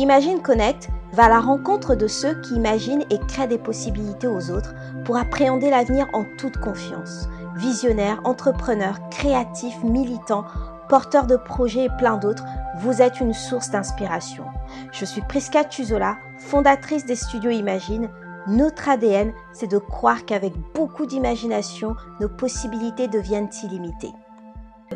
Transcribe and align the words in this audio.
Imagine 0.00 0.40
Connect 0.40 0.88
va 1.12 1.26
à 1.26 1.28
la 1.28 1.40
rencontre 1.40 1.94
de 1.94 2.06
ceux 2.06 2.40
qui 2.40 2.54
imaginent 2.54 3.04
et 3.10 3.18
créent 3.28 3.46
des 3.46 3.58
possibilités 3.58 4.26
aux 4.26 4.50
autres 4.50 4.72
pour 5.04 5.18
appréhender 5.18 5.68
l'avenir 5.68 6.06
en 6.14 6.24
toute 6.38 6.56
confiance. 6.56 7.28
Visionnaires, 7.56 8.22
entrepreneurs, 8.24 8.96
créatifs, 9.10 9.84
militants, 9.84 10.46
porteurs 10.88 11.26
de 11.26 11.36
projets 11.36 11.84
et 11.84 11.96
plein 11.98 12.16
d'autres, 12.16 12.46
vous 12.78 13.02
êtes 13.02 13.20
une 13.20 13.34
source 13.34 13.72
d'inspiration. 13.72 14.44
Je 14.90 15.04
suis 15.04 15.20
Prisca 15.20 15.64
Tuzola, 15.64 16.16
fondatrice 16.38 17.04
des 17.04 17.14
studios 17.14 17.50
Imagine. 17.50 18.08
Notre 18.46 18.88
ADN, 18.88 19.34
c'est 19.52 19.70
de 19.70 19.76
croire 19.76 20.24
qu'avec 20.24 20.54
beaucoup 20.74 21.04
d'imagination, 21.04 21.94
nos 22.20 22.30
possibilités 22.30 23.06
deviennent 23.06 23.50
illimitées. 23.62 24.14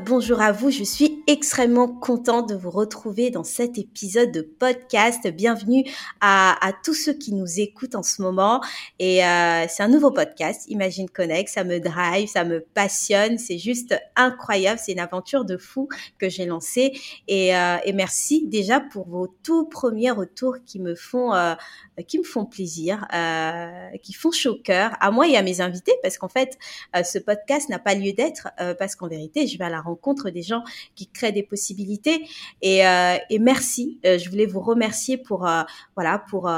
Bonjour 0.01 0.43
à 0.43 0.51
vous, 0.51 0.71
je 0.71 0.83
suis 0.83 1.23
extrêmement 1.29 1.87
contente 1.87 2.49
de 2.49 2.57
vous 2.57 2.71
retrouver 2.71 3.31
dans 3.31 3.45
cet 3.45 3.79
épisode 3.79 4.33
de 4.33 4.43
podcast. 4.43 5.25
Bienvenue 5.29 5.85
à, 6.21 6.73
tous 6.83 6.95
ceux 6.95 7.13
qui 7.13 7.33
nous 7.33 7.61
écoutent 7.61 7.95
en 7.95 8.03
ce 8.03 8.21
moment. 8.21 8.61
Et 8.99 9.25
euh, 9.25 9.67
c'est 9.69 9.85
un 9.85 9.89
nouveau 9.89 10.11
podcast, 10.11 10.65
Imagine 10.69 11.09
Connect. 11.09 11.49
Ça 11.49 11.63
me 11.63 11.79
drive, 11.79 12.29
ça 12.29 12.45
me 12.45 12.61
passionne. 12.61 13.39
C'est 13.39 13.57
juste 13.57 13.95
incroyable. 14.17 14.81
C'est 14.83 14.93
une 14.93 14.99
aventure 14.99 15.45
de 15.45 15.57
fou 15.57 15.89
que 16.19 16.29
j'ai 16.29 16.45
lancée. 16.45 16.93
Et, 17.29 17.57
euh, 17.57 17.77
merci 17.95 18.49
déjà 18.49 18.81
pour 18.81 19.09
vos 19.09 19.29
tout 19.45 19.67
premiers 19.67 20.11
retours 20.11 20.57
qui 20.67 20.81
me 20.81 20.97
font, 20.97 21.33
euh, 21.33 21.55
qui 22.09 22.19
me 22.19 22.25
font 22.25 22.45
plaisir, 22.47 23.07
qui 24.03 24.13
font 24.13 24.33
chaud 24.33 24.55
au 24.55 24.63
cœur 24.63 24.97
à 25.01 25.13
moi 25.13 25.29
et 25.29 25.37
à 25.37 25.43
mes 25.43 25.61
invités, 25.61 25.95
parce 26.03 26.19
qu'en 26.19 26.29
fait, 26.29 26.59
ce 27.05 27.19
podcast 27.21 27.69
n'a 27.69 27.79
pas 27.79 27.95
lieu 27.95 28.13
d'être, 28.13 28.49
parce 28.79 28.97
qu'en 28.97 29.07
vérité, 29.07 29.47
je 29.47 29.57
vais 29.57 29.65
à 29.65 29.71
la 29.71 29.84
rencontre 29.85 30.31
des 30.31 30.43
gens 30.43 30.65
qui 30.95 31.09
créent 31.09 31.33
des 31.33 31.43
possibilités. 31.43 32.27
Et, 32.63 32.87
euh, 32.87 33.17
merci. 33.41 33.99
Euh, 34.05 34.19
je 34.19 34.31
voulais 34.31 34.47
vous 34.47 34.61
remercier 34.61 35.17
pour 35.17 35.47
euh, 35.47 35.63
voilà 35.95 36.19
pour 36.19 36.51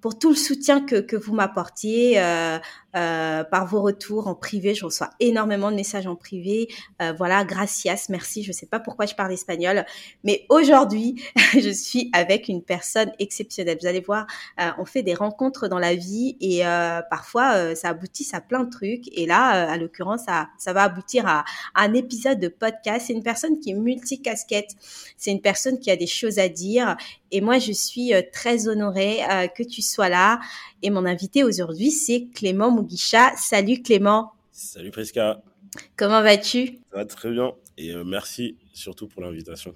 pour 0.00 0.18
tout 0.18 0.28
le 0.28 0.36
soutien 0.36 0.80
que, 0.84 0.96
que 0.96 1.16
vous 1.16 1.34
m'apportiez 1.34 2.18
euh, 2.96 3.44
par 3.44 3.66
vos 3.66 3.82
retours 3.82 4.28
en 4.28 4.34
privé. 4.34 4.74
Je 4.74 4.84
reçois 4.84 5.10
énormément 5.20 5.70
de 5.70 5.76
messages 5.76 6.06
en 6.06 6.16
privé. 6.16 6.68
Euh, 7.02 7.12
voilà, 7.16 7.44
gracias, 7.44 8.06
merci. 8.08 8.42
Je 8.42 8.48
ne 8.48 8.52
sais 8.52 8.66
pas 8.66 8.80
pourquoi 8.80 9.06
je 9.06 9.14
parle 9.14 9.32
espagnol, 9.32 9.84
mais 10.22 10.46
aujourd'hui, 10.48 11.22
je 11.52 11.70
suis 11.70 12.10
avec 12.12 12.48
une 12.48 12.62
personne 12.62 13.12
exceptionnelle. 13.18 13.78
Vous 13.80 13.86
allez 13.86 14.00
voir, 14.00 14.26
euh, 14.60 14.70
on 14.78 14.84
fait 14.84 15.02
des 15.02 15.14
rencontres 15.14 15.68
dans 15.68 15.78
la 15.78 15.94
vie 15.94 16.36
et 16.40 16.66
euh, 16.66 17.00
parfois, 17.10 17.54
euh, 17.54 17.74
ça 17.74 17.88
aboutit 17.88 18.28
à 18.32 18.40
plein 18.40 18.64
de 18.64 18.70
trucs. 18.70 19.08
Et 19.16 19.26
là, 19.26 19.70
à 19.70 19.76
l'occurrence, 19.76 20.22
ça, 20.26 20.48
ça 20.58 20.72
va 20.72 20.82
aboutir 20.82 21.26
à, 21.26 21.44
un 21.74 21.94
épisode 21.94 22.40
de 22.40 22.48
podcast. 22.48 23.06
C'est 23.06 23.12
une 23.12 23.22
personne 23.22 23.58
qui 23.58 23.70
est 23.70 23.74
multicasquette. 23.74 24.70
C'est 25.16 25.30
une 25.30 25.40
personne 25.40 25.78
qui 25.78 25.90
a 25.90 25.96
des 25.96 26.06
choses 26.06 26.38
à 26.38 26.48
dire 26.48 26.96
et 27.34 27.40
moi, 27.40 27.58
je 27.58 27.72
suis 27.72 28.12
très 28.32 28.68
honorée 28.68 29.18
euh, 29.28 29.48
que 29.48 29.64
tu 29.64 29.82
sois 29.82 30.08
là. 30.08 30.38
Et 30.82 30.90
mon 30.90 31.04
invité 31.04 31.42
aujourd'hui, 31.42 31.90
c'est 31.90 32.28
Clément 32.32 32.70
Mugisha. 32.84 33.34
Salut 33.36 33.82
Clément. 33.82 34.32
Salut 34.52 34.90
Prisca. 34.90 35.42
Comment 35.96 36.22
vas-tu? 36.22 36.78
Ça 36.92 36.98
va 36.98 37.04
très 37.04 37.30
bien 37.30 37.52
et 37.76 37.92
euh, 37.92 38.04
merci 38.04 38.56
surtout 38.72 39.08
pour 39.08 39.22
l'invitation. 39.22 39.74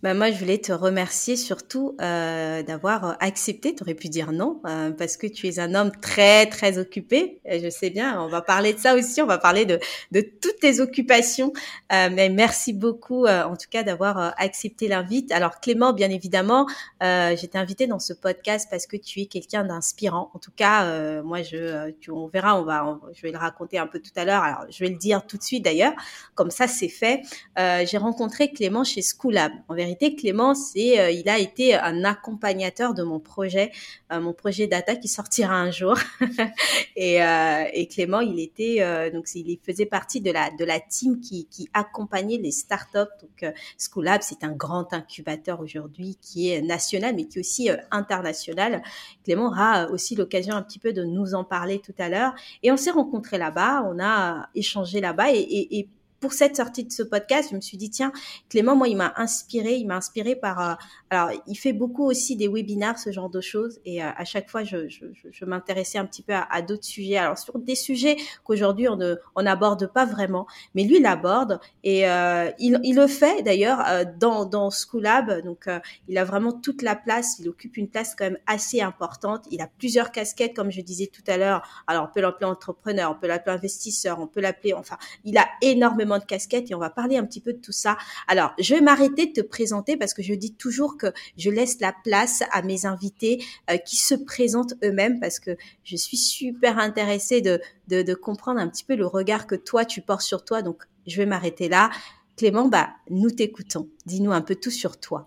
Bah 0.00 0.14
moi, 0.14 0.30
je 0.30 0.38
voulais 0.38 0.58
te 0.58 0.70
remercier 0.70 1.34
surtout 1.34 1.96
euh, 2.00 2.62
d'avoir 2.62 3.16
accepté. 3.18 3.74
Tu 3.74 3.82
aurais 3.82 3.94
pu 3.94 4.08
dire 4.08 4.30
non 4.30 4.60
euh, 4.64 4.92
parce 4.92 5.16
que 5.16 5.26
tu 5.26 5.48
es 5.48 5.58
un 5.58 5.74
homme 5.74 5.90
très 6.00 6.46
très 6.46 6.78
occupé. 6.78 7.40
Je 7.44 7.68
sais 7.68 7.90
bien. 7.90 8.22
On 8.22 8.28
va 8.28 8.40
parler 8.40 8.72
de 8.72 8.78
ça 8.78 8.94
aussi. 8.94 9.20
On 9.20 9.26
va 9.26 9.38
parler 9.38 9.64
de 9.64 9.80
de 10.12 10.20
toutes 10.20 10.60
tes 10.60 10.78
occupations. 10.78 11.52
Euh, 11.92 12.10
mais 12.12 12.28
merci 12.28 12.72
beaucoup 12.72 13.24
euh, 13.26 13.42
en 13.42 13.56
tout 13.56 13.66
cas 13.68 13.82
d'avoir 13.82 14.18
euh, 14.18 14.30
accepté 14.36 14.86
l'invite. 14.86 15.32
Alors 15.32 15.58
Clément, 15.58 15.92
bien 15.92 16.10
évidemment, 16.10 16.68
euh, 17.02 17.34
j'étais 17.36 17.58
invitée 17.58 17.88
dans 17.88 17.98
ce 17.98 18.12
podcast 18.12 18.68
parce 18.70 18.86
que 18.86 18.96
tu 18.96 19.20
es 19.22 19.26
quelqu'un 19.26 19.64
d'inspirant. 19.64 20.30
En 20.32 20.38
tout 20.38 20.52
cas, 20.54 21.22
moi, 21.22 21.42
je, 21.42 21.90
tu, 21.98 22.12
on 22.12 22.28
verra. 22.28 22.60
On 22.60 22.62
va, 22.62 23.00
je 23.14 23.22
vais 23.22 23.32
le 23.32 23.38
raconter 23.38 23.78
un 23.78 23.88
peu 23.88 23.98
tout 23.98 24.12
à 24.14 24.24
l'heure. 24.24 24.44
Alors, 24.44 24.64
je 24.70 24.78
vais 24.84 24.90
le 24.90 24.96
dire 24.96 25.26
tout 25.26 25.38
de 25.38 25.42
suite 25.42 25.64
d'ailleurs. 25.64 25.94
Comme 26.36 26.52
ça, 26.52 26.68
c'est 26.68 26.88
fait. 26.88 27.22
J'ai 27.56 27.98
rencontré 27.98 28.52
Clément 28.52 28.84
chez 28.84 29.02
Schoolab. 29.02 29.50
Clément, 29.96 30.54
c'est, 30.54 30.98
euh, 30.98 31.10
il 31.10 31.28
a 31.28 31.38
été 31.38 31.74
un 31.74 32.04
accompagnateur 32.04 32.94
de 32.94 33.02
mon 33.02 33.20
projet, 33.20 33.70
euh, 34.12 34.20
mon 34.20 34.32
projet 34.32 34.66
data 34.66 34.96
qui 34.96 35.08
sortira 35.08 35.54
un 35.54 35.70
jour. 35.70 35.96
et, 36.96 37.22
euh, 37.22 37.64
Clément, 37.90 38.20
il 38.20 38.40
était 38.40 39.10
donc 39.12 39.26
il 39.34 39.58
faisait 39.64 39.86
partie 39.86 40.20
de 40.20 40.30
la 40.30 40.50
de 40.50 40.64
la 40.64 40.78
team 40.78 41.20
qui, 41.20 41.46
qui 41.46 41.68
accompagnait 41.72 42.36
les 42.36 42.50
startups. 42.50 43.12
Donc 43.22 43.52
Schoolab, 43.78 44.20
c'est 44.22 44.44
un 44.44 44.52
grand 44.52 44.92
incubateur 44.92 45.60
aujourd'hui 45.60 46.18
qui 46.20 46.50
est 46.50 46.60
national, 46.60 47.14
mais 47.14 47.24
qui 47.24 47.38
est 47.38 47.40
aussi 47.40 47.70
international. 47.90 48.82
Clément 49.24 49.46
aura 49.46 49.88
aussi 49.90 50.16
l'occasion 50.16 50.54
un 50.54 50.62
petit 50.62 50.78
peu 50.78 50.92
de 50.92 51.04
nous 51.04 51.34
en 51.34 51.44
parler 51.44 51.80
tout 51.80 51.94
à 51.98 52.08
l'heure. 52.08 52.34
Et 52.62 52.70
on 52.70 52.76
s'est 52.76 52.90
rencontrés 52.90 53.38
là-bas, 53.38 53.84
on 53.90 53.98
a 54.02 54.48
échangé 54.54 55.00
là-bas 55.00 55.32
et 55.32 55.88
pour 56.20 56.32
cette 56.32 56.56
sortie 56.56 56.84
de 56.84 56.92
ce 56.92 57.02
podcast, 57.02 57.48
je 57.50 57.56
me 57.56 57.60
suis 57.60 57.76
dit 57.76 57.90
tiens, 57.90 58.12
Clément, 58.48 58.76
moi, 58.76 58.88
il 58.88 58.96
m'a 58.96 59.12
inspiré, 59.16 59.74
il 59.74 59.86
m'a 59.86 59.96
inspiré 59.96 60.36
par. 60.36 60.60
Euh, 60.60 60.74
alors, 61.10 61.30
il 61.46 61.56
fait 61.56 61.72
beaucoup 61.72 62.04
aussi 62.04 62.36
des 62.36 62.48
webinaires, 62.48 62.98
ce 62.98 63.12
genre 63.12 63.30
de 63.30 63.40
choses, 63.40 63.80
et 63.84 64.02
euh, 64.02 64.08
à 64.16 64.24
chaque 64.24 64.50
fois, 64.50 64.64
je, 64.64 64.88
je, 64.88 65.04
je 65.30 65.44
m'intéressais 65.44 65.98
un 65.98 66.06
petit 66.06 66.22
peu 66.22 66.34
à, 66.34 66.46
à 66.50 66.62
d'autres 66.62 66.84
sujets. 66.84 67.16
Alors 67.16 67.38
sur 67.38 67.58
des 67.58 67.74
sujets 67.74 68.16
qu'aujourd'hui 68.44 68.88
on 68.88 68.96
ne 68.96 69.16
on 69.34 69.42
n'aborde 69.42 69.92
pas 69.92 70.04
vraiment, 70.04 70.46
mais 70.74 70.84
lui, 70.84 70.96
il 70.98 71.06
aborde 71.06 71.60
et 71.84 72.08
euh, 72.08 72.50
il, 72.58 72.80
il 72.82 72.96
le 72.96 73.06
fait 73.06 73.42
d'ailleurs 73.42 73.80
euh, 73.86 74.04
dans 74.18 74.44
dans 74.44 74.70
Schoolab. 74.70 75.42
Donc, 75.44 75.66
il 76.08 76.18
a 76.18 76.24
vraiment 76.24 76.52
toute 76.52 76.82
la 76.82 76.96
place. 76.96 77.38
Il 77.38 77.48
occupe 77.48 77.76
une 77.76 77.88
place 77.88 78.14
quand 78.16 78.24
même 78.24 78.38
assez 78.46 78.80
importante. 78.80 79.44
Il 79.50 79.60
a 79.60 79.68
plusieurs 79.78 80.10
casquettes, 80.10 80.54
comme 80.54 80.70
je 80.70 80.80
disais 80.80 81.06
tout 81.06 81.22
à 81.26 81.36
l'heure. 81.36 81.84
Alors, 81.86 82.08
on 82.10 82.12
peut 82.12 82.20
l'appeler 82.20 82.46
entrepreneur, 82.46 83.10
on 83.10 83.20
peut 83.20 83.26
l'appeler 83.26 83.56
investisseur, 83.56 84.18
on 84.20 84.26
peut 84.26 84.40
l'appeler. 84.40 84.74
Enfin, 84.74 84.96
il 85.24 85.36
a 85.38 85.46
énormément 85.62 86.07
de 86.16 86.24
casquettes 86.24 86.70
et 86.70 86.74
on 86.74 86.78
va 86.78 86.88
parler 86.88 87.18
un 87.18 87.26
petit 87.26 87.42
peu 87.42 87.52
de 87.52 87.58
tout 87.58 87.72
ça. 87.72 87.98
Alors, 88.26 88.54
je 88.58 88.74
vais 88.74 88.80
m'arrêter 88.80 89.26
de 89.26 89.32
te 89.32 89.40
présenter 89.42 89.98
parce 89.98 90.14
que 90.14 90.22
je 90.22 90.32
dis 90.32 90.54
toujours 90.54 90.96
que 90.96 91.08
je 91.36 91.50
laisse 91.50 91.80
la 91.80 91.92
place 92.04 92.42
à 92.52 92.62
mes 92.62 92.86
invités 92.86 93.44
euh, 93.70 93.76
qui 93.76 93.96
se 93.96 94.14
présentent 94.14 94.72
eux-mêmes 94.82 95.20
parce 95.20 95.38
que 95.38 95.56
je 95.84 95.96
suis 95.96 96.16
super 96.16 96.78
intéressée 96.78 97.42
de, 97.42 97.60
de, 97.88 98.00
de 98.00 98.14
comprendre 98.14 98.60
un 98.60 98.68
petit 98.68 98.84
peu 98.84 98.96
le 98.96 99.06
regard 99.06 99.46
que 99.46 99.54
toi, 99.54 99.84
tu 99.84 100.00
portes 100.00 100.22
sur 100.22 100.44
toi. 100.44 100.62
Donc, 100.62 100.84
je 101.06 101.18
vais 101.18 101.26
m'arrêter 101.26 101.68
là. 101.68 101.90
Clément, 102.36 102.68
bah, 102.68 102.90
nous 103.10 103.30
t'écoutons. 103.30 103.90
Dis-nous 104.06 104.32
un 104.32 104.40
peu 104.40 104.54
tout 104.54 104.70
sur 104.70 104.98
toi. 104.98 105.26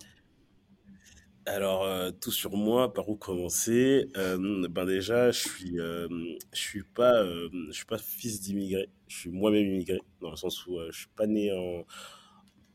Alors, 1.45 1.83
euh, 1.85 2.11
tout 2.11 2.31
sur 2.31 2.55
moi, 2.55 2.93
par 2.93 3.09
où 3.09 3.15
commencer? 3.15 4.07
Euh, 4.15 4.67
Ben 4.69 4.85
déjà, 4.85 5.31
je 5.31 5.39
suis, 5.39 5.79
euh, 5.79 6.07
je 6.53 6.59
suis 6.59 6.83
pas, 6.83 7.23
je 7.25 7.71
suis 7.71 7.85
pas 7.85 7.97
fils 7.97 8.41
d'immigré. 8.41 8.89
Je 9.07 9.17
suis 9.17 9.29
moi-même 9.31 9.65
immigré, 9.65 9.99
dans 10.21 10.29
le 10.29 10.35
sens 10.35 10.65
où 10.67 10.77
euh, 10.79 10.89
je 10.91 10.99
suis 10.99 11.09
pas 11.15 11.25
né 11.27 11.51
en, 11.51 11.85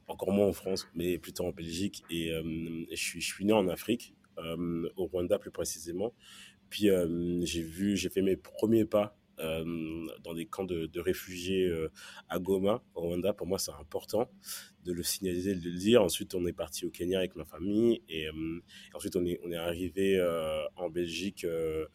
encore 0.08 0.32
moins 0.32 0.48
en 0.48 0.52
France, 0.52 0.88
mais 0.94 1.18
plutôt 1.18 1.44
en 1.44 1.50
Belgique. 1.52 2.02
Et, 2.10 2.30
je 2.90 2.96
suis, 2.96 3.20
je 3.20 3.26
suis 3.34 3.44
né 3.44 3.52
en 3.52 3.68
Afrique, 3.68 4.14
au 4.36 5.06
Rwanda 5.06 5.38
plus 5.38 5.50
précisément. 5.52 6.12
Puis 6.70 6.88
j'ai 7.42 7.62
vu, 7.62 7.96
j'ai 7.96 8.10
fait 8.10 8.22
mes 8.22 8.36
premiers 8.36 8.84
pas 8.84 9.16
dans 9.38 10.34
des 10.34 10.46
camps 10.46 10.64
de, 10.64 11.00
réfugiés 11.00 11.66
euh, 11.66 11.90
à 12.28 12.38
Goma, 12.38 12.82
au 12.94 13.02
Rwanda. 13.02 13.32
Pour 13.32 13.46
moi, 13.46 13.58
c'est 13.58 13.72
important 13.72 14.30
de 14.84 14.92
le 14.92 15.02
signaliser, 15.02 15.54
de 15.54 15.64
le 15.68 15.76
dire. 15.76 16.02
Ensuite, 16.02 16.34
on 16.34 16.46
est 16.46 16.52
parti 16.52 16.86
au 16.86 16.90
Kenya 16.90 17.18
avec 17.18 17.36
ma 17.36 17.44
famille 17.44 18.02
et, 18.08 18.28
euh, 18.28 18.60
ensuite 18.94 19.16
on 19.16 19.26
est, 19.26 19.38
on 19.44 19.50
est 19.50 19.56
arrivé 19.56 20.16
euh, 20.18 20.64
en 20.76 20.88
Belgique 20.88 21.44
euh, 21.44 21.86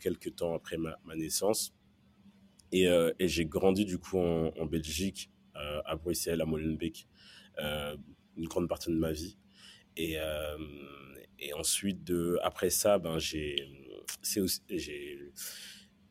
quelques 0.00 0.34
temps 0.36 0.54
après 0.54 0.76
ma, 0.76 0.96
naissance. 1.14 1.74
Et, 2.72 2.88
euh, 2.88 3.12
et 3.18 3.28
j'ai 3.28 3.44
grandi 3.44 3.84
du 3.84 3.98
coup 3.98 4.18
en, 4.18 4.66
Belgique, 4.66 5.30
euh, 5.56 5.82
à 5.84 5.96
Bruxelles, 5.96 6.40
à 6.40 6.46
Molenbeek, 6.46 7.06
euh, 7.58 7.96
une 8.36 8.48
grande 8.48 8.68
partie 8.68 8.90
de 8.90 8.96
ma 8.96 9.12
vie. 9.12 9.36
Et, 9.96 10.18
euh, 10.18 10.56
et 11.38 11.52
ensuite, 11.54 12.04
de, 12.04 12.38
après 12.42 12.70
ça, 12.70 12.98
ben, 12.98 13.18
j'ai, 13.18 13.56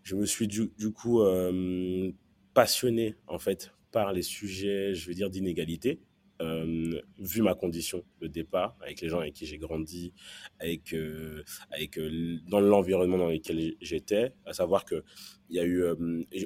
je 0.03 0.15
me 0.15 0.25
suis 0.25 0.47
du, 0.47 0.69
coup 0.91 1.21
euh, 1.21 2.11
passionné 2.53 3.15
en 3.27 3.39
fait 3.39 3.71
par 3.91 4.13
les 4.13 4.21
sujets, 4.21 4.93
je 4.93 5.07
veux 5.07 5.13
dire, 5.13 5.29
d'inégalité. 5.29 5.99
Euh, 6.41 6.99
vu 7.19 7.43
ma 7.43 7.53
condition 7.53 8.03
de 8.19 8.25
départ, 8.25 8.75
avec 8.81 8.99
les 9.01 9.09
gens 9.09 9.19
avec 9.19 9.33
qui 9.33 9.45
j'ai 9.45 9.59
grandi, 9.59 10.11
avec, 10.59 10.91
euh, 10.93 11.43
avec 11.69 11.99
dans 12.47 12.59
l'environnement 12.59 13.19
dans 13.19 13.27
lequel 13.29 13.75
j'étais, 13.79 14.33
à 14.47 14.53
savoir 14.53 14.85
que 14.85 15.03
y 15.51 15.59
a 15.59 15.65
eu, 15.65 15.83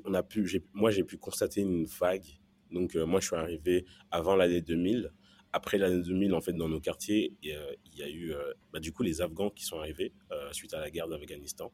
on 0.04 0.14
a 0.14 0.22
pu, 0.22 0.62
moi 0.74 0.92
j'ai 0.92 1.06
pu 1.06 1.18
constater 1.18 1.62
une 1.62 1.86
vague. 1.86 2.26
Donc 2.72 2.96
moi 2.96 3.22
je 3.22 3.28
suis 3.28 3.38
arrivé 3.38 3.86
avant 4.12 4.36
l'année 4.36 4.62
2000. 4.62 5.14
Après 5.56 5.78
l'année 5.78 6.04
2000, 6.04 6.34
en 6.34 6.42
fait, 6.42 6.52
dans 6.52 6.68
nos 6.68 6.82
quartiers, 6.82 7.34
il 7.42 7.58
y 7.96 8.04
a 8.04 8.10
eu, 8.10 8.34
bah, 8.74 8.82
du 8.82 8.92
coup, 8.92 9.04
les 9.04 9.22
Afghans 9.22 9.50
qui 9.50 9.64
sont 9.64 9.80
arrivés 9.80 10.12
suite 10.52 10.74
à 10.74 10.82
la 10.82 10.92
guerre 10.92 11.08
d'Afghanistan. 11.08 11.72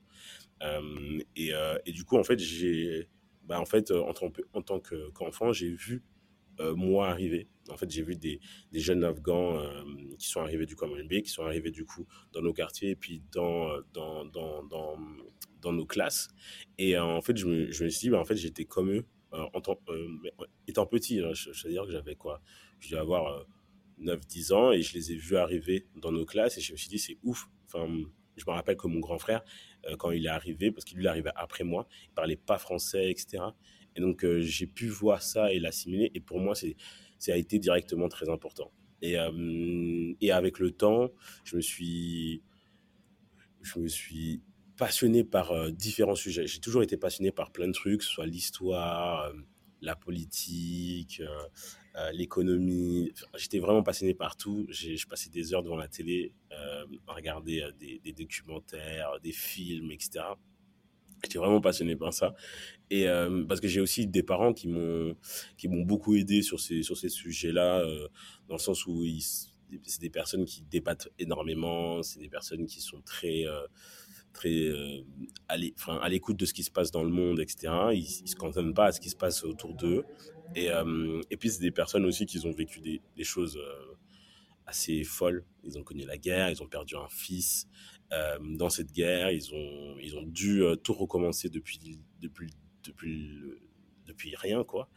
Euh, 0.62 1.20
et, 1.36 1.54
euh, 1.54 1.78
et, 1.86 1.92
du 1.92 2.04
coup, 2.04 2.18
en 2.18 2.24
fait, 2.24 2.40
j'ai, 2.40 3.08
bah, 3.44 3.60
en 3.60 3.66
fait, 3.66 3.92
en 3.92 4.14
tant, 4.14 4.32
en 4.54 4.62
tant 4.62 4.80
qu'enfant, 4.80 5.52
j'ai 5.52 5.70
vu 5.70 6.04
moi 6.76 7.10
arrivé. 7.10 7.48
En 7.72 7.78
fait, 7.78 7.90
j'ai 7.90 8.04
vu 8.04 8.16
des, 8.16 8.40
des, 8.72 8.80
jeunes 8.80 9.04
Afghans 9.04 9.60
qui 10.20 10.30
sont 10.30 10.42
arrivés 10.42 10.68
du 10.68 10.76
Common 10.76 11.04
B, 11.06 11.22
qui 11.24 11.30
sont 11.30 11.44
arrivés 11.44 11.72
du 11.72 11.86
coup 11.86 12.06
dans 12.34 12.42
nos 12.44 12.54
quartiers 12.54 12.92
et 12.92 12.96
puis 12.96 13.24
dans, 13.32 13.80
dans, 13.94 14.26
dans, 14.26 14.62
dans, 14.66 14.96
dans 15.60 15.74
nos 15.74 15.88
classes. 15.88 16.30
Et 16.78 17.00
en 17.00 17.20
fait, 17.22 17.36
je 17.36 17.48
me, 17.48 17.72
je 17.72 17.84
me 17.84 17.90
suis 17.90 18.02
dit, 18.02 18.10
bah, 18.12 18.20
en 18.20 18.26
fait, 18.26 18.36
j'étais 18.36 18.66
comme 18.66 18.92
eux. 18.92 19.06
en 19.32 19.60
tant, 19.60 19.80
étant 20.68 20.86
petit, 20.86 21.20
hein, 21.20 21.34
je, 21.34 21.50
veux 21.64 21.72
dire 21.72 21.86
que 21.86 21.92
j'avais 21.92 22.16
quoi? 22.16 22.44
Je 22.80 22.90
devais 22.90 23.02
avoir 23.02 23.44
9-10 24.02 24.54
ans 24.54 24.72
et 24.72 24.82
je 24.82 24.94
les 24.94 25.12
ai 25.12 25.16
vus 25.16 25.38
arriver 25.38 25.88
dans 25.96 26.12
nos 26.12 26.26
classes 26.26 26.58
et 26.58 26.62
je 26.62 26.72
me 26.72 26.78
suis 26.78 26.90
dit, 26.90 27.00
c'est 27.00 27.18
ouf. 27.24 27.50
Enfin, 27.66 27.88
je 28.36 28.44
me 28.48 28.52
rappelle 28.52 28.78
que 28.78 28.88
mon 28.88 29.00
grand 29.00 29.20
frère, 29.20 29.44
euh, 29.88 29.96
quand 29.96 30.12
il 30.12 30.26
est 30.26 30.30
arrivé, 30.30 30.72
parce 30.72 30.86
qu'il 30.86 30.98
lui 30.98 31.08
arrivé 31.08 31.30
après 31.36 31.64
moi, 31.64 31.88
il 32.04 32.14
parlait 32.14 32.36
pas 32.36 32.58
français, 32.58 33.12
etc. 33.12 33.44
Et 33.96 34.02
donc, 34.02 34.24
euh, 34.24 34.42
j'ai 34.42 34.68
pu 34.68 34.88
voir 34.88 35.22
ça 35.22 35.54
et 35.54 35.60
l'assimiler. 35.60 36.12
Et 36.14 36.20
pour 36.20 36.40
moi, 36.40 36.56
c'est, 36.56 36.76
ça 37.18 37.34
a 37.34 37.38
été 37.38 37.60
directement 37.60 38.10
très 38.10 38.30
important. 38.30 38.72
Et, 39.02 39.18
euh, 39.18 40.14
et 40.22 40.32
avec 40.32 40.60
le 40.60 40.72
temps, 40.72 41.12
je 41.44 41.56
me 41.56 41.62
suis, 41.62 42.44
je 43.62 43.80
me 43.80 43.88
suis 43.88 44.42
passionné 44.78 45.24
par 45.24 45.72
différents 45.72 46.16
sujets. 46.16 46.48
J'ai 46.48 46.60
toujours 46.60 46.84
été 46.84 46.98
passionné 46.98 47.32
par 47.32 47.52
plein 47.52 47.68
de 47.68 47.74
trucs, 47.74 48.00
que 48.00 48.06
ce 48.06 48.12
soit 48.12 48.26
l'histoire, 48.26 49.32
la 49.82 49.96
politique, 49.96 51.22
euh, 51.98 52.12
l'économie. 52.14 53.12
J'étais 53.38 53.60
vraiment 53.60 53.84
passionné 53.84 54.14
par 54.14 54.38
tout. 54.38 54.66
Je 54.70 55.06
passais 55.08 55.30
des 55.30 55.54
heures 55.54 55.62
devant 55.62 55.76
la 55.76 55.90
télé 55.90 56.32
euh, 56.54 56.86
à 57.08 57.14
regarder 57.14 57.62
euh, 57.62 57.72
des, 57.80 58.00
des, 58.04 58.14
documentaires, 58.14 59.20
des 59.22 59.34
films, 59.34 59.92
etc. 59.92 60.24
J'étais 61.22 61.38
vraiment 61.38 61.60
passionné 61.60 61.98
par 61.98 62.14
ça. 62.14 62.34
Et 62.90 63.06
parce 63.48 63.62
que 63.62 63.68
j'ai 63.68 63.80
aussi 63.80 64.08
des 64.08 64.24
parents 64.24 64.54
qui 64.54 64.68
m'ont 64.68 65.16
beaucoup 65.86 66.16
aidé 66.16 66.42
sur 66.42 66.60
ces 66.60 66.82
sur 66.82 66.98
ces 66.98 67.10
sujets-là, 67.10 67.86
dans 68.48 68.56
le 68.56 68.60
sens 68.60 68.88
où 68.88 69.06
c'est 69.84 70.02
des 70.02 70.10
personnes 70.10 70.46
qui 70.46 70.64
débattent 70.64 71.10
énormément, 71.20 72.02
c'est 72.02 72.20
des 72.20 72.28
personnes 72.28 72.66
qui 72.66 72.82
sont 72.82 73.02
très 73.02 73.46
très 74.34 74.50
euh, 74.50 75.04
à 75.48 76.10
l'écoute 76.10 76.38
de 76.38 76.46
ce 76.46 76.54
qui 76.54 76.64
se 76.64 76.72
passe 76.72 76.92
dans 76.92 77.04
le 77.04 77.10
monde, 77.10 77.40
etc. 77.40 77.74
Ils, 77.94 78.24
ne 78.24 78.28
se 78.28 78.36
cantonnent 78.36 78.74
pas 78.74 78.86
à 78.86 78.92
ce 78.92 79.00
qui 79.00 79.10
se 79.10 79.16
passe 79.16 79.44
autour 79.44 79.76
d'eux. 79.76 80.04
Et, 80.56 80.70
euh, 80.70 81.22
puis, 81.40 81.50
c'est 81.50 81.62
des 81.62 81.72
personnes 81.72 82.06
aussi 82.06 82.26
qui 82.26 82.46
ont 82.46 82.52
vécu 82.52 82.82
des, 82.82 83.24
choses 83.24 83.58
euh, 83.58 83.96
assez 84.66 85.04
folles. 85.04 85.46
Ils 85.64 85.78
ont 85.78 85.84
connu 85.84 86.06
la 86.06 86.18
guerre, 86.18 86.50
ils 86.50 86.62
ont 86.62 86.68
perdu 86.68 86.96
un 86.96 87.08
fils. 87.10 87.68
dans 88.42 88.70
cette 88.70 88.92
guerre, 88.92 89.32
ils 89.32 89.54
ont, 89.54 90.24
dû 90.24 90.64
tout 90.84 90.94
recommencer 90.94 91.50
depuis, 91.50 91.80
depuis 92.22 94.36
rien, 94.36 94.64
quoi. 94.64 94.90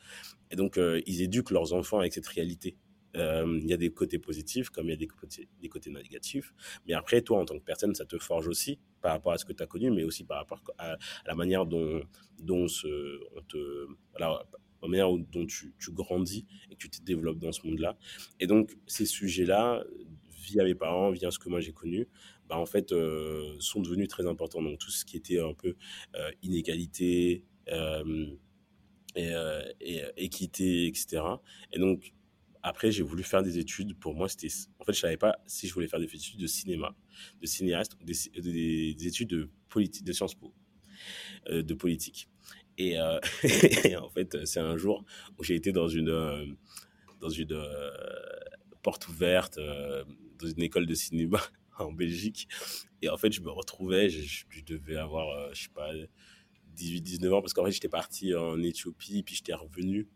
Et 0.51 0.57
donc, 0.57 0.79
ils 1.07 1.23
éduquent 1.23 1.51
leurs 1.51 1.73
enfants 1.73 1.99
avec 1.99 2.13
cette 2.13 2.27
réalité. 2.27 2.77
Euh, 3.17 3.59
il 3.63 3.69
y 3.69 3.73
a 3.73 3.77
des 3.77 3.91
côtés 3.91 4.19
positifs 4.19 4.71
comme 4.71 4.87
il 4.87 4.91
y 4.91 4.95
a 4.95 4.97
des 4.97 5.07
côtés, 5.07 5.91
négatifs. 5.91 6.53
Mais 6.87 6.95
après, 6.95 7.23
toi, 7.23 7.39
en 7.39 7.45
tant 7.45 7.59
que 7.59 7.65
personne, 7.65 7.95
ça 7.95 8.05
te 8.05 8.19
forge 8.19 8.49
aussi 8.49 8.79
par 9.01 9.13
rapport 9.13 9.33
à 9.33 9.39
ce 9.39 9.45
que 9.45 9.53
tu 9.53 9.63
as 9.63 9.67
connu, 9.67 9.91
mais 9.91 10.05
aussi 10.05 10.25
par 10.25 10.39
rapport 10.39 10.63
à, 10.79 10.97
la 11.27 11.35
manière 11.35 11.67
dont, 11.67 12.03
dont 12.39 12.69
ce, 12.69 13.21
te, 13.49 13.87
la 14.19 14.43
manière 14.83 15.11
dont 15.13 15.47
tu, 15.47 15.75
grandis 15.91 16.47
et 16.71 16.77
que 16.77 16.89
tu 16.89 16.91
te 16.91 17.03
développes 17.03 17.39
dans 17.39 17.53
ce 17.53 17.67
monde-là. 17.67 17.97
Et 18.41 18.47
donc, 18.47 18.77
ces 18.87 19.07
sujets-là, 19.07 19.85
via 20.45 20.65
mes 20.65 20.75
parents, 20.75 21.11
via 21.11 21.31
ce 21.31 21.39
que 21.39 21.49
moi 21.49 21.61
j'ai 21.61 21.73
connu, 21.73 22.09
bah, 22.49 22.59
en 22.59 22.67
fait, 22.67 22.93
euh, 22.93 23.55
sont 23.61 23.81
devenus 23.81 24.09
très 24.09 24.27
importants. 24.27 24.61
Donc, 24.63 24.79
tout 24.79 24.91
ce 24.91 25.05
qui 25.05 25.17
était 25.17 25.41
un 25.41 25.55
peu 25.55 25.77
euh, 26.17 26.31
inégalité, 26.43 27.45
et, 29.17 30.03
équité, 30.17 30.87
etc. 30.87 31.23
Et 31.73 31.79
donc, 31.79 32.13
après, 32.65 32.91
j'ai 32.91 33.03
voulu 33.03 33.23
faire 33.23 33.43
des 33.43 33.59
études. 33.59 33.95
Pour 33.99 34.15
moi, 34.15 34.27
c'était. 34.27 34.49
En 34.79 34.85
fait, 34.85 34.95
je 34.95 35.01
savais 35.01 35.19
pas 35.19 35.37
si 35.47 35.69
je 35.69 35.75
voulais 35.75 35.87
faire 35.87 36.01
des 36.01 36.07
études 36.07 36.41
de 36.41 36.47
cinéma, 36.47 36.97
de 37.43 37.47
cinéaste, 37.47 37.95
des, 38.03 38.15
des, 38.41 39.07
études 39.07 39.29
de 39.29 39.51
politique, 39.69 40.03
de 40.03 40.13
Sciences 40.15 40.35
Po, 40.35 40.55
euh, 41.51 41.63
de 41.63 41.75
politique. 41.75 42.27
Et, 42.79 42.99
euh, 42.99 43.21
en 44.01 44.09
fait, 44.09 44.47
c'est 44.47 44.61
un 44.61 44.79
jour 44.79 45.05
où 45.39 45.45
j'ai 45.45 45.57
été 45.57 45.73
dans 45.73 45.89
une 45.89 46.09
euh, 46.09 46.47
dans 47.21 47.29
une 47.29 47.55
porte 48.83 49.09
ouverte 49.09 49.59
dans 49.59 50.49
une 50.49 50.63
école 50.63 50.87
de 50.87 50.95
cinéma 50.95 51.43
en 51.79 51.93
Belgique. 51.93 52.49
Et 53.03 53.11
en 53.11 53.19
fait, 53.19 53.31
je 53.31 53.43
me 53.43 53.51
retrouvais. 53.51 54.09
Je, 54.09 54.47
devais 54.65 54.97
avoir, 54.97 55.53
je 55.55 55.65
sais 55.65 55.69
pas, 55.69 55.93
18-19 56.79 57.31
ans 57.31 57.41
parce 57.43 57.53
qu'en 57.53 57.67
fait, 57.67 57.73
j'étais 57.73 57.91
parti 57.91 58.35
en 58.35 58.63
Éthiopie 58.63 59.23
puis 59.23 59.35
j'étais 59.35 59.53
revenu 59.53 60.09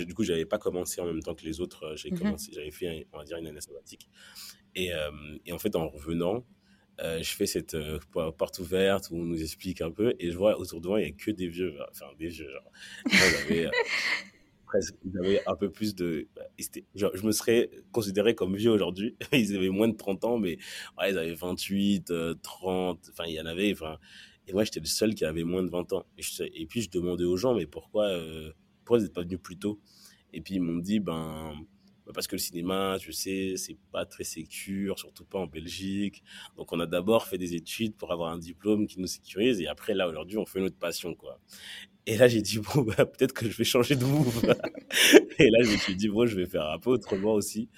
du 0.00 0.14
coup, 0.14 0.24
j'avais 0.24 0.44
pas 0.44 0.58
commencé 0.58 1.00
en 1.00 1.06
même 1.06 1.22
temps 1.22 1.34
que 1.34 1.44
les 1.44 1.60
autres. 1.60 1.84
Euh, 1.84 1.96
j'avais 1.96 2.14
mmh 2.14 2.18
commencé, 2.18 2.52
j'avais 2.52 2.70
fait, 2.70 3.06
on 3.12 3.18
va 3.18 3.24
dire, 3.24 3.36
une 3.38 3.46
année 3.46 3.60
sabbatique. 3.60 4.08
Et, 4.74 4.92
euh, 4.92 5.10
et 5.44 5.52
en 5.52 5.58
fait, 5.58 5.76
en 5.76 5.88
revenant, 5.88 6.44
euh, 7.00 7.22
je 7.22 7.30
fais 7.30 7.46
cette 7.46 7.76
porte 8.12 8.58
ouverte 8.58 9.10
où 9.10 9.16
on 9.16 9.24
nous 9.24 9.42
explique 9.42 9.80
un 9.80 9.90
peu 9.90 10.14
et 10.18 10.30
je 10.30 10.36
vois 10.36 10.58
autour 10.58 10.80
de 10.80 10.88
moi, 10.88 11.00
il 11.00 11.04
n'y 11.04 11.10
a 11.10 11.14
que 11.14 11.30
des 11.30 11.48
vieux, 11.48 11.74
enfin 11.90 12.06
des 12.18 12.28
vieux, 12.28 12.50
genre. 12.50 12.72
Ils 13.10 13.52
avaient, 13.52 13.70
presque, 14.66 14.94
un 15.46 15.56
peu 15.56 15.70
plus 15.70 15.94
de. 15.94 16.28
Bah, 16.34 16.42
genre, 16.94 17.10
je 17.14 17.26
me 17.26 17.32
serais 17.32 17.70
considéré 17.92 18.34
comme 18.34 18.56
vieux 18.56 18.70
aujourd'hui. 18.70 19.16
Ils 19.32 19.56
avaient 19.56 19.68
moins 19.68 19.88
de 19.88 19.96
30 19.96 20.24
ans, 20.24 20.38
mais 20.38 20.58
ouais, 20.98 21.10
ils 21.10 21.18
avaient 21.18 21.34
28, 21.34 22.12
30, 22.42 23.10
enfin, 23.10 23.24
il 23.26 23.34
y 23.34 23.40
en 23.40 23.46
avait. 23.46 23.72
Enfin, 23.72 23.98
et 24.48 24.52
moi, 24.52 24.64
j'étais 24.64 24.80
le 24.80 24.86
seul 24.86 25.14
qui 25.14 25.24
avait 25.24 25.44
moins 25.44 25.62
de 25.62 25.70
20 25.70 25.92
ans. 25.92 26.04
Et, 26.18 26.22
et 26.62 26.66
puis, 26.66 26.82
je 26.82 26.90
demandais 26.90 27.24
aux 27.24 27.36
gens, 27.36 27.54
mais 27.54 27.66
pourquoi 27.66 28.08
pourquoi 28.92 28.98
vous 28.98 29.04
n'êtes 29.04 29.14
pas 29.14 29.22
venu 29.22 29.38
plus 29.38 29.56
tôt 29.56 29.80
Et 30.34 30.42
puis 30.42 30.56
ils 30.56 30.60
m'ont 30.60 30.76
dit, 30.76 31.00
ben, 31.00 31.54
ben, 32.04 32.12
parce 32.12 32.26
que 32.26 32.34
le 32.34 32.40
cinéma, 32.40 32.98
tu 33.00 33.14
sais, 33.14 33.54
c'est 33.56 33.78
pas 33.90 34.04
très 34.04 34.24
sécure, 34.24 34.98
surtout 34.98 35.24
pas 35.24 35.38
en 35.38 35.46
Belgique. 35.46 36.22
Donc 36.58 36.74
on 36.74 36.80
a 36.80 36.86
d'abord 36.86 37.26
fait 37.26 37.38
des 37.38 37.54
études 37.54 37.96
pour 37.96 38.12
avoir 38.12 38.32
un 38.32 38.38
diplôme 38.38 38.86
qui 38.86 39.00
nous 39.00 39.06
sécurise, 39.06 39.62
et 39.62 39.66
après 39.66 39.94
là 39.94 40.08
aujourd'hui 40.08 40.36
on 40.36 40.44
fait 40.44 40.60
notre 40.60 40.76
passion, 40.76 41.14
quoi. 41.14 41.40
Et 42.04 42.18
là 42.18 42.28
j'ai 42.28 42.42
dit 42.42 42.58
bon 42.58 42.82
bah, 42.82 43.06
peut-être 43.06 43.32
que 43.32 43.48
je 43.48 43.56
vais 43.56 43.64
changer 43.64 43.96
de 43.96 44.04
move. 44.04 44.42
et 45.38 45.48
là 45.48 45.62
je 45.62 45.72
me 45.72 45.76
suis 45.78 45.96
dit 45.96 46.08
bon 46.08 46.26
je 46.26 46.36
vais 46.36 46.46
faire 46.46 46.68
un 46.68 46.78
peu 46.78 46.90
autrement 46.90 47.32
aussi. 47.32 47.70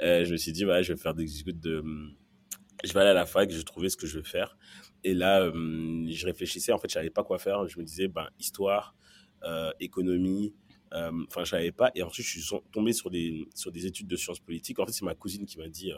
Euh, 0.00 0.24
je 0.24 0.32
me 0.32 0.38
suis 0.38 0.52
dit 0.52 0.64
voilà 0.64 0.80
je 0.80 0.94
vais 0.94 0.98
faire 0.98 1.12
des 1.12 1.26
je 1.26 1.44
vais 1.44 3.00
aller 3.00 3.10
à 3.10 3.14
la 3.14 3.26
fac, 3.26 3.50
je 3.50 3.58
vais 3.58 3.62
trouver 3.62 3.90
ce 3.90 3.96
que 3.98 4.06
je 4.06 4.16
veux 4.16 4.24
faire. 4.24 4.56
Et 5.04 5.14
là, 5.14 5.42
euh, 5.42 6.06
je 6.08 6.26
réfléchissais, 6.26 6.72
en 6.72 6.78
fait, 6.78 6.88
je 6.88 6.94
savais 6.94 7.10
pas 7.10 7.24
quoi 7.24 7.38
faire. 7.38 7.66
Je 7.66 7.78
me 7.78 7.84
disais, 7.84 8.08
ben, 8.08 8.28
histoire, 8.38 8.94
euh, 9.44 9.72
économie. 9.80 10.54
Euh, 10.92 11.10
enfin, 11.28 11.44
je 11.44 11.50
savais 11.50 11.72
pas. 11.72 11.90
Et 11.94 12.02
ensuite, 12.02 12.26
je 12.26 12.40
suis 12.40 12.56
tombé 12.70 12.92
sur 12.92 13.10
des, 13.10 13.46
sur 13.54 13.72
des 13.72 13.86
études 13.86 14.06
de 14.06 14.16
sciences 14.16 14.40
politiques. 14.40 14.78
En 14.78 14.86
fait, 14.86 14.92
c'est 14.92 15.04
ma 15.04 15.14
cousine 15.14 15.46
qui 15.46 15.58
m'a 15.58 15.68
dit 15.68 15.90
euh, 15.90 15.96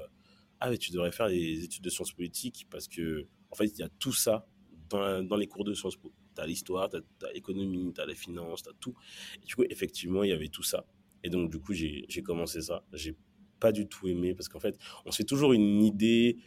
Ah, 0.60 0.70
mais 0.70 0.78
tu 0.78 0.92
devrais 0.92 1.12
faire 1.12 1.28
des 1.28 1.64
études 1.64 1.82
de 1.82 1.90
sciences 1.90 2.12
politiques 2.12 2.66
parce 2.70 2.88
que, 2.88 3.26
en 3.50 3.56
fait, 3.56 3.66
il 3.66 3.78
y 3.78 3.82
a 3.82 3.88
tout 3.98 4.12
ça 4.12 4.46
dans, 4.88 5.22
dans 5.22 5.36
les 5.36 5.46
cours 5.46 5.64
de 5.64 5.74
sciences 5.74 5.96
po. 5.96 6.12
Tu 6.34 6.40
as 6.40 6.46
l'histoire, 6.46 6.88
tu 6.90 6.96
as, 6.96 7.32
l'économie, 7.32 7.92
tu 7.92 8.00
as 8.00 8.06
les 8.06 8.14
finances, 8.14 8.62
tu 8.62 8.70
as 8.70 8.72
tout. 8.80 8.94
Et 9.42 9.46
du 9.46 9.54
coup, 9.54 9.64
effectivement, 9.68 10.22
il 10.22 10.30
y 10.30 10.32
avait 10.32 10.48
tout 10.48 10.62
ça. 10.64 10.84
Et 11.22 11.30
donc, 11.30 11.50
du 11.50 11.58
coup, 11.58 11.72
j'ai 11.72 12.22
commencé 12.22 12.60
ça. 12.60 12.84
J'ai 12.92 13.16
pas 13.60 13.72
du 13.72 13.86
tout 13.86 14.08
aimé 14.08 14.34
parce 14.34 14.48
qu'en 14.48 14.60
fait, 14.60 14.76
on 15.06 15.10
se 15.10 15.18
fait 15.18 15.24
toujours 15.24 15.52
une 15.52 15.82
idée 15.82 16.38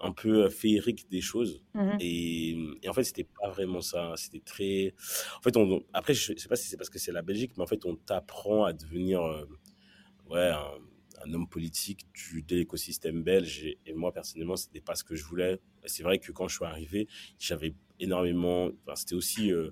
un 0.00 0.12
peu 0.12 0.44
euh, 0.44 0.50
féerique 0.50 1.08
des 1.10 1.20
choses. 1.20 1.62
Mmh 1.74 1.96
et, 2.00 2.50
et, 2.82 2.88
en 2.88 2.92
fait, 2.92 3.04
c'était 3.04 3.24
pas 3.40 3.48
vraiment 3.50 3.80
ça. 3.80 4.14
C'était 4.16 4.40
très. 4.40 4.94
En 5.38 5.42
fait, 5.42 5.56
on, 5.56 5.82
après, 5.92 6.14
je 6.14 6.34
sais 6.36 6.48
pas 6.48 6.56
si 6.56 6.68
c'est 6.68 6.76
parce 6.76 6.90
que 6.90 6.98
c'est 6.98 7.12
la 7.12 7.22
Belgique, 7.22 7.52
mais 7.56 7.62
en 7.62 7.66
fait, 7.66 7.84
on 7.84 7.96
t'apprend 7.96 8.64
à 8.64 8.72
devenir 8.72 9.22
euh, 9.22 9.44
ouais, 10.28 10.50
un, 10.50 11.32
homme 11.32 11.48
politique 11.48 12.06
du, 12.12 12.42
de 12.42 12.56
l'écosystème 12.56 13.22
belge. 13.22 13.64
Et, 13.86 13.94
moi, 13.94 14.12
personnellement, 14.12 14.56
c'était 14.56 14.80
pas 14.80 14.94
ce 14.94 15.04
que 15.04 15.14
je 15.14 15.24
voulais. 15.24 15.60
C'est 15.86 16.02
vrai 16.02 16.18
que 16.18 16.32
quand 16.32 16.48
je 16.48 16.56
suis 16.56 16.64
arrivé, 16.64 17.08
j'avais 17.38 17.74
énormément. 18.00 18.70
Enfin, 18.82 18.96
c'était 18.96 19.14
aussi 19.14 19.52
euh, 19.52 19.70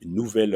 une 0.00 0.14
nouvelle 0.14 0.54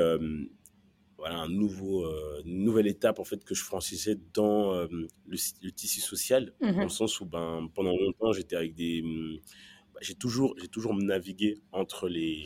voilà 1.16 1.38
un 1.38 1.48
nouveau 1.48 2.04
euh, 2.04 2.42
une 2.44 2.64
nouvelle 2.64 2.86
étape 2.86 3.18
en 3.18 3.24
fait 3.24 3.44
que 3.44 3.54
je 3.54 3.62
franchissais 3.62 4.18
dans 4.32 4.74
euh, 4.74 4.86
le, 5.26 5.70
tissu 5.70 6.00
social. 6.00 6.52
Mmh 6.60 6.72
dans 6.72 6.82
le 6.82 6.88
sens 6.88 7.20
où 7.20 7.26
ben 7.26 7.68
pendant 7.74 7.96
longtemps 7.96 8.32
j'étais 8.32 8.56
avec 8.56 8.74
des 8.74 9.02
mmh, 9.02 9.38
bah, 9.94 10.00
j'ai 10.02 10.14
toujours 10.14 10.54
j'ai 10.60 10.68
toujours 10.68 10.94
navigué 10.94 11.58
entre 11.72 12.08
les 12.08 12.44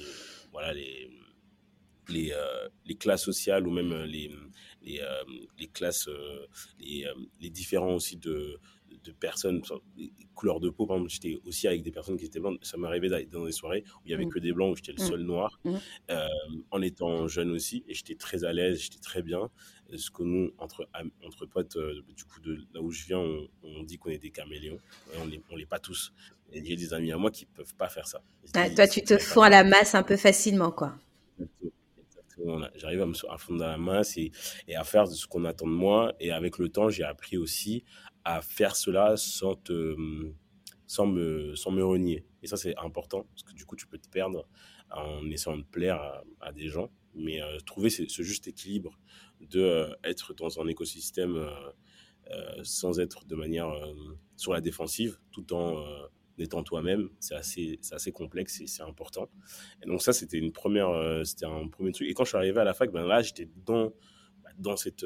voilà 0.52 0.72
les 0.72 1.10
les, 2.10 2.32
euh, 2.32 2.68
les 2.87 2.94
classes 2.94 3.25
sociales 3.25 3.66
ou 3.66 3.70
même 3.70 3.92
les 4.04 4.30
les, 4.82 5.00
les 5.58 5.66
classes 5.66 6.08
les, 6.78 7.06
les 7.40 7.50
différents 7.50 7.94
aussi 7.94 8.16
de 8.16 8.58
de 9.04 9.12
personnes, 9.12 9.62
couleurs 10.35 10.61
de 10.61 10.71
peau, 10.71 10.87
par 10.87 10.97
exemple, 10.97 11.11
j'étais 11.11 11.38
aussi 11.45 11.66
avec 11.66 11.83
des 11.83 11.90
personnes 11.90 12.16
qui 12.16 12.25
étaient 12.25 12.40
blanches. 12.40 12.59
Ça 12.62 12.76
m'arrivait 12.76 13.09
d'aller 13.09 13.26
dans 13.26 13.45
des 13.45 13.52
soirées 13.52 13.85
où 13.97 14.02
il 14.07 14.11
y 14.11 14.14
avait 14.14 14.26
mmh. 14.26 14.30
que 14.30 14.38
des 14.38 14.52
blancs, 14.52 14.73
où 14.73 14.76
j'étais 14.76 14.92
le 14.92 15.04
seul 15.04 15.21
mmh. 15.21 15.26
noir, 15.26 15.61
mmh. 15.64 15.75
Euh, 16.11 16.28
en 16.71 16.83
étant 16.83 17.28
jeune 17.28 17.50
aussi, 17.50 17.85
et 17.88 17.95
j'étais 17.95 18.14
très 18.14 18.45
à 18.45 18.52
l'aise, 18.52 18.80
j'étais 18.80 19.00
très 19.00 19.23
bien. 19.23 19.50
Ce 19.97 20.11
que 20.11 20.23
nous, 20.23 20.52
entre, 20.59 20.88
entre 21.25 21.47
potes, 21.47 21.76
euh, 21.76 22.02
du 22.14 22.25
coup, 22.25 22.40
de 22.40 22.59
là 22.75 22.83
où 22.83 22.90
je 22.90 23.07
viens, 23.07 23.25
on, 23.62 23.83
dit 23.85 23.97
qu'on 23.97 24.11
est 24.11 24.18
des 24.18 24.30
caméléons. 24.30 24.78
On 25.18 25.26
l'est, 25.26 25.42
on 25.50 25.57
l'est 25.57 25.66
pas 25.66 25.78
tous. 25.78 26.12
Et 26.52 26.64
j'ai 26.64 26.76
des 26.76 26.92
amis 26.95 27.12
à 27.12 27.16
moi 27.16 27.30
qui 27.30 27.47
peuvent 27.47 27.75
pas 27.75 27.88
faire 27.88 28.07
ça. 28.07 28.23
Ah, 28.54 28.68
toi, 28.71 28.87
tu 28.87 29.02
te 29.02 29.18
fonds 29.18 29.42
à 29.42 29.50
la 29.50 29.64
masse 29.64 29.95
un 29.95 30.02
peu 30.02 30.16
facilement, 30.16 30.71
quoi. 30.71 30.95
j'arrive 32.75 33.02
à 33.02 33.07
me 33.07 33.14
à 33.30 33.38
fondre 33.38 33.61
dans 33.61 33.66
la 33.66 33.78
masse 33.78 34.16
et, 34.16 34.30
et 34.66 34.76
à 34.76 34.85
faire 34.85 35.07
ce 35.09 35.26
qu'on 35.26 35.45
attend 35.47 35.66
de 35.66 35.73
moi. 35.73 36.14
Et 36.21 36.33
avec 36.33 36.59
le 36.59 36.68
temps, 36.68 36.90
j'ai 36.90 37.04
appris 37.04 37.38
aussi 37.38 37.85
à 38.28 38.42
faire 38.42 38.76
cela 38.76 39.16
sans 39.16 39.58
sans 40.87 41.06
me, 41.06 41.54
sans 41.54 41.70
me 41.70 41.85
renier. 41.85 42.26
Et 42.42 42.47
ça, 42.47 42.56
c'est 42.56 42.76
important 42.76 43.25
parce 43.25 43.42
que 43.42 43.52
du 43.52 43.64
coup, 43.64 43.76
tu 43.76 43.87
peux 43.87 43.99
te 43.99 44.08
perdre 44.08 44.47
en 44.90 45.28
essayant 45.30 45.56
de 45.56 45.62
plaire 45.62 46.23
à, 46.40 46.52
des 46.52 46.68
gens. 46.68 46.90
Mais 47.14 47.42
euh, 47.42 47.58
trouver 47.66 47.90
ce, 47.90 48.23
juste 48.23 48.47
équilibre 48.47 48.99
de 49.40 49.61
euh, 49.61 49.94
être 50.04 50.35
dans 50.35 50.61
un 50.61 50.66
écosystème 50.66 51.37
euh, 51.37 52.61
sans 52.62 53.00
être 53.00 53.26
de 53.26 53.35
manière 53.35 53.73
sur 54.37 54.52
la 54.52 54.61
défensive, 54.61 55.18
tout 55.32 55.52
en 55.54 55.82
étant 56.38 56.62
toi-même, 56.62 57.08
c'est 57.18 57.35
assez, 57.35 57.80
assez 57.90 58.12
complexe 58.12 58.61
et 58.61 58.66
c'est 58.66 58.82
important. 58.82 59.28
Et 59.82 59.87
donc 59.87 60.02
ça, 60.02 60.12
c'était 60.12 60.38
une 60.38 60.49
un 60.49 61.68
premier 61.68 61.92
truc. 61.92 62.08
Et 62.08 62.14
quand 62.14 62.25
je 62.25 62.28
suis 62.28 62.37
arrivé 62.37 62.61
à 62.61 62.64
la 62.64 62.75
fac, 62.75 62.92
ben 62.92 63.06
là, 63.06 63.23
j'étais 63.23 63.49
dans 63.64 63.92
dans, 64.58 64.76
cette, 64.76 65.04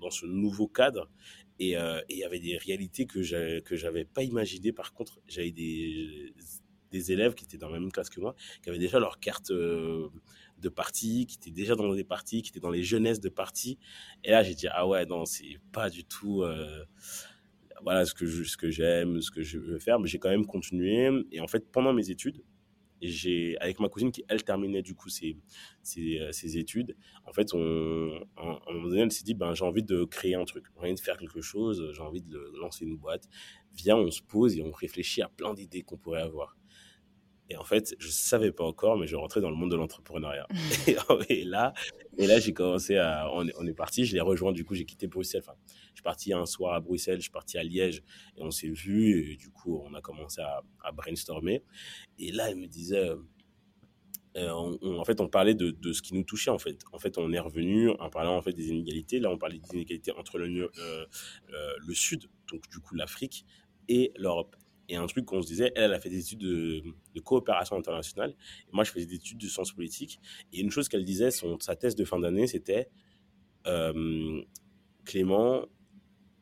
dans 0.00 0.10
ce 0.10 0.26
nouveau 0.26 0.68
cadre 0.68 1.08
et 1.58 1.76
il 2.08 2.16
y 2.16 2.24
avait 2.24 2.40
des 2.40 2.56
réalités 2.56 3.06
que 3.06 3.22
je 3.22 3.84
n'avais 3.84 4.04
pas 4.04 4.22
imaginées. 4.22 4.72
Par 4.72 4.92
contre, 4.92 5.20
j'avais 5.26 5.52
des, 5.52 6.32
des 6.90 7.12
élèves 7.12 7.34
qui 7.34 7.44
étaient 7.44 7.58
dans 7.58 7.68
la 7.68 7.78
même 7.78 7.92
classe 7.92 8.10
que 8.10 8.20
moi, 8.20 8.34
qui 8.62 8.68
avaient 8.68 8.78
déjà 8.78 8.98
leur 8.98 9.20
carte 9.20 9.50
de 9.52 10.68
parti, 10.74 11.26
qui 11.26 11.36
étaient 11.36 11.50
déjà 11.50 11.74
dans 11.76 11.94
des 11.94 12.04
partis, 12.04 12.42
qui 12.42 12.50
étaient 12.50 12.60
dans 12.60 12.70
les 12.70 12.82
jeunesses 12.82 13.20
de 13.20 13.28
partis. 13.28 13.78
Et 14.24 14.30
là, 14.30 14.42
j'ai 14.42 14.54
dit, 14.54 14.66
ah 14.70 14.86
ouais, 14.86 15.06
non, 15.06 15.24
c'est 15.24 15.58
pas 15.72 15.90
du 15.90 16.04
tout 16.04 16.44
voilà 17.84 18.06
ce 18.06 18.14
que 18.14 18.26
ce 18.26 18.56
que 18.56 18.70
j'aime, 18.70 19.20
ce 19.20 19.30
que 19.30 19.42
je 19.42 19.58
veux 19.58 19.78
faire, 19.78 19.98
mais 20.00 20.08
j'ai 20.08 20.18
quand 20.18 20.30
même 20.30 20.46
continué. 20.46 21.10
Et 21.30 21.40
en 21.40 21.46
fait, 21.46 21.70
pendant 21.70 21.92
mes 21.92 22.10
études, 22.10 22.42
j'ai 23.08 23.56
avec 23.58 23.80
ma 23.80 23.88
cousine 23.88 24.12
qui 24.12 24.24
elle 24.28 24.42
terminait 24.44 24.82
du 24.82 24.94
coup 24.94 25.08
ses, 25.08 25.36
ses, 25.82 26.18
euh, 26.20 26.58
études 26.58 26.96
en 27.24 27.32
fait 27.32 27.54
on 27.54 28.20
à 28.36 28.60
un 28.68 28.72
moment 28.72 28.88
donné 28.88 29.02
elle 29.02 29.12
s'est 29.12 29.24
dit 29.24 29.34
ben 29.34 29.54
j'ai 29.54 29.64
envie 29.64 29.82
de 29.82 30.04
créer 30.04 30.34
un 30.34 30.44
truc. 30.44 30.64
J'ai 30.76 30.82
envie 30.82 30.94
de 30.94 31.00
faire 31.00 31.16
quelque 31.16 31.40
chose 31.40 31.90
j'ai 31.94 32.02
envie 32.02 32.22
de 32.22 32.52
lancer 32.60 32.84
une 32.84 32.96
boîte. 32.96 33.28
Viens 33.74 33.96
on 33.96 34.10
se 34.10 34.22
pose 34.22 34.56
et 34.56 34.62
on 34.62 34.70
réfléchit 34.70 35.22
à 35.22 35.28
plein 35.28 35.54
d'idées 35.54 35.82
qu'on 35.82 35.96
pourrait 35.96 36.22
avoir 36.22 36.56
et 37.50 37.56
en 37.56 37.64
fait, 37.64 37.94
je 37.98 38.08
savais 38.08 38.52
pas 38.52 38.64
encore, 38.64 38.96
mais 38.96 39.06
je 39.06 39.16
rentrais 39.16 39.40
dans 39.40 39.50
le 39.50 39.56
monde 39.56 39.70
de 39.70 39.76
l'entrepreneuriat. 39.76 40.46
et, 41.28 41.44
là, 41.44 41.74
et 42.16 42.26
là, 42.26 42.40
j'ai 42.40 42.52
commencé 42.52 42.96
à, 42.96 43.30
on 43.32 43.46
est, 43.46 43.52
on 43.58 43.66
est 43.66 43.74
parti, 43.74 44.04
je 44.04 44.14
l'ai 44.14 44.20
rejoint, 44.20 44.52
du 44.52 44.64
coup, 44.64 44.74
j'ai 44.74 44.86
quitté 44.86 45.06
Bruxelles. 45.06 45.42
Enfin, 45.44 45.56
je 45.90 45.96
suis 45.96 46.02
parti 46.02 46.32
un 46.32 46.46
soir 46.46 46.74
à 46.74 46.80
Bruxelles, 46.80 47.16
je 47.16 47.22
suis 47.22 47.30
parti 47.30 47.58
à 47.58 47.62
Liège, 47.62 48.02
et 48.36 48.42
on 48.42 48.50
s'est 48.50 48.70
vu, 48.70 49.32
et 49.32 49.36
du 49.36 49.50
coup, 49.50 49.82
on 49.84 49.94
a 49.94 50.00
commencé 50.00 50.40
à, 50.40 50.62
à 50.82 50.92
brainstormer. 50.92 51.62
Et 52.18 52.32
là, 52.32 52.50
il 52.50 52.56
me 52.56 52.66
disait, 52.66 53.10
euh, 54.36 54.50
en 54.50 55.04
fait, 55.04 55.20
on 55.20 55.28
parlait 55.28 55.54
de, 55.54 55.70
de, 55.70 55.92
ce 55.92 56.02
qui 56.02 56.14
nous 56.14 56.24
touchait, 56.24 56.50
en 56.50 56.58
fait. 56.58 56.80
En 56.92 56.98
fait, 56.98 57.18
on 57.18 57.32
est 57.32 57.38
revenu 57.38 57.90
en 57.90 58.10
parlant, 58.10 58.36
en 58.36 58.42
fait, 58.42 58.52
des 58.52 58.68
inégalités. 58.68 59.20
Là, 59.20 59.30
on 59.30 59.38
parlait 59.38 59.58
des 59.58 59.74
inégalités 59.74 60.12
entre 60.12 60.38
le, 60.38 60.70
euh, 60.78 61.06
le 61.86 61.94
Sud, 61.94 62.24
donc 62.50 62.68
du 62.68 62.78
coup 62.80 62.94
l'Afrique, 62.94 63.44
et 63.88 64.12
l'Europe. 64.16 64.56
Et 64.88 64.96
un 64.96 65.06
truc 65.06 65.24
qu'on 65.24 65.42
se 65.42 65.46
disait, 65.46 65.72
elle, 65.76 65.84
elle 65.84 65.94
a 65.94 66.00
fait 66.00 66.10
des 66.10 66.20
études 66.20 66.40
de, 66.40 67.20
coopération 67.20 67.76
internationale. 67.76 68.34
Et 68.68 68.70
moi, 68.72 68.84
je 68.84 68.90
faisais 68.90 69.06
des 69.06 69.16
études 69.16 69.38
de 69.38 69.48
sciences 69.48 69.72
politiques. 69.72 70.20
Et 70.52 70.60
une 70.60 70.70
chose 70.70 70.88
qu'elle 70.88 71.04
disait, 71.04 71.30
son, 71.30 71.58
sa 71.60 71.76
thèse 71.76 71.94
de 71.94 72.04
fin 72.04 72.18
d'année, 72.18 72.46
c'était 72.46 72.88
euh, 73.66 74.42
Clément, 75.04 75.66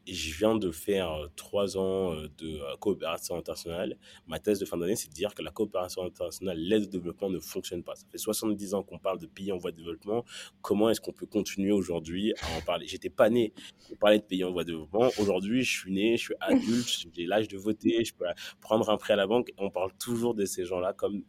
je 0.06 0.36
viens 0.36 0.56
de 0.56 0.70
faire 0.70 1.12
euh, 1.12 1.26
trois 1.36 1.76
ans 1.76 2.12
euh, 2.12 2.28
de 2.38 2.58
euh, 2.58 2.76
coopération 2.80 3.36
internationale. 3.36 3.96
Ma 4.26 4.38
thèse 4.38 4.58
de 4.58 4.64
fin 4.64 4.76
d'année, 4.76 4.96
c'est 4.96 5.08
de 5.08 5.14
dire 5.14 5.34
que 5.34 5.42
la 5.42 5.50
coopération 5.50 6.02
internationale, 6.04 6.58
l'aide 6.58 6.84
au 6.84 6.86
développement 6.86 7.30
ne 7.30 7.38
fonctionne 7.38 7.82
pas. 7.82 7.94
Ça 7.94 8.06
fait 8.10 8.18
70 8.18 8.74
ans 8.74 8.82
qu'on 8.82 8.98
parle 8.98 9.18
de 9.18 9.26
pays 9.26 9.52
en 9.52 9.58
voie 9.58 9.70
de 9.70 9.76
développement. 9.76 10.24
Comment 10.60 10.90
est-ce 10.90 11.00
qu'on 11.00 11.12
peut 11.12 11.26
continuer 11.26 11.72
aujourd'hui 11.72 12.34
à 12.40 12.58
en 12.58 12.60
parler? 12.62 12.86
J'étais 12.86 13.10
pas 13.10 13.30
né 13.30 13.52
pour 13.86 13.98
parler 13.98 14.18
de 14.18 14.24
pays 14.24 14.44
en 14.44 14.52
voie 14.52 14.64
de 14.64 14.72
développement. 14.72 15.10
Aujourd'hui, 15.18 15.62
je 15.62 15.70
suis 15.80 15.92
né, 15.92 16.16
je 16.16 16.22
suis 16.22 16.34
adulte, 16.40 17.06
j'ai 17.14 17.26
l'âge 17.26 17.48
de 17.48 17.56
voter, 17.56 18.04
je 18.04 18.14
peux 18.14 18.24
prendre 18.60 18.90
un 18.90 18.96
prêt 18.96 19.12
à 19.12 19.16
la 19.16 19.26
banque. 19.26 19.52
On 19.58 19.70
parle 19.70 19.92
toujours 19.98 20.34
de 20.34 20.44
ces 20.44 20.64
gens-là 20.64 20.92
comme 20.92 21.22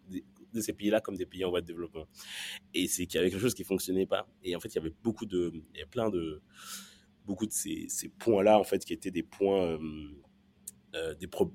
de 0.54 0.62
ces 0.62 0.74
pays-là 0.74 1.02
comme 1.02 1.16
des 1.16 1.26
pays 1.26 1.44
en 1.46 1.50
voie 1.50 1.62
de 1.62 1.66
développement. 1.66 2.06
Et 2.74 2.88
c'est 2.88 3.06
qu'il 3.06 3.18
y 3.18 3.20
avait 3.20 3.30
quelque 3.30 3.42
chose 3.42 3.56
qui 3.56 3.64
fonctionnait 3.64 4.06
pas. 4.06 4.28
Et 4.44 4.56
en 4.56 4.60
fait, 4.60 4.70
il 4.70 4.76
y 4.76 4.80
avait 4.80 4.94
beaucoup 5.04 5.26
de, 5.26 5.52
il 5.74 5.80
y 5.80 5.84
a 5.84 5.88
plein 5.88 6.10
de, 6.10 6.42
beaucoup 7.26 7.46
de 7.46 7.52
ces, 7.52 7.86
ces 7.90 8.10
points-là, 8.10 8.60
en 8.60 8.64
fait, 8.64 8.84
qui 8.84 8.94
étaient 8.94 9.12
des 9.12 9.24
points, 9.24 9.72
euh, 9.72 9.78
euh, 10.96 11.16
des, 11.16 11.28
points, 11.28 11.50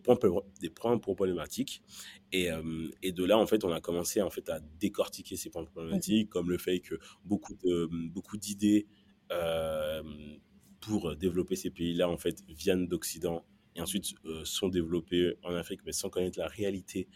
des 0.60 0.70
points 0.70 0.98
problématiques. 0.98 1.82
Et, 2.32 2.50
euh, 2.50 2.88
et, 3.02 3.12
de 3.12 3.24
là, 3.24 3.38
en 3.38 3.46
fait, 3.46 3.64
on 3.64 3.72
a 3.72 3.80
commencé 3.80 4.22
en 4.22 4.30
fait, 4.30 4.48
à 4.48 4.60
décortiquer 4.80 5.36
ces 5.36 5.50
points 5.50 5.64
problématiques, 5.64 6.30
comme 6.30 6.50
le 6.50 6.58
fait 6.58 6.80
que 6.80 6.96
beaucoup, 7.24 7.54
de, 7.54 7.88
beaucoup 8.10 8.36
d'idées 8.36 8.86
pour 10.80 11.16
développer 11.16 11.56
ces 11.56 11.70
pays-là, 11.70 12.08
en 12.08 12.16
fait, 12.16 12.42
viennent 12.48 12.86
d'Occident 12.86 13.44
et 13.76 13.80
ensuite 13.80 14.14
sont 14.44 14.68
développés 14.68 15.34
en 15.42 15.54
Afrique, 15.54 15.80
mais 15.84 15.92
sans 15.92 16.08
connaître 16.08 16.38
la 16.38 16.48
réalité 16.48 17.08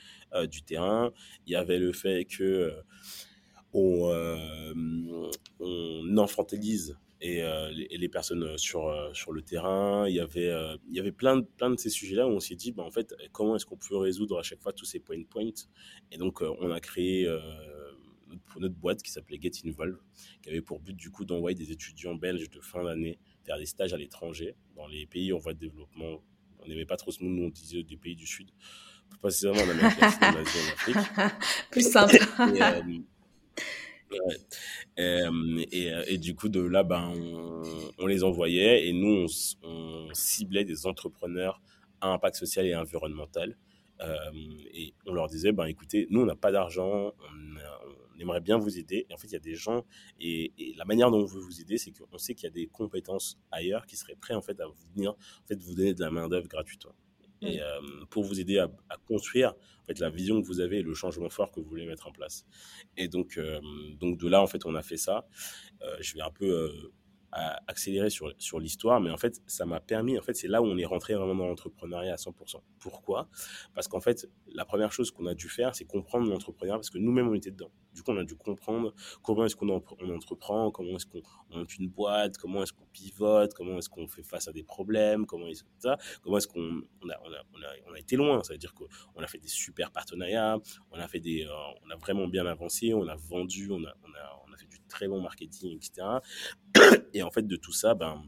du 0.50 0.62
terrain. 0.62 1.10
Il 1.46 1.52
y 1.52 1.56
avait 1.56 1.78
le 1.78 1.92
fait 1.92 2.26
que 2.26 2.70
on, 3.72 4.12
on 5.60 6.18
infantilise 6.18 6.98
et, 7.22 7.40
euh, 7.42 7.70
les, 7.70 8.08
personnes 8.08 8.42
euh, 8.42 8.56
sur, 8.56 8.88
euh, 8.88 9.12
sur 9.14 9.32
le 9.32 9.42
terrain. 9.42 10.06
Il 10.08 10.14
y 10.14 10.20
avait, 10.20 10.52
il 10.88 10.94
y 10.94 11.00
avait 11.00 11.12
plein, 11.12 11.38
de, 11.38 11.46
plein 11.56 11.70
de 11.70 11.78
ces 11.78 11.88
sujets-là 11.88 12.26
où 12.26 12.32
on 12.32 12.40
s'est 12.40 12.56
dit, 12.56 12.72
bah, 12.72 12.82
en 12.82 12.90
fait, 12.90 13.14
comment 13.30 13.56
est-ce 13.56 13.64
qu'on 13.64 13.76
peut 13.76 13.96
résoudre 13.96 14.38
à 14.38 14.42
chaque 14.42 14.60
fois 14.60 14.72
tous 14.72 14.84
ces 14.84 14.98
point 14.98 15.22
points? 15.30 15.50
Et 16.10 16.18
donc, 16.18 16.42
on 16.42 16.70
a 16.70 16.80
créé 16.80 17.26
notre, 18.28 18.60
notre 18.60 18.74
boîte 18.74 19.02
qui 19.02 19.12
s'appelait 19.12 19.38
Get 19.40 19.52
Involved, 19.64 19.98
qui 20.42 20.50
avait 20.50 20.60
pour 20.60 20.80
but, 20.80 20.96
du 20.96 21.10
coup, 21.10 21.24
d'envoyer 21.24 21.56
des 21.56 21.70
étudiants 21.70 22.16
belges 22.16 22.50
de 22.50 22.60
fin 22.60 22.82
d'année 22.82 23.18
faire 23.44 23.58
des 23.58 23.66
stages 23.66 23.92
à 23.92 23.96
l'étranger, 23.96 24.54
dans 24.76 24.86
les 24.86 25.06
pays 25.06 25.32
en 25.32 25.38
voie 25.38 25.54
de 25.54 25.58
développement. 25.58 26.22
On 26.60 26.68
n'aimait 26.68 26.86
pas 26.86 26.96
trop 26.96 27.10
ce 27.10 27.22
mot, 27.22 27.30
nous, 27.30 27.44
on 27.44 27.50
disait 27.50 27.82
des 27.82 27.96
pays 27.96 28.16
du 28.16 28.26
Sud. 28.26 28.50
Plus 29.10 29.18
précisément 29.18 29.54
en 29.54 29.68
Amérique 29.68 30.00
latine, 30.00 30.22
en 30.22 30.36
Asie, 30.36 30.58
en 30.58 30.72
Afrique. 30.72 31.70
Plus 31.70 31.90
simple. 31.90 32.18
Et, 34.96 35.90
et, 36.06 36.18
du 36.18 36.34
coup, 36.34 36.48
de 36.48 36.60
là, 36.60 36.82
ben, 36.82 37.12
on, 37.98 38.06
les 38.06 38.24
envoyait 38.24 38.88
et 38.88 38.92
nous, 38.92 39.26
on, 39.62 40.08
ciblait 40.12 40.64
des 40.64 40.86
entrepreneurs 40.86 41.60
à 42.00 42.08
impact 42.08 42.36
social 42.36 42.66
et 42.66 42.74
environnemental. 42.74 43.56
Euh, 44.00 44.30
et 44.74 44.94
on 45.06 45.12
leur 45.12 45.28
disait, 45.28 45.52
ben, 45.52 45.66
écoutez, 45.66 46.06
nous, 46.10 46.22
on 46.22 46.26
n'a 46.26 46.34
pas 46.34 46.50
d'argent, 46.50 47.12
on, 47.20 48.20
aimerait 48.20 48.40
bien 48.40 48.58
vous 48.58 48.78
aider. 48.78 49.06
Et 49.08 49.14
en 49.14 49.16
fait, 49.16 49.28
il 49.28 49.32
y 49.32 49.36
a 49.36 49.40
des 49.40 49.54
gens, 49.54 49.84
et, 50.20 50.52
la 50.76 50.84
manière 50.84 51.10
dont 51.10 51.20
on 51.20 51.26
veut 51.26 51.40
vous 51.40 51.60
aider, 51.60 51.78
c'est 51.78 51.92
qu'on 51.92 52.18
sait 52.18 52.34
qu'il 52.34 52.44
y 52.44 52.48
a 52.48 52.50
des 52.50 52.66
compétences 52.66 53.38
ailleurs 53.50 53.86
qui 53.86 53.96
seraient 53.96 54.16
prêts 54.16 54.34
en 54.34 54.42
fait, 54.42 54.60
à 54.60 54.66
venir 54.94 55.12
en 55.12 55.46
fait, 55.46 55.60
vous 55.60 55.74
donner 55.74 55.94
de 55.94 56.00
la 56.00 56.10
main-d'œuvre 56.10 56.48
gratuitement 56.48 56.94
et 57.42 57.58
mmh. 57.58 57.60
euh, 57.60 58.04
pour 58.10 58.24
vous 58.24 58.40
aider 58.40 58.58
à, 58.58 58.68
construire 59.06 59.50
en 59.50 59.86
fait, 59.86 59.98
la 59.98 60.10
vision 60.10 60.40
que 60.40 60.46
vous 60.46 60.60
avez 60.60 60.78
et 60.78 60.82
le 60.82 60.94
changement 60.94 61.28
fort 61.28 61.50
que 61.50 61.60
vous 61.60 61.68
voulez 61.68 61.86
mettre 61.86 62.06
en 62.06 62.12
place. 62.12 62.46
Et 62.96 63.08
donc, 63.08 63.36
euh, 63.36 63.60
donc 64.00 64.18
de 64.18 64.28
là, 64.28 64.42
en 64.42 64.46
fait, 64.46 64.64
on 64.64 64.74
a 64.74 64.82
fait 64.82 64.96
ça. 64.96 65.26
Euh, 65.82 65.96
je 66.00 66.14
vais 66.14 66.22
un 66.22 66.30
peu 66.30 66.70
accélérer 67.32 68.10
sur, 68.10 68.32
sur 68.38 68.60
l'histoire, 68.60 69.00
mais 69.00 69.10
en 69.10 69.16
fait, 69.16 69.40
ça 69.46 69.64
m'a 69.64 69.80
permis, 69.80 70.18
en 70.18 70.22
fait, 70.22 70.34
c'est 70.34 70.48
là 70.48 70.60
où 70.60 70.66
on 70.66 70.76
est 70.76 70.84
rentré 70.84 71.14
vraiment 71.14 71.34
dans 71.34 71.46
l'entrepreneuriat 71.48 72.12
à 72.12 72.16
100%. 72.16 72.60
Pourquoi? 72.78 73.28
Parce 73.74 73.88
qu'en 73.88 74.00
fait, 74.00 74.28
la 74.52 74.64
première 74.64 74.92
chose 74.92 75.10
qu'on 75.10 75.26
a 75.26 75.34
dû 75.34 75.48
faire, 75.48 75.74
c'est 75.74 75.84
comprendre 75.84 76.28
l'entrepreneuriat, 76.28 76.78
parce 76.78 76.90
que 76.90 76.98
nous-mêmes, 76.98 77.28
on 77.28 77.34
était 77.34 77.50
dedans. 77.50 77.70
Du 77.94 78.02
coup, 78.02 78.12
on 78.12 78.18
a 78.18 78.24
dû 78.24 78.36
comprendre 78.36 78.94
comment 79.22 79.44
est-ce 79.44 79.56
qu'on 79.56 79.68
entreprend, 79.68 80.70
comment 80.70 80.96
est-ce 80.96 81.06
qu'on 81.06 81.22
monte 81.50 81.76
une 81.78 81.88
boîte, 81.88 82.38
comment 82.38 82.62
est-ce 82.62 82.72
qu'on 82.72 82.86
pivote, 82.86 83.52
comment 83.54 83.78
est-ce 83.78 83.88
qu'on 83.88 84.08
fait 84.08 84.22
face 84.22 84.48
à 84.48 84.52
des 84.52 84.62
problèmes, 84.62 85.26
comment 85.26 85.46
est-ce 85.46 85.64
ça, 85.78 85.98
comment 86.22 86.38
est-ce 86.38 86.48
qu'on 86.48 86.82
on 87.02 87.08
a, 87.08 87.20
on 87.24 87.32
a, 87.32 87.68
on 87.88 87.94
a, 87.94 87.98
été 87.98 88.16
loin. 88.16 88.42
Ça 88.42 88.54
veut 88.54 88.58
dire 88.58 88.72
qu'on 88.74 89.22
a 89.22 89.26
fait 89.26 89.38
des 89.38 89.48
super 89.48 89.90
partenariats, 89.90 90.58
on 90.90 90.98
a 90.98 91.08
fait 91.08 91.20
des, 91.20 91.44
euh, 91.44 91.52
on 91.84 91.90
a 91.90 91.96
vraiment 91.96 92.26
bien 92.28 92.46
avancé, 92.46 92.94
on 92.94 93.06
a 93.08 93.16
vendu, 93.16 93.70
on 93.70 93.84
a, 93.84 93.94
très 94.92 95.08
bon 95.08 95.20
marketing, 95.20 95.74
etc. 95.76 96.06
Et 97.14 97.22
en 97.22 97.30
fait, 97.30 97.46
de 97.46 97.56
tout 97.56 97.72
ça, 97.72 97.94
ben, 97.94 98.22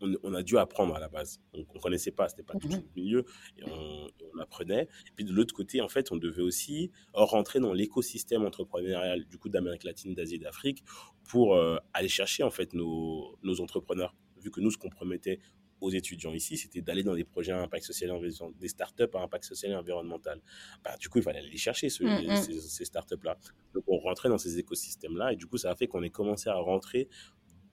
on, 0.00 0.34
a 0.34 0.42
dû 0.42 0.58
apprendre 0.58 0.94
à 0.94 1.00
la 1.00 1.08
base. 1.08 1.40
On 1.54 1.60
ne 1.60 1.80
connaissait 1.80 2.10
pas, 2.10 2.28
c'était 2.28 2.42
pas 2.42 2.54
tout 2.58 2.68
le 2.68 2.82
milieu, 2.94 3.24
et 3.58 3.64
on, 3.64 4.38
apprenait. 4.38 4.82
Et 4.82 5.10
puis 5.14 5.24
de 5.24 5.32
l'autre 5.32 5.54
côté, 5.54 5.80
en 5.80 5.88
fait, 5.88 6.12
on 6.12 6.16
devait 6.16 6.42
aussi 6.42 6.90
rentrer 7.14 7.58
dans 7.58 7.72
l'écosystème 7.72 8.44
entrepreneurial 8.44 9.24
du 9.24 9.38
coup 9.38 9.48
d'Amérique 9.48 9.84
latine, 9.84 10.14
d'Asie 10.14 10.34
et 10.34 10.38
d'Afrique 10.38 10.84
pour 11.24 11.56
euh, 11.56 11.78
aller 11.94 12.08
chercher 12.08 12.42
en 12.42 12.50
fait 12.50 12.74
nos, 12.74 13.38
nos 13.42 13.62
entrepreneurs. 13.62 14.14
Vu 14.42 14.50
que 14.50 14.60
nous, 14.60 14.70
ce 14.70 14.76
qu'on 14.76 14.90
promettait 14.90 15.40
aux 15.80 15.90
étudiants 15.90 16.32
ici, 16.32 16.56
c'était 16.56 16.80
d'aller 16.80 17.02
dans 17.02 17.14
des 17.14 17.24
projets 17.24 17.52
à 17.52 17.60
impact 17.60 17.84
social 17.84 18.10
et 18.10 18.12
environnemental, 18.12 18.58
des 18.58 18.68
startups 18.68 19.14
à 19.14 19.18
impact 19.18 19.44
social 19.44 19.72
et 19.72 19.74
environnemental. 19.74 20.40
Bah, 20.82 20.96
du 20.98 21.08
coup, 21.08 21.18
il 21.18 21.24
fallait 21.24 21.40
aller 21.40 21.56
chercher 21.56 21.88
ce, 21.88 22.02
mm, 22.02 22.32
mm. 22.32 22.36
ces, 22.36 22.60
ces 22.60 22.84
startups-là. 22.84 23.36
Donc, 23.74 23.84
on 23.86 23.98
rentrait 23.98 24.28
dans 24.28 24.38
ces 24.38 24.58
écosystèmes-là 24.58 25.32
et 25.32 25.36
du 25.36 25.46
coup, 25.46 25.58
ça 25.58 25.70
a 25.70 25.76
fait 25.76 25.86
qu'on 25.86 26.02
ait 26.02 26.10
commencé 26.10 26.48
à 26.48 26.56
rentrer 26.56 27.08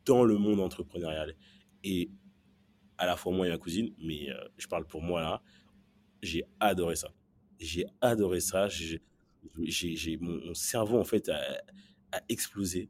dans 0.05 0.23
le 0.23 0.37
monde 0.37 0.59
entrepreneurial. 0.59 1.35
Et 1.83 2.09
à 2.97 3.05
la 3.05 3.17
fois 3.17 3.31
moi 3.33 3.47
et 3.47 3.49
ma 3.49 3.57
cousine, 3.57 3.93
mais 3.99 4.29
euh, 4.29 4.35
je 4.57 4.67
parle 4.67 4.85
pour 4.85 5.01
moi 5.01 5.21
là, 5.21 5.41
j'ai 6.21 6.43
adoré 6.59 6.95
ça. 6.95 7.13
J'ai 7.59 7.85
adoré 8.01 8.39
ça. 8.39 8.67
J'ai, 8.69 9.01
mon, 10.21 10.53
cerveau, 10.53 10.97
en 10.97 11.03
fait, 11.03 11.29
a 11.29 12.21
explosé, 12.29 12.89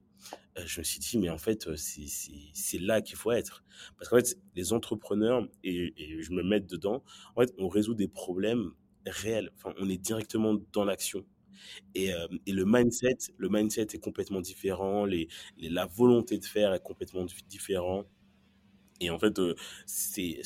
je 0.65 0.79
me 0.79 0.83
suis 0.83 0.99
dit, 0.99 1.17
mais 1.17 1.29
en 1.29 1.37
fait, 1.37 1.67
c'est 1.75 2.79
là 2.79 3.01
qu'il 3.01 3.15
faut 3.17 3.31
être. 3.31 3.63
Parce 3.97 4.09
qu'en 4.09 4.17
fait, 4.17 4.37
les 4.55 4.73
entrepreneurs, 4.73 5.47
et, 5.63 5.93
je 6.21 6.31
me 6.31 6.43
mets 6.43 6.59
dedans, 6.61 7.03
en 7.35 7.41
fait, 7.41 7.53
on 7.57 7.67
résout 7.67 7.95
des 7.95 8.07
problèmes 8.07 8.71
réels. 9.05 9.51
Enfin, 9.55 9.73
on 9.79 9.89
est 9.89 9.97
directement 9.97 10.55
dans 10.71 10.85
l'action. 10.85 11.25
Et, 11.95 12.11
et, 12.45 12.51
le 12.51 12.65
mindset, 12.65 13.17
le 13.37 13.49
mindset 13.49 13.87
est 13.93 13.99
complètement 13.99 14.41
différent, 14.41 15.05
les, 15.05 15.27
la 15.57 15.85
volonté 15.85 16.37
de 16.37 16.45
faire 16.45 16.73
est 16.73 16.83
complètement 16.83 17.25
différente. 17.47 18.07
Et 18.99 19.09
en 19.09 19.19
fait, 19.19 19.39
c'était 19.85 20.41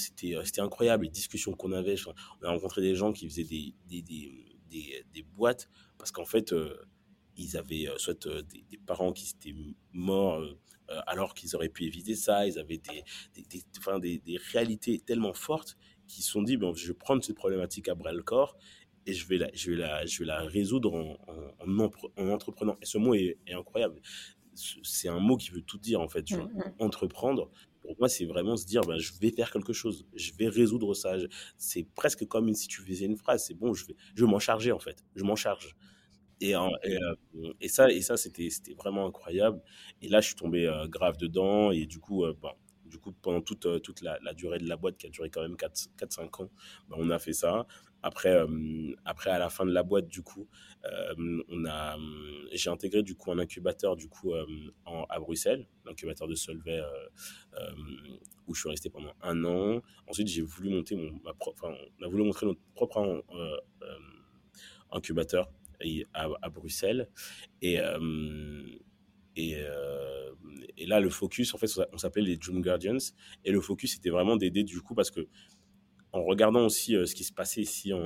incroyable, 0.59 1.03
les 1.03 1.11
discussions 1.11 1.53
qu'on 1.53 1.73
avait. 1.73 1.95
On 2.41 2.45
a 2.45 2.49
rencontré 2.49 2.81
des 2.81 2.95
gens 2.95 3.13
qui 3.13 3.29
faisaient 3.29 3.43
des, 3.43 3.75
des, 3.87 4.01
des, 4.69 5.05
des 5.13 5.23
boîtes 5.23 5.69
parce 5.97 6.11
qu'en 6.11 6.25
fait, 6.25 6.53
ils 7.37 7.57
avaient 7.57 7.87
euh, 7.87 7.97
soit 7.97 8.25
euh, 8.25 8.41
des, 8.41 8.77
parents 8.85 9.13
qui 9.13 9.33
étaient 9.35 9.55
morts 9.93 10.39
euh, 10.39 10.57
alors 11.05 11.33
qu'ils 11.33 11.55
auraient 11.55 11.69
pu 11.69 11.85
éviter 11.85 12.15
ça, 12.15 12.47
ils 12.47 12.57
avaient 12.57 12.77
des, 12.79 13.03
des, 13.49 13.63
enfin, 13.77 13.99
des, 13.99 14.21
réalités 14.51 14.99
tellement 14.99 15.33
fortes 15.33 15.77
qu'ils 16.07 16.23
se 16.23 16.31
sont 16.31 16.41
dit, 16.41 16.57
bon, 16.57 16.73
je 16.73 16.87
vais 16.87 16.93
prendre 16.93 17.23
cette 17.23 17.35
problématique 17.35 17.89
à 17.89 17.95
bras 17.95 18.13
le 18.13 18.23
corps 18.23 18.57
et 19.05 19.13
je 19.13 19.27
vais 19.27 19.37
la, 19.37 19.49
je 19.53 19.71
vais 19.71 19.77
la, 19.77 20.05
je 20.05 20.19
vais 20.19 20.25
la 20.25 20.43
résoudre 20.43 20.93
en, 20.93 21.17
en, 21.59 22.29
entreprenant. 22.29 22.77
Et 22.81 22.85
ce 22.85 22.97
mot 22.97 23.13
est, 23.13 23.37
incroyable. 23.51 24.01
C'est 24.53 25.07
un 25.07 25.19
mot 25.19 25.37
qui 25.37 25.51
veut 25.51 25.61
tout 25.61 25.77
dire, 25.77 26.01
en 26.01 26.07
fait. 26.07 26.31
Mmh, 26.31 26.37
mmh. 26.37 26.61
Entreprendre, 26.79 27.51
pour 27.81 27.95
moi, 27.99 28.09
c'est 28.09 28.25
vraiment 28.25 28.57
se 28.57 28.65
dire, 28.65 28.81
ben, 28.81 28.97
je 28.97 29.11
vais 29.19 29.31
faire 29.31 29.51
quelque 29.51 29.71
chose, 29.71 30.05
je 30.15 30.31
vais 30.37 30.47
résoudre 30.47 30.93
ça. 30.93 31.15
C'est 31.57 31.87
presque 31.95 32.25
comme 32.25 32.53
si 32.53 32.67
tu 32.67 32.81
faisais 32.81 33.05
une 33.05 33.17
phrase, 33.17 33.45
c'est 33.45 33.53
bon, 33.53 33.73
je 33.73 33.85
vais, 33.85 33.95
je 34.15 34.25
vais 34.25 34.31
m'en 34.31 34.39
charger, 34.39 34.71
en 34.71 34.79
fait. 34.79 35.03
Je 35.15 35.23
m'en 35.23 35.35
charge. 35.35 35.75
Et, 36.41 36.53
et, 37.61 37.67
ça, 37.67 38.17
c'était, 38.17 38.49
vraiment 38.77 39.07
incroyable. 39.07 39.61
Et 40.01 40.07
là, 40.07 40.21
je 40.21 40.27
suis 40.27 40.35
tombé 40.35 40.71
grave 40.89 41.17
dedans. 41.17 41.71
Et 41.71 41.85
du 41.85 41.99
coup, 41.99 42.25
du 42.87 42.97
coup 42.99 43.11
pendant 43.11 43.41
toute, 43.41 43.65
la, 44.01 44.33
durée 44.33 44.59
de 44.59 44.67
la 44.67 44.77
boîte, 44.77 44.97
qui 44.97 45.07
a 45.07 45.09
duré 45.09 45.29
quand 45.29 45.41
même 45.41 45.55
4-5 45.55 46.43
ans, 46.43 46.49
ben, 46.89 46.97
on 46.99 47.09
a 47.09 47.19
fait 47.19 47.33
ça. 47.33 47.67
Après, 48.03 48.29
à 48.31 49.39
la 49.39 49.49
fin 49.49 49.65
de 49.65 49.71
la 49.71 49.83
boîte, 49.83 50.05
j'ai 52.51 52.69
intégré 52.69 53.03
un 53.27 53.39
incubateur 53.39 53.97
à 55.09 55.19
Bruxelles, 55.19 55.67
l'incubateur 55.85 56.27
de 56.27 56.35
Solvay, 56.35 56.81
où 58.47 58.53
je 58.53 58.59
suis 58.59 58.69
resté 58.69 58.89
pendant 58.89 59.13
un 59.21 59.43
an. 59.43 59.81
Ensuite, 60.07 60.27
j'ai 60.27 60.41
voulu 60.41 60.69
monter 60.69 60.95
on 60.95 62.05
a 62.05 62.07
voulu 62.07 62.23
montrer 62.23 62.45
notre 62.45 62.61
propre 62.75 63.23
incubateur 64.91 65.49
à, 66.13 66.49
Bruxelles. 66.49 67.09
Et, 67.61 67.79
euh, 67.79 67.99
et, 69.35 69.55
euh, 69.57 70.31
et, 70.77 70.85
là, 70.85 70.99
le 70.99 71.09
focus, 71.09 71.53
en 71.53 71.57
fait, 71.57 71.69
on 71.93 71.97
s'appelait 71.97 72.23
les 72.23 72.37
Dream 72.37 72.61
Guardians. 72.61 72.97
Et 73.45 73.51
le 73.51 73.61
focus, 73.61 73.93
c'était 73.93 74.09
vraiment 74.09 74.35
d'aider, 74.35 74.63
du 74.63 74.81
coup, 74.81 74.95
parce 74.95 75.11
que 75.11 75.27
en 76.17 76.23
regardant 76.23 76.65
aussi 76.65 76.95
euh, 76.95 77.05
ce 77.05 77.15
qui 77.15 77.23
se 77.23 77.33
passait 77.33 77.61
ici 77.61 77.93
en, 77.93 77.99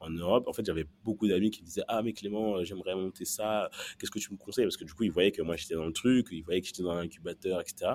en 0.00 0.10
Europe, 0.10 0.48
en 0.48 0.52
fait, 0.52 0.64
j'avais 0.64 0.86
beaucoup 1.04 1.28
d'amis 1.28 1.50
qui 1.50 1.62
disaient 1.62 1.84
Ah, 1.86 2.02
mais 2.02 2.12
Clément, 2.12 2.56
euh, 2.56 2.64
j'aimerais 2.64 2.94
monter 2.94 3.24
ça, 3.24 3.70
qu'est-ce 3.98 4.10
que 4.10 4.18
tu 4.18 4.32
me 4.32 4.38
conseilles? 4.38 4.64
Parce 4.64 4.76
que 4.76 4.84
du 4.84 4.94
coup, 4.94 5.04
ils 5.04 5.12
voyaient 5.12 5.30
que 5.30 5.42
moi, 5.42 5.56
j'étais 5.56 5.74
dans 5.74 5.86
le 5.86 5.92
truc, 5.92 6.28
ils 6.32 6.42
voyaient 6.42 6.60
que 6.60 6.66
j'étais 6.66 6.82
dans 6.82 6.94
l'incubateur, 6.94 7.60
etc. 7.60 7.92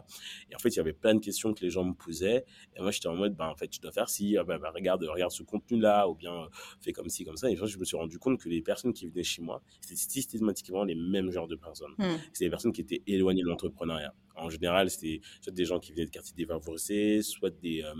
Et 0.52 0.56
en 0.56 0.60
fait, 0.60 0.70
il 0.70 0.78
y 0.78 0.80
avait 0.80 0.94
plein 0.94 1.16
de 1.16 1.20
questions 1.20 1.54
que 1.54 1.62
les 1.62 1.72
gens 1.72 1.84
me 1.84 1.94
posaient. 1.94 2.46
Et 2.76 2.82
moi, 2.82 2.92
j'étais 2.92 3.08
en 3.08 3.16
mode 3.16 3.36
bah, 3.36 3.50
En 3.50 3.56
fait, 3.56 3.68
tu 3.68 3.80
dois 3.80 3.92
faire 3.92 4.10
ci, 4.10 4.38
ah, 4.38 4.44
bah, 4.44 4.60
bah, 4.60 4.72
regarde, 4.74 5.04
regarde 5.04 5.32
ce 5.32 5.44
contenu-là, 5.44 6.08
ou 6.08 6.16
bien 6.16 6.34
euh, 6.34 6.48
fais 6.82 6.94
comme 6.94 7.10
ci, 7.10 7.26
comme 7.26 7.38
ça. 7.38 7.50
Et 7.50 7.56
je 7.56 7.80
me 7.80 7.86
suis 7.86 7.98
rendu 7.98 8.20
compte 8.20 8.40
que 8.40 8.50
les 8.50 8.62
personnes 8.62 8.94
qui 8.94 9.08
venaient 9.08 9.24
chez 9.24 9.42
moi, 9.42 9.62
c'était 9.82 9.96
systématiquement 9.96 10.84
les 10.84 10.96
mêmes 10.96 11.32
genres 11.32 11.48
de 11.48 11.56
personnes. 11.56 11.94
Hmm. 11.98 12.18
C'était 12.34 12.46
des 12.46 12.52
personnes 12.52 12.72
qui 12.72 12.82
étaient 12.82 13.02
éloignées 13.08 13.42
de 13.42 13.48
l'entrepreneuriat. 13.48 14.14
En 14.36 14.50
général, 14.50 14.90
c'était 14.90 15.22
soit 15.42 15.54
des 15.54 15.66
gens 15.66 15.80
qui 15.80 15.92
venaient 15.92 16.06
de 16.06 16.12
quartiers 16.12 16.36
défavorisés, 16.36 17.22
soit 17.22 17.50
des, 17.50 17.84
euh, 17.84 17.94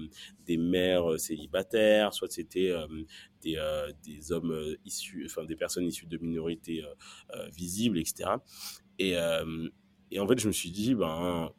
des 0.46 0.58
mères 0.58 1.20
célibataires, 1.20 2.14
soit 2.14 2.32
c'était 2.32 2.74
des, 3.42 3.58
des 4.04 4.32
hommes 4.32 4.76
issus, 4.86 5.26
enfin 5.26 5.46
des 5.46 5.56
personnes 5.56 5.86
issues 5.86 6.08
de 6.08 6.18
minorités 6.18 6.84
visibles, 7.54 8.00
etc. 8.00 8.32
Et, 9.00 9.18
en 9.18 10.28
fait, 10.28 10.40
je 10.40 10.48
me 10.48 10.54
suis 10.54 10.72
dit, 10.72 10.96
ben, 10.96 11.52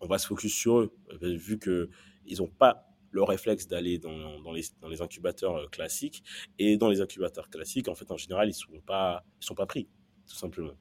on 0.00 0.06
va 0.06 0.18
se 0.18 0.26
focus 0.26 0.54
sur 0.54 0.80
eux, 0.80 0.92
vu 1.22 1.58
que 1.58 1.90
ils 2.26 2.38
n'ont 2.38 2.48
pas 2.48 2.94
le 3.14 3.22
réflexe 3.22 3.68
d'aller 3.68 3.98
dans, 3.98 4.40
dans, 4.40 4.52
les, 4.52 4.64
dans 4.80 4.88
les 4.88 5.00
incubateurs 5.00 5.70
classiques. 5.70 6.22
Et 6.58 6.76
dans 6.76 6.88
les 6.88 7.00
incubateurs 7.00 7.48
classiques, 7.48 7.88
en 7.88 7.94
fait, 7.94 8.10
en 8.10 8.16
général, 8.16 8.48
ils 8.48 8.50
ne 8.50 8.78
sont, 8.78 8.82
sont 9.40 9.54
pas 9.54 9.66
pris, 9.66 9.88
tout 10.28 10.34
simplement. 10.34 10.74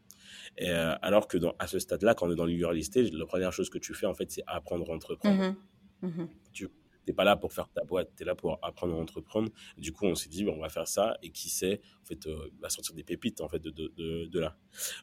Et, 0.58 0.70
alors 0.70 1.28
que 1.28 1.38
dans, 1.38 1.54
à 1.60 1.68
ce 1.68 1.80
stade-là, 1.80 2.16
quand 2.16 2.28
on 2.28 2.32
est 2.32 2.36
dans 2.36 2.82
stage, 2.82 3.12
la 3.12 3.26
première 3.26 3.54
chose 3.54 3.70
que 3.70 3.78
tu 3.78 3.94
fais, 3.94 4.06
en 4.06 4.14
fait, 4.14 4.32
c'est 4.32 4.44
apprendre 4.48 4.90
à 4.92 4.96
entreprendre. 4.96 5.56
Mmh 6.02 6.08
mmh 6.08 6.28
tu, 6.52 6.68
n'es 7.08 7.14
pas 7.14 7.24
là 7.24 7.36
pour 7.36 7.54
faire 7.54 7.70
ta 7.70 7.84
boîte, 7.84 8.12
tu 8.16 8.24
es 8.24 8.26
là 8.26 8.36
pour 8.36 8.60
apprendre 8.62 8.94
à 8.96 8.98
entreprendre. 8.98 9.50
Du 9.78 9.92
coup, 9.92 10.06
on 10.06 10.16
s'est 10.16 10.30
dit, 10.30 10.46
on 10.48 10.60
va 10.60 10.70
faire 10.70 10.88
ça, 10.88 11.18
et 11.22 11.32
qui 11.32 11.50
sait, 11.50 11.82
en 12.02 12.06
fait, 12.06 12.28
euh, 12.28 12.50
va 12.62 12.70
sortir 12.70 12.96
des 12.96 13.04
pépites, 13.04 13.42
en 13.42 13.48
fait, 13.48 13.60
de, 13.60 13.72
de, 13.72 14.26
de, 14.26 14.40
là. 14.40 14.58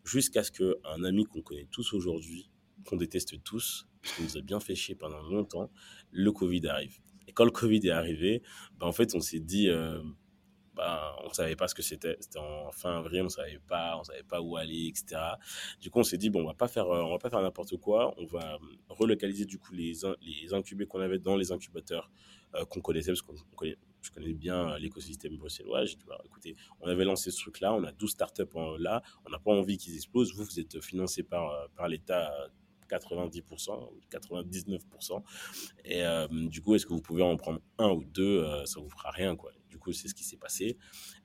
Jusqu'à 0.04 0.42
ce 0.42 0.52
qu'un 0.52 1.04
ami 1.04 1.24
qu'on 1.24 1.42
connaît 1.42 1.68
tous 1.70 1.92
aujourd'hui, 1.92 2.50
qu'on 2.84 2.96
déteste 2.96 3.42
tous, 3.42 3.86
qui 4.02 4.22
nous 4.22 4.36
a 4.38 4.40
bien 4.40 4.60
fait 4.60 4.74
chier 4.74 4.94
pendant 4.94 5.22
longtemps, 5.22 5.70
le 6.10 6.32
Covid 6.32 6.66
arrive. 6.68 6.98
Et 7.26 7.32
quand 7.32 7.44
le 7.44 7.50
Covid 7.50 7.80
est 7.86 7.90
arrivé, 7.90 8.42
ben, 8.78 8.86
en 8.86 8.92
fait, 8.92 9.14
on 9.14 9.20
s'est 9.20 9.40
dit, 9.40 9.68
euh, 9.68 10.02
bah, 10.74 11.16
on 11.24 11.32
savait 11.32 11.56
pas 11.56 11.68
ce 11.68 11.74
que 11.74 11.82
c'était. 11.82 12.16
C'était 12.20 12.38
en 12.38 12.70
fin 12.72 12.98
avril, 12.98 13.22
on 13.22 13.28
savait 13.28 13.60
pas, 13.66 13.96
on 13.98 14.04
savait 14.04 14.22
pas 14.22 14.40
où 14.40 14.56
aller, 14.56 14.86
etc. 14.88 15.20
Du 15.80 15.90
coup, 15.90 15.98
on 16.00 16.04
s'est 16.04 16.18
dit 16.18 16.30
bon, 16.30 16.42
on 16.42 16.46
va 16.46 16.54
pas 16.54 16.68
faire, 16.68 16.86
euh, 16.86 17.02
on 17.02 17.10
va 17.10 17.18
pas 17.18 17.30
faire 17.30 17.42
n'importe 17.42 17.76
quoi. 17.78 18.14
On 18.18 18.26
va 18.26 18.58
relocaliser 18.88 19.44
du 19.44 19.58
coup 19.58 19.74
les 19.74 19.92
les 20.22 20.54
incubés 20.54 20.86
qu'on 20.86 21.00
avait 21.00 21.18
dans 21.18 21.36
les 21.36 21.52
incubateurs 21.52 22.10
euh, 22.54 22.64
qu'on 22.64 22.80
connaissait 22.80 23.10
parce 23.10 23.22
qu'on 23.22 23.34
je 24.02 24.10
connais 24.10 24.32
bien 24.32 24.70
euh, 24.70 24.78
l'écosystème 24.78 25.36
bruxellois. 25.36 25.84
J'ai 25.84 25.96
dit, 25.96 26.04
bah, 26.06 26.20
écoutez, 26.24 26.56
on 26.80 26.88
avait 26.88 27.04
lancé 27.04 27.30
ce 27.30 27.40
truc-là, 27.40 27.74
on 27.74 27.84
a 27.84 27.92
12 27.92 28.10
startups 28.10 28.44
là, 28.78 29.02
on 29.26 29.30
n'a 29.30 29.38
pas 29.38 29.50
envie 29.50 29.76
qu'ils 29.76 29.94
explosent. 29.96 30.34
Vous, 30.34 30.44
vous 30.44 30.60
êtes 30.60 30.80
financé 30.80 31.22
par, 31.22 31.68
par 31.76 31.88
l'État 31.88 32.32
90%, 32.88 33.42
99%. 34.10 35.22
Et 35.84 36.02
du 36.48 36.62
coup, 36.62 36.74
est-ce 36.74 36.86
que 36.86 36.92
vous 36.92 37.02
pouvez 37.02 37.22
en 37.22 37.36
prendre 37.36 37.60
un 37.78 37.90
ou 37.90 38.04
deux 38.04 38.64
Ça 38.64 38.80
vous 38.80 38.88
fera 38.88 39.10
rien, 39.10 39.36
quoi. 39.36 39.52
Du 39.70 39.78
coup, 39.78 39.92
c'est 39.92 40.08
ce 40.08 40.14
qui 40.14 40.24
s'est 40.24 40.36
passé. 40.36 40.76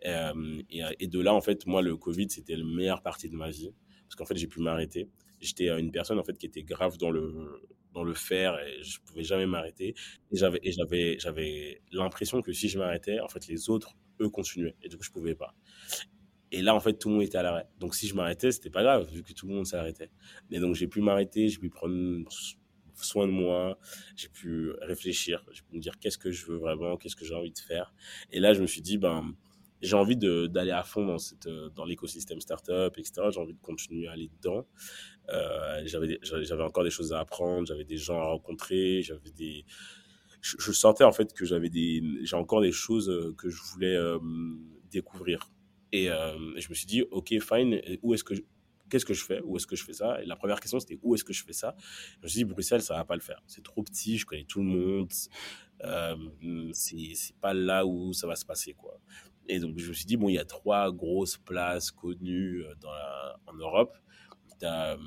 Euh, 0.06 0.62
et, 0.70 1.08
de 1.08 1.20
là, 1.20 1.34
en 1.34 1.42
fait, 1.42 1.66
moi, 1.66 1.82
le 1.82 1.98
Covid, 1.98 2.28
c'était 2.30 2.56
la 2.56 2.64
meilleure 2.64 3.02
partie 3.02 3.30
de 3.30 3.36
ma 3.36 3.50
vie. 3.50 3.74
Parce 4.04 4.16
qu'en 4.16 4.26
fait, 4.26 4.38
j'ai 4.38 4.48
pu 4.48 4.62
m'arrêter. 4.62 5.10
J'étais 5.42 5.68
une 5.68 5.92
personne, 5.92 6.20
en 6.20 6.24
fait, 6.24 6.38
qui 6.38 6.46
était 6.46 6.64
grave 6.64 6.98
dans 6.98 7.10
le, 7.10 7.62
dans 7.94 8.04
le 8.04 8.14
faire 8.14 8.60
et 8.60 8.84
je 8.84 9.00
pouvais 9.02 9.24
jamais 9.24 9.48
m'arrêter. 9.48 9.96
Et 10.32 10.38
j'avais 10.38 11.82
l'impression 11.92 12.42
que 12.42 12.54
si 12.54 12.70
je 12.70 12.78
m'arrêtais, 12.78 13.20
en 13.20 13.28
fait, 13.28 13.48
les 13.48 13.70
autres, 13.70 13.96
eux, 14.22 14.30
continuaient. 14.30 14.76
Et 14.84 14.90
du 14.90 14.98
coup, 14.98 15.04
je 15.04 15.12
pouvais 15.12 15.36
pas. 15.36 15.56
Et 16.52 16.62
là, 16.62 16.76
en 16.76 16.80
fait, 16.80 16.94
tout 16.94 17.10
le 17.10 17.16
monde 17.16 17.24
était 17.24 17.38
à 17.38 17.44
l'arrêt. 17.44 17.68
Donc, 17.80 17.96
si 17.96 18.08
je 18.08 18.16
m'arrêtais, 18.16 18.52
c'était 18.52 18.70
pas 18.70 18.84
grave, 18.84 19.10
vu 19.12 19.24
que 19.24 19.34
tout 19.34 19.48
le 19.48 19.56
monde 19.56 19.66
s'arrêtait. 19.66 20.12
Mais 20.52 20.60
donc, 20.60 20.76
j'ai 20.76 20.88
pu 20.88 21.02
m'arrêter, 21.02 21.50
j'ai 21.50 21.58
pu 21.58 21.70
prendre 21.70 22.24
soin 23.04 23.28
de 23.28 23.32
moi, 23.32 23.78
j'ai 24.16 24.30
pu 24.30 24.72
réfléchir, 24.82 25.44
j'ai 25.52 25.62
pu 25.62 25.76
me 25.76 25.82
dire 25.82 26.00
qu'est-ce 26.00 26.18
que 26.18 26.32
je 26.32 26.46
veux 26.46 26.58
vraiment, 26.58 26.98
qu'est-ce 26.98 27.16
que 27.16 27.26
j'ai 27.26 27.36
envie 27.36 27.52
de 27.52 27.60
faire. 27.60 27.94
Et 28.32 28.40
là, 28.40 28.54
je 28.54 28.62
me 28.62 28.68
suis 28.68 28.82
dit, 28.82 28.98
ben, 28.98 29.34
j'ai 29.82 29.96
envie 29.96 30.18
d'aller 30.18 30.72
à 30.72 30.84
fond 30.84 31.06
dans, 31.06 31.18
dans 31.76 31.86
l'écosystème 31.86 32.40
startup, 32.42 32.98
etc. 32.98 33.28
J'ai 33.32 33.40
envie 33.40 33.54
de 33.54 33.62
continuer 33.62 34.08
à 34.08 34.14
aller 34.14 34.30
dedans. 34.42 34.66
Euh, 35.30 35.82
j'avais, 35.86 36.20
j'avais 36.22 36.64
encore 36.64 36.84
des 36.84 36.90
choses 36.90 37.14
à 37.14 37.20
apprendre, 37.20 37.68
j'avais 37.68 37.86
des 37.86 37.98
gens 37.98 38.20
à 38.20 38.26
rencontrer, 38.26 39.02
j'avais 39.02 39.32
des, 39.32 39.66
je, 40.42 40.72
sentais 40.72 41.04
en 41.04 41.12
fait 41.12 41.34
que 41.34 41.46
j'avais 41.46 41.70
des, 41.70 42.04
j'ai 42.22 42.36
encore 42.36 42.62
des 42.62 42.72
choses 42.72 43.10
euh, 43.10 43.34
que 43.38 43.50
je 43.50 43.62
voulais 43.74 43.96
euh, 43.96 44.20
découvrir. 44.92 45.52
Et 45.92 46.08
je 46.08 46.70
me 46.70 46.74
suis 46.74 46.88
dit, 46.88 47.04
ok, 47.12 47.34
fine, 47.40 47.80
où 48.02 48.14
est-ce 48.14 48.26
que, 48.26 48.34
qu'est-ce 48.90 49.06
que 49.06 49.14
je 49.14 49.24
fais 49.24 49.42
Où 49.44 49.58
est-ce 49.58 49.68
que 49.68 49.76
je 49.76 49.84
fais 49.84 49.94
ça? 49.94 50.22
Et 50.22 50.26
la 50.26 50.36
première 50.36 50.60
question, 50.60 50.80
c'était 50.80 51.00
où 51.02 51.16
est-ce 51.16 51.24
que 51.24 51.34
je 51.34 51.44
fais 51.44 51.54
ça? 51.54 51.76
Je 52.20 52.24
me 52.24 52.28
suis 52.28 52.38
dit, 52.38 52.46
Bruxelles, 52.46 52.82
ça 52.82 52.96
va 52.96 53.06
pas 53.06 53.16
le 53.16 53.22
faire. 53.22 53.42
C'est 53.48 53.64
trop 53.64 53.84
petit, 53.84 54.18
je 54.18 54.26
connais 54.26 54.46
tout 54.46 54.60
le 54.60 54.66
monde. 54.66 55.10
Euh, 55.84 56.16
c'est 56.74 57.36
pas 57.42 57.54
là 57.54 57.86
où 57.86 58.14
ça 58.14 58.28
va 58.28 58.36
se 58.36 58.46
passer, 58.46 58.74
quoi. 58.74 59.00
Et 59.48 59.60
donc, 59.60 59.78
je 59.78 59.90
me 59.90 59.94
suis 59.94 60.06
dit, 60.06 60.18
bon, 60.18 60.30
il 60.30 60.36
y 60.36 60.40
a 60.40 60.46
trois 60.46 60.92
grosses 60.92 61.38
places 61.38 61.92
connues 61.92 62.64
euh, 62.64 62.74
en 63.48 63.54
Europe. 63.54 63.96
Tu 64.60 64.66
as, 64.66 64.98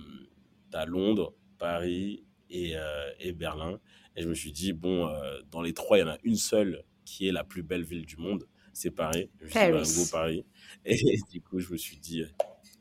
Londres, 0.86 1.34
Paris 1.58 2.24
et, 2.50 2.76
euh, 2.76 3.10
et, 3.18 3.32
Berlin. 3.32 3.80
Et 4.14 4.22
je 4.22 4.28
me 4.28 4.34
suis 4.34 4.52
dit, 4.52 4.72
bon, 4.72 5.08
euh, 5.08 5.40
dans 5.50 5.62
les 5.62 5.72
trois, 5.72 5.98
il 5.98 6.02
y 6.02 6.04
en 6.04 6.08
a 6.08 6.18
une 6.22 6.36
seule 6.36 6.84
qui 7.04 7.26
est 7.26 7.32
la 7.32 7.44
plus 7.44 7.62
belle 7.62 7.84
ville 7.84 8.06
du 8.06 8.16
monde. 8.16 8.46
C'est 8.72 8.90
Paris. 8.92 9.28
Je 9.40 9.48
suis 9.48 9.72
bah, 9.72 9.84
suis 9.84 10.10
Paris. 10.10 10.44
Et 10.84 11.18
du 11.32 11.40
coup, 11.40 11.58
je 11.58 11.72
me 11.72 11.76
suis 11.76 11.96
dit, 11.96 12.24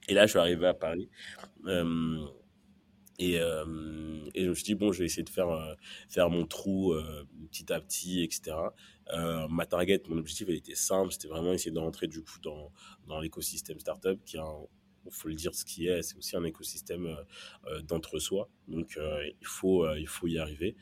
et 0.08 0.13
là, 0.13 0.26
je 0.26 0.32
suis 0.32 0.39
arrivé 0.39 0.65
à 0.67 0.74
Paris. 0.74 1.10
Euh, 1.65 2.26
et, 3.20 3.39
euh, 3.39 3.65
je 4.36 4.48
me 4.48 4.54
suis 4.54 4.63
dit, 4.63 4.76
bon, 4.76 4.91
je 4.91 5.00
vais 5.00 5.06
essayer 5.06 5.24
de 5.24 5.30
faire, 5.30 5.50
euh, 5.50 5.74
faire 6.10 6.30
mon 6.30 6.46
trou 6.46 6.93
petit 7.52 7.72
à 7.74 7.80
petit, 7.80 8.24
etc. 8.24 8.56
ma 9.50 9.65
target, 9.65 10.04
mon 10.08 10.17
objectif, 10.17 10.48
elle 10.50 10.56
était 10.56 10.76
simple. 10.76 11.12
C'était 11.12 11.28
vraiment 11.28 11.54
essayer 11.54 11.72
de 11.72 11.80
rentrer 11.80 12.08
du 12.08 12.22
coup 12.22 12.39
dans, 12.41 12.72
dans 13.08 13.20
l'écosystème 13.20 13.80
startup, 13.80 14.24
qui 14.26 14.38
est 14.38 14.41
un 14.41 14.65
faut 15.10 15.30
le 15.30 15.36
dire 15.36 15.56
ce 15.56 15.63
qui 15.63 15.88
est, 15.88 16.02
c'est 16.02 16.17
aussi 16.17 16.36
un 16.36 16.43
écosystème 16.43 17.15
d'entre-soi. 17.84 18.50
Donc, 18.67 19.00
il, 19.00 19.48
faut, 19.48 19.89
il 19.96 20.08
faut 20.08 20.28
y 20.28 20.38
arriver. 20.38 20.76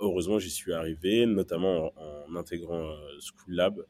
Heureusement, 0.00 0.38
j'y 0.38 0.50
suis 0.50 0.72
arrivé, 0.72 1.26
notamment 1.26 1.92
en, 1.96 2.32
en 2.32 2.36
intégrant 2.36 2.94
School 3.20 3.54
Lab, 3.54 3.84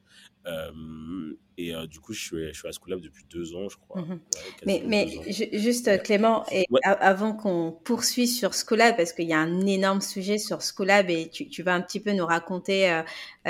euh, 0.47 1.33
et 1.59 1.75
euh, 1.75 1.87
du 1.87 1.99
coup, 1.99 2.13
je 2.13 2.21
suis, 2.21 2.49
je 2.53 2.59
suis 2.59 2.69
à 2.69 2.71
Schoolab 2.71 3.01
depuis 3.01 3.25
deux 3.29 3.57
ans, 3.57 3.69
je 3.69 3.77
crois. 3.79 4.03
Mhm. 4.03 4.21
mais 4.65 4.83
mais 4.87 5.09
juste, 5.33 6.03
Clément, 6.03 6.45
et 6.53 6.67
avant 6.85 7.33
qu'on 7.33 7.77
poursuive 7.83 8.29
sur 8.29 8.53
Schoolab, 8.55 8.97
parce 8.97 9.13
qu'il 9.13 9.27
y 9.27 9.33
a 9.33 9.39
un 9.39 9.67
énorme 9.67 10.01
sujet 10.01 10.39
sur 10.39 10.61
Schoolab 10.63 11.11
et 11.11 11.29
tu, 11.31 11.49
tu 11.49 11.63
vas 11.63 11.75
un 11.75 11.81
petit 11.81 11.99
peu 11.99 12.13
nous 12.13 12.27
raconter 12.27 12.93
euh, 12.93 13.03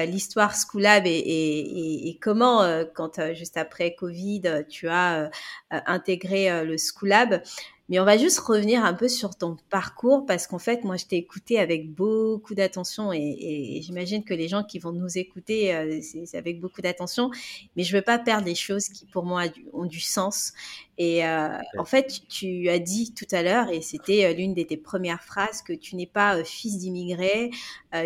l'histoire 0.06 0.54
Schoolab 0.54 1.06
et, 1.06 1.10
et, 1.10 2.08
et, 2.08 2.18
comment, 2.18 2.62
quand 2.94 3.20
juste 3.34 3.56
après 3.56 3.94
Covid, 3.94 4.64
tu 4.68 4.88
as 4.88 5.30
intégré 5.70 6.64
le 6.64 6.76
Schoolab. 6.78 7.42
Mais 7.88 8.00
on 8.00 8.04
va 8.04 8.18
juste 8.18 8.40
revenir 8.40 8.84
un 8.84 8.94
peu 8.94 9.06
sur 9.06 9.36
ton 9.36 9.56
parcours 9.70 10.26
parce 10.26 10.48
qu'en 10.48 10.58
fait, 10.58 10.82
moi, 10.82 10.96
je 10.96 11.06
t'ai 11.06 11.16
écouté 11.16 11.60
avec 11.60 11.88
beaucoup 11.88 12.54
d'attention 12.54 13.12
et, 13.12 13.80
j'imagine 13.82 14.24
que 14.24 14.34
les 14.34 14.48
gens 14.48 14.64
qui 14.64 14.80
vont 14.80 14.90
nous 14.90 15.18
écouter, 15.18 15.74
euh, 15.74 16.00
c'est 16.00 16.36
avec 16.36 16.60
beaucoup 16.60 16.82
d'attention. 16.82 17.30
Mais 17.76 17.84
je 17.84 17.96
veux 17.96 18.02
pas 18.02 18.18
perdre 18.18 18.46
les 18.46 18.56
choses 18.56 18.88
qui, 18.88 19.06
pour 19.06 19.24
moi, 19.24 19.44
ont 19.72 19.84
du 19.84 20.00
sens. 20.00 20.52
Et 20.98 21.24
euh, 21.24 21.58
en 21.78 21.84
fait, 21.84 22.22
tu 22.28 22.68
as 22.68 22.80
dit 22.80 23.12
tout 23.14 23.26
à 23.30 23.42
l'heure, 23.42 23.70
et 23.70 23.82
c'était 23.82 24.24
euh, 24.24 24.32
l'une 24.32 24.54
de 24.54 24.62
tes 24.62 24.76
premières 24.76 25.22
phrases, 25.22 25.62
que 25.62 25.72
tu 25.72 25.94
n'es 25.94 26.06
pas 26.06 26.42
fils 26.42 26.78
d'immigré, 26.78 27.50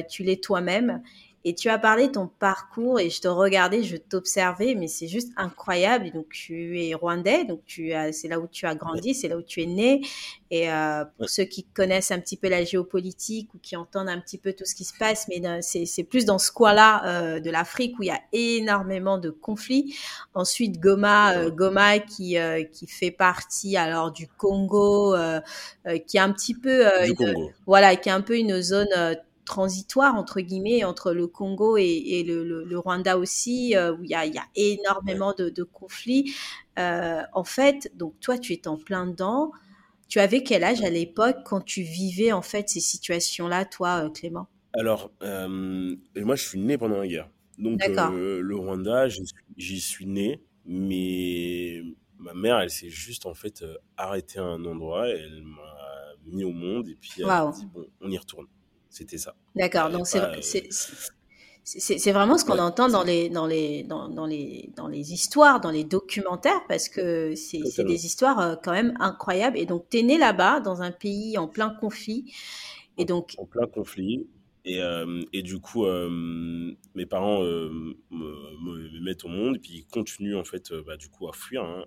tu 0.08 0.22
l'es 0.24 0.36
toi-même. 0.36 1.02
Et 1.44 1.54
tu 1.54 1.68
as 1.68 1.78
parlé 1.78 2.08
de 2.08 2.12
ton 2.12 2.26
parcours 2.26 3.00
et 3.00 3.10
je 3.10 3.20
te 3.20 3.28
regardais, 3.28 3.82
je 3.82 3.96
t'observais, 3.96 4.74
mais 4.74 4.88
c'est 4.88 5.08
juste 5.08 5.32
incroyable. 5.36 6.10
donc 6.12 6.28
tu 6.30 6.80
es 6.82 6.94
rwandais, 6.94 7.44
donc 7.44 7.60
tu 7.64 7.92
as, 7.92 8.12
c'est 8.12 8.28
là 8.28 8.40
où 8.40 8.46
tu 8.46 8.66
as 8.66 8.74
grandi, 8.74 9.14
c'est 9.14 9.28
là 9.28 9.36
où 9.36 9.42
tu 9.42 9.62
es 9.62 9.66
né. 9.66 10.02
Et 10.50 10.70
euh, 10.70 11.04
pour 11.16 11.28
ceux 11.28 11.44
qui 11.44 11.64
connaissent 11.64 12.10
un 12.10 12.18
petit 12.18 12.36
peu 12.36 12.48
la 12.48 12.64
géopolitique 12.64 13.54
ou 13.54 13.58
qui 13.58 13.76
entendent 13.76 14.08
un 14.08 14.20
petit 14.20 14.38
peu 14.38 14.52
tout 14.52 14.64
ce 14.64 14.74
qui 14.74 14.84
se 14.84 14.92
passe, 14.98 15.28
mais 15.28 15.40
c'est, 15.62 15.86
c'est 15.86 16.04
plus 16.04 16.24
dans 16.24 16.38
ce 16.38 16.50
coin-là 16.50 17.02
euh, 17.06 17.40
de 17.40 17.50
l'Afrique 17.50 17.98
où 17.98 18.02
il 18.02 18.06
y 18.06 18.10
a 18.10 18.20
énormément 18.32 19.18
de 19.18 19.30
conflits. 19.30 19.94
Ensuite, 20.34 20.80
Goma, 20.80 21.36
euh, 21.36 21.50
Goma 21.50 21.98
qui 21.98 22.38
euh, 22.38 22.64
qui 22.64 22.86
fait 22.86 23.10
partie 23.10 23.76
alors 23.76 24.12
du 24.12 24.28
Congo, 24.28 25.14
euh, 25.14 25.40
qui 26.06 26.16
est 26.16 26.20
un 26.20 26.32
petit 26.32 26.54
peu, 26.54 26.84
voilà, 27.66 27.96
qui 27.96 28.08
est 28.08 28.12
un 28.12 28.20
peu 28.20 28.36
une 28.36 28.60
zone 28.60 28.88
transitoire 29.50 30.14
entre 30.14 30.40
guillemets 30.40 30.84
entre 30.84 31.12
le 31.12 31.26
Congo 31.26 31.76
et, 31.76 32.22
le, 32.24 32.78
Rwanda 32.78 33.18
aussi 33.18 33.74
euh, 33.74 33.92
où 33.96 34.04
il 34.04 34.10
y 34.10 34.14
a, 34.14 34.24
énormément 34.54 35.34
de, 35.36 35.62
conflits. 35.64 36.32
Euh, 36.78 37.22
en 37.32 37.42
fait, 37.42 37.90
donc 37.96 38.14
toi 38.20 38.38
tu 38.38 38.52
es 38.52 38.68
en 38.68 38.76
plein 38.76 39.08
dedans. 39.08 39.50
Tu 40.08 40.20
avais 40.20 40.44
quel 40.44 40.62
âge 40.62 40.82
à 40.82 40.90
l'époque 40.90 41.38
quand 41.44 41.60
tu 41.60 41.82
vivais 41.82 42.30
en 42.30 42.42
fait 42.42 42.68
ces 42.68 42.80
situations-là, 42.80 43.64
toi, 43.64 44.04
euh, 44.04 44.10
Clément? 44.10 44.48
Alors, 44.72 45.10
moi 45.20 46.36
je 46.36 46.42
suis 46.48 46.60
né 46.60 46.78
pendant 46.78 46.98
la 46.98 47.08
guerre. 47.08 47.28
Donc 47.58 47.80
le 47.88 48.54
Rwanda, 48.54 49.08
j'y 49.56 49.80
suis 49.80 50.06
né, 50.06 50.44
mais 50.64 51.82
ma 52.18 52.34
mère, 52.34 52.60
elle 52.60 52.70
s'est 52.70 52.88
juste 52.88 53.26
en 53.26 53.34
fait 53.34 53.64
arrêtée 53.96 54.38
à 54.38 54.44
un 54.44 54.64
endroit, 54.64 55.08
elle 55.08 55.42
m'a 55.42 56.14
mis 56.26 56.44
au 56.44 56.52
monde 56.52 56.88
et 56.88 56.94
puis 56.94 57.14
elle 57.18 57.26
m'a 57.26 57.50
dit 57.50 57.66
bon, 57.66 57.84
on 58.00 58.10
y 58.10 58.16
retourne. 58.16 58.46
C'était 58.90 59.18
ça. 59.18 59.34
D'accord. 59.54 59.88
Donc, 59.90 60.06
c'est 61.62 62.12
vraiment 62.12 62.36
ce 62.36 62.44
qu'on 62.44 62.58
entend 62.58 62.88
dans 62.88 63.04
les, 63.04 63.28
dans, 63.28 63.46
les, 63.46 63.84
dans, 63.84 64.08
dans, 64.08 64.26
les, 64.26 64.70
dans 64.76 64.88
les 64.88 65.12
histoires, 65.12 65.60
dans 65.60 65.70
les 65.70 65.84
documentaires, 65.84 66.60
parce 66.68 66.88
que 66.88 67.34
c'est 67.36 67.84
des 67.84 68.06
histoires 68.06 68.40
euh, 68.40 68.56
quand 68.62 68.72
même 68.72 68.94
incroyables. 68.98 69.56
Et 69.58 69.66
donc, 69.66 69.88
tu 69.88 69.98
es 69.98 70.02
né 70.02 70.18
là-bas, 70.18 70.60
dans 70.60 70.82
un 70.82 70.90
pays 70.90 71.38
en 71.38 71.46
plein 71.46 71.70
conflit. 71.70 72.32
Et 72.98 73.04
donc... 73.04 73.34
En 73.38 73.46
plein 73.46 73.66
conflit. 73.66 74.26
Et, 74.64 74.82
euh, 74.82 75.22
et 75.32 75.42
du 75.42 75.58
coup, 75.58 75.86
mes 75.86 77.06
parents 77.06 77.42
me, 77.42 79.00
mettent 79.00 79.24
au 79.24 79.28
monde, 79.28 79.58
puis 79.60 79.78
ils 79.78 79.86
continuent 79.86 80.36
en 80.36 80.44
fait, 80.44 80.72
bah, 80.86 80.96
du 80.96 81.08
coup, 81.08 81.28
à 81.28 81.32
fuir 81.32 81.62
hein, 81.64 81.84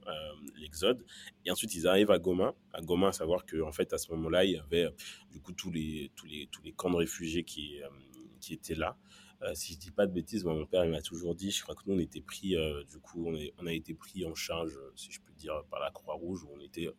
l'exode. 0.55 1.05
Et 1.45 1.51
ensuite, 1.51 1.75
ils 1.75 1.87
arrivent 1.87 2.11
à 2.11 2.19
Goma. 2.19 2.55
À 2.73 2.81
Goma, 2.81 3.09
à 3.09 3.11
savoir 3.11 3.45
qu'en 3.45 3.67
en 3.67 3.71
fait, 3.71 3.93
à 3.93 3.97
ce 3.97 4.11
moment-là, 4.11 4.45
il 4.45 4.51
y 4.51 4.57
avait 4.57 4.87
du 5.31 5.39
coup 5.39 5.53
tous 5.53 5.71
les, 5.71 6.11
tous 6.15 6.25
les, 6.25 6.47
tous 6.51 6.63
les 6.63 6.71
camps 6.71 6.89
de 6.89 6.95
réfugiés 6.95 7.43
qui, 7.43 7.79
qui 8.39 8.53
étaient 8.53 8.75
là. 8.75 8.97
si 9.53 9.73
je 9.73 9.77
dis 9.77 9.91
pas 9.91 10.07
de 10.07 10.13
bêtises, 10.13 10.43
mon 10.43 10.65
père 10.65 10.85
m'a 10.87 11.01
toujours 11.01 11.35
dit, 11.35 11.51
je 11.51 11.61
crois 11.61 11.75
que 11.75 11.81
nous 11.85 11.95
on 11.95 11.99
était 11.99 12.21
pris, 12.21 12.55
du 12.89 12.97
coup 12.99 13.25
on, 13.27 13.35
est, 13.35 13.53
on, 13.59 13.67
a 13.67 13.73
été 13.73 13.93
pris 13.93 14.25
en 14.25 14.33
charge, 14.33 14.79
si 14.95 15.11
je 15.11 15.21
peux 15.21 15.33
dire, 15.33 15.63
par 15.69 15.79
la 15.79 15.91
Croix-Rouge, 15.91 16.43
où 16.43 16.49
on 16.55 16.59
était 16.59 16.89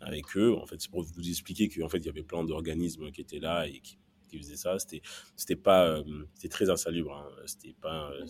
avec 0.00 0.24
eux. 0.36 0.54
En 0.54 0.66
fait, 0.66 0.80
c'est 0.80 0.90
pour 0.90 1.02
vous 1.02 1.28
expliquer 1.28 1.68
qu'en 1.68 1.88
fait 1.88 1.98
il 1.98 2.06
y 2.06 2.08
avait 2.08 2.22
plein 2.22 2.44
d'organismes 2.44 3.10
qui 3.10 3.20
étaient 3.20 3.40
là 3.40 3.66
et 3.66 3.80
qui 3.80 3.98
faisait 4.38 4.56
ça. 4.56 4.78
C'était, 4.78 5.02
c'était 5.36 5.56
pas, 5.56 5.86
euh, 5.86 6.02
c'était 6.34 6.48
très 6.48 6.70
insalubre. 6.70 7.12
Hein. 7.12 7.28
C'était 7.46 7.74
pas, 7.80 8.10
euh, 8.10 8.26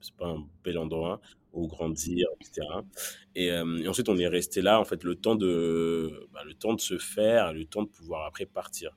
c'est 0.00 0.14
pas 0.16 0.28
un 0.28 0.46
bel 0.64 0.78
endroit 0.78 1.20
où 1.52 1.66
grandir, 1.66 2.26
etc. 2.40 2.66
Et, 3.34 3.50
euh, 3.50 3.78
et, 3.78 3.88
ensuite, 3.88 4.08
on 4.08 4.18
est 4.18 4.28
resté 4.28 4.60
là, 4.60 4.78
en 4.78 4.84
fait, 4.84 5.04
le 5.04 5.14
temps 5.14 5.36
de, 5.36 6.28
bah, 6.32 6.44
le 6.44 6.54
temps 6.54 6.74
de 6.74 6.80
se 6.80 6.98
faire, 6.98 7.52
le 7.54 7.64
temps 7.64 7.82
de 7.82 7.88
pouvoir 7.88 8.26
après 8.26 8.46
partir. 8.46 8.96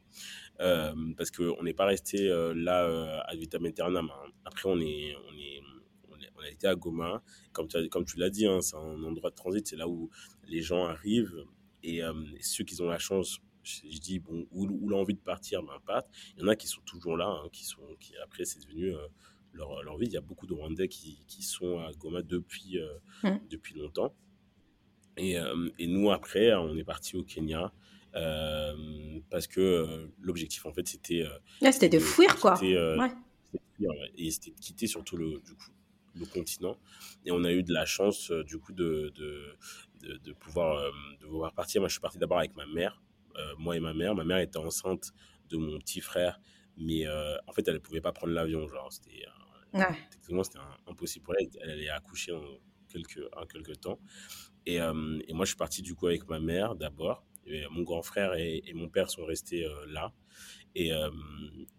parce 0.58 1.32
qu'on 1.32 1.64
n'est 1.64 1.74
pas 1.74 1.86
resté 1.86 2.28
là 2.54 3.22
à 3.22 3.36
vitam 3.36 3.66
aeternam. 3.66 4.10
Hein. 4.12 4.30
Après, 4.46 4.68
on 4.70 4.80
est, 4.80 5.16
on 5.30 5.38
est, 5.38 5.62
on, 6.10 6.42
a 6.42 6.50
été 6.50 6.68
à 6.68 6.76
Goma. 6.76 7.22
Comme 7.54 7.68
tu, 7.68 7.88
comme 7.90 8.06
tu 8.06 8.18
l'as 8.18 8.30
dit, 8.30 8.46
hein, 8.46 8.62
c'est 8.62 8.76
un 8.76 9.04
endroit 9.04 9.30
de 9.30 9.36
transit. 9.36 9.66
C'est 9.66 9.78
là 9.78 9.88
où 9.88 10.10
les 10.48 10.62
gens 10.62 10.86
arrivent 10.86 11.46
et, 11.84 12.00
et 12.00 12.42
ceux 12.42 12.66
qui 12.66 12.82
ont 12.82 12.90
la 12.90 13.00
chance 13.00 13.40
je, 13.64 14.00
dis, 14.00 14.20
bon, 14.20 14.48
où, 14.52 14.66
où 14.66 14.90
l'envie 14.90 15.14
de 15.14 15.20
partir, 15.20 15.62
ben, 15.64 16.02
Il 16.36 16.42
y 16.42 16.46
en 16.46 16.48
a 16.48 16.56
qui 16.56 16.68
sont 16.68 16.82
toujours 16.82 17.18
là, 17.18 17.28
hein, 17.28 17.50
qui 17.52 17.66
sont, 17.66 17.82
qui, 18.00 18.14
après, 18.24 18.46
c'est 18.46 18.60
devenu 18.60 18.94
euh, 18.96 19.08
leur, 19.54 19.84
leur, 19.84 19.98
vie. 19.98 20.08
Il 20.08 20.14
y 20.14 20.18
a 20.18 20.22
beaucoup 20.22 20.48
de 20.48 20.54
Rwandais 20.54 20.88
qui, 20.88 21.24
qui 21.28 21.44
sont 21.44 21.80
à 21.80 21.92
Goma 21.94 22.22
depuis, 22.22 22.80
euh, 22.80 22.88
mmh. 23.24 23.48
depuis 23.50 23.76
longtemps. 23.76 24.14
Et, 25.18 25.38
euh, 25.38 25.70
et, 25.78 25.88
nous, 25.88 26.12
après, 26.12 26.54
on 26.54 26.76
est 26.78 26.84
parti 26.84 27.16
au 27.18 27.24
Kenya. 27.24 27.72
parce 29.30 29.48
que 29.48 30.10
l'objectif 30.20 30.66
en 30.66 30.74
fait 30.74 30.88
c'était 30.88 31.24
c'était 31.72 31.90
de, 31.90 32.00
fuir 32.00 32.40
quoi 32.40 32.60
ouais. 32.60 33.12
et 34.18 34.32
c'était 34.32 34.50
de 34.50 34.60
quitter 34.60 34.88
surtout 34.88 35.16
le, 35.16 35.40
du 35.46 35.54
coup, 35.54 35.72
le 36.16 36.26
continent 36.26 36.76
et 37.24 37.32
on 37.32 37.44
a 37.44 37.52
eu 37.52 37.62
de 37.62 37.72
la 37.72 37.86
chance 37.86 38.32
du 38.32 38.58
coup 38.58 38.74
de, 38.74 39.14
de, 39.16 39.56
de, 40.02 40.18
de 40.18 40.34
pouvoir, 40.34 40.92
de 41.22 41.28
pouvoir 41.28 41.54
partir 41.54 41.82
moi 41.82 41.88
je 41.88 41.94
suis 41.94 42.02
parti 42.02 42.18
d'abord 42.18 42.40
avec 42.40 42.56
ma 42.56 42.66
mère 42.66 43.00
moi 43.58 43.76
et 43.76 43.80
ma 43.80 43.94
mère. 43.94 44.16
Ma 44.16 44.24
mère 44.24 44.40
était 44.40 44.58
enceinte 44.58 45.12
de 45.50 45.58
mon 45.58 45.80
petit 45.80 46.02
frère, 46.02 46.40
mais 46.78 47.06
euh, 47.06 47.38
en 47.48 47.52
fait, 47.52 47.68
elle 47.68 47.76
ne 47.76 47.80
pouvait 47.80 48.02
pas 48.02 48.12
prendre 48.12 48.34
l'avion. 48.34 48.68
Genre, 48.68 48.92
c'était 48.92 49.26
euh, 49.76 49.84
c'était 50.44 50.60
impossible 50.88 51.26
pour 51.26 51.36
elle. 51.38 51.48
Elle 51.62 51.72
allait 51.72 51.90
accoucher 51.90 52.32
en 52.34 52.44
quelques, 52.88 53.22
en 53.36 53.46
quelques 53.46 53.82
temps. 53.82 54.00
Et, 54.66 54.76
et, 54.76 55.34
moi, 55.34 55.46
je 55.46 55.50
suis 55.50 55.58
parti 55.58 55.82
du 55.82 55.96
coup 55.96 56.08
avec 56.08 56.28
ma 56.28 56.40
mère 56.40 56.76
d'abord. 56.76 57.26
Mon 57.72 57.82
grand 57.82 58.04
frère 58.04 58.36
et, 58.36 58.62
mon 58.76 58.90
père 58.90 59.10
sont 59.10 59.26
restés 59.26 59.68
là. 59.88 60.14
Et 60.76 60.92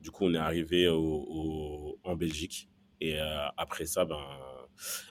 du 0.00 0.10
coup, 0.10 0.24
on 0.24 0.34
est 0.34 0.38
arrivé 0.38 0.88
au, 0.88 2.00
en 2.02 2.16
Belgique. 2.16 2.68
Et 3.00 3.18
après 3.56 3.86
ça, 3.86 4.04
ben, 4.04 4.24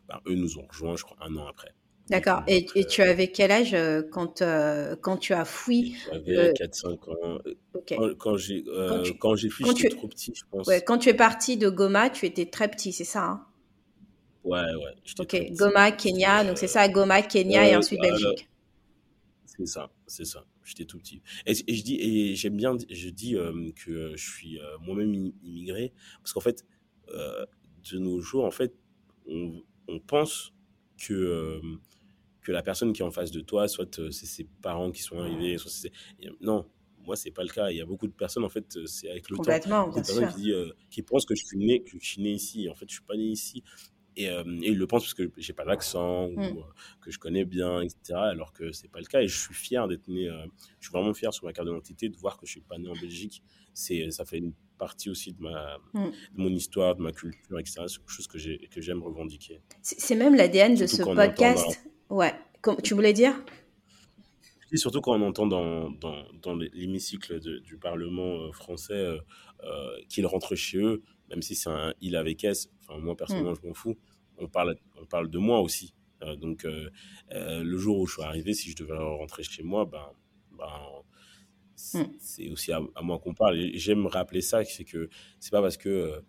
ben, 0.08 0.20
eux 0.28 0.36
nous 0.36 0.58
ont 0.58 0.68
rejoints, 0.68 0.98
je 0.98 1.04
crois, 1.04 1.18
un 1.22 1.36
an 1.38 1.48
après. 1.48 1.74
D'accord. 2.10 2.42
Et, 2.48 2.66
et, 2.76 2.86
tu 2.86 3.02
avais 3.04 3.28
quel 3.32 3.52
âge 3.52 3.74
euh, 3.74 4.02
quand, 4.02 4.42
euh, 4.42 4.96
quand 4.96 5.18
tu 5.18 5.34
as 5.34 5.46
fui 5.46 5.96
J'avais 6.12 6.54
4-5 6.54 7.10
ans. 7.10 7.40
Okay. 7.76 7.98
Quand, 8.18 8.36
j'ai 8.36 8.64
euh, 8.68 9.04
fui, 9.50 9.66
j'étais 9.66 9.90
trop 9.90 10.08
petit, 10.08 10.34
je 10.36 10.44
pense. 10.50 10.68
Ouais, 10.68 10.82
quand 10.82 10.98
tu 10.98 11.10
es 11.10 11.14
parti 11.14 11.58
de 11.58 11.70
Goma, 11.70 12.10
tu 12.10 12.26
étais 12.26 12.48
très 12.48 12.70
petit, 12.70 12.94
c'est 12.94 13.04
ça 13.04 13.24
hein? 13.26 13.46
Ouais, 14.44 14.60
ouais. 14.60 14.96
Ok, 15.20 15.52
Goma, 15.52 15.92
Kenya, 15.92 16.44
donc 16.44 16.58
c'est 16.58 16.68
ça, 16.68 16.88
Goma, 16.88 17.22
Kenya 17.22 17.70
et 17.70 17.76
ensuite 17.76 18.02
Belgique. 18.02 18.50
C'est 19.46 19.68
ça, 19.68 19.92
c'est 20.08 20.26
ça. 20.26 20.46
J'étais 20.64 20.86
tout 20.86 20.98
petit. 20.98 21.22
Et, 21.46 21.52
et, 21.52 21.74
je 21.74 21.84
dis, 21.84 21.98
et 22.00 22.36
j'aime 22.36 22.56
bien, 22.56 22.76
je 22.90 23.10
dis 23.10 23.36
que 23.76 24.16
je 24.16 24.32
suis 24.32 24.60
moi-même 24.82 25.14
immigré, 25.44 25.94
parce 26.24 26.34
qu'en 26.34 26.40
fait, 26.40 26.66
de 27.10 27.98
nos 28.00 28.20
jours, 28.22 28.46
en 28.46 28.52
fait, 28.52 28.74
on, 29.28 29.62
on 29.88 30.00
pense 30.00 30.54
que 30.98 31.62
que 32.42 32.52
la 32.52 32.62
personne 32.62 32.94
qui 32.94 33.02
est 33.02 33.06
en 33.06 33.12
face 33.12 33.32
de 33.32 33.42
toi, 33.42 33.68
soit 33.68 34.00
euh, 34.00 34.12
c'est 34.12 34.26
ses 34.26 34.46
parents 34.62 34.92
qui 34.92 35.02
sont 35.02 35.20
arrivés, 35.20 35.58
soit 35.58 35.72
c'est... 35.72 35.92
Non, 36.42 36.66
moi, 37.06 37.16
c'est 37.16 37.32
pas 37.32 37.44
le 37.44 37.50
cas. 37.50 37.70
Il 37.72 37.78
y 37.78 37.82
a 37.82 37.86
beaucoup 37.86 38.08
de 38.08 38.14
personnes, 38.14 38.44
en 38.44 38.50
fait, 38.50 38.78
euh, 38.78 38.86
c'est 38.86 39.10
avec 39.10 39.30
le 39.30 39.38
temps. 39.38 39.44
Complètement, 39.44 39.88
Des 39.88 39.94
personnes 39.96 40.34
qui, 40.34 40.52
euh, 40.52 40.70
qui, 40.90 41.02
pensent 41.02 41.26
que 41.26 41.36
je 41.36 41.46
suis 41.46 41.58
né, 41.58 41.84
que 41.84 41.98
je 42.00 42.06
suis 42.06 42.22
né 42.22 42.32
ici. 42.32 42.70
En 42.70 42.76
fait, 42.76 42.86
je 42.88 42.94
suis 42.94 43.04
pas 43.04 43.16
né 43.16 43.24
ici. 43.24 43.64
Et, 44.16 44.26
et 44.26 44.44
ils 44.64 44.78
le 44.78 44.86
pensent 44.86 45.04
parce 45.04 45.14
que 45.14 45.32
j'ai 45.38 45.54
pas 45.54 45.64
l'accent 45.64 46.26
ou 46.26 46.38
mmh. 46.38 46.64
que 47.00 47.10
je 47.10 47.20
connais 47.20 47.46
bien, 47.46 47.82
etc. 47.82 48.16
Alors 48.16 48.52
que 48.52 48.74
c'est 48.74 48.90
pas 48.90 49.00
le 49.00 49.06
cas. 49.06 49.22
Et 49.22 49.30
je 49.30 49.40
suis 49.40 49.54
fier 49.54 49.88
d'être 49.88 50.10
né. 50.10 50.28
je 50.80 50.88
suis 50.88 50.92
vraiment 50.92 51.14
fier 51.14 51.34
sur 51.34 51.46
ma 51.46 51.54
carte 51.54 51.70
d'identité 51.70 52.10
de 52.10 52.18
voir 52.18 52.38
que 52.38 52.46
je 52.46 52.52
suis 52.52 52.62
pas 52.62 52.78
né 52.78 52.90
en 52.90 53.00
Belgique. 53.00 53.42
C'est, 53.74 54.12
ça 54.12 54.26
fait 54.26 54.40
une 54.40 54.52
partie 54.78 55.10
aussi 55.10 55.32
de, 55.32 55.42
ma, 55.42 55.78
mmh. 55.94 56.04
de 56.04 56.42
mon 56.42 56.50
histoire, 56.50 56.96
de 56.96 57.02
ma 57.02 57.14
culture, 57.14 57.60
etc. 57.60 57.84
C'est 57.88 58.00
quelque 58.00 58.12
chose 58.12 58.28
que, 58.28 58.38
j'ai, 58.38 58.68
que 58.72 58.82
j'aime 58.82 59.02
revendiquer. 59.04 59.62
C'est 59.82 60.16
même 60.16 60.36
l'ADN 60.36 60.76
de 60.76 60.86
ce 60.86 61.04
podcast. 61.04 61.80
Ouais, 62.10 62.34
tu 62.84 62.94
voulais 62.94 63.14
dire? 63.14 63.36
Et 64.72 64.78
surtout 64.78 65.02
quand 65.02 65.20
on 65.20 65.22
entend 65.28 65.48
dans, 65.48 65.90
dans, 65.90 66.26
dans 66.42 66.56
l'hémicycle 66.56 67.40
du 67.40 67.78
Parlement 67.78 68.52
français 68.52 69.18
qu'ils 70.10 70.28
rentrent 70.28 70.56
chez 70.56 70.78
eux, 70.78 71.02
même 71.30 71.42
si 71.42 71.56
c'est 71.56 71.70
un 71.70 71.94
il 72.02 72.16
avec 72.16 72.44
S, 72.44 72.70
enfin, 72.82 73.00
moi 73.00 73.16
personnellement, 73.16 73.52
mm. 73.52 73.60
je 73.62 73.68
m'en 73.68 73.74
fous, 73.74 73.98
on 74.38 74.48
parle, 74.48 74.76
on 75.02 75.06
parle 75.06 75.30
de 75.30 75.40
moi 75.40 75.62
aussi. 75.62 75.96
donc, 76.38 76.68
le 77.32 77.78
jour 77.78 78.00
où 78.00 78.06
je 78.06 78.14
suis 78.14 78.22
arrivé, 78.24 78.54
si 78.54 78.70
je 78.70 78.76
devais 78.76 78.96
rentrer 78.96 79.44
chez 79.44 79.64
moi, 79.64 79.86
ben, 79.86 80.12
ben 80.52 80.68
Mm. 81.94 82.04
c'est 82.20 82.50
aussi 82.50 82.72
à, 82.72 82.82
moi 83.02 83.20
qu'on 83.20 83.34
parle. 83.34 83.58
J'aime 83.74 84.06
rappeler 84.06 84.42
ça, 84.42 84.64
c'est 84.64 84.84
que 84.84 85.10
c'est 85.40 85.52
pas 85.52 85.62
parce 85.62 85.78
que 85.78 85.90
euh, 85.90 86.22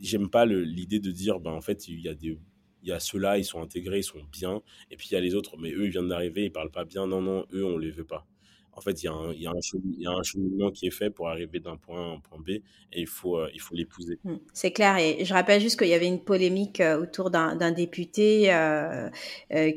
j'aime 0.00 0.30
pas 0.30 0.46
l'idée 0.46 1.00
de 1.00 1.10
dire, 1.10 1.40
ben 1.40 1.52
en 1.52 1.60
fait, 1.60 1.88
il 1.88 2.00
y 2.00 2.08
a 2.08 2.14
des 2.14 2.38
il 2.82 2.88
y 2.88 2.92
a 2.92 3.00
ceux-là, 3.00 3.38
ils 3.38 3.44
sont 3.44 3.62
intégrés, 3.62 3.98
ils 3.98 4.04
sont 4.04 4.22
bien, 4.32 4.62
et 4.90 4.96
puis 4.96 5.08
il 5.10 5.14
y 5.14 5.16
a 5.16 5.20
les 5.20 5.34
autres, 5.34 5.56
mais 5.58 5.72
eux, 5.72 5.86
ils 5.86 5.90
viennent 5.90 6.08
d'arriver, 6.08 6.44
ils 6.44 6.52
parlent 6.52 6.70
pas 6.70 6.84
bien. 6.84 7.06
Non, 7.06 7.20
non, 7.20 7.46
eux, 7.52 7.64
on 7.64 7.78
les 7.78 7.90
veut 7.90 8.04
pas 8.04 8.26
en 8.72 8.80
fait, 8.80 9.02
il 9.02 9.06
y, 9.06 9.08
a 9.08 9.12
un, 9.12 9.32
il, 9.32 9.42
y 9.42 9.46
a 9.46 9.50
un 9.50 9.60
il 9.84 10.02
y 10.02 10.06
a 10.06 10.10
un 10.10 10.22
cheminement 10.22 10.70
qui 10.70 10.86
est 10.86 10.90
fait 10.90 11.10
pour 11.10 11.28
arriver 11.28 11.60
d'un 11.60 11.76
point 11.76 12.00
à 12.00 12.14
un 12.14 12.20
point 12.20 12.38
B 12.38 12.50
et 12.50 12.62
il 12.92 13.06
faut, 13.06 13.38
euh, 13.38 13.50
il 13.52 13.60
faut 13.60 13.74
l'épouser. 13.74 14.18
Mmh. 14.24 14.36
C'est 14.52 14.72
clair. 14.72 14.96
Et 14.96 15.24
je 15.24 15.34
rappelle 15.34 15.60
juste 15.60 15.78
qu'il 15.78 15.88
y 15.88 15.94
avait 15.94 16.06
une 16.06 16.22
polémique 16.24 16.80
euh, 16.80 17.02
autour 17.02 17.30
d'un 17.30 17.72
député 17.72 18.52
euh, 18.52 19.10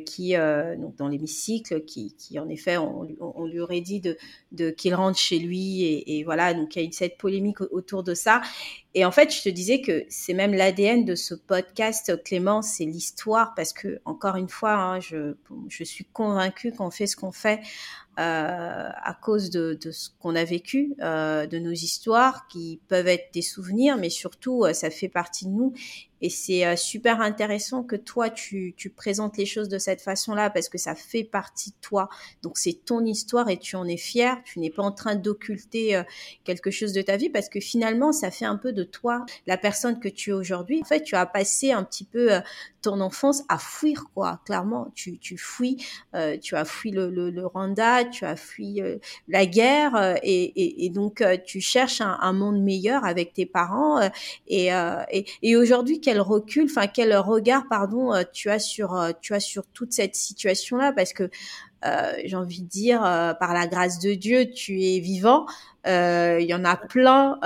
qui, 0.05 0.35
donc 0.77 0.95
dans 0.95 1.07
l'hémicycle, 1.07 1.83
qui, 1.85 2.15
qui, 2.15 2.39
en 2.39 2.47
effet, 2.49 2.77
on, 2.77 3.07
on, 3.19 3.45
lui 3.45 3.59
aurait 3.59 3.81
dit 3.81 3.99
de, 3.99 4.17
de 4.51 4.69
qu'il 4.69 4.95
rentre 4.95 5.17
chez 5.17 5.39
lui. 5.39 5.83
Et, 5.83 6.19
et, 6.19 6.23
voilà, 6.23 6.53
donc 6.53 6.75
il 6.75 6.81
y 6.81 6.85
a 6.85 6.87
eu 6.87 6.91
cette 6.93 7.17
polémique 7.17 7.61
autour 7.61 8.03
de 8.03 8.13
ça. 8.13 8.41
Et 8.95 9.05
en 9.05 9.11
fait, 9.11 9.33
je 9.33 9.41
te 9.41 9.49
disais 9.49 9.81
que 9.81 10.05
c'est 10.09 10.33
même 10.33 10.53
l'ADN 10.53 11.03
de 11.03 11.15
ce 11.15 11.33
podcast, 11.33 12.23
Clément, 12.23 12.61
c'est 12.61 12.85
l'histoire, 12.85 13.55
parce 13.55 13.73
que, 13.73 13.99
encore 14.05 14.35
une 14.35 14.49
fois, 14.49 14.73
hein, 14.73 14.99
je, 14.99 15.33
suis 15.83 16.05
convaincue 16.05 16.71
qu'on 16.71 16.91
fait 16.91 17.07
ce 17.07 17.15
qu'on 17.15 17.31
fait 17.31 17.59
euh, 18.19 18.89
à 18.95 19.17
cause 19.19 19.49
de, 19.49 19.77
de 19.81 19.89
ce 19.89 20.09
qu'on 20.19 20.35
a 20.35 20.43
vécu, 20.43 20.93
euh, 21.01 21.47
de 21.47 21.57
nos 21.57 21.71
histoires 21.71 22.47
qui 22.47 22.79
peuvent 22.87 23.07
être 23.07 23.33
des 23.33 23.41
souvenirs, 23.41 23.97
mais 23.97 24.11
surtout, 24.11 24.63
euh, 24.63 24.73
ça 24.73 24.91
fait 24.91 25.09
partie 25.09 25.45
de 25.45 25.51
nous. 25.51 25.73
Et 26.23 26.29
c'est 26.29 26.65
euh, 26.65 26.77
super 26.77 27.19
intéressant 27.19 27.83
que 27.83 27.97
toi, 27.97 28.29
tu, 28.29 28.73
présentes 28.95 29.37
les 29.37 29.45
choses 29.45 29.67
de 29.67 29.77
cette 29.77 29.99
façon-là 29.99 30.49
parce 30.49 30.69
que 30.69 30.77
ça 30.77 30.95
fait 30.95 31.25
partie 31.25 31.71
de 31.71 31.75
toi. 31.81 32.07
Donc, 32.43 32.57
c'est 32.57 32.85
ton 32.85 33.03
histoire 33.03 33.49
et 33.49 33.57
tu 33.57 33.75
en 33.75 33.85
es 33.85 33.97
fier. 33.97 34.37
Tu 34.45 34.59
n'es 34.59 34.69
pas 34.69 34.83
en 34.83 34.93
train 34.93 35.15
d'occulter 35.15 35.97
euh, 35.97 36.03
quelque 36.45 36.71
chose 36.71 36.93
de 36.93 37.01
ta 37.01 37.17
vie 37.17 37.29
parce 37.29 37.49
que 37.49 37.59
finalement, 37.59 38.13
ça 38.13 38.31
fait 38.31 38.45
un 38.45 38.55
peu 38.55 38.71
de 38.71 38.85
toi 38.85 39.25
la 39.47 39.57
personne 39.57 39.99
que 39.99 40.07
tu 40.07 40.29
es 40.29 40.33
aujourd'hui. 40.33 40.79
En 40.81 40.85
fait, 40.85 41.01
tu 41.01 41.15
as 41.15 41.25
passé 41.25 41.73
un 41.73 41.83
petit 41.83 42.05
peu 42.05 42.31
euh, 42.31 42.39
ton 42.81 43.01
enfance 43.01 43.43
à 43.49 43.57
fuir, 43.57 44.05
quoi. 44.13 44.39
Clairement, 44.45 44.91
tu, 44.95 45.17
tu 45.17 45.37
fuis. 45.37 45.77
tu 46.41 46.55
as 46.55 46.65
fui 46.65 46.91
le, 46.91 47.45
Rwanda, 47.45 48.03
tu 48.05 48.25
as 48.25 48.35
fui 48.35 48.81
la 49.29 49.45
guerre 49.45 50.19
et, 50.21 50.91
donc 50.93 51.23
tu 51.45 51.61
cherches 51.61 52.01
un, 52.01 52.33
monde 52.33 52.61
meilleur 52.61 53.05
avec 53.05 53.31
tes 53.31 53.45
parents. 53.45 54.01
et, 54.47 55.55
aujourd'hui, 55.55 56.01
recul, 56.19 56.65
enfin 56.65 56.87
quel 56.87 57.15
regard, 57.17 57.67
pardon, 57.69 58.13
euh, 58.13 58.23
tu 58.31 58.49
as 58.49 58.59
sur, 58.59 58.95
euh, 58.95 59.11
tu 59.21 59.33
as 59.33 59.39
sur 59.39 59.65
toute 59.67 59.93
cette 59.93 60.15
situation-là, 60.15 60.93
parce 60.93 61.13
que 61.13 61.29
euh, 61.85 62.13
j'ai 62.23 62.35
envie 62.35 62.61
de 62.61 62.67
dire, 62.67 63.01
par 63.39 63.53
la 63.53 63.67
grâce 63.67 63.99
de 63.99 64.13
Dieu, 64.13 64.49
tu 64.51 64.81
es 64.81 64.99
vivant. 64.99 65.45
Il 65.85 66.45
y 66.47 66.53
en 66.53 66.63
a 66.63 66.77
plein 66.77 67.39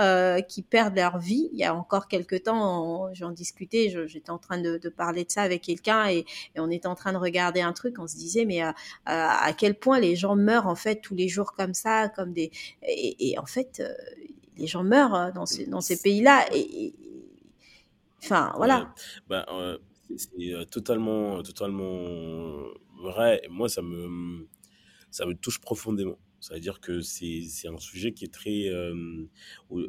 qui 0.48 0.62
perdent 0.62 0.96
leur 0.96 1.18
vie. 1.18 1.50
Il 1.54 1.58
y 1.58 1.64
a 1.64 1.74
encore 1.74 2.08
quelques 2.08 2.44
temps, 2.44 3.12
j'en 3.14 3.32
discutais, 3.32 3.92
j'étais 4.06 4.30
en 4.30 4.38
train 4.38 4.60
de, 4.60 4.78
parler 4.90 5.24
de 5.26 5.32
ça 5.32 5.42
avec 5.42 5.64
quelqu'un 5.64 6.08
et, 6.10 6.24
on 6.56 6.70
était 6.70 6.88
en 6.88 6.94
train 6.94 7.14
de 7.14 7.18
regarder 7.18 7.62
un 7.62 7.74
truc. 7.74 7.98
On 7.98 8.06
se 8.06 8.16
disait, 8.16 8.46
mais 8.46 8.62
à 9.08 9.54
quel 9.58 9.74
point 9.74 10.00
les 10.00 10.16
gens 10.16 10.36
meurent 10.36 10.68
en 10.68 10.76
fait 10.76 11.02
tous 11.02 11.16
les 11.16 11.30
jours 11.30 11.54
comme 11.54 11.74
ça, 11.74 12.08
comme 12.08 12.32
des 12.32 12.52
et, 12.84 13.40
en 13.40 13.48
fait 13.48 13.82
les 14.56 14.68
gens 14.68 14.84
meurent 14.84 15.34
dans 15.34 15.48
ces, 15.48 15.66
dans 15.66 15.82
ces 15.82 15.98
pays-là 15.98 16.46
et, 16.54 16.94
Enfin, 18.28 18.52
voilà. 18.58 18.94
Ben, 19.28 19.46
euh, 19.50 19.78
c'est 20.18 20.54
euh, 20.54 20.66
totalement, 20.66 21.42
totalement 21.44 22.68
vrai. 23.02 23.42
Et 23.44 23.48
moi, 23.48 23.70
ça 23.70 23.82
me, 23.82 24.48
ça 25.10 25.26
me 25.26 25.34
touche 25.34 25.60
profondément. 25.62 26.18
Ça 26.40 26.54
veut 26.54 26.60
dire 26.60 26.82
que 26.82 27.00
c'est, 27.02 27.44
c'est 27.50 27.70
un 27.70 27.78
sujet 27.78 28.12
qui 28.12 28.26
est 28.26 28.34
très, 28.34 28.68
euh, 28.68 29.26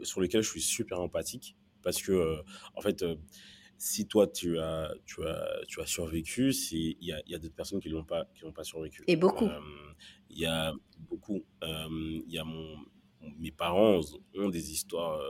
sur 0.03 0.21
lequel 0.21 0.43
je 0.43 0.51
suis 0.51 0.63
super 0.63 1.01
empathique. 1.01 1.57
Parce 1.83 2.01
que, 2.01 2.39
en 2.75 2.81
fait, 2.81 3.05
si 3.77 4.07
toi, 4.07 4.27
tu 4.27 4.59
as, 4.59 4.93
tu 5.05 5.27
as, 5.27 5.61
tu 5.67 5.81
as 5.81 5.87
survécu, 5.87 6.53
il 6.73 6.97
y 7.01 7.13
a, 7.13 7.21
y 7.27 7.35
a 7.35 7.39
d'autres 7.39 7.55
personnes 7.55 7.81
qui 7.81 7.91
n'ont 7.91 8.05
pas, 8.05 8.27
qui 8.35 8.51
pas 8.53 8.65
survécu. 8.65 9.05
Et 9.07 9.17
beaucoup. 9.17 9.49
Il 10.31 10.39
y 10.39 10.47
a 10.47 10.73
beaucoup. 10.99 11.45
Il 11.63 12.25
y 12.29 12.39
a 12.39 12.45
mon, 12.45 12.77
mes 13.39 13.53
parents 13.53 14.01
ont 14.37 14.49
des 14.49 14.73
histoires 14.73 15.21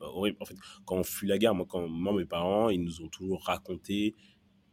horrible. 0.00 0.36
En 0.40 0.44
fait, 0.44 0.56
quand 0.84 0.96
on 0.96 1.04
fuit 1.04 1.28
la 1.28 1.38
guerre, 1.38 1.54
moi, 1.54 1.66
quand, 1.68 1.88
moi, 1.88 2.12
mes 2.12 2.24
parents, 2.24 2.70
ils 2.70 2.82
nous 2.82 3.02
ont 3.02 3.08
toujours 3.08 3.44
raconté 3.44 4.14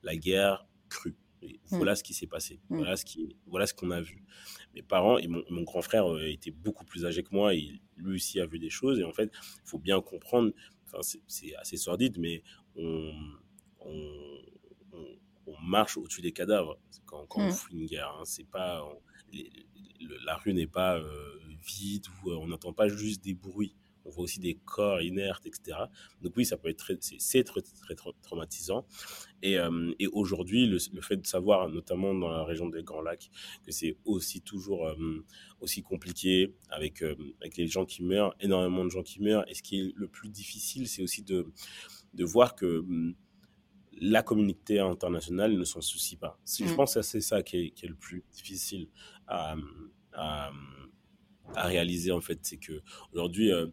la 0.04 0.16
guerre 0.16 0.66
crue. 0.90 1.16
Mmh. 1.42 1.76
voilà 1.76 1.96
ce 1.96 2.04
qui 2.04 2.14
s'est 2.14 2.28
passé. 2.28 2.62
Mmh. 2.70 2.78
Voilà 2.78 2.96
ce 2.96 3.04
qui, 3.04 3.36
voilà 3.48 3.68
ce 3.68 3.74
qu'on 3.74 3.92
a 3.92 4.00
vu. 4.00 4.24
Mes 4.76 4.82
parents 4.82 5.18
et 5.18 5.28
mon, 5.28 5.64
grand 5.64 5.82
frère 5.82 6.10
euh, 6.10 6.32
était 6.32 6.52
beaucoup 6.52 6.86
plus 6.86 7.06
âgé 7.06 7.22
que 7.22 7.34
moi. 7.34 7.54
Et 7.54 7.82
lui 7.98 8.16
aussi 8.16 8.40
a 8.40 8.46
vu 8.46 8.60
des 8.60 8.70
choses. 8.70 9.00
Et 9.00 9.04
en 9.04 9.12
fait, 9.12 9.32
il 9.34 9.70
faut 9.70 9.80
bien 9.80 10.00
comprendre. 10.02 10.52
Enfin, 10.86 11.00
c'est 11.28 11.56
assez 11.56 11.78
sordide, 11.78 12.18
mais 12.18 12.44
on, 12.76 13.12
on, 13.80 14.40
on, 15.48 15.60
marche 15.66 15.98
au-dessus 15.98 16.22
des 16.22 16.34
cadavres 16.34 16.80
quand, 17.06 17.26
quand 17.28 17.42
on 17.42 17.48
mmh. 17.48 17.54
fuit 17.54 17.76
une 17.76 17.86
guerre. 17.86 18.16
Hein. 18.20 18.26
C'est 18.26 18.48
pas 18.48 18.86
la 20.26 20.36
rue 20.38 20.54
n'est 20.54 20.68
pas 20.68 20.98
euh, 20.98 21.40
vide 21.66 22.06
ou 22.24 22.32
euh, 22.32 22.38
on 22.38 22.48
n'entend 22.48 22.74
pas 22.74 22.88
juste 22.88 23.24
des 23.24 23.34
bruits 23.34 23.76
on 24.06 24.10
voit 24.10 24.24
aussi 24.24 24.40
des 24.40 24.56
corps 24.66 25.02
inertes, 25.02 25.46
etc. 25.46 25.78
Donc 26.22 26.34
oui, 26.36 26.46
ça 26.46 26.58
peut 26.58 26.70
être 26.70 26.78
très, 26.78 26.98
c'est 27.00 27.44
très, 27.44 27.62
très, 27.62 27.96
traumatisant. 28.22 28.86
Et, 29.42 29.58
euh, 29.58 29.92
et 30.00 30.08
aujourd'hui, 30.08 30.68
le, 30.68 30.80
fait 31.02 31.18
de 31.18 31.26
savoir, 31.26 31.70
notamment 31.70 32.14
dans 32.14 32.30
la 32.30 32.44
région 32.44 32.68
des 32.70 32.84
Grands 32.84 33.02
Lacs, 33.02 33.30
que 33.66 33.72
c'est 33.72 33.98
aussi 34.06 34.42
toujours 34.42 34.88
euh, 34.88 35.26
aussi 35.60 35.82
compliqué 35.82 36.54
avec, 36.70 37.02
euh, 37.02 37.16
avec 37.42 37.58
les 37.58 37.68
gens 37.68 37.86
qui 37.86 38.04
meurent, 38.04 38.36
énormément 38.40 38.84
de 38.86 38.90
gens 38.90 39.04
qui 39.04 39.22
meurent. 39.22 39.48
Et 39.50 39.54
ce 39.54 39.64
qui 39.64 39.80
est 39.80 39.94
le 39.96 40.08
plus 40.08 40.30
difficile, 40.30 40.88
c'est 40.88 41.04
aussi 41.04 41.24
de, 41.24 41.46
de 42.14 42.24
voir 42.26 42.56
que 42.56 42.80
hum, 42.80 43.16
la 44.00 44.24
communauté 44.24 44.80
internationale 44.80 45.58
ne 45.58 45.64
s'en 45.64 45.82
soucie 45.82 46.18
pas. 46.18 46.40
Je 46.46 46.66
mm. 46.66 46.76
pense 46.76 46.96
que 46.96 47.02
c'est 47.02 47.22
ça 47.22 47.44
qui 47.44 47.58
est, 47.58 47.70
qui 47.72 47.86
est, 47.86 47.90
le 47.90 47.96
plus 47.96 48.24
difficile 48.32 48.90
à, 49.28 49.56
à 50.14 50.52
à 51.56 51.68
réaliser 51.68 52.12
en 52.12 52.22
fait, 52.22 52.40
c'est 52.42 52.58
que 52.58 52.82
aujourd'hui 53.14 53.52
euh, 53.52 53.68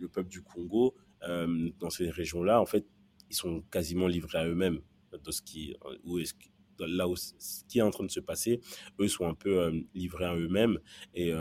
le 0.00 0.08
peuple 0.08 0.28
du 0.28 0.42
Congo 0.42 0.94
euh, 1.28 1.70
dans 1.78 1.90
ces 1.90 2.10
régions-là, 2.10 2.60
en 2.60 2.66
fait, 2.66 2.86
ils 3.28 3.36
sont 3.36 3.62
quasiment 3.70 4.06
livrés 4.06 4.38
à 4.38 4.46
eux-mêmes 4.46 4.80
de 5.12 5.30
ce 5.30 5.42
qui 5.42 5.74
où 6.04 6.18
est 6.18 6.34
là 6.78 7.08
où 7.08 7.16
ce 7.16 7.32
qui 7.68 7.78
est 7.78 7.82
en 7.82 7.90
train 7.90 8.04
de 8.04 8.10
se 8.10 8.20
passer, 8.20 8.60
eux 9.00 9.08
sont 9.08 9.26
un 9.26 9.34
peu 9.34 9.60
euh, 9.60 9.80
livrés 9.94 10.24
à 10.24 10.34
eux-mêmes 10.34 10.78
et 11.14 11.32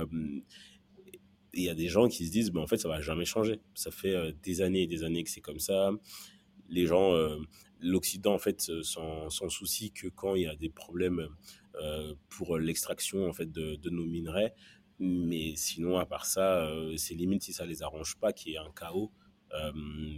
il 1.54 1.64
y 1.64 1.70
a 1.70 1.74
des 1.74 1.88
gens 1.88 2.08
qui 2.08 2.28
se 2.28 2.32
disent, 2.32 2.52
ben, 2.52 2.62
en 2.62 2.68
fait, 2.68 2.78
ça 2.78 2.88
va 2.88 3.02
jamais 3.02 3.26
changer. 3.26 3.60
Ça 3.74 3.90
fait 3.90 4.34
des 4.44 4.62
années 4.62 4.84
et 4.84 4.88
des 4.88 5.04
années 5.04 5.24
que 5.24 5.32
c'est 5.32 5.42
comme 5.42 5.58
ça. 5.58 5.92
Les 6.70 6.86
gens, 6.86 7.16
l'Occident, 7.80 8.36
en 8.36 8.38
fait, 8.38 8.72
s'en 8.84 9.30
soucie 9.50 9.92
que 9.92 10.08
quand 10.10 10.36
il 10.36 10.44
y 10.44 10.48
a 10.48 10.56
des 10.56 10.70
problèmes 10.70 11.28
pour 12.30 12.60
l'extraction, 12.60 13.28
en 13.28 13.34
fait, 13.34 13.52
de, 13.52 13.90
nos 13.90 14.06
minerais. 14.06 14.54
Mais 15.00 15.54
sinon, 15.56 15.98
à 15.98 16.06
part 16.06 16.26
ça, 16.26 16.66
euh, 16.66 16.96
c'est 16.98 17.14
limite 17.14 17.44
si 17.44 17.54
ça 17.54 17.66
les 17.66 17.82
arrange 17.84 18.18
pas 18.18 18.34
qu'il 18.34 18.52
y 18.52 18.56
ait 18.56 18.60
un 18.60 18.72
chaos. 18.72 19.12
Euh, 19.54 19.72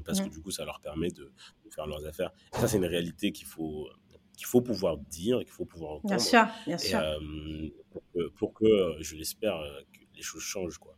parce 0.04 0.20
que 0.20 0.28
du 0.28 0.42
coup, 0.42 0.52
ça 0.52 0.66
leur 0.66 0.82
permet 0.82 1.10
de, 1.10 1.32
faire 1.70 1.88
leurs 1.88 2.06
affaires. 2.06 2.32
ça, 2.52 2.68
c'est 2.68 2.78
une 2.78 2.86
réalité 2.86 3.32
qu'il 3.32 3.48
faut, 3.48 3.88
qu'il 4.36 4.46
faut 4.46 4.62
pouvoir 4.62 4.98
dire, 4.98 5.40
qu'il 5.40 5.52
faut 5.52 5.64
pouvoir 5.64 5.94
entendre. 5.94 6.10
Bien 6.10 6.20
sûr, 6.20 6.46
bien 6.66 6.78
sûr. 6.78 7.00
Euh, 7.00 7.70
pour 7.92 8.04
que, 8.14 8.30
pour 8.30 8.54
que 8.54 8.98
je 9.00 9.16
l'espère, 9.16 9.62
que 9.94 10.00
les 10.16 10.22
choses 10.22 10.42
changent. 10.42 10.80
Quoi. 10.80 10.98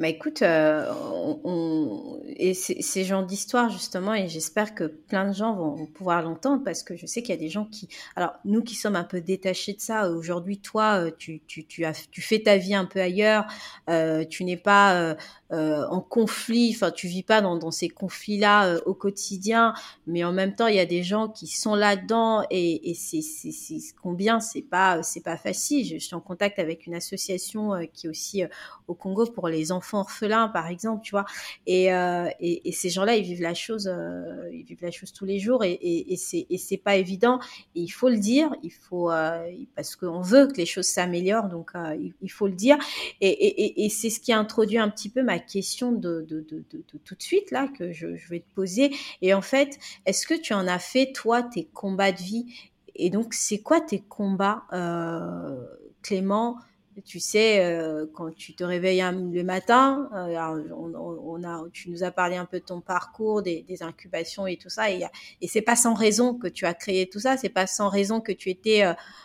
Bah 0.00 0.08
écoute, 0.08 0.40
euh, 0.40 0.90
on, 1.44 2.22
et 2.24 2.54
ces 2.54 3.04
gens 3.04 3.22
d'histoire 3.22 3.68
justement, 3.68 4.14
et 4.14 4.28
j'espère 4.28 4.74
que 4.74 4.84
plein 4.84 5.28
de 5.28 5.34
gens 5.34 5.54
vont, 5.54 5.84
pouvoir 5.84 6.22
l'entendre 6.22 6.64
parce 6.64 6.82
que 6.82 6.96
je 6.96 7.04
sais 7.04 7.20
qu'il 7.20 7.34
y 7.34 7.38
a 7.38 7.40
des 7.40 7.50
gens 7.50 7.66
qui, 7.66 7.86
alors 8.16 8.32
nous 8.46 8.62
qui 8.62 8.76
sommes 8.76 8.96
un 8.96 9.04
peu 9.04 9.20
détachés 9.20 9.74
de 9.74 9.80
ça, 9.82 10.08
aujourd'hui 10.10 10.58
toi, 10.58 11.04
euh, 11.04 11.10
tu, 11.18 11.42
tu, 11.46 11.66
tu, 11.66 11.84
as, 11.84 11.92
tu 12.10 12.22
fais 12.22 12.38
ta 12.38 12.56
vie 12.56 12.74
un 12.74 12.86
peu 12.86 12.98
ailleurs, 12.98 13.44
euh, 13.90 14.24
tu 14.24 14.44
n'es 14.44 14.56
pas 14.56 15.16
euh, 15.52 15.84
en 15.88 16.00
conflit. 16.00 16.72
Enfin, 16.72 16.92
tu 16.92 17.08
vis 17.08 17.24
pas 17.24 17.40
dans, 17.40 17.56
dans 17.56 17.72
ces 17.72 17.88
conflits-là 17.88 18.66
euh, 18.66 18.80
au 18.86 18.94
quotidien, 18.94 19.74
mais 20.06 20.22
en 20.22 20.32
même 20.32 20.54
temps, 20.54 20.68
il 20.68 20.76
y 20.76 20.80
a 20.80 20.86
des 20.86 21.02
gens 21.02 21.28
qui 21.28 21.48
sont 21.48 21.74
là-dedans 21.74 22.44
et, 22.50 22.88
et 22.90 22.94
c'est, 22.94 23.20
c'est, 23.20 23.50
c'est 23.50 23.80
combien 24.00 24.38
c'est 24.38 24.62
pas 24.62 25.02
c'est 25.02 25.24
pas 25.24 25.36
facile. 25.36 25.84
Je, 25.84 25.98
suis 25.98 26.14
en 26.14 26.20
contact 26.20 26.60
avec 26.60 26.86
une 26.86 26.94
association 26.94 27.74
euh, 27.74 27.84
qui 27.92 28.06
est 28.06 28.10
aussi 28.10 28.44
au 28.86 28.94
Congo 28.94 29.26
pour 29.26 29.48
les 29.48 29.72
enfants 29.72 30.00
orphelins, 30.00 30.46
par 30.46 30.68
exemple, 30.68 31.02
tu 31.02 31.10
vois. 31.10 31.24
Et, 31.66 31.86
et, 31.86 32.68
et, 32.68 32.72
ces 32.72 32.88
gens-là, 32.90 33.16
ils 33.16 33.24
vivent 33.24 33.42
la 33.42 33.54
chose, 33.54 33.92
ils 34.52 34.64
vivent 34.64 34.82
la 34.82 34.90
chose 34.90 35.12
tous 35.12 35.24
les 35.24 35.38
jours 35.38 35.64
et, 35.64 35.78
et, 35.80 36.16
c'est 36.16 36.46
et 36.48 36.58
c'est 36.58 36.76
pas 36.76 36.96
évident. 36.96 37.38
Il 37.74 37.88
faut 37.88 38.08
le 38.08 38.18
dire, 38.18 38.50
il 38.62 38.72
faut 38.72 39.10
parce 39.76 39.96
qu'on 39.96 40.20
veut 40.20 40.48
que 40.48 40.56
les 40.56 40.66
choses 40.66 40.86
s'améliorent, 40.86 41.48
donc 41.48 41.70
il, 41.74 42.14
il, 42.20 42.30
faut 42.30 42.46
le 42.46 42.54
dire. 42.54 42.78
Et 43.20 43.88
c'est 43.90 44.10
ce 44.10 44.18
qui 44.20 44.32
a 44.32 44.38
introduit 44.38 44.78
un 44.78 44.88
petit 44.88 45.08
peu 45.08 45.22
ma 45.22 45.39
question 45.40 45.92
de, 45.92 46.26
tout 47.04 47.14
de 47.14 47.22
suite 47.22 47.50
là 47.50 47.68
que 47.68 47.92
je, 47.92 48.06
vais 48.28 48.40
te 48.40 48.54
poser. 48.54 48.90
Et 49.22 49.34
en 49.34 49.42
fait, 49.42 49.78
est-ce 50.06 50.26
que 50.26 50.34
tu 50.34 50.54
en 50.54 50.66
as 50.66 50.78
fait 50.78 51.12
toi 51.12 51.42
tes 51.42 51.64
combats 51.64 52.12
de 52.12 52.18
vie? 52.18 52.46
Et 52.94 53.10
donc, 53.10 53.34
c'est 53.34 53.60
quoi 53.60 53.80
tes 53.80 54.00
combats, 54.00 54.64
euh, 54.72 55.64
Clément? 56.02 56.58
Tu 57.06 57.18
sais, 57.18 57.64
euh, 57.64 58.04
quand 58.12 58.34
tu 58.34 58.54
te 58.54 58.62
réveilles 58.62 59.02
le 59.32 59.42
matin, 59.42 60.10
euh, 60.12 60.68
on, 60.74 61.42
a, 61.44 61.62
tu 61.72 61.88
nous 61.88 62.04
as 62.04 62.10
parlé 62.10 62.36
un 62.36 62.44
peu 62.44 62.58
de 62.60 62.64
ton 62.64 62.82
parcours, 62.82 63.42
des, 63.42 63.64
incubations 63.80 64.46
et 64.46 64.58
tout 64.58 64.68
ça, 64.68 64.90
et, 64.90 65.06
c'est 65.46 65.62
pas 65.62 65.76
sans 65.76 65.94
raison 65.94 66.34
que 66.34 66.48
tu 66.48 66.66
as 66.66 66.74
créé 66.74 67.08
tout 67.08 67.20
ça, 67.20 67.38
c'est 67.38 67.48
pas 67.48 67.66
sans 67.66 67.88
raison 67.88 68.20
que 68.20 68.32
tu 68.32 68.50
étais 68.50 68.82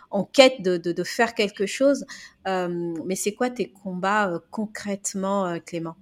en 0.10 0.24
quête 0.24 0.62
de, 0.62 1.04
faire 1.04 1.34
quelque 1.34 1.66
chose. 1.66 2.06
Mais 2.46 3.16
c'est 3.16 3.34
quoi 3.34 3.50
tes 3.50 3.70
combats 3.70 4.42
concrètement, 4.52 5.60
Clément? 5.66 5.98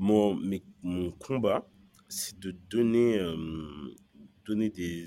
Mon, 0.00 0.34
mes, 0.34 0.64
mon 0.82 1.12
combat, 1.12 1.68
c'est 2.08 2.38
de 2.40 2.52
donner, 2.70 3.18
euh, 3.18 3.36
donner 4.46 4.70
des, 4.70 5.06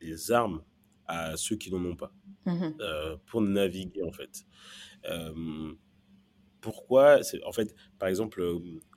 des, 0.00 0.30
armes 0.30 0.62
à 1.06 1.36
ceux 1.36 1.56
qui 1.56 1.70
n'en 1.72 1.84
ont 1.84 1.96
pas 1.96 2.12
mmh 2.46 2.68
euh, 2.80 3.16
pour 3.26 3.42
naviguer 3.42 4.02
en 4.04 4.12
fait. 4.12 4.46
Euh, 5.06 5.74
pourquoi 6.60 7.18
En 7.44 7.52
fait, 7.52 7.74
par 7.98 8.08
exemple, 8.08 8.40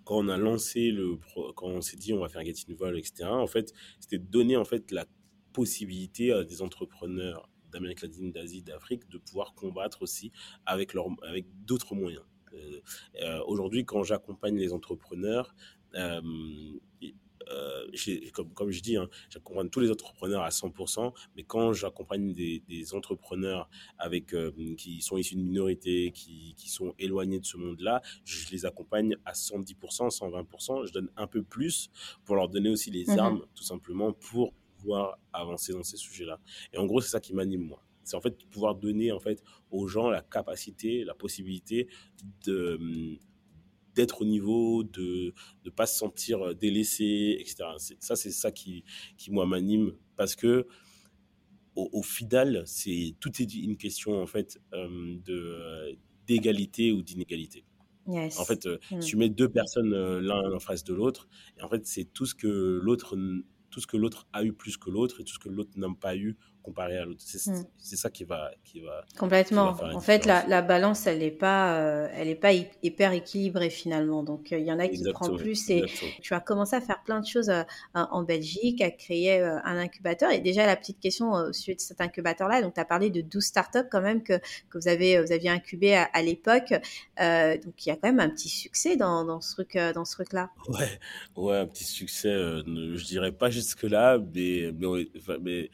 quand 0.03 0.19
on 0.19 0.29
a 0.29 0.37
lancé 0.37 0.91
le, 0.91 1.17
quand 1.55 1.67
on 1.67 1.81
s'est 1.81 1.97
dit 1.97 2.13
on 2.13 2.19
va 2.19 2.29
faire 2.29 2.45
Get 2.45 2.53
Involved, 2.69 2.99
etc. 2.99 3.23
En 3.23 3.47
fait, 3.47 3.73
c'était 3.99 4.19
de 4.19 4.29
donner 4.29 4.55
en 4.55 4.65
fait 4.65 4.91
la 4.91 5.05
possibilité 5.51 6.31
à 6.31 6.43
des 6.43 6.61
entrepreneurs 6.61 7.49
d'Amérique 7.71 8.01
latine, 8.01 8.31
d'Asie, 8.31 8.61
d'Afrique 8.61 9.09
de 9.09 9.17
pouvoir 9.17 9.55
combattre 9.55 10.03
aussi 10.03 10.31
avec 10.67 10.93
leur, 10.93 11.07
avec 11.23 11.47
d'autres 11.65 11.95
moyens. 11.95 12.23
Euh, 12.55 12.79
euh, 13.21 13.43
aujourd'hui, 13.45 13.85
quand 13.85 14.03
j'accompagne 14.03 14.57
les 14.57 14.73
entrepreneurs, 14.73 15.55
euh, 15.95 16.21
euh, 17.51 17.85
comme, 18.33 18.51
comme, 18.53 18.71
je 18.71 18.81
dis, 18.81 18.97
hein, 18.97 19.07
j'accompagne 19.29 19.69
tous 19.69 19.79
les 19.79 19.91
entrepreneurs 19.91 20.41
à 20.41 20.49
100%, 20.49 21.13
mais 21.35 21.43
quand 21.43 21.73
j'accompagne 21.73 22.33
des, 22.33 22.63
des, 22.67 22.93
entrepreneurs 22.93 23.69
avec, 23.97 24.33
euh, 24.33 24.51
qui 24.77 25.01
sont 25.01 25.17
issus 25.17 25.35
de 25.35 25.41
minorités, 25.41 26.11
qui, 26.11 26.55
qui, 26.57 26.69
sont 26.69 26.93
éloignés 26.97 27.39
de 27.39 27.45
ce 27.45 27.57
monde-là, 27.57 28.01
je 28.23 28.49
les 28.51 28.65
accompagne 28.65 29.15
à 29.25 29.33
110%, 29.33 30.09
120%. 30.09 30.87
Je 30.87 30.93
donne 30.93 31.09
un 31.17 31.27
peu 31.27 31.43
plus 31.43 31.89
pour 32.23 32.35
leur 32.35 32.49
donner 32.49 32.69
aussi 32.69 32.91
les 32.91 33.05
mmh. 33.05 33.19
armes, 33.19 33.45
tout 33.53 33.63
simplement, 33.63 34.13
pour 34.13 34.53
pouvoir 34.77 35.19
avancer 35.33 35.73
dans 35.73 35.83
ces 35.83 35.97
sujets-là. 35.97 36.39
Et 36.73 36.77
en 36.77 36.85
gros, 36.85 37.01
c'est 37.01 37.09
ça 37.09 37.19
qui 37.19 37.33
m'anime, 37.33 37.61
moi 37.61 37.84
c'est 38.05 38.15
en 38.15 38.21
fait 38.21 38.45
pouvoir 38.49 38.75
donner 38.75 39.11
en 39.11 39.19
fait 39.19 39.43
aux 39.71 39.87
gens 39.87 40.09
la 40.09 40.21
capacité, 40.21 41.03
la 41.03 41.13
possibilité 41.13 41.87
de 42.45 43.19
d'être 43.95 44.21
au 44.21 44.25
niveau, 44.25 44.83
de 44.83 45.33
ne 45.63 45.69
pas 45.69 45.85
se 45.85 45.97
sentir 45.97 46.53
délaissé, 46.53 47.37
etc. 47.39 47.63
Ça, 48.01 48.17
c'est 48.17 48.31
ça 48.31 48.51
qui, 48.51 48.83
qui 49.17 49.31
moi, 49.31 49.45
m'anime 49.45 49.93
parce 50.17 50.35
que 50.35 50.67
au, 51.75 51.89
au 51.93 52.03
final, 52.03 52.63
c'est 52.65 53.15
tout 53.19 53.41
est 53.41 53.53
une 53.55 53.77
question 53.77 54.21
en 54.21 54.27
fait 54.27 54.61
euh, 54.73 55.15
de 55.25 55.97
d'égalité 56.27 56.91
ou 56.91 57.01
d'inégalité. 57.01 57.65
Yes. 58.07 58.39
En 58.39 58.45
fait, 58.45 58.65
euh, 58.65 58.77
mm. 58.91 58.99
tu 58.99 59.17
mets 59.17 59.29
deux 59.29 59.49
personnes 59.49 59.93
euh, 59.93 60.21
l'un 60.21 60.53
en 60.53 60.59
face 60.59 60.83
de 60.83 60.93
l'autre, 60.93 61.27
et 61.57 61.63
en 61.63 61.69
fait, 61.69 61.85
c'est 61.85 62.05
tout 62.05 62.25
ce 62.25 62.35
que 62.35 62.47
l'autre 62.81 63.17
tout 63.71 63.81
ce 63.81 63.87
que 63.87 63.97
l'autre 63.97 64.27
a 64.31 64.43
eu 64.43 64.53
plus 64.53 64.77
que 64.77 64.89
l'autre 64.89 65.19
et 65.19 65.25
tout 65.25 65.33
ce 65.33 65.39
que 65.39 65.49
l'autre 65.49 65.71
n'a 65.75 65.89
pas 65.99 66.15
eu 66.15 66.37
comparé 66.65 66.97
à 66.97 67.05
l'autre. 67.05 67.21
C'est 67.21 67.51
mm. 67.51 67.65
ça 67.77 68.09
qui 68.09 68.23
va, 68.23 68.51
qui 68.63 68.81
va 68.81 69.05
complètement. 69.17 69.73
Qui 69.73 69.81
va 69.81 69.95
en 69.95 69.99
fait, 70.01 70.25
la, 70.25 70.45
la, 70.47 70.61
balance, 70.61 71.05
elle 71.05 71.19
n'est 71.19 71.31
pas, 71.31 71.79
euh, 71.79 72.07
elle 72.13 72.27
est 72.27 72.35
pas 72.35 72.51
hyper 72.51 73.11
équilibrée 73.11 73.69
finalement. 73.69 74.23
Donc, 74.23 74.49
il 74.51 74.55
euh, 74.55 74.59
y 74.59 74.71
en 74.71 74.79
a 74.79 74.87
qui 74.87 75.03
prennent 75.11 75.37
plus. 75.37 75.69
Et 75.69 75.85
tu 76.21 76.33
as 76.33 76.39
commencé 76.39 76.75
à 76.75 76.81
faire 76.81 77.03
plein 77.03 77.19
de 77.19 77.25
choses 77.25 77.49
euh, 77.49 77.63
en 77.93 78.23
Belgique, 78.23 78.81
à 78.81 78.89
créer 78.89 79.39
euh, 79.39 79.59
un 79.63 79.77
incubateur. 79.77 80.31
Et 80.31 80.39
déjà, 80.39 80.65
la 80.65 80.75
petite 80.75 80.99
question 80.99 81.31
au 81.31 81.53
sujet 81.53 81.75
de 81.75 81.81
cet 81.81 82.01
incubateur-là. 82.01 82.61
Donc, 82.61 82.73
tu 82.73 82.79
as 82.79 82.85
parlé 82.85 83.11
de 83.11 83.21
12 83.21 83.43
startups 83.43 83.87
quand 83.91 84.01
même 84.01 84.23
que, 84.23 84.39
que 84.69 84.79
vous 84.79 84.87
avez, 84.87 85.21
vous 85.21 85.31
aviez 85.31 85.49
incubé 85.49 85.95
à, 85.95 86.09
à 86.13 86.21
l'époque. 86.23 86.71
donc, 86.71 87.85
il 87.85 87.89
y 87.89 87.91
a 87.91 87.95
quand 87.95 88.09
même 88.09 88.19
un 88.19 88.29
petit 88.29 88.49
succès 88.49 88.97
dans, 88.97 89.23
dans 89.23 89.41
ce 89.41 89.53
truc, 89.53 89.77
dans 89.93 90.05
ce 90.05 90.13
truc-là. 90.13 90.49
Ouais, 90.67 90.99
ouais, 91.35 91.57
un 91.59 91.67
petit 91.67 91.83
succès. 91.83 92.31
je 92.31 93.05
dirais 93.05 93.31
pas 93.31 93.49
jusque 93.49 93.83
là, 93.83 94.17
mais, 94.33 94.71
mais, 94.79 95.07
mais 95.41 95.69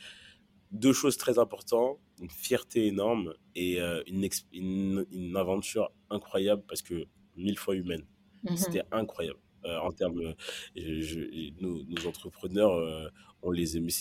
deux 0.71 0.93
choses 0.93 1.17
très 1.17 1.37
importantes, 1.39 1.99
une 2.19 2.29
fierté 2.29 2.87
énorme 2.87 3.33
et 3.55 3.81
euh, 3.81 4.01
une, 4.07 4.27
une, 4.53 5.05
une, 5.11 5.35
aventure 5.35 5.91
incroyable 6.09 6.63
parce 6.67 6.81
que 6.81 7.05
mille 7.35 7.57
fois 7.57 7.75
humaine. 7.75 8.05
Mmh. 8.43 8.55
C'était 8.55 8.83
incroyable. 8.91 9.39
Euh, 9.65 9.77
en 9.79 9.91
termes, 9.91 10.33
je, 10.75 11.01
je, 11.01 11.61
nos, 11.61 11.83
nos, 11.83 12.07
entrepreneurs, 12.07 12.71
euh, 12.73 13.07
on 13.43 13.51
les 13.51 13.77
aimait. 13.77 13.91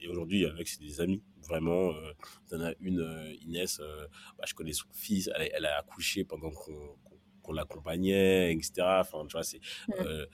Et 0.00 0.08
aujourd'hui, 0.08 0.46
avec 0.46 0.68
c'est 0.68 0.80
des 0.80 1.00
amis, 1.00 1.22
vraiment. 1.46 1.90
Euh, 1.90 2.12
en 2.52 2.60
a 2.60 2.72
une, 2.80 3.36
Inès, 3.42 3.80
bah, 4.38 4.44
je 4.46 4.54
connais 4.54 4.72
son 4.72 4.88
fils, 4.92 5.30
elle, 5.36 5.50
elle 5.52 5.66
a 5.66 5.78
accouché 5.78 6.24
pendant 6.24 6.50
qu'on 6.50 6.72
qu 6.72 7.50
qu 7.50 7.54
l'accompagnait, 7.54 8.52
etc. 8.52 8.72
Enfin, 9.00 9.26
tu 9.26 9.32
vois, 9.32 9.42
c'est. 9.42 9.60
Mmh 9.88 10.26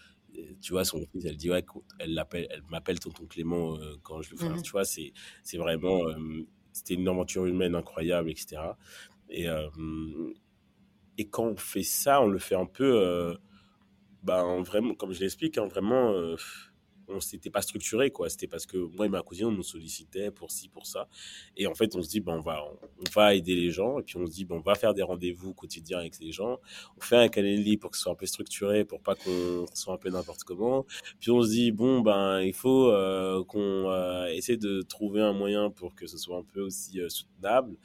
tu 0.61 0.73
vois, 0.73 0.85
son 0.85 1.01
fils, 1.13 1.25
elle 1.25 1.37
dit, 1.37 1.51
ouais, 1.51 1.65
elle 1.99 2.15
l'appelle, 2.15 2.47
elle 2.51 2.63
m'appelle 2.71 2.99
tonton 2.99 3.27
Clément 3.27 3.77
euh, 3.79 3.97
quand 4.03 4.23
je 4.23 4.31
le 4.33 4.37
fais. 4.37 4.49
Mmh. 4.49 4.63
Tu 4.63 4.73
vois, 4.73 4.85
c'est, 4.85 5.13
c'est 5.43 5.59
vraiment, 5.59 6.07
euh, 6.09 6.47
c'était 6.73 6.95
une 6.95 7.09
aventure 7.09 7.47
humaine 7.47 7.75
incroyable, 7.75 8.31
etc. 8.31 8.57
Et, 9.31 9.49
euh, 9.49 9.69
et 11.19 11.29
quand 11.29 11.45
on 11.45 11.57
fait 11.57 11.83
ça, 11.83 12.21
on 12.23 12.29
le 12.29 12.39
fait 12.39 12.55
un 12.55 12.67
peu, 12.67 13.37
ben, 14.23 14.63
vraiment, 14.63 14.95
comme 14.95 15.13
je 15.13 15.21
l'explique, 15.21 15.59
hein, 15.59 15.67
vraiment, 15.67 16.15
on 17.09 17.21
s'était 17.21 17.51
pas 17.51 17.63
structuré 17.63 18.11
quoi. 18.11 18.29
C'était 18.29 18.47
parce 18.47 18.67
que 18.67 18.77
moi 18.77 19.07
et 19.07 19.09
ma 19.09 19.23
cousine 19.23 19.47
on 19.47 19.53
nous 19.53 19.63
sollicitait 19.63 20.31
pour 20.31 20.51
ci 20.51 20.69
pour 20.69 20.87
ça. 20.87 21.09
Et 21.57 21.67
en 21.67 21.75
fait 21.75 21.95
on 21.97 22.03
se 22.03 22.09
dit 22.09 22.21
ben 22.21 22.35
on 22.35 22.41
va 22.41 22.63
on 22.65 23.11
va 23.15 23.35
aider 23.35 23.55
les 23.55 23.71
gens. 23.71 23.99
Et 23.99 24.03
puis 24.03 24.17
on 24.17 24.27
se 24.27 24.33
dit 24.33 24.45
ben 24.45 24.57
on 24.57 24.61
va 24.61 24.75
faire 24.75 24.95
des 24.95 25.03
rendez-vous 25.03 25.55
quotidiens 25.55 25.99
avec 25.99 26.19
les 26.21 26.33
gens. 26.33 26.59
On 26.97 27.01
fait 27.01 27.17
un 27.17 27.29
calendrier 27.29 27.77
pour 27.77 27.91
que 27.91 27.97
ce 27.97 28.05
soit 28.05 28.13
un 28.13 28.17
peu 28.17 28.27
structuré 28.27 28.85
pour 28.85 29.01
pas 29.01 29.15
qu'on 29.15 29.67
soit 29.75 29.95
un 29.95 29.99
peu 29.99 30.11
n'importe 30.11 30.45
comment. 30.45 30.87
Puis 31.21 31.31
on 31.31 31.43
se 31.43 31.49
dit 31.49 31.73
bon 31.73 32.01
ben 32.01 32.41
il 32.41 32.55
faut 32.55 32.91
euh, 32.91 33.45
qu'on 33.45 33.91
euh, 33.91 34.27
essaie 34.27 34.57
de 34.57 34.83
trouver 34.83 35.21
un 35.21 35.33
moyen 35.33 35.71
pour 35.71 35.95
que 35.95 36.07
ce 36.07 36.19
soit 36.19 36.39
un 36.39 36.45
peu 36.45 36.61
aussi 36.61 37.01
euh, 37.01 37.09
soutenable 37.09 37.77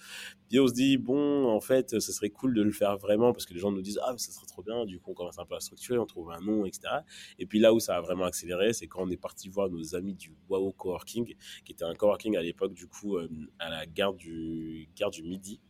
puis 0.52 0.60
on 0.60 0.68
se 0.68 0.74
dit, 0.74 0.98
bon, 0.98 1.48
en 1.48 1.62
fait, 1.62 2.02
ce 2.02 2.12
serait 2.12 2.30
cool 2.30 2.54
de 2.54 2.62
le 2.62 2.74
faire 2.74 2.98
vraiment 2.98 3.32
parce 3.32 3.46
que 3.46 3.54
les 3.54 3.62
gens 3.62 3.72
nous 3.72 3.82
disent, 3.82 4.02
ah, 4.04 4.14
ça 4.18 4.34
serait 4.34 4.46
trop 4.46 4.62
bien. 4.62 4.84
Du 4.84 5.00
coup, 5.00 5.12
on 5.12 5.14
commence 5.14 5.40
un 5.40 5.46
peu 5.46 5.56
à 5.56 5.62
structurer, 5.62 5.98
on 5.98 6.06
trouve 6.06 6.30
un 6.30 6.42
nom, 6.42 6.66
etc. 6.66 6.94
Et 7.40 7.46
puis 7.46 7.58
là 7.60 7.74
où 7.74 7.80
ça 7.80 7.96
a 7.96 8.02
vraiment 8.02 8.26
accéléré, 8.26 8.74
c'est 8.74 8.86
quand 8.86 9.02
on 9.02 9.10
est 9.10 9.16
parti 9.16 9.48
voir 9.48 9.70
nos 9.70 9.96
amis 9.96 10.14
du 10.14 10.36
Wow 10.50 10.74
Coworking, 10.74 11.36
qui 11.64 11.72
était 11.72 11.86
un 11.86 11.96
coworking 11.96 12.36
à 12.36 12.42
l'époque, 12.42 12.74
du 12.74 12.86
coup, 12.88 13.16
euh, 13.16 13.30
à 13.60 13.70
la 13.70 13.86
gare 13.86 14.14
du, 14.14 14.90
gare 14.94 15.10
du 15.10 15.24
Midi. 15.24 15.62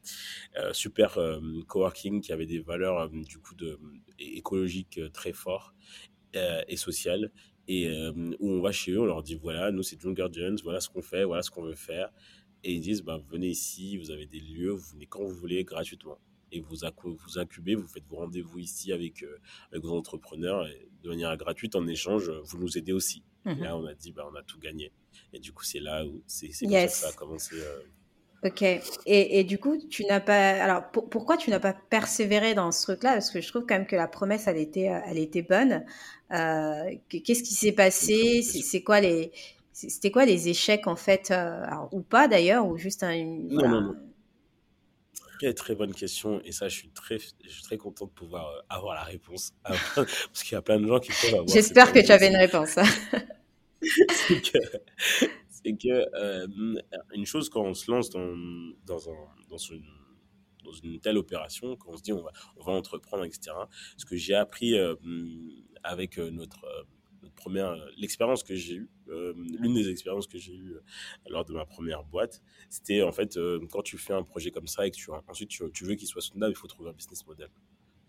Euh, 0.58 0.74
super 0.74 1.20
euh, 1.20 1.40
coworking 1.68 2.20
qui 2.20 2.34
avait 2.34 2.48
des 2.48 2.60
valeurs, 2.60 3.08
du 3.12 3.38
coup, 3.38 3.54
de, 3.54 3.80
écologiques 4.18 5.00
très 5.14 5.32
fortes 5.32 5.76
et 6.34 6.78
sociales 6.78 7.32
et 7.68 7.88
où 8.40 8.50
on 8.50 8.62
va 8.62 8.72
chez 8.72 8.94
eux, 8.94 9.02
on 9.02 9.06
leur 9.06 9.22
dit 9.22 9.36
voilà, 9.36 9.72
nous 9.72 9.84
c'est 9.84 10.00
John 10.00 10.14
Guardians, 10.14 10.56
voilà 10.64 10.80
ce 10.80 10.90
qu'on 10.90 11.02
fait, 11.02 11.24
voilà 11.24 11.44
ce 11.44 11.52
qu'on 11.52 11.64
veut 11.64 11.76
faire 11.76 12.10
et 12.64 12.74
ils 12.74 12.82
disent 12.82 13.02
bah, 13.02 13.20
venez 13.30 13.48
ici, 13.48 13.98
vous 13.98 14.12
avez 14.12 14.26
des 14.26 14.40
lieux, 14.40 14.72
vous 14.72 14.92
venez 14.94 15.06
quand 15.06 15.24
vous 15.24 15.34
voulez 15.34 15.64
gratuitement. 15.64 16.20
Et 16.54 16.60
vous, 16.60 16.76
vous 17.04 17.40
incubez, 17.40 17.76
vous 17.76 17.88
faites 17.88 18.06
vos 18.10 18.18
rendez-vous 18.18 18.60
ici 18.60 18.92
avec, 18.92 19.24
euh, 19.24 19.40
avec 19.72 19.84
vos 19.84 19.96
entrepreneurs 19.96 20.68
et 20.68 20.90
de 21.02 21.08
manière 21.08 21.36
gratuite. 21.38 21.76
En 21.76 21.88
échange, 21.88 22.30
vous 22.30 22.58
nous 22.58 22.78
aidez 22.78 22.92
aussi. 22.92 23.24
Mm 23.46 23.52
-hmm. 23.52 23.58
Et 23.58 23.62
là, 23.62 23.78
on 23.78 23.86
a 23.86 23.94
dit 23.94 24.12
bah, 24.12 24.28
on 24.32 24.36
a 24.36 24.44
tout 24.44 24.60
gagné. 24.60 24.92
Et 25.34 25.40
du 25.40 25.54
coup, 25.54 25.64
c'est 25.64 25.80
là 25.80 26.06
où 26.06 26.22
c'est 26.28 26.52
yes. 26.62 26.94
ça 26.94 27.08
ça 27.08 27.10
a 27.10 27.14
commencé. 27.14 27.56
Euh... 27.56 28.48
Ok. 28.48 28.62
Et, 28.64 29.40
et, 29.40 29.44
du 29.44 29.58
coup, 29.60 29.78
tu 29.90 30.04
n'as 30.06 30.20
pas. 30.20 30.64
Alors, 30.66 30.90
pour, 30.92 31.10
pourquoi 31.10 31.38
tu 31.38 31.50
n'as 31.52 31.60
pas 31.60 31.74
persévéré 31.74 32.54
dans 32.56 32.72
ce 32.72 32.82
truc-là? 32.88 33.14
Parce 33.14 33.30
que 33.30 33.40
je 33.40 33.48
trouve 33.48 33.66
quand 33.68 33.78
même 33.78 33.88
que 33.88 33.96
la 33.96 34.08
promesse, 34.08 34.48
elle 34.48 34.58
était, 34.58 34.90
elle 35.10 35.20
était 35.20 35.44
bonne. 35.44 35.86
Euh, 36.32 36.96
Qu'est-ce 37.08 37.44
qui 37.44 37.54
s'est 37.54 37.78
passé? 37.86 38.42
C'est 38.42 38.84
quoi 38.84 39.00
les 39.00 39.32
c'était 39.74 40.12
quoi 40.12 40.26
les 40.26 40.50
échecs 40.50 40.88
en 40.88 40.96
fait, 40.96 41.32
euh, 41.32 41.64
alors, 41.64 41.90
ou 41.94 42.02
pas 42.02 42.28
d'ailleurs, 42.28 42.68
ou 42.68 42.78
juste 42.78 43.04
un. 43.04 43.16
Non, 43.24 43.48
voilà. 43.50 43.70
non, 43.70 43.82
non. 43.82 43.96
très 45.40 45.54
très 45.54 45.76
bonne 45.76 45.94
question 45.94 46.42
et 46.44 46.52
ça 46.52 46.68
je 46.68 46.76
suis 46.76 46.90
très 46.90 47.18
je 47.18 47.50
suis 47.50 47.64
très 47.64 47.78
content 47.78 48.06
de 48.06 48.12
pouvoir 48.12 48.48
euh, 48.48 48.60
avoir 48.70 48.96
la 48.96 49.04
réponse 49.04 49.54
parce 49.64 50.44
qu'il 50.44 50.54
y 50.54 50.56
a 50.56 50.62
plein 50.62 50.80
de 50.80 50.88
gens 50.88 51.00
qui 51.00 51.12
peuvent 51.12 51.34
avoir. 51.34 51.48
J'espère 51.48 51.92
que 51.94 52.00
tu 52.00 52.12
avais 52.12 52.28
une 52.28 52.38
réponse. 52.38 52.76
c'est 53.82 54.42
que, 54.42 54.60
c'est 55.50 55.74
que 55.74 56.06
euh, 56.16 56.48
une 57.16 57.26
chose 57.26 57.50
quand 57.50 57.64
on 57.64 57.74
se 57.74 57.90
lance 57.90 58.10
dans 58.10 58.36
dans 58.86 59.10
un 59.10 59.28
dans 59.50 59.58
une 59.58 59.86
dans 60.64 60.74
une 60.74 61.00
telle 61.00 61.18
opération, 61.18 61.76
quand 61.76 61.92
on 61.94 61.98
se 61.98 62.04
dit 62.04 62.14
on 62.14 62.22
va, 62.22 62.32
on 62.58 62.64
va 62.64 62.74
entreprendre, 62.74 63.26
etc. 63.26 63.52
Ce 63.98 64.06
que 64.06 64.16
j'ai 64.16 64.36
appris 64.36 64.76
avec 65.84 66.20
notre 66.20 66.86
première, 67.30 67.70
euh, 67.70 67.90
l'expérience 67.98 68.44
que 68.44 68.56
j'ai 68.56 68.76
eue, 68.76 68.90
euh, 69.10 69.34
l'une 69.60 69.74
des 69.74 69.90
expériences 69.90 70.28
que 70.28 70.38
j'ai 70.38 70.54
eues 70.54 70.74
euh, 70.76 70.82
lors 71.30 71.46
de 71.46 71.54
ma 71.54 71.66
première 71.66 72.04
boîte, 72.04 72.42
c'était 72.70 73.02
en 73.04 73.12
fait 73.12 73.38
quand 73.72 73.82
tu 73.82 73.98
fais 73.98 74.14
un 74.14 74.24
projet 74.24 74.52
comme 74.52 74.68
ça 74.68 74.86
et 74.88 74.92
que 74.92 74.96
tu, 74.96 75.12
ensuite 75.28 75.50
tu, 75.50 75.64
tu 75.72 75.86
veux 75.86 75.96
qu'il 75.96 76.08
soit 76.08 76.22
soutenable, 76.22 76.54
il 76.54 76.58
faut 76.58 76.68
trouver 76.68 76.90
un 76.90 76.94
business 76.94 77.26
model 77.26 77.50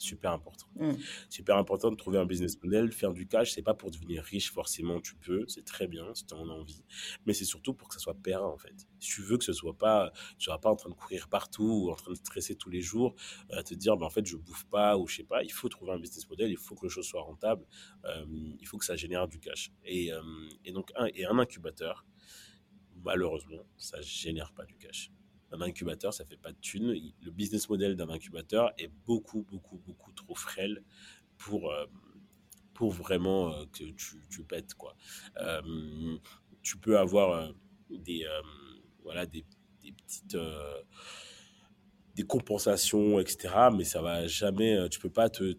super 0.02 0.32
important. 0.32 0.66
Mm. 0.76 0.92
Super 1.28 1.56
important 1.56 1.90
de 1.90 1.96
trouver 1.96 2.18
un 2.18 2.26
business 2.26 2.60
model, 2.62 2.92
faire 2.92 3.12
du 3.12 3.26
cash, 3.26 3.52
c'est 3.52 3.62
pas 3.62 3.74
pour 3.74 3.90
devenir 3.90 4.22
riche 4.22 4.52
forcément, 4.52 5.00
tu 5.00 5.14
peux, 5.16 5.44
c'est 5.48 5.64
très 5.64 5.86
bien 5.86 6.14
si 6.14 6.26
tu 6.26 6.34
en 6.34 6.48
as 6.48 6.52
envie, 6.52 6.84
mais 7.26 7.32
c'est 7.32 7.44
surtout 7.44 7.74
pour 7.74 7.88
que 7.88 7.94
ça 7.94 8.00
soit 8.00 8.14
pérenne 8.14 8.44
en 8.44 8.58
fait. 8.58 8.74
Si 8.98 9.14
tu 9.14 9.22
veux 9.22 9.38
que 9.38 9.44
ce 9.44 9.52
soit 9.52 9.76
pas, 9.76 10.12
tu 10.38 10.44
sois 10.44 10.60
pas 10.60 10.70
en 10.70 10.76
train 10.76 10.90
de 10.90 10.94
courir 10.94 11.28
partout 11.28 11.84
ou 11.86 11.90
en 11.90 11.94
train 11.94 12.12
de 12.12 12.16
stresser 12.16 12.56
tous 12.56 12.70
les 12.70 12.80
jours, 12.80 13.14
à 13.50 13.58
euh, 13.58 13.62
te 13.62 13.74
dire, 13.74 13.96
ben, 13.96 14.06
en 14.06 14.10
fait, 14.10 14.26
je 14.26 14.36
bouffe 14.36 14.64
pas 14.66 14.96
ou 14.96 15.06
je 15.06 15.16
sais 15.16 15.24
pas, 15.24 15.42
il 15.42 15.52
faut 15.52 15.68
trouver 15.68 15.92
un 15.92 15.98
business 15.98 16.28
model, 16.28 16.50
il 16.50 16.56
faut 16.56 16.74
que 16.74 16.86
les 16.86 16.90
choses 16.90 17.06
soient 17.06 17.22
rentables, 17.22 17.66
euh, 18.04 18.24
il 18.60 18.66
faut 18.66 18.78
que 18.78 18.84
ça 18.84 18.96
génère 18.96 19.28
du 19.28 19.38
cash. 19.38 19.72
Et, 19.84 20.12
euh, 20.12 20.20
et 20.64 20.72
donc, 20.72 20.90
un, 20.96 21.06
et 21.14 21.24
un 21.24 21.38
incubateur, 21.38 22.04
malheureusement, 23.04 23.64
ça 23.76 24.00
génère 24.00 24.52
pas 24.52 24.64
du 24.64 24.76
cash 24.76 25.10
un 25.52 25.60
incubateur, 25.60 26.12
ça 26.14 26.24
fait 26.24 26.36
pas 26.36 26.52
de 26.52 26.58
thunes. 26.60 26.94
Le 27.22 27.30
business 27.30 27.68
model 27.68 27.96
d'un 27.96 28.08
incubateur 28.08 28.72
est 28.78 28.90
beaucoup, 29.06 29.46
beaucoup, 29.50 29.78
beaucoup 29.78 30.12
trop 30.12 30.34
frêle 30.34 30.82
pour, 31.36 31.70
euh, 31.70 31.86
pour 32.74 32.92
vraiment 32.92 33.52
euh, 33.52 33.64
que 33.72 33.84
tu, 33.92 34.16
tu, 34.30 34.44
pètes. 34.44 34.74
Quoi. 34.74 34.96
Euh, 35.38 36.16
tu 36.62 36.78
peux 36.78 36.98
avoir 36.98 37.52
des, 37.90 38.24
voilà, 39.02 39.26
des, 39.26 39.44
des 39.82 39.92
petites 39.92 40.36
des 42.14 42.24
compensations, 42.24 43.18
etc. 43.20 43.54
Mais 43.74 43.84
ça 43.84 44.02
va 44.02 44.26
jamais, 44.26 44.88
tu 44.90 45.00
peux 45.00 45.10
pas 45.10 45.30
te 45.30 45.52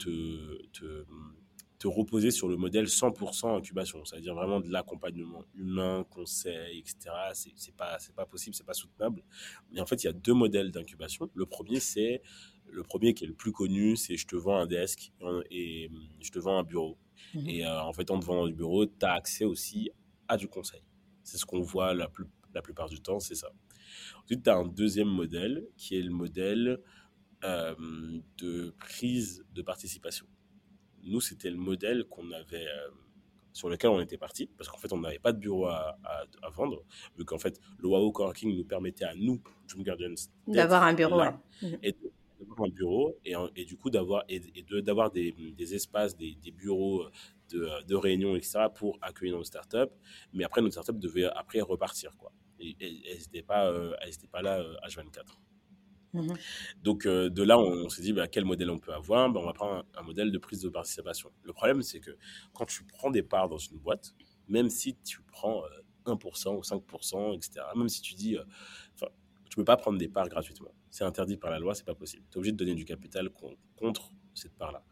reposer 1.88 2.32
sur 2.32 2.48
le 2.48 2.58
modèle 2.58 2.86
100% 2.86 3.58
incubation, 3.58 4.04
c'est-à-dire 4.06 4.36
vraiment 4.36 4.60
de 4.60 4.70
l'accompagnement 4.70 5.44
humain, 5.56 6.06
conseil, 6.10 6.80
etc. 6.80 7.10
C'est 7.34 7.76
pas, 7.76 7.98
pas 8.16 8.26
possible, 8.26 8.56
c'est 8.56 8.66
pas 8.66 8.74
soutenable. 8.74 9.24
Mais 9.72 9.82
en 9.82 9.86
fait, 9.86 10.04
il 10.04 10.08
y 10.08 10.10
a 10.10 10.14
deux 10.14 10.34
modèles 10.34 10.72
d'incubation. 10.72 11.30
Le 11.34 11.46
premier, 11.46 11.80
c'est 11.80 12.22
le 12.70 12.84
premier 12.84 13.14
qui 13.14 13.24
est 13.24 13.28
le 13.28 13.34
plus 13.34 13.52
connu, 13.52 13.96
c'est 13.96 14.18
je 14.18 14.28
te 14.28 14.36
vends 14.36 14.58
un 14.58 14.68
desk 14.68 15.12
et 15.50 15.90
je 16.20 16.32
te 16.32 16.40
vends 16.40 16.60
un 16.60 16.64
bureau. 16.64 16.98
Mhm. 17.34 17.48
Et 17.48 17.66
euh, 17.66 17.82
en 17.82 17.94
fait, 17.94 18.10
en 18.12 18.20
te 18.20 18.26
vendant 18.26 18.48
du 18.48 18.54
bureau, 18.54 18.86
tu 18.86 19.06
as 19.06 19.14
accès 19.14 19.46
aussi 19.46 19.92
à 20.28 20.38
du 20.38 20.48
conseil. 20.48 20.82
C'est 21.24 21.38
ce 21.38 21.46
qu'on 21.46 21.62
voit 21.62 21.94
la, 21.94 22.08
plus, 22.08 22.26
la 22.54 22.62
plupart 22.62 22.90
du 22.90 23.02
temps, 23.02 23.20
c'est 23.20 23.36
ça. 23.36 23.52
Ensuite, 24.24 24.44
tu 24.44 24.50
as 24.50 24.56
un 24.56 24.68
deuxième 24.68 25.08
modèle 25.08 25.68
qui 25.78 25.98
est 25.98 26.02
le 26.02 26.12
modèle 26.12 26.80
euh, 27.44 27.76
de 28.38 28.74
prise 28.80 29.46
de 29.54 29.62
participation 29.62 30.26
nous, 31.04 31.22
c'était 31.22 31.50
le 31.50 31.58
modèle 31.58 32.06
qu'on 32.06 32.32
avait, 32.32 32.68
euh, 32.68 32.90
sur 33.52 33.70
lequel 33.70 33.92
on 33.92 34.02
était 34.02 34.18
parti, 34.18 34.50
parce 34.58 34.70
qu'en 34.70 34.78
fait, 34.78 34.92
on 34.94 34.98
n'avait 34.98 35.20
pas 35.20 35.32
de 35.32 35.40
bureau 35.40 35.68
à, 35.68 35.98
à, 36.04 36.50
vendre, 36.50 36.84
vu 37.18 37.26
qu'en 37.26 37.38
fait, 37.38 37.60
le 37.78 37.88
WoW 37.88 38.12
Coworking 38.12 38.56
nous 38.56 38.66
permettait 38.66 39.06
à 39.06 39.14
nous, 39.16 39.42
Dream 39.68 39.84
Guardians, 39.84 40.16
d'avoir 40.48 40.84
un 40.84 40.94
bureau. 40.94 41.22
Mhm. 41.62 41.80
Et 41.84 41.96
d'avoir 42.40 42.68
un 42.68 42.70
bureau, 42.70 43.20
et, 43.26 43.34
et, 43.56 43.66
du 43.66 43.78
coup, 43.78 43.90
d'avoir 43.90 44.24
et, 44.28 44.42
d'avoir 44.82 45.12
des, 45.12 45.32
des, 45.32 45.76
espaces, 45.76 46.16
des, 46.16 46.36
des 46.36 46.52
bureaux 46.52 47.06
de, 47.52 47.86
de, 47.86 47.96
réunion, 47.96 48.36
etc., 48.36 48.66
pour 48.74 48.98
accueillir 49.02 49.38
nos 49.38 49.44
startups. 49.44 49.94
Mais 50.34 50.44
après, 50.44 50.62
nos 50.62 50.72
startups 50.72 50.94
devaient 50.94 51.26
après 51.26 51.62
repartir, 51.62 52.16
quoi. 52.18 52.32
Et, 52.60 52.76
elles 52.82 53.18
n'étaient 53.18 53.44
pas, 53.44 53.70
euh, 53.70 53.94
pas 54.32 54.42
là 54.42 54.64
H24. 54.88 55.38
Euh, 56.16 56.22
Mmh 56.22 56.34
Donc, 56.84 57.06
euh, 57.06 57.30
de 57.30 57.44
là, 57.44 57.60
on, 57.60 57.90
s'est 57.90 58.02
dit, 58.02 58.14
bah, 58.14 58.28
quel 58.28 58.46
modèle 58.46 58.70
on 58.70 58.80
peut 58.80 58.94
avoir? 58.94 59.30
Bah, 59.32 59.40
On 59.42 59.46
va 59.46 59.54
prendre 59.54 59.86
un, 59.96 60.02
modèle 60.04 60.32
de 60.32 60.38
prise 60.38 60.62
de 60.62 60.70
participation. 60.70 61.32
Le 61.44 61.54
problème, 61.54 61.82
c'est 61.82 62.00
que 62.00 62.18
quand 62.54 62.66
tu 62.66 62.84
prends 62.84 63.10
des 63.10 63.24
parts 63.24 63.50
dans 63.50 63.58
une 63.58 63.78
boîte, 63.78 64.14
même 64.48 64.70
si 64.70 64.96
tu 64.96 65.22
prends 65.22 65.64
1% 66.06 66.48
euh, 66.48 66.58
ou 66.58 66.62
5%, 66.62 67.36
etc., 67.36 67.66
même 67.76 67.90
si 67.90 68.02
tu 68.02 68.14
dis, 68.14 68.38
euh, 68.38 68.44
tu 69.50 69.56
peux 69.56 69.66
pas 69.66 69.78
prendre 69.78 69.98
des 69.98 70.08
parts 70.08 70.30
gratuitement. 70.30 70.74
C'est 70.90 71.04
interdit 71.04 71.38
par 71.38 71.52
la 71.52 71.60
loi, 71.60 71.74
c'est 71.74 71.86
pas 71.86 71.96
possible. 71.96 72.24
Tu 72.30 72.36
es 72.36 72.38
obligé 72.38 72.52
de 72.52 72.58
donner 72.58 72.76
du 72.76 72.86
capital 72.86 73.30
contre 73.76 74.12
cette 74.34 74.56
part-là. 74.56 74.84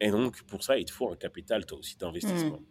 Et 0.00 0.10
donc, 0.10 0.42
pour 0.44 0.62
ça, 0.62 0.78
il 0.78 0.84
te 0.84 0.92
faut 0.92 1.10
un 1.10 1.16
capital, 1.16 1.66
toi 1.66 1.78
aussi, 1.78 1.96
d'investissement. 1.96 2.58
Mmh. 2.58 2.66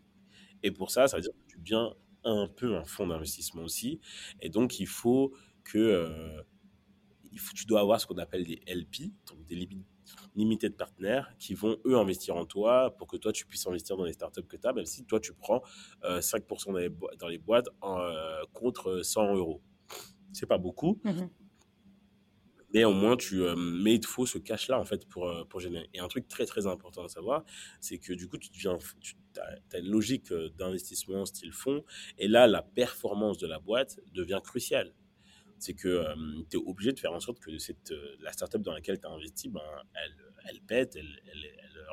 Et 0.64 0.72
pour 0.72 0.92
ça, 0.92 1.08
ça 1.08 1.18
veut 1.18 1.24
dire 1.24 1.32
que 1.32 1.52
tu 1.52 1.58
deviens 1.58 1.94
un 2.24 2.48
peu 2.48 2.76
un 2.76 2.84
fonds 2.84 3.08
d'investissement 3.08 3.64
aussi. 3.64 4.00
Et 4.42 4.50
donc, 4.50 4.80
il 4.80 4.88
faut 4.88 5.34
que 5.64 6.44
tu 7.53 7.65
dois 7.65 7.82
avoir 7.82 7.99
ce 7.99 8.07
qu'on 8.07 8.17
appelle 8.17 8.43
des 8.45 8.61
LP, 8.67 9.11
donc 9.27 9.45
des 9.45 9.67
limited 10.36 10.75
partners, 10.75 11.23
qui 11.39 11.53
vont 11.53 11.77
eux 11.86 11.97
investir 11.97 12.36
en 12.36 12.45
toi 12.45 12.95
pour 12.97 13.07
que 13.07 13.17
toi 13.17 13.32
tu 13.32 13.45
puisses 13.45 13.65
investir 13.67 13.97
dans 13.97 14.05
les 14.05 14.13
startups 14.13 14.43
que 14.43 14.57
tu 14.57 14.67
as, 14.67 14.73
même 14.73 14.86
si 14.86 15.05
toi 15.05 15.19
tu 15.19 15.34
prends 15.34 15.61
5% 16.03 16.69
euh, 16.69 16.71
dans 16.71 16.77
les, 16.77 16.89
dans 17.17 17.27
les 17.27 17.38
boîtes 17.38 17.69
euh, 17.84 18.43
contre 18.53 19.01
100 19.03 19.36
euros. 19.36 19.61
C'est 20.34 20.45
pas 20.47 20.57
beaucoup. 20.57 20.99
Mmh 21.03 21.27
mais 22.73 22.86
au 22.86 22.93
moins, 22.93 23.17
tu, 23.17 23.41
euh, 23.41 23.53
mais 23.57 23.95
il 23.95 23.99
te 23.99 24.07
faut 24.07 24.25
ce 24.25 24.38
cash-là, 24.38 24.79
en 24.79 24.86
fait, 24.86 25.05
pour, 25.09 25.29
pour 25.49 25.59
générer. 25.59 25.89
Et 25.93 25.99
un 25.99 26.07
truc 26.07 26.29
très, 26.29 26.45
très 26.45 26.67
important 26.67 27.03
à 27.03 27.09
savoir, 27.09 27.43
c'est 27.82 27.97
que 27.97 28.13
du 28.13 28.29
coup, 28.29 28.38
tu 28.38 28.49
deviens, 28.49 28.77
tu 29.01 29.17
as, 29.41 29.77
une 29.77 29.89
logique 29.89 30.32
d'investissement 30.57 31.25
style 31.25 31.51
fonds. 31.51 31.84
Et 32.17 32.29
là, 32.29 32.47
la 32.47 32.61
performance 32.61 33.38
de 33.39 33.45
la 33.45 33.59
boîte 33.59 33.99
devient 34.13 34.39
cruciale 34.41 34.93
c'est 35.62 35.76
que 35.76 36.03
tu 36.49 36.57
es 36.57 36.59
obligé 36.59 36.91
de 36.91 36.99
faire 36.99 37.14
en 37.14 37.20
sorte 37.20 37.39
que 37.39 37.55
cette, 37.59 37.91
euh, 37.91 38.16
la 38.20 38.32
startup 38.34 38.62
dans 38.62 38.74
laquelle 38.74 38.99
tu 38.99 39.05
as 39.05 39.12
investi, 39.12 39.47
ben, 39.47 39.62
elle, 39.93 40.16
elle 40.49 40.62
pète, 40.62 40.95
elle, 40.95 41.22
elle, 41.32 41.47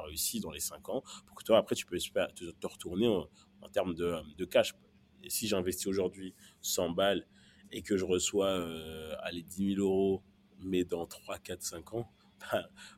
réussit 0.06 0.42
dans 0.42 0.50
les 0.50 0.60
5 0.60 0.88
ans, 0.88 1.02
pour 1.26 1.36
que 1.36 1.44
toi, 1.44 1.58
après, 1.58 1.74
tu 1.74 1.84
peux 1.84 1.98
te, 1.98 2.50
te 2.50 2.66
retourner 2.66 3.06
en, 3.06 3.68
termes 3.68 3.94
de, 3.94 4.14
de, 4.38 4.44
cash. 4.46 4.74
Et 5.22 5.28
si 5.28 5.48
j'investis 5.48 5.86
aujourd'hui 5.86 6.34
100 6.62 6.90
balles 6.90 7.26
et 7.70 7.82
que 7.82 7.98
je 7.98 8.06
reçois 8.06 8.48
euh, 8.48 9.14
allez, 9.20 9.42
10 9.42 9.74
000 9.74 9.80
euros, 9.86 10.22
mais 10.60 10.84
dans 10.84 11.06
3, 11.06 11.38
4, 11.38 11.62
5 11.62 11.94
ans, 11.94 12.10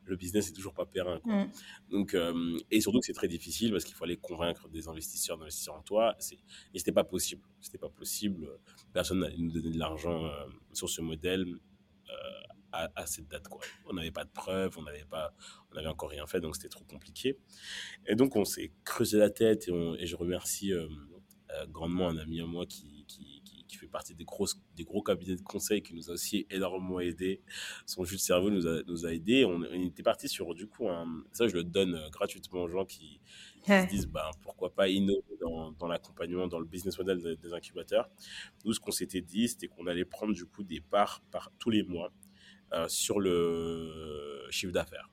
le 0.05 0.15
business 0.15 0.47
n'est 0.47 0.53
toujours 0.53 0.73
pas 0.73 0.85
périn. 0.85 1.19
Quoi. 1.19 1.45
Mm. 1.45 1.51
Donc, 1.89 2.13
euh, 2.13 2.57
et 2.69 2.81
surtout 2.81 2.99
que 2.99 3.05
c'est 3.05 3.13
très 3.13 3.27
difficile 3.27 3.71
parce 3.71 3.83
qu'il 3.83 3.95
faut 3.95 4.03
aller 4.03 4.17
convaincre 4.17 4.67
des 4.69 4.87
investisseurs 4.87 5.37
d'investir 5.37 5.73
en 5.73 5.81
toi. 5.81 6.15
Et 6.73 6.79
c'était 6.79 6.91
pas 6.91 7.03
possible. 7.03 7.43
C'était 7.59 7.77
pas 7.77 7.89
possible. 7.89 8.47
Personne 8.93 9.19
n'allait 9.19 9.37
nous 9.37 9.51
donner 9.51 9.71
de 9.71 9.79
l'argent 9.79 10.25
euh, 10.25 10.45
sur 10.73 10.89
ce 10.89 11.01
modèle 11.01 11.45
euh, 12.09 12.13
à, 12.71 13.05
cette 13.05 13.27
date. 13.27 13.47
Quoi. 13.47 13.61
On 13.89 13.93
n'avait 13.93 14.11
pas 14.11 14.23
de 14.23 14.29
preuves, 14.29 14.77
on 14.77 14.83
n'avait 14.83 15.05
pas, 15.05 15.33
on 15.73 15.85
encore 15.85 16.09
rien 16.09 16.25
fait, 16.25 16.39
donc 16.39 16.55
c'était 16.55 16.69
trop 16.69 16.85
compliqué. 16.85 17.37
Et 18.07 18.15
donc 18.15 18.37
on 18.37 18.45
s'est 18.45 18.71
creusé 18.85 19.17
la 19.17 19.29
tête 19.29 19.67
et, 19.67 19.95
et 19.99 20.05
je 20.05 20.15
remercie 20.15 20.71
grandement 21.67 22.07
un 22.07 22.17
ami 22.17 22.39
à 22.39 22.45
moi 22.45 22.65
qui 22.65 22.90
fait 23.81 23.91
partie 23.91 24.15
des, 24.15 24.23
grosses, 24.23 24.61
des 24.75 24.83
gros 24.83 25.01
cabinets 25.01 25.35
de 25.35 25.41
conseil 25.41 25.81
qui 25.81 25.93
nous 25.93 26.09
a 26.09 26.13
aussi 26.13 26.45
énormément 26.49 26.99
aidé. 26.99 27.41
Son 27.85 28.03
jus 28.03 28.15
de 28.15 28.21
cerveau 28.21 28.49
nous 28.49 28.67
a, 28.67 28.83
nous 28.87 29.05
a 29.05 29.13
aidé. 29.13 29.45
On, 29.45 29.63
était 29.63 30.03
parti 30.03 30.27
sur, 30.27 30.53
du 30.53 30.67
coup, 30.67 30.87
ça 31.33 31.47
je 31.47 31.53
le 31.53 31.63
donne 31.63 31.95
euh, 31.95 32.09
gratuitement 32.09 32.63
aux 32.63 32.69
gens 32.69 32.85
qui, 32.85 33.19
se 33.65 33.87
disent 33.89 34.07
ben, 34.07 34.29
pourquoi 34.41 34.73
pas 34.73 34.87
innover 34.89 35.37
dans, 35.39 35.71
dans 35.73 35.87
l'accompagnement, 35.87 36.47
dans 36.47 36.59
le 36.59 36.65
business 36.65 36.97
model 36.97 37.37
des, 37.41 37.53
incubateurs. 37.53 38.09
Nous, 38.65 38.73
ce 38.73 38.79
qu'on 38.79 38.91
s'était 38.91 39.21
dit, 39.21 39.47
c'était 39.47 39.67
qu'on 39.67 39.87
allait 39.87 40.05
prendre 40.05 40.33
du 40.33 40.45
coup 40.45 40.63
des 40.63 40.81
parts 40.81 41.21
par 41.31 41.51
tous 41.59 41.69
les 41.69 41.83
mois 41.83 42.11
euh, 42.73 42.87
sur 42.87 43.19
le 43.19 44.47
chiffre 44.49 44.71
d'affaires. 44.71 45.09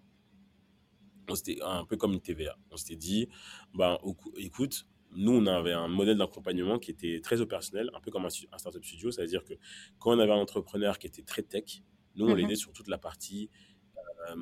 C'était 1.35 1.59
un 1.63 1.85
peu 1.85 1.97
comme 1.97 2.13
une 2.13 2.23
TVA. 2.23 2.57
On 2.71 2.77
s'était 2.77 2.97
dit, 2.97 3.29
ben, 3.75 3.99
écoute, 4.39 4.87
nous, 5.13 5.33
on 5.33 5.47
avait 5.47 5.73
un 5.73 5.89
modèle 5.89 6.19
d'accompagnement 6.19 6.79
qui 6.79 6.91
était 6.91 7.21
très 7.21 7.41
opérationnel, 7.41 7.91
un 7.95 8.01
peu 8.01 8.11
comme 8.11 8.27
un, 8.27 8.31
startup 8.31 8.85
studio. 8.85 9.11
C'est-à-dire 9.11 9.45
que 9.45 9.55
quand 9.99 10.17
on 10.17 10.19
avait 10.19 10.33
un 10.33 10.37
entrepreneur 10.37 10.99
qui 10.99 11.07
était 11.07 11.23
très 11.23 11.43
tech, 11.43 11.83
nous, 12.15 12.27
on 12.27 12.31
mhm. 12.31 12.37
l'aidait 12.37 12.57
sur 12.57 12.73
toute 12.73 12.89
la 12.89 12.99
partie 12.99 13.51
euh, 14.31 14.37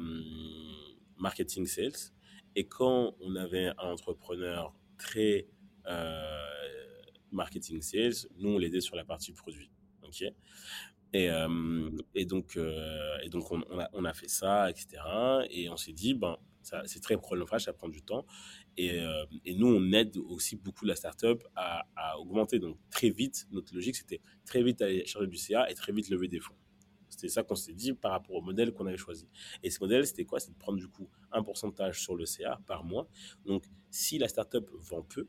marketing 1.19 1.67
sales. 1.67 2.13
Et 2.55 2.67
quand 2.67 3.15
on 3.21 3.37
avait 3.37 3.69
un 3.79 3.91
entrepreneur 3.91 4.75
très 4.99 5.47
euh, 5.87 6.43
marketing 7.31 7.83
sales, 7.83 8.29
nous, 8.39 8.51
on 8.51 8.59
l'aidait 8.59 8.81
sur 8.81 8.97
la 8.97 9.05
partie 9.05 9.33
produit. 9.33 9.71
OK? 10.03 10.25
Et, 11.17 11.31
euh, 11.31 11.91
et, 12.15 12.27
donc, 12.27 12.59
et 13.23 13.29
donc 13.29 13.51
on, 13.51 13.61
a, 13.79 13.89
on, 13.93 14.05
a, 14.05 14.13
fait 14.13 14.29
ça, 14.29 14.71
etc. 14.71 15.03
Et 15.51 15.69
on 15.71 15.77
s'est 15.77 15.93
dit, 15.93 16.15
ben, 16.15 16.37
c'est 16.85 17.01
très 17.01 17.17
chronophage, 17.17 17.65
ça 17.65 17.73
prend 17.73 17.89
du 17.89 18.03
temps. 18.03 18.27
Euh, 18.79 19.25
et, 19.45 19.55
nous, 19.55 19.69
on 19.69 19.93
aide 19.93 20.17
aussi 20.19 20.57
beaucoup 20.57 20.85
la 20.85 20.97
startup 20.97 21.43
à, 21.55 21.87
à 21.97 22.19
augmenter. 22.19 22.59
Donc, 22.59 22.79
très 22.91 23.11
vite, 23.11 23.47
notre 23.51 23.75
logique, 23.75 23.97
c'était 23.97 24.21
très 24.45 24.63
vite 24.63 24.83
aller 24.83 25.07
chercher 25.07 25.27
du 25.27 25.37
CA 25.37 25.71
et 25.71 25.75
très 25.75 25.93
vite 25.93 26.09
lever 26.11 26.29
des 26.29 26.41
fonds. 26.41 26.57
C'était 27.09 27.29
ça 27.29 27.43
qu'on 27.43 27.55
s'est 27.55 27.73
dit 27.73 27.95
par 27.95 28.11
rapport 28.11 28.37
au 28.37 28.43
modèle 28.43 28.73
qu'on 28.73 28.87
avait 28.87 28.97
choisi. 28.97 29.29
Et 29.63 29.71
ce 29.71 29.81
modèle, 29.81 30.07
c'était 30.07 30.25
quoi? 30.25 30.41
C'est 30.41 30.51
de 30.51 30.59
prendre 30.59 30.79
du 30.79 30.89
coup 30.89 31.09
un 31.33 31.43
pourcentage 31.43 32.03
sur 32.03 32.15
le 32.15 32.27
CA 32.27 32.61
par 32.67 32.85
mois. 32.85 33.09
Donc, 33.47 33.65
si 33.91 34.19
la 34.19 34.29
startup 34.29 34.69
vend 34.81 35.03
peu, 35.03 35.27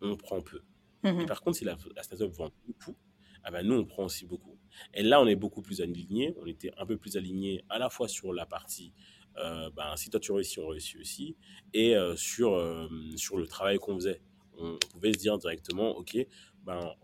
on 0.00 0.16
prend 0.16 0.40
peu. 0.42 0.60
Et 1.04 1.12
mhm. 1.12 1.26
par 1.26 1.40
contre, 1.40 1.56
si 1.56 1.64
la, 1.64 1.76
la 1.96 2.02
startup 2.02 2.30
vend 2.30 2.50
beaucoup, 2.66 2.96
ah 3.42 3.50
ben 3.50 3.66
nous, 3.66 3.74
on 3.74 3.84
prend 3.84 4.04
aussi 4.04 4.24
beaucoup. 4.26 4.56
Et 4.94 5.02
là, 5.02 5.20
on 5.20 5.26
est 5.26 5.36
beaucoup 5.36 5.62
plus 5.62 5.80
aligné. 5.80 6.34
On 6.40 6.46
était 6.46 6.72
un 6.76 6.86
peu 6.86 6.96
plus 6.96 7.16
aligné 7.16 7.64
à 7.68 7.78
la 7.78 7.90
fois 7.90 8.08
sur 8.08 8.32
la 8.32 8.46
partie 8.46 8.92
euh, 9.38 9.70
ben, 9.74 9.96
si 9.96 10.10
toi 10.10 10.20
tu 10.20 10.32
réussis, 10.32 10.60
on 10.60 10.68
réussit 10.68 11.00
aussi, 11.00 11.36
et 11.72 11.96
euh, 11.96 12.16
sur, 12.16 12.54
euh, 12.54 12.88
sur 13.16 13.38
le 13.38 13.46
travail 13.46 13.78
qu'on 13.78 13.94
faisait. 13.94 14.20
On, 14.58 14.78
pouvait 14.92 15.12
se 15.14 15.18
dire 15.18 15.38
directement, 15.38 15.96
ok, 15.96 16.18
ben, 16.64 16.94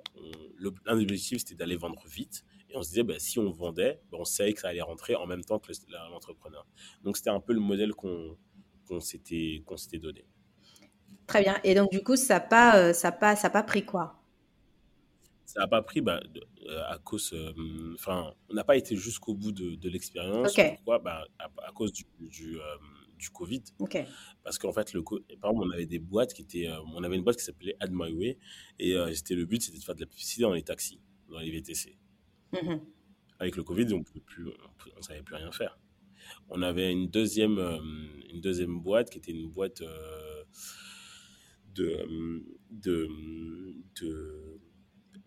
l'un 0.58 0.96
des 0.96 1.02
objectifs 1.02 1.38
c'était 1.38 1.54
d'aller 1.54 1.76
vendre 1.76 2.02
vite, 2.06 2.44
et 2.68 2.76
on 2.76 2.82
se 2.82 2.90
disait, 2.90 3.02
ben, 3.02 3.18
si 3.18 3.38
on 3.38 3.50
vendait, 3.50 4.00
ben, 4.10 4.18
on 4.20 4.24
savait 4.24 4.52
que 4.52 4.60
ça 4.60 4.68
allait 4.68 4.82
rentrer 4.82 5.14
en 5.14 5.26
même 5.26 5.42
temps 5.42 5.58
que 5.58 5.72
l'entrepreneur. 6.10 6.66
Donc 7.02 7.16
c'était 7.16 7.30
un 7.30 7.40
peu 7.40 7.52
le 7.52 7.60
modèle 7.60 7.92
qu'on 7.92 8.36
qu'on 8.86 9.00
s'était 9.00 9.62
donné. 10.00 10.24
Très 11.26 11.42
bien. 11.42 11.60
Et 11.62 11.74
donc, 11.74 11.90
du 11.90 12.02
coup, 12.02 12.16
ça 12.16 12.34
n'a 12.34 12.40
pas, 12.40 12.94
ça 12.94 13.12
pas, 13.12 13.36
pas 13.36 13.62
pris 13.62 13.84
quoi? 13.84 14.17
Ça 15.48 15.60
n'a 15.60 15.66
pas 15.66 15.80
pris 15.80 16.02
bah, 16.02 16.20
à 16.88 16.98
cause. 16.98 17.34
Enfin, 17.94 18.34
on 18.50 18.54
n'a 18.54 18.64
pas 18.64 18.76
été 18.76 18.96
jusqu'au 18.96 19.32
bout 19.32 19.50
de, 19.50 19.76
de 19.76 19.88
l'expérience. 19.88 20.54
Pourquoi? 20.54 20.98
Bah, 20.98 21.24
à, 21.38 21.72
cause 21.72 21.90
du, 21.90 22.04
du, 22.20 22.58
du 23.16 23.30
Covid. 23.30 23.62
Parce 24.44 24.58
qu'en 24.58 24.74
fait, 24.74 24.92
le, 24.92 25.02
par 25.02 25.50
exemple, 25.50 25.66
on 25.66 25.70
avait 25.70 25.86
des 25.86 26.00
boîtes 26.00 26.34
qui 26.34 26.42
étaient. 26.42 26.68
on 26.94 27.02
avait 27.02 27.16
une 27.16 27.24
boîte 27.24 27.38
qui 27.38 27.44
s'appelait 27.44 27.74
Ad 27.80 27.92
My 27.94 28.12
Way. 28.12 28.36
Et 28.78 28.94
c'était 29.14 29.36
le 29.36 29.46
but, 29.46 29.62
c'était 29.62 29.78
de 29.78 29.84
faire 29.84 29.94
de 29.94 30.00
la 30.00 30.06
publicité 30.06 30.42
dans 30.42 30.52
les 30.52 30.62
taxis, 30.62 31.00
dans 31.30 31.38
les 31.38 31.50
VTC. 31.50 31.96
Mmh 32.52 32.80
Avec 33.38 33.56
le 33.56 33.62
Covid, 33.62 33.86
on 33.94 34.00
ne 34.00 35.02
savait 35.02 35.22
plus 35.22 35.34
rien 35.34 35.50
faire. 35.50 35.78
On 36.50 36.60
avait 36.60 36.92
une 36.92 37.08
deuxième, 37.08 37.58
une 38.30 38.42
deuxième 38.42 38.80
boîte 38.80 39.08
qui 39.08 39.16
était 39.16 39.32
une 39.32 39.48
boîte 39.48 39.82
de, 41.74 42.44
de, 42.70 43.08
de 43.98 44.60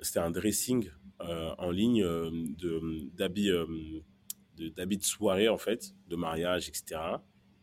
c'était 0.02 0.20
un 0.20 0.32
dressing 0.32 0.90
euh, 1.22 1.54
en 1.58 1.72
ligne 1.72 2.04
euh, 2.04 2.32
de 2.58 3.10
d'habits 3.14 3.52
euh, 3.52 3.66
de, 4.58 4.70
de 4.70 5.04
soirée 5.04 5.50
en 5.50 5.58
fait, 5.58 5.94
de 6.08 6.16
mariage, 6.16 6.68
etc. 6.70 7.00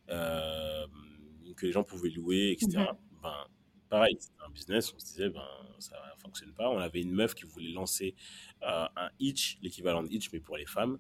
que 0.09 1.67
les 1.67 1.73
gens 1.73 1.83
pouvaient 1.83 2.11
louer, 2.11 2.53
etc. 2.53 2.79
Mhm. 2.79 2.99
Ben, 3.23 3.47
pareil, 3.89 4.17
c'était 4.21 4.43
un 4.47 4.51
business, 4.51 4.93
on 4.95 4.99
se 4.99 5.07
disait, 5.07 5.29
ben, 5.29 5.43
ça 5.81 5.97
ne 6.15 6.21
fonctionne 6.21 6.53
pas. 6.53 6.69
On 6.71 6.79
avait 6.79 7.01
une 7.01 7.13
meuf 7.13 7.35
qui 7.35 7.45
voulait 7.45 7.73
lancer 7.73 8.15
un 8.63 9.11
Hitch, 9.19 9.59
l'équivalent 9.61 10.05
de 10.05 10.09
Hitch, 10.09 10.31
mais 10.33 10.41
pour 10.41 10.57
les 10.57 10.67
femmes 10.67 10.99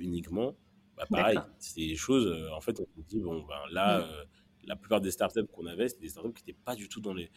uniquement. 0.00 0.56
Bah, 0.96 1.06
pareil, 1.08 1.38
c'était 1.58 1.86
des 1.86 1.96
choses, 1.96 2.26
en 2.52 2.60
fait, 2.60 2.80
on 2.80 3.02
se 3.02 3.06
dit, 3.06 3.20
bon, 3.20 3.44
ben, 3.44 3.60
là, 3.70 4.00
mhm 4.00 4.26
la 4.66 4.76
plupart 4.76 5.00
des 5.00 5.10
startups 5.10 5.46
qu'on 5.46 5.66
avait, 5.66 5.88
c'était 5.88 6.02
des 6.02 6.08
startups 6.08 6.32
qui 6.32 6.42
n'étaient 6.42 6.58
pas 6.64 6.74
du 6.74 6.88
tout 6.88 7.00
dans 7.00 7.14
les. 7.14 7.30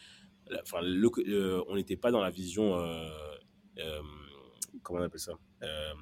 Enfin, 0.62 0.80
on 0.82 1.74
n'était 1.76 1.96
pas 1.96 2.10
dans 2.10 2.20
la 2.20 2.30
vision. 2.30 2.76
Euh, 2.78 3.08
euh, 3.78 4.00
comment 4.82 5.00
on 5.00 5.04
appelle 5.04 5.20
ça 5.20 5.32
euh, 5.62 5.92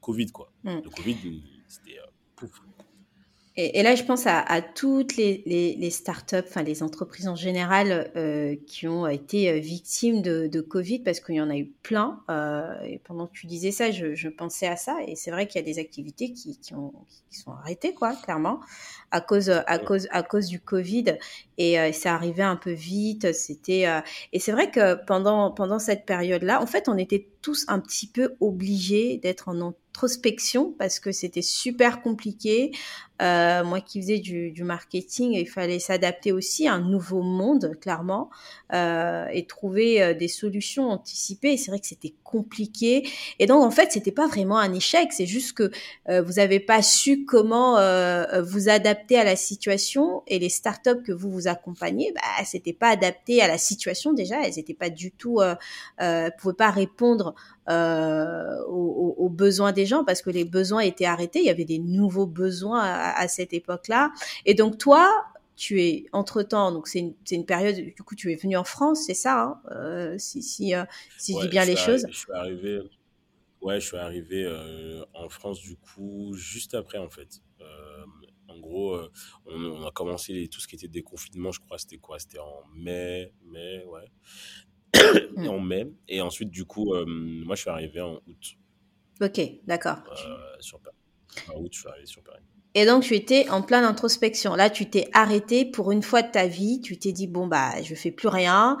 Covid, 0.00 0.26
quoi. 0.28 0.52
Hmm. 0.64 0.80
Le 0.82 0.90
Covid, 0.90 1.42
c'était 1.68 1.98
pouf. 2.36 2.62
Et, 3.56 3.82
là, 3.82 3.94
je 3.94 4.04
pense 4.04 4.26
à, 4.26 4.62
toutes 4.62 5.16
les, 5.16 5.42
les, 5.44 5.90
startups, 5.90 6.36
enfin 6.48 6.62
les 6.62 6.82
entreprises 6.82 7.28
en 7.28 7.34
général 7.34 8.10
euh, 8.16 8.56
qui 8.66 8.86
ont 8.86 9.06
été 9.06 9.50
euh, 9.50 9.58
victimes 9.58 10.22
de, 10.22 10.60
Covid 10.60 11.00
parce 11.00 11.20
qu'il 11.20 11.34
y 11.34 11.40
en 11.40 11.50
a 11.50 11.56
eu 11.56 11.66
plein. 11.82 12.22
Euh, 12.30 12.80
et 12.84 12.98
pendant 13.00 13.26
que 13.26 13.32
tu 13.32 13.46
disais 13.46 13.72
ça, 13.72 13.90
je, 13.90 14.28
pensais 14.28 14.66
à 14.66 14.76
ça. 14.76 14.98
Et 15.06 15.16
c'est 15.16 15.30
vrai 15.30 15.46
qu'il 15.46 15.60
y 15.60 15.64
a 15.64 15.66
des 15.66 15.80
activités 15.80 16.32
qui, 16.32 16.58
qui, 16.58 16.74
ont, 16.74 16.92
qui 17.28 17.38
sont 17.38 17.50
arrêtées, 17.50 17.92
quoi, 17.92 18.14
clairement, 18.14 18.60
à 19.10 19.20
cause, 19.20 19.50
à 19.50 19.78
cause, 19.78 20.06
à 20.10 20.22
cause 20.22 20.46
du 20.46 20.60
Covid. 20.60 21.18
Et 21.62 21.76
c'est 21.92 22.08
arrivé 22.08 22.42
un 22.42 22.56
peu 22.56 22.70
vite. 22.70 23.34
C'était 23.34 23.84
et 24.32 24.38
c'est 24.38 24.50
vrai 24.50 24.70
que 24.70 24.94
pendant 25.04 25.50
pendant 25.50 25.78
cette 25.78 26.06
période-là, 26.06 26.62
en 26.62 26.66
fait, 26.66 26.88
on 26.88 26.96
était 26.96 27.28
tous 27.42 27.64
un 27.68 27.80
petit 27.80 28.06
peu 28.06 28.34
obligés 28.40 29.18
d'être 29.18 29.48
en 29.48 29.60
introspection 29.60 30.74
parce 30.78 31.00
que 31.00 31.12
c'était 31.12 31.42
super 31.42 32.02
compliqué. 32.02 32.72
Euh, 33.20 33.64
moi 33.64 33.82
qui 33.82 34.00
faisais 34.00 34.18
du, 34.18 34.64
marketing, 34.64 35.32
il 35.32 35.48
fallait 35.48 35.78
s'adapter 35.78 36.32
aussi 36.32 36.66
à 36.66 36.74
un 36.74 36.80
nouveau 36.80 37.22
monde, 37.22 37.76
clairement, 37.78 38.30
euh, 38.72 39.26
et 39.30 39.44
trouver 39.46 40.02
euh, 40.02 40.14
des 40.14 40.28
solutions 40.28 40.88
anticipées. 40.88 41.58
C'est 41.58 41.70
vrai 41.70 41.80
que 41.80 41.86
c'était 41.86 42.14
compliqué. 42.24 43.06
Et 43.38 43.46
donc, 43.46 43.62
en 43.62 43.70
fait, 43.70 43.92
c'était 43.92 44.12
pas 44.12 44.26
vraiment 44.26 44.58
un 44.58 44.72
échec. 44.72 45.12
C'est 45.12 45.26
juste 45.26 45.52
que 45.52 45.70
euh, 46.08 46.22
vous 46.22 46.34
n'avez 46.34 46.60
pas 46.60 46.80
su 46.80 47.26
comment 47.26 47.76
euh, 47.76 48.40
vous 48.40 48.70
adapter 48.70 49.18
à 49.18 49.24
la 49.24 49.36
situation. 49.36 50.22
Et 50.26 50.38
les 50.38 50.48
startups 50.48 51.02
que 51.04 51.12
vous 51.12 51.30
vous 51.30 51.48
accompagnez, 51.50 52.12
bah, 52.12 52.44
c'était 52.44 52.72
pas 52.72 52.88
adapté 52.88 53.42
à 53.42 53.48
la 53.48 53.58
situation 53.58 54.12
déjà. 54.12 54.42
Elles 54.42 54.54
n'étaient 54.56 54.74
pas 54.74 54.90
du 54.90 55.12
tout, 55.12 55.40
euh, 55.40 55.54
euh, 56.00 56.30
pouvaient 56.38 56.54
pas 56.54 56.70
répondre 56.70 57.34
euh, 57.68 58.62
aux, 58.68 59.14
aux, 59.18 59.28
besoins 59.28 59.72
des 59.72 59.86
gens 59.86 60.04
parce 60.04 60.22
que 60.22 60.30
les 60.30 60.44
besoins 60.44 60.80
étaient 60.80 61.06
arrêtés. 61.06 61.40
Il 61.40 61.46
y 61.46 61.50
avait 61.50 61.64
des 61.64 61.78
nouveaux 61.78 62.26
besoins 62.26 62.80
à, 62.80 63.18
à 63.18 63.28
cette 63.28 63.52
époque-là. 63.52 64.12
Et 64.46 64.54
donc, 64.54 64.78
toi, 64.78 65.08
tu 65.60 65.82
es 65.82 66.06
entre-temps, 66.12 66.72
donc 66.72 66.88
c'est 66.88 67.00
une, 67.00 67.14
une, 67.30 67.44
période, 67.44 67.76
du 67.76 68.02
coup 68.02 68.14
tu 68.14 68.32
es 68.32 68.36
venu 68.36 68.56
en 68.56 68.64
France, 68.64 69.04
c'est 69.06 69.14
ça, 69.14 69.42
hein 69.42 69.60
euh, 69.72 70.16
si, 70.16 70.42
si, 70.42 70.74
euh, 70.74 70.84
si 71.18 71.34
je 71.34 71.42
dis 71.42 71.48
bien 71.48 71.66
les 71.66 71.76
choses. 71.76 72.06
Je 72.08 72.16
suis 72.16 72.32
arrivé, 72.32 72.80
ouais, 73.60 73.78
je 73.78 73.86
suis 73.86 73.96
arrivé 73.98 74.44
euh, 74.44 75.04
en 75.12 75.28
France 75.28 75.60
du 75.60 75.76
coup 75.76 76.32
juste 76.32 76.72
après 76.74 76.96
en 76.96 77.10
fait. 77.10 77.42
Euh, 78.60 78.66
en 78.66 78.68
gros, 78.68 78.94
euh, 78.94 79.10
on, 79.46 79.64
on, 79.64 79.86
a 79.86 79.90
commencé 79.90 80.48
tout 80.50 80.60
ce 80.60 80.68
qui 80.68 80.76
était 80.76 80.88
déconfinement, 80.88 81.52
je 81.52 81.60
crois, 81.60 81.78
c'était 81.78 81.98
quoi? 81.98 82.18
C'était 82.18 82.38
en 82.38 82.62
mai, 82.74 83.32
mai, 83.44 83.84
ouais. 83.86 84.10
Hmm. 85.36 85.48
en 85.48 85.60
mai. 85.60 85.86
Et 86.08 86.20
ensuite, 86.20 86.50
du 86.50 86.64
coup, 86.64 86.94
moi 87.06 87.54
je 87.54 87.60
suis 87.60 87.70
arrivé 87.70 88.00
en 88.00 88.14
août. 88.26 88.56
Ok, 89.20 89.40
d'accord. 89.64 89.98
sur 90.60 90.80
En 91.54 91.60
août, 91.60 91.70
je 91.72 91.78
suis 91.78 91.88
arrivé 91.88 92.06
sur 92.06 92.22
Paris. 92.22 92.42
Et 92.74 92.86
donc, 92.86 93.02
tu 93.02 93.14
étais 93.14 93.48
en 93.48 93.62
pleine 93.62 93.84
introspection. 93.84 94.54
Là, 94.54 94.70
tu 94.70 94.88
t'es 94.88 95.08
arrêté 95.12 95.64
pour 95.64 95.90
une 95.90 96.02
fois 96.02 96.22
de 96.22 96.30
ta 96.30 96.46
vie. 96.46 96.80
Tu 96.80 96.98
t'es 96.98 97.12
dit, 97.12 97.26
bon, 97.26 97.46
bah, 97.46 97.82
je 97.82 97.94
fais 97.94 98.12
plus 98.12 98.28
rien. 98.28 98.78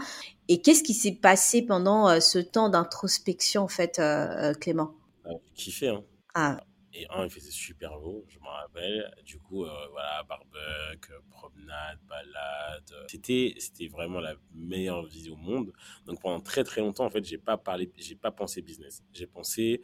Et 0.48 0.62
qu'est-ce 0.62 0.84
qui 0.84 0.94
s'est 0.94 1.18
passé 1.20 1.62
pendant 1.62 2.08
euh, 2.08 2.20
ce 2.20 2.38
temps 2.38 2.68
d'introspection, 2.68 3.62
en 3.62 3.68
fait, 3.68 3.98
euh, 3.98 4.50
euh 4.50 4.54
Clément? 4.54 4.94
Ah, 5.24 5.30
Kiffé, 5.54 5.88
hein? 5.88 6.04
Ah. 6.34 6.60
Et 6.92 7.06
un, 7.10 7.24
il 7.24 7.30
faisait 7.30 7.52
super 7.52 7.98
beau, 8.00 8.24
je 8.28 8.38
m'en 8.40 8.50
rappelle. 8.50 9.14
Du 9.24 9.38
coup, 9.38 9.64
euh, 9.64 9.86
voilà, 9.90 10.24
barbecue, 10.24 11.12
promenade, 11.30 11.98
balade. 12.08 13.06
C'était, 13.08 13.54
c'était 13.58 13.86
vraiment 13.86 14.18
la 14.18 14.34
meilleure 14.52 15.06
vie 15.06 15.30
au 15.30 15.36
monde. 15.36 15.72
Donc, 16.06 16.20
pendant 16.20 16.40
très, 16.40 16.64
très 16.64 16.80
longtemps, 16.80 17.04
en 17.04 17.10
fait, 17.10 17.24
j'ai 17.24 17.38
pas 17.38 17.56
parlé, 17.56 17.92
j'ai 17.96 18.16
pas 18.16 18.32
pensé 18.32 18.60
business. 18.60 19.04
J'ai 19.12 19.28
pensé 19.28 19.82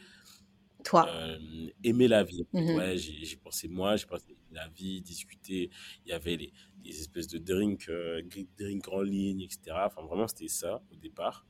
toi 0.86 1.09
euh, 1.09 1.38
Aimer 1.84 2.09
la 2.09 2.24
vie. 2.24 2.46
Mhm. 2.52 2.76
Ouais, 2.76 2.96
j'ai 2.96 3.36
pensé 3.36 3.68
moi, 3.68 3.96
j'ai 3.96 4.07
pensé 4.07 4.36
la 4.50 4.68
vie, 4.68 5.00
discuter. 5.00 5.70
Il 6.04 6.11
y 6.11 6.12
avait 6.12 6.36
les, 6.36 6.52
espèces 7.00 7.28
de 7.28 7.38
drinks, 7.38 7.88
euh, 7.88 8.22
drinks 8.59 8.88
en 8.88 9.02
ligne, 9.02 9.42
etc. 9.42 9.76
Enfin, 9.86 10.02
vraiment, 10.02 10.26
c'était 10.26 10.48
ça 10.48 10.82
au 10.92 10.96
départ. 10.96 11.44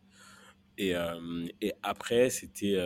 Et, 0.78 0.94
euh, 0.94 1.46
et 1.61 1.72
après, 1.82 2.28
c'était 2.28 2.76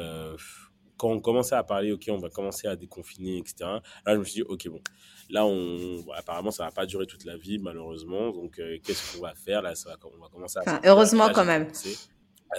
quand 1.01 1.09
on 1.09 1.21
commençait 1.21 1.55
à 1.55 1.65
parler, 1.65 1.93
ok, 1.93 2.05
on 2.11 2.19
va 2.19 2.29
commencer 2.29 2.69
à 2.69 2.77
déconfiner, 2.77 3.39
etc. 3.39 3.55
Là, 3.61 3.81
je 4.13 4.19
me 4.19 4.25
suis 4.25 4.35
dit, 4.35 4.43
ok, 4.43 4.69
bon, 4.69 4.83
là, 5.31 5.47
on, 5.47 6.05
apparemment, 6.15 6.51
ça 6.51 6.65
va 6.65 6.71
pas 6.73 6.85
durer 6.85 7.07
toute 7.07 7.25
la 7.25 7.39
vie, 7.39 7.59
malheureusement. 7.59 8.33
Donc, 8.33 8.61
qu'est-ce 8.83 9.17
qu'on 9.17 9.23
va 9.23 9.35
faire 9.35 9.63
Là, 9.63 9.75
ça 9.75 9.89
va, 9.89 9.97
on 10.15 10.21
va 10.21 10.29
commencer 10.29 10.59
à. 10.59 10.63
Enfin, 10.63 10.81
heureusement, 10.85 11.31
quand 11.31 11.47
même. 11.47 11.69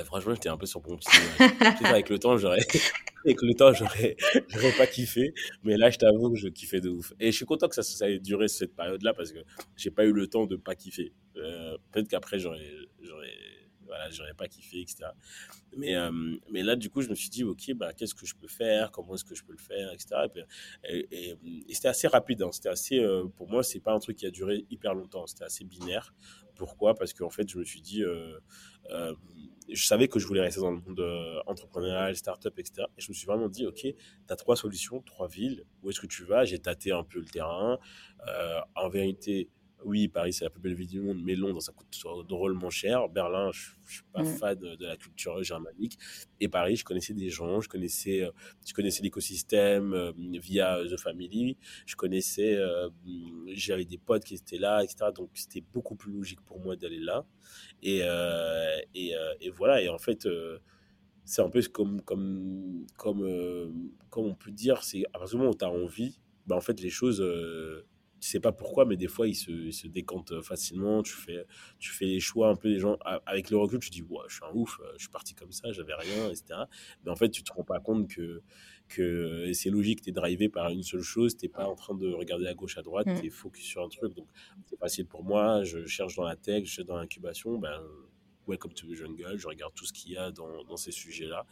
franchement, 0.06 0.34
j'étais 0.34 0.50
un 0.50 0.58
peu 0.58 0.66
sur 0.66 0.82
mon 0.88 0.98
petit. 0.98 1.12
avec 1.86 2.10
le 2.10 2.18
temps, 2.18 2.36
j'aurais, 2.36 2.66
avec 3.26 3.44
le 3.44 3.54
temps, 3.54 3.74
j'aurais, 3.74 4.18
j'aurais 4.48 4.76
pas 4.76 4.88
kiffé. 4.88 5.36
Mais 5.64 5.78
là, 5.78 5.92
je 5.92 6.00
t'avoue 6.00 6.32
que 6.32 6.39
je 6.39 6.48
kiffais 6.48 6.82
de 6.82 6.89
ouf. 6.89 7.14
Et 7.20 7.32
je 7.32 7.36
suis 7.36 7.46
content 7.46 7.68
que 7.68 7.76
ça, 7.76 7.84
ça 7.84 8.10
ait 8.10 8.18
duré 8.18 8.48
cette 8.48 8.76
période-là 8.76 9.14
parce 9.14 9.32
que 9.32 9.39
j'ai 9.78 9.92
pas 9.92 10.06
eu 10.06 10.14
le 10.14 10.26
temps 10.26 10.48
de 10.48 10.56
pas 10.56 10.74
kiffer. 10.74 11.14
Euh, 11.38 11.78
peut-être 11.92 12.08
qu'après, 12.08 12.39
j'aurais, 12.39 12.66
j'aurais, 13.04 13.38
voilà, 13.92 14.10
j'aurais 14.10 14.34
pas 14.34 14.48
kiffé, 14.48 14.80
etc. 14.80 15.10
Mais, 15.76 15.98
euh, 15.98 16.12
mais 16.50 16.64
là, 16.64 16.78
du 16.78 16.89
coup, 16.89 17.02
je 17.02 17.10
me 17.10 17.16
suis 17.16 17.30
dit, 17.30 17.44
OK, 17.44 17.74
bah, 17.74 17.92
qu'est-ce 17.92 18.16
que 18.16 18.26
je 18.26 18.36
peux 18.36 18.48
faire? 18.48 18.89
Comment 18.89 19.16
est-ce 19.16 19.26
que 19.26 19.36
je 19.36 19.44
peux 19.44 19.52
le 19.52 19.58
faire, 19.58 19.92
etc. 19.92 20.16
Et, 20.86 21.38
c'était 21.74 21.89
assez 21.89 22.08
rapide. 22.08 22.42
Hein. 22.42 22.52
C'était 22.54 22.70
assez, 22.70 23.00
euh, 23.00 23.26
pour 23.36 23.50
moi, 23.50 23.64
c'est 23.64 23.82
pas 23.82 23.92
un 23.92 24.00
truc 24.00 24.16
qui 24.16 24.26
a 24.26 24.32
duré 24.32 24.66
hyper 24.70 24.94
longtemps. 24.94 25.28
C'était 25.28 25.44
assez 25.44 25.66
binaire. 25.66 26.14
Pourquoi? 26.56 26.96
Parce 26.96 27.12
qu'en 27.12 27.30
fait, 27.30 27.50
je 27.50 27.58
me 27.58 27.66
suis 27.66 27.82
dit, 27.82 28.02
euh, 28.02 28.39
je 29.70 29.86
savais 29.86 30.08
que 30.08 30.20
je 30.20 30.26
voulais 30.26 30.42
rester 30.42 30.62
dans 30.62 30.72
le 30.72 30.80
monde 30.80 31.02
euh, 31.02 31.42
entrepreneurial, 31.46 32.16
startup, 32.16 32.58
etc. 32.58 32.88
Et 32.98 33.02
je 33.02 33.10
me 33.10 33.14
suis 33.14 33.26
vraiment 33.26 33.50
dit, 33.50 33.68
OK, 33.68 33.82
tu 33.82 33.96
as 34.30 34.36
trois 34.38 34.56
solutions, 34.56 35.02
trois 35.02 35.28
villes. 35.28 35.66
Où 35.84 35.89
est-ce 35.89 36.00
que 36.00 36.08
tu 36.08 36.24
vas? 36.24 36.46
J'ai 36.46 36.60
tâté 36.60 36.94
un 36.94 37.04
peu 37.04 37.20
le 37.20 37.26
terrain. 37.26 37.78
En 38.76 38.88
vérité, 38.88 39.50
oui, 39.86 40.08
Paris, 40.08 40.34
c'est 40.34 40.44
la 40.44 40.50
plus 40.50 40.62
belle 40.62 40.74
ville 40.74 40.88
du 40.88 41.02
monde, 41.02 41.20
mais 41.24 41.36
Londres, 41.36 41.62
ça 41.62 41.72
coûte 41.72 41.88
drôlement 42.28 42.70
cher. 42.70 43.10
Berlin, 43.10 43.52
je 43.52 43.72
ne 43.72 43.90
suis 43.90 44.04
pas 44.12 44.24
fan 44.24 44.58
de, 44.58 44.76
de 44.76 44.86
la 44.86 44.98
culture 44.98 45.42
germanique. 45.44 45.98
Et 46.40 46.48
Paris, 46.48 46.76
je 46.76 46.84
connaissais 46.84 47.14
des 47.14 47.30
gens, 47.30 47.62
je 47.62 47.70
connaissais, 47.70 48.24
euh, 48.24 48.32
je 48.66 48.74
connaissais 48.74 49.04
l'écosystème 49.04 49.94
euh, 49.94 50.12
via 50.18 50.80
The 50.84 50.98
Family, 51.00 51.58
je 51.86 51.96
connaissais, 51.96 52.56
euh, 52.56 52.90
j'avais 53.48 53.86
des 53.86 53.98
potes 53.98 54.24
qui 54.24 54.36
étaient 54.36 54.58
là, 54.58 54.84
etc. 54.84 55.12
Donc, 55.16 55.30
c'était 55.34 55.64
beaucoup 55.74 55.96
plus 55.96 56.12
logique 56.12 56.42
pour 56.42 56.60
moi 56.60 56.76
d'aller 56.76 57.00
là. 57.00 57.26
Et, 57.82 58.02
euh, 58.04 58.78
et, 58.94 59.14
et 59.42 59.50
voilà, 59.50 59.82
et 59.82 59.90
en 59.90 59.98
fait, 59.98 60.28
c'est 61.26 61.42
un 61.42 61.50
peu 61.50 61.62
comme, 61.72 62.02
comme, 62.02 62.86
comme, 62.98 63.92
comme 64.10 64.26
on 64.26 64.36
peut 64.36 64.52
dire, 64.52 64.84
c'est 64.84 65.04
à 65.14 65.20
partir 65.20 65.38
du 65.38 65.38
moment 65.38 65.52
où 65.52 65.58
tu 65.58 65.66
as 65.66 65.70
envie, 65.70 66.20
bah, 66.46 66.56
en 66.56 66.62
fait, 66.62 66.80
les 66.82 66.90
choses, 66.90 67.24
tu 68.22 68.30
sais 68.30 68.40
pas 68.40 68.52
pourquoi, 68.52 68.86
mais 68.86 68.96
des 68.98 69.08
fois, 69.08 69.28
ils 69.28 69.36
se, 69.36 69.50
ils 69.52 69.74
se 69.74 69.88
décantent 69.88 70.42
facilement. 70.42 71.02
Tu 71.02 71.12
fais, 71.14 71.44
tu 71.80 71.90
fais 71.92 72.06
les 72.06 72.20
choix 72.20 72.50
un 72.50 72.56
peu, 72.56 72.70
les 72.70 72.80
gens, 72.80 72.98
avec 73.26 73.50
le 73.50 73.58
recul, 73.58 73.80
tu 73.80 73.90
te 73.90 73.96
dis, 73.96 74.04
ouais, 74.04 74.24
je 74.28 74.36
suis 74.36 74.46
un 74.46 74.54
ouf, 74.54 74.80
euh, 74.80 74.92
je 74.94 75.00
suis 75.00 75.10
parti 75.10 75.34
comme 75.34 75.52
ça, 75.52 75.72
j'avais 75.72 75.96
rien, 75.96 76.30
etc. 76.30 76.46
Mais 77.04 77.10
en 77.12 77.16
fait, 77.16 77.30
tu 77.30 77.42
te 77.44 77.52
rends 77.52 77.64
pas 77.64 77.80
compte 77.80 78.08
que, 78.08 78.44
que 78.88 79.52
c'est 79.54 79.72
logique, 79.72 80.02
tu 80.04 80.10
es 80.10 80.14
drivé 80.14 80.50
par 80.50 80.70
une 80.70 80.84
seule 80.84 81.02
chose, 81.02 81.36
tu 81.36 81.50
pas 81.50 81.66
en 81.66 81.76
train 81.76 81.96
de 81.96 82.10
regarder 82.14 82.46
à 82.48 82.54
gauche, 82.54 82.78
à 82.78 82.84
droite, 82.84 83.08
Mm. 83.08 83.20
tu 83.20 83.26
es 83.26 83.30
focus 83.32 83.66
sur 83.66 83.84
un 83.84 83.90
truc. 83.90 84.14
Donc, 84.16 84.28
c'est 84.70 84.78
facile 84.78 85.08
pour 85.08 85.24
moi, 85.24 85.64
je 85.64 85.86
cherche 85.86 86.16
dans 86.16 86.24
la 86.26 86.36
tech, 86.36 86.66
je 86.66 86.72
cherche 86.72 86.88
dans 86.88 86.98
l'incubation, 86.98 87.58
ben, 87.58 87.82
Welcome 88.48 88.74
to 88.74 88.88
the 88.88 88.96
Jungle, 88.96 89.38
je 89.38 89.48
regarde 89.48 89.74
tout 89.74 89.86
ce 89.86 89.94
qu'il 89.94 90.12
y 90.12 90.18
a 90.18 90.32
dans, 90.32 90.64
dans 90.64 90.78
ces 90.78 90.92
sujets-là. 90.92 91.46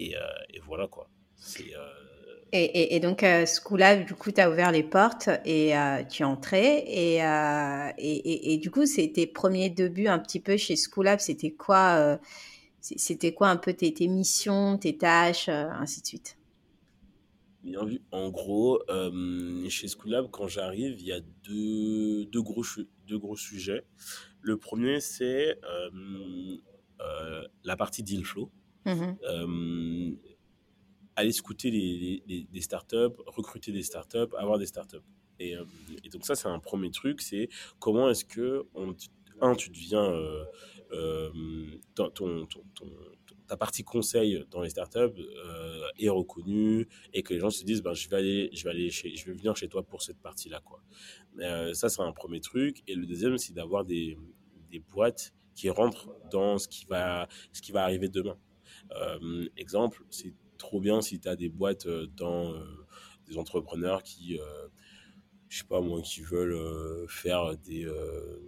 Et, 0.00 0.16
euh, 0.16 0.20
et 0.52 0.58
voilà 0.60 0.86
quoi. 0.88 1.08
C'est. 1.36 1.74
euh, 1.76 1.88
Et, 2.52 2.64
et- 2.64 2.96
et 2.96 3.00
donc, 3.00 3.22
euh, 3.22 3.44
ce 3.44 3.60
coup-là, 3.60 3.96
du 3.96 4.14
coup, 4.14 4.32
tu 4.32 4.40
as 4.40 4.50
ouvert 4.50 4.72
les 4.72 4.82
portes 4.82 5.28
et 5.44 5.76
euh, 5.76 6.02
tu 6.04 6.22
es 6.22 6.24
entré. 6.24 6.82
Et, 6.86 7.22
euh, 7.22 7.90
et, 7.98 8.54
et- 8.54 8.58
du 8.58 8.70
coup, 8.70 8.86
c'est 8.86 9.12
tes 9.12 9.26
premiers 9.26 9.68
débuts 9.70 10.08
un 10.08 10.18
petit 10.18 10.40
peu 10.40 10.56
chez 10.56 10.74
Schoolab. 10.76 11.18
C'était 11.20 11.50
quoi, 11.50 11.96
euh, 11.98 12.16
c'était 12.80 13.34
quoi 13.34 13.48
un 13.50 13.56
peu 13.56 13.74
tes, 13.74 13.92
tes 13.94 14.08
missions, 14.08 14.78
tes 14.78 14.96
tâches, 14.96 15.48
ainsi 15.50 16.00
de 16.02 16.06
suite? 16.06 16.38
Bien 17.62 17.84
vu. 17.84 18.00
En 18.12 18.30
gros, 18.30 18.80
chez 19.68 19.88
Schoolab, 19.88 20.30
quand 20.30 20.46
j'arrive, 20.48 20.94
il 21.00 21.06
y 21.06 21.12
a 21.12 21.20
deux, 21.44 22.24
deux, 22.26 22.42
gros, 22.42 22.64
deux 23.06 23.18
gros 23.18 23.36
sujets. 23.36 23.84
Le 24.42 24.56
premier, 24.56 25.00
c'est 25.00 25.58
la 27.64 27.76
partie 27.76 28.02
deal 28.02 28.24
flow. 28.24 28.50
Euh, 29.24 30.12
aller 31.18 31.32
scouter 31.32 31.70
les, 31.70 32.22
les, 32.28 32.46
les- 32.52 32.60
startups, 32.60 33.16
recruter 33.26 33.72
des 33.72 33.82
startups, 33.82 34.32
avoir 34.38 34.56
des 34.56 34.66
startups. 34.66 35.08
Et, 35.40 35.56
euh, 35.56 35.64
et 36.04 36.08
donc 36.10 36.24
ça, 36.24 36.36
c'est 36.36 36.48
un 36.48 36.60
premier 36.60 36.90
truc, 36.90 37.20
c'est 37.20 37.48
comment 37.80 38.08
est-ce 38.08 38.24
que, 38.24 38.64
un, 39.40 39.54
tu 39.54 39.70
deviens, 39.70 40.04
euh, 40.04 40.44
euh, 40.92 41.30
ta 43.48 43.56
partie 43.56 43.82
conseil 43.82 44.44
dans 44.50 44.62
les 44.62 44.70
startups 44.70 45.20
est 45.98 46.08
reconnue 46.08 46.86
et 47.12 47.22
que 47.24 47.34
les 47.34 47.40
gens 47.40 47.50
se 47.50 47.64
disent, 47.64 47.82
ben, 47.82 47.94
je 47.94 48.08
vais 48.08 48.16
aller, 48.16 48.50
je 48.52 48.62
vais 48.64 48.70
aller 48.70 48.90
chez, 48.90 49.14
je 49.16 49.26
vais 49.26 49.32
venir 49.32 49.56
chez 49.56 49.68
toi 49.68 49.82
pour 49.82 50.02
cette 50.02 50.20
partie-là, 50.20 50.60
quoi. 50.60 50.82
Ça, 51.72 51.88
c'est 51.88 52.02
un 52.02 52.12
premier 52.12 52.40
truc. 52.40 52.82
Et 52.86 52.94
le 52.94 53.06
deuxième, 53.06 53.38
c'est 53.38 53.54
d'avoir 53.54 53.84
des, 53.84 54.16
des 54.70 54.80
boîtes 54.80 55.32
qui 55.54 55.70
rentrent 55.70 56.10
dans 56.30 56.58
ce 56.58 56.68
qui 56.68 56.84
va, 56.86 57.28
ce 57.52 57.60
qui 57.62 57.72
va 57.72 57.82
arriver 57.84 58.08
demain. 58.08 58.38
Exemple, 59.56 60.04
c'est 60.10 60.34
trop 60.58 60.80
bien 60.80 61.00
si 61.00 61.18
tu 61.20 61.28
as 61.28 61.36
des 61.36 61.48
boîtes 61.48 61.86
euh, 61.86 62.06
dans 62.16 62.52
euh, 62.52 62.60
des 63.28 63.38
entrepreneurs 63.38 64.02
qui, 64.02 64.38
euh, 64.38 64.68
je 65.48 65.58
sais 65.58 65.64
pas 65.64 65.80
moi, 65.80 66.02
qui 66.02 66.20
veulent 66.20 67.08
faire 67.08 67.56
des. 67.58 67.84
Euh, 67.86 68.40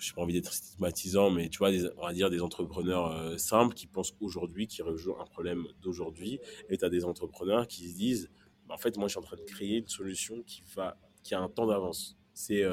j'ai 0.00 0.12
pas 0.14 0.22
envie 0.22 0.34
d'être 0.34 0.52
stigmatisant, 0.52 1.30
mais 1.30 1.48
tu 1.48 1.58
vois, 1.58 1.70
on 1.98 2.06
va 2.06 2.12
dire 2.12 2.30
des 2.30 2.40
entrepreneurs 2.40 3.38
simples 3.38 3.74
qui 3.74 3.86
pensent 3.86 4.14
aujourd'hui, 4.20 4.66
qui 4.66 4.82
rejouent 4.82 5.16
un 5.20 5.26
problème 5.26 5.66
d'aujourd'hui. 5.82 6.40
Et 6.68 6.78
tu 6.78 6.84
as 6.84 6.88
des 6.88 7.04
entrepreneurs 7.04 7.66
qui 7.66 7.90
se 7.90 7.96
disent 7.96 8.30
bah, 8.66 8.74
en 8.74 8.78
fait, 8.78 8.96
moi, 8.96 9.08
je 9.08 9.12
suis 9.12 9.18
en 9.18 9.22
train 9.22 9.36
de 9.36 9.42
créer 9.42 9.78
une 9.78 9.88
solution 9.88 10.42
qui, 10.46 10.62
va, 10.74 10.96
qui 11.22 11.34
a 11.34 11.40
un 11.40 11.48
temps 11.48 11.66
d'avance. 11.66 12.18
C'est 12.32 12.64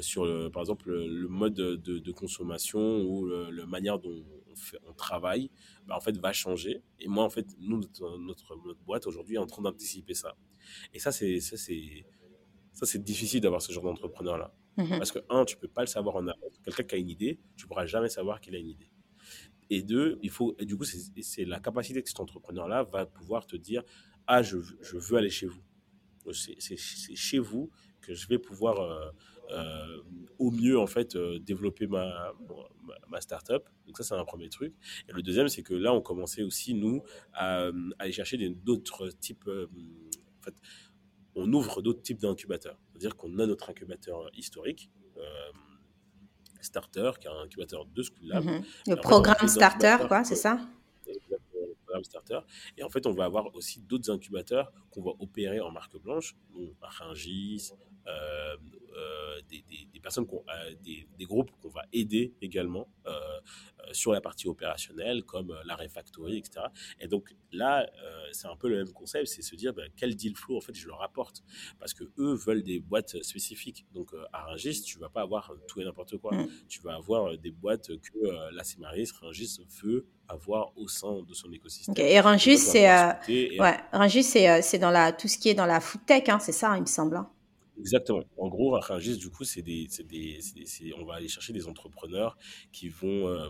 sur, 0.00 0.50
par 0.52 0.62
exemple, 0.62 0.90
le, 0.90 1.28
mode 1.28 1.54
de, 1.54 1.76
de, 1.76 2.12
consommation 2.12 3.02
ou 3.02 3.26
la 3.26 3.66
manière 3.66 3.98
dont 3.98 4.10
on, 4.10 4.35
fait, 4.56 4.78
on 4.86 4.92
travaille, 4.92 5.50
bah, 5.86 5.96
en 5.96 6.00
fait, 6.00 6.16
va 6.18 6.32
changer. 6.32 6.82
Et 7.00 7.08
moi, 7.08 7.24
en 7.24 7.30
fait, 7.30 7.46
nous, 7.58 7.78
notre, 7.78 8.18
notre, 8.18 8.56
notre 8.66 8.80
boîte 8.80 9.06
aujourd'hui 9.06 9.36
est 9.36 9.38
en 9.38 9.46
train 9.46 9.62
d'anticiper 9.62 10.14
ça. 10.14 10.36
Et 10.94 10.98
ça, 10.98 11.12
c'est 11.12 11.40
ça, 11.40 11.56
c'est 11.56 12.06
ça, 12.72 12.86
c'est 12.86 13.02
difficile 13.02 13.40
d'avoir 13.40 13.62
ce 13.62 13.72
genre 13.72 13.84
d'entrepreneur-là. 13.84 14.54
Mhm. 14.76 14.88
Parce 14.98 15.12
que, 15.12 15.20
un, 15.30 15.44
tu 15.44 15.56
peux 15.56 15.68
pas 15.68 15.82
le 15.82 15.86
savoir 15.86 16.16
en 16.16 16.26
avance. 16.26 16.60
Quelqu'un 16.64 16.82
qui 16.84 16.94
a 16.96 16.98
une 16.98 17.08
idée, 17.10 17.40
tu 17.56 17.66
pourras 17.66 17.86
jamais 17.86 18.08
savoir 18.10 18.40
qu'il 18.40 18.54
a 18.54 18.58
une 18.58 18.68
idée. 18.68 18.90
Et 19.70 19.82
deux, 19.82 20.18
il 20.22 20.30
faut, 20.30 20.54
et 20.58 20.66
du 20.66 20.76
coup, 20.76 20.84
c'est 20.84 21.00
c'est 21.22 21.44
la 21.44 21.58
capacité 21.60 22.02
que 22.02 22.08
cet 22.08 22.20
entrepreneur-là 22.20 22.84
va 22.84 23.06
pouvoir 23.06 23.46
te 23.46 23.56
dire 23.56 23.82
Ah, 24.26 24.42
je, 24.42 24.58
je 24.80 24.96
veux 24.98 25.16
aller 25.18 25.30
chez 25.30 25.46
vous. 25.46 25.62
C'est 26.32 26.56
c'est- 26.60 26.76
c'est 26.78 27.14
chez 27.16 27.38
vous 27.38 27.70
que 28.00 28.14
je 28.14 28.26
vais 28.28 28.38
pouvoir 28.38 28.80
euh, 28.80 29.10
euh, 29.50 30.02
au 30.38 30.50
mieux 30.50 30.78
en 30.78 30.86
fait 30.86 31.16
euh, 31.16 31.38
développer 31.38 31.86
ma, 31.86 32.32
ma, 32.84 32.94
ma 33.08 33.20
startup. 33.20 33.64
Donc 33.86 33.96
ça 33.98 34.04
c'est 34.04 34.14
un 34.14 34.24
premier 34.24 34.48
truc. 34.48 34.74
Et 35.08 35.12
le 35.12 35.22
deuxième 35.22 35.48
c'est 35.48 35.62
que 35.62 35.74
là 35.74 35.92
on 35.92 36.00
commençait 36.00 36.42
aussi 36.42 36.74
nous 36.74 37.02
à, 37.32 37.66
à 37.66 37.70
aller 37.98 38.12
chercher 38.12 38.36
d'autres 38.50 39.08
types. 39.10 39.46
euh, 39.48 39.66
en 40.40 40.42
fait, 40.42 40.54
on 41.34 41.52
ouvre 41.52 41.82
d'autres 41.82 42.02
types 42.02 42.20
d'incubateurs. 42.20 42.78
C'est-à-dire 42.90 43.16
qu'on 43.16 43.38
a 43.38 43.46
notre 43.46 43.68
incubateur 43.70 44.30
historique. 44.34 44.90
euh, 45.18 45.22
Starter, 46.60 47.12
qui 47.20 47.26
est 47.28 47.30
un 47.30 47.42
incubateur 47.42 47.84
de 47.86 48.02
School 48.02 48.26
Lab. 48.28 48.44
Et 48.86 48.90
Le 48.90 48.96
programme 48.96 49.46
starter, 49.46 49.96
quoi, 50.08 50.24
c'est 50.24 50.34
ça? 50.34 50.58
Le 51.06 51.74
programme 51.84 52.02
starter. 52.02 52.40
Et 52.76 52.82
en 52.82 52.88
fait, 52.88 53.06
on 53.06 53.12
va 53.12 53.24
avoir 53.26 53.54
aussi 53.54 53.80
d'autres 53.82 54.10
incubateurs 54.10 54.72
qu'on 54.90 55.02
va 55.02 55.12
opérer 55.20 55.60
en 55.60 55.70
marque 55.70 55.96
blanche, 55.98 56.34
donc 56.54 56.70
Rungis, 56.80 57.70
euh, 58.08 58.56
euh, 58.96 59.40
des, 59.50 59.62
des- 59.68 59.88
des 59.92 60.00
personnes, 60.00 60.26
qu'on- 60.26 60.42
euh, 60.48 60.74
des, 60.82 61.06
des 61.18 61.24
groupes 61.26 61.50
qu'on 61.60 61.68
va 61.68 61.82
aider 61.92 62.32
également 62.40 62.88
euh, 63.06 63.10
euh, 63.10 63.92
sur 63.92 64.12
la 64.12 64.20
partie 64.22 64.48
opérationnelle, 64.48 65.22
comme 65.24 65.50
euh, 65.50 65.60
la 65.66 65.76
refactory, 65.76 66.38
etc. 66.38 66.66
Et 67.00 67.06
donc 67.08 67.34
là, 67.52 67.82
euh, 68.02 68.24
c'est 68.32 68.46
un 68.48 68.56
peu 68.56 68.68
le 68.68 68.76
même 68.76 68.92
concept, 68.92 69.26
c'est 69.26 69.42
se 69.42 69.54
dire 69.54 69.74
ben, 69.74 69.90
quel 69.96 70.16
deal 70.16 70.34
flow 70.34 70.56
en 70.56 70.60
fait 70.62 70.74
je 70.74 70.86
leur 70.88 71.02
apporte, 71.02 71.42
parce 71.78 71.92
que 71.92 72.04
eux 72.18 72.32
veulent 72.34 72.62
des 72.62 72.80
boîtes 72.80 73.22
spécifiques. 73.22 73.84
Donc 73.92 74.14
euh, 74.14 74.24
à 74.32 74.44
Rungis, 74.46 74.82
tu 74.82 74.98
vas 74.98 75.10
pas 75.10 75.20
avoir 75.22 75.52
tout 75.68 75.80
et 75.80 75.84
n'importe 75.84 76.16
quoi. 76.16 76.34
Mm. 76.34 76.48
Tu 76.68 76.80
vas 76.80 76.94
avoir 76.94 77.36
des 77.36 77.50
boîtes 77.50 77.88
que 77.88 78.16
euh, 78.24 78.50
la 78.52 78.64
Cimaris, 78.64 79.10
Rungis 79.20 79.58
veut 79.82 80.06
avoir 80.28 80.72
au 80.78 80.88
sein 80.88 81.22
de 81.22 81.34
son 81.34 81.52
écosystème. 81.52 81.92
Ok. 81.92 81.98
Et 81.98 82.18
Rungis, 82.20 82.56
c'est 82.58 82.90
euh, 82.90 83.12
discuter 83.18 83.56
et- 83.56 83.60
ouais, 83.60 83.76
Rungis, 83.92 84.22
c'est 84.24 84.62
c'est 84.62 84.78
dans 84.78 84.90
la 84.90 85.12
tout 85.12 85.28
ce 85.28 85.36
qui 85.38 85.50
est 85.50 85.54
dans 85.54 85.66
la 85.66 85.80
food 85.80 86.04
tech, 86.06 86.24
hein, 86.28 86.38
c'est 86.38 86.52
ça, 86.52 86.74
il 86.76 86.80
me 86.80 86.86
semble. 86.86 87.16
hein. 87.16 87.30
Exactement. 87.78 88.24
En 88.38 88.48
gros, 88.48 88.70
Rungis, 88.80 89.18
du 89.18 89.28
coup, 89.30 89.44
c'est 89.44 89.60
des, 89.62 89.86
c'est 89.90 90.04
des, 90.04 90.40
c'est 90.40 90.54
des- 90.54 90.64
c'est- 90.66 90.92
on 90.94 91.04
va 91.04 91.14
aller 91.14 91.28
chercher 91.28 91.52
des 91.52 91.66
entrepreneurs 91.68 92.38
qui 92.72 92.88
vont 92.88 93.28
euh, 93.28 93.48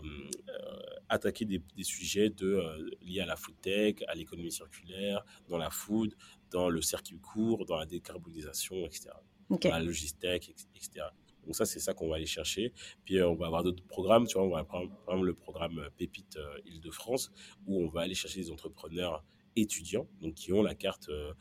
euh, 0.49 0.79
attaquer 1.07 1.45
des, 1.45 1.61
des 1.77 1.83
sujets 1.83 2.29
de, 2.29 2.45
euh, 2.45 2.89
liés 3.01 3.21
à 3.21 3.25
la 3.25 3.37
food 3.37 3.55
tech, 3.61 3.95
à 4.07 4.15
l'économie 4.15 4.51
circulaire, 4.51 5.23
dans 5.47 5.57
la 5.57 5.69
food, 5.69 6.13
dans 6.51 6.69
le 6.69 6.81
circuit 6.81 7.19
court, 7.19 7.65
dans 7.65 7.77
la 7.77 7.85
décarbonisation, 7.85 8.85
etc. 8.85 9.15
Dans 9.63 9.69
la 9.69 9.79
logistique, 9.79 10.49
etc. 10.75 11.05
Donc 11.45 11.55
ça, 11.55 11.65
c'est 11.65 11.79
ça 11.79 11.93
qu'on 11.93 12.09
va 12.09 12.17
aller 12.17 12.25
chercher. 12.25 12.73
Puis 13.05 13.21
on 13.21 13.35
va 13.35 13.45
avoir 13.47 13.63
d'autres 13.63 13.85
programmes, 13.85 14.27
tu 14.27 14.33
vois, 14.37 14.43
on 14.45 14.49
va 14.49 14.65
prendre 14.65 14.89
par 15.05 15.15
exemple 15.15 15.27
le 15.27 15.33
programme 15.35 15.87
Pépite 15.95 16.37
Île-de-France, 16.65 17.31
où 17.65 17.81
on 17.81 17.87
va 17.87 18.01
aller 18.01 18.15
chercher 18.15 18.41
des 18.41 18.51
entrepreneurs 18.51 19.23
étudiants, 19.55 20.07
donc 20.21 20.33
qui 20.35 20.51
ont 20.51 20.61
la 20.63 20.75
carte 20.75 21.07
euh, 21.09 21.33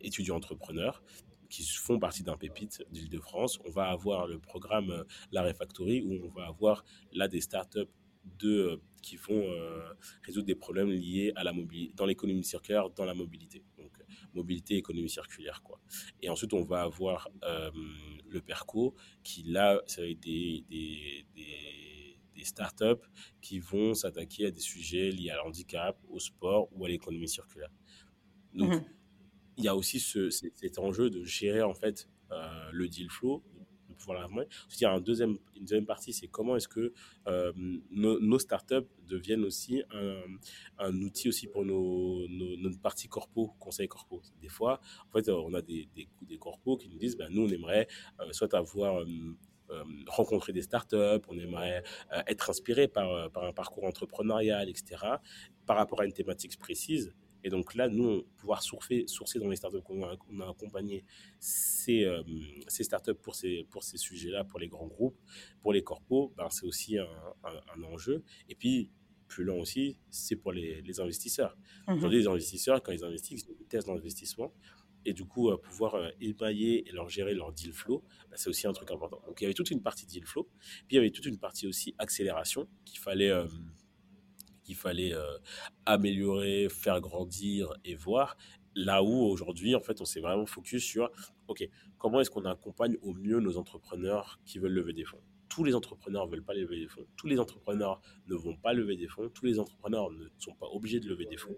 étudiants 0.00 0.36
entrepreneurs 0.36 1.02
qui 1.50 1.64
font 1.64 1.98
partie 1.98 2.22
d'un 2.22 2.36
pépite 2.36 2.82
d'Île-de-France. 2.90 3.58
On 3.66 3.70
va 3.70 3.90
avoir 3.90 4.26
le 4.26 4.38
programme 4.38 4.90
euh, 4.90 5.04
La 5.32 5.42
Refactory 5.42 6.02
où 6.02 6.24
on 6.24 6.28
va 6.28 6.46
avoir 6.46 6.84
là 7.12 7.28
des 7.28 7.40
startups 7.40 7.90
de, 8.38 8.48
euh, 8.48 8.76
qui 9.02 9.16
vont 9.16 9.42
euh, 9.42 9.92
résoudre 10.22 10.46
des 10.46 10.54
problèmes 10.54 10.90
liés 10.90 11.32
à 11.34 11.42
la 11.42 11.52
mobilité, 11.52 11.92
dans 11.96 12.06
l'économie 12.06 12.44
circulaire, 12.44 12.88
dans 12.90 13.04
la 13.04 13.14
mobilité. 13.14 13.64
Donc, 13.76 13.90
mobilité, 14.32 14.76
économie 14.76 15.10
circulaire, 15.10 15.62
quoi. 15.62 15.80
Et 16.22 16.28
ensuite, 16.28 16.52
on 16.52 16.62
va 16.62 16.82
avoir 16.82 17.28
le 17.42 18.40
PERCO 18.40 18.94
qui, 19.24 19.42
là, 19.42 19.80
des, 19.96 20.14
des, 20.14 21.26
des, 21.34 22.18
des 22.34 22.44
startups 22.44 23.04
qui 23.40 23.58
vont 23.58 23.94
s'attaquer 23.94 24.46
à 24.46 24.50
des 24.50 24.60
sujets 24.60 25.10
liés 25.10 25.30
à 25.30 25.36
l'handicap, 25.36 25.98
au 26.08 26.20
sport 26.20 26.68
ou 26.72 26.84
à 26.84 26.88
l'économie 26.88 27.28
circulaire. 27.28 27.72
Donc, 28.54 28.70
Mhm. 28.74 28.84
Il 29.60 29.64
y 29.64 29.68
a 29.68 29.76
aussi 29.76 30.00
ce, 30.00 30.30
cet 30.30 30.78
enjeu 30.78 31.10
de 31.10 31.24
gérer 31.24 31.62
en 31.62 31.74
fait 31.74 32.08
euh, 32.32 32.70
le 32.72 32.88
deal 32.88 33.10
flow, 33.10 33.42
de 33.88 33.94
pouvoir 33.94 34.20
la 34.20 34.44
Il 34.70 34.82
y 34.82 34.84
a 34.84 34.92
un 34.92 35.00
deuxième, 35.00 35.36
une 35.54 35.64
deuxième 35.64 35.86
partie, 35.86 36.12
c'est 36.12 36.28
comment 36.28 36.56
est-ce 36.56 36.68
que 36.68 36.92
nos, 37.90 38.18
nos, 38.20 38.38
startups 38.38 38.88
deviennent 39.06 39.44
aussi 39.44 39.82
un, 40.78 41.02
outil 41.02 41.28
aussi 41.28 41.46
pour 41.46 41.64
nos, 41.64 42.26
nos, 42.28 42.56
notre 42.56 42.80
partie 42.80 43.08
corpo, 43.08 43.54
conseil 43.58 43.88
corpo. 43.88 44.22
Des 44.40 44.48
fois, 44.48 44.80
en 45.08 45.12
fait, 45.12 45.28
on 45.28 45.52
a 45.54 45.62
des, 45.62 45.88
des, 45.94 46.08
des 46.22 46.38
corpos 46.38 46.76
qui 46.78 46.88
nous 46.88 46.98
disent, 46.98 47.16
ben, 47.16 47.28
nous, 47.30 47.42
on 47.42 47.48
aimerait 47.48 47.86
soit 48.32 48.54
avoir 48.54 49.04
euh, 49.70 49.84
rencontrer 50.08 50.52
des 50.52 50.62
startups, 50.62 51.22
on 51.28 51.38
aimerait 51.38 51.84
euh, 52.12 52.22
être 52.26 52.50
inspiré 52.50 52.88
par, 52.88 53.08
euh, 53.12 53.28
par 53.28 53.44
un 53.44 53.52
parcours 53.52 53.84
entrepreneurial, 53.84 54.68
etc., 54.68 54.96
par 55.64 55.76
rapport 55.76 56.00
à 56.00 56.06
une 56.06 56.12
thématique 56.12 56.58
précise. 56.58 57.14
Et 57.44 57.50
donc 57.50 57.74
là, 57.74 57.88
nous, 57.88 58.22
pouvoir 58.36 58.62
sourcer, 58.62 59.04
sourcer 59.06 59.38
dans 59.38 59.48
les 59.48 59.56
startups 59.56 59.82
qu'on 59.82 60.04
a, 60.04 60.16
on 60.30 60.40
a 60.40 60.50
accompagné 60.50 61.04
ces, 61.38 62.06
ces 62.68 62.84
startups 62.84 63.14
pour 63.14 63.34
ces, 63.34 63.66
pour 63.70 63.82
ces 63.82 63.96
sujets-là, 63.96 64.44
pour 64.44 64.58
les 64.58 64.68
grands 64.68 64.86
groupes, 64.86 65.18
pour 65.62 65.72
les 65.72 65.82
corpos, 65.82 66.32
ben, 66.36 66.48
c'est 66.50 66.66
aussi 66.66 66.98
un, 66.98 67.06
un, 67.44 67.82
enjeu. 67.82 68.22
Et 68.48 68.54
puis, 68.54 68.90
plus 69.28 69.44
long 69.44 69.60
aussi, 69.60 69.96
c'est 70.10 70.36
pour 70.36 70.52
les, 70.52 70.82
les 70.82 71.00
investisseurs. 71.00 71.56
Mmh 71.86 71.94
Aujourd'hui, 71.94 72.18
les 72.18 72.26
investisseurs, 72.26 72.82
quand 72.82 72.92
ils 72.92 73.04
investissent, 73.04 73.46
ils 73.60 73.66
testent 73.66 73.86
d'investissement 73.86 74.52
et 75.04 75.12
du 75.12 75.24
coup 75.24 75.50
pouvoir 75.62 75.94
euh, 75.94 76.08
émailler 76.20 76.88
et 76.88 76.92
leur 76.92 77.08
gérer 77.08 77.34
leur 77.34 77.52
deal 77.52 77.72
flow, 77.72 78.04
bah, 78.30 78.36
c'est 78.36 78.48
aussi 78.48 78.66
un 78.66 78.72
truc 78.72 78.90
important. 78.90 79.20
Donc 79.26 79.40
il 79.40 79.44
y 79.44 79.46
avait 79.46 79.54
toute 79.54 79.70
une 79.70 79.82
partie 79.82 80.06
deal 80.06 80.26
flow, 80.26 80.48
puis 80.86 80.86
il 80.90 80.94
y 80.96 80.98
avait 80.98 81.10
toute 81.10 81.26
une 81.26 81.38
partie 81.38 81.66
aussi 81.66 81.94
accélération 81.98 82.68
qu'il 82.84 82.98
fallait 82.98 83.30
euh, 83.30 83.46
qu'il 84.70 84.76
fallait 84.76 85.12
euh, 85.12 85.38
améliorer, 85.84 86.68
faire 86.70 87.00
grandir 87.00 87.72
et 87.84 87.96
voir. 87.96 88.36
Là 88.76 89.02
où 89.02 89.12
aujourd'hui, 89.12 89.74
en 89.74 89.80
fait, 89.80 90.00
on 90.00 90.04
s'est 90.04 90.20
vraiment 90.20 90.46
focus 90.46 90.84
sur, 90.84 91.10
ok, 91.48 91.68
comment 91.98 92.20
est-ce 92.20 92.30
qu'on 92.30 92.44
accompagne 92.44 92.96
au 93.02 93.12
mieux 93.12 93.40
nos 93.40 93.56
entrepreneurs 93.56 94.38
qui 94.44 94.60
veulent 94.60 94.72
lever 94.72 94.92
des 94.92 95.04
fonds? 95.04 95.20
Tous 95.48 95.64
les 95.64 95.74
entrepreneurs 95.74 96.26
ne 96.26 96.30
veulent 96.30 96.44
pas 96.44 96.54
lever 96.54 96.78
des 96.78 96.86
fonds, 96.86 97.04
tous 97.16 97.26
les 97.26 97.40
entrepreneurs 97.40 98.00
ne 98.28 98.36
vont 98.36 98.56
pas 98.56 98.72
lever 98.72 98.96
des 98.96 99.08
fonds, 99.08 99.28
tous 99.28 99.44
les 99.44 99.58
entrepreneurs 99.58 100.08
ne 100.12 100.28
sont 100.38 100.54
pas 100.54 100.68
obligés 100.68 101.00
de 101.00 101.08
lever 101.08 101.26
des 101.26 101.36
fonds. 101.36 101.56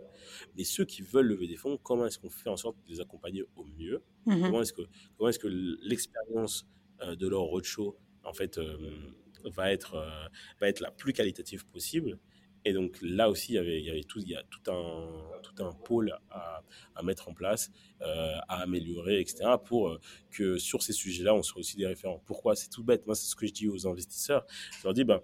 Mais 0.56 0.64
ceux 0.64 0.86
qui 0.86 1.02
veulent 1.02 1.26
lever 1.26 1.46
des 1.46 1.56
fonds, 1.56 1.76
comment 1.82 2.06
est-ce 2.06 2.18
qu'on 2.18 2.30
fait 2.30 2.48
en 2.48 2.56
sorte 2.56 2.78
de 2.86 2.90
les 2.90 3.00
accompagner 3.02 3.44
au 3.56 3.64
mieux? 3.64 4.02
Mhm. 4.24 4.40
Comment 4.40 4.62
est-ce 4.62 4.72
que, 4.72 4.82
comment 5.18 5.28
est-ce 5.28 5.38
que 5.38 5.48
l'expérience 5.82 6.66
euh, 7.02 7.14
de 7.14 7.28
leur 7.28 7.42
roadshow 7.42 7.98
en 8.24 8.32
fait, 8.32 8.56
euh, 8.56 9.12
va, 9.44 9.70
être, 9.70 9.96
euh, 9.96 10.28
va 10.60 10.68
être 10.68 10.80
la 10.80 10.90
plus 10.90 11.12
qualitative 11.12 11.66
possible? 11.66 12.18
Et 12.64 12.72
donc 12.72 12.98
là 13.02 13.28
aussi, 13.28 13.52
il 13.52 13.54
y 13.56 13.90
avait, 13.90 14.04
tout, 14.04 14.20
a 14.20 14.42
tout 14.44 15.62
un, 15.62 15.72
pôle 15.84 16.16
à, 16.30 16.62
mettre 17.02 17.28
en 17.28 17.34
place, 17.34 17.70
euh, 18.00 18.36
à 18.48 18.62
améliorer, 18.62 19.20
etc. 19.20 19.56
pour 19.64 19.88
euh, 19.88 20.00
que 20.30 20.58
sur 20.58 20.82
ces 20.82 20.92
sujets-là, 20.92 21.34
on 21.34 21.42
soit 21.42 21.58
aussi 21.58 21.76
des 21.76 21.86
référents. 21.86 22.22
Pourquoi? 22.24 22.54
C'est 22.54 22.68
tout 22.68 22.84
bête. 22.84 23.04
Moi, 23.06 23.14
c'est 23.16 23.26
ce 23.26 23.34
que 23.34 23.46
je 23.46 23.52
dis 23.52 23.68
aux 23.68 23.86
investisseurs. 23.86 24.46
Je 24.78 24.84
leur 24.84 24.94
dis, 24.94 25.04
ben, 25.04 25.20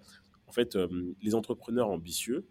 en 0.46 0.52
fait, 0.52 0.74
euh, 0.74 1.14
les 1.22 1.34
entrepreneurs 1.34 1.88
ambitieux, 1.88 2.46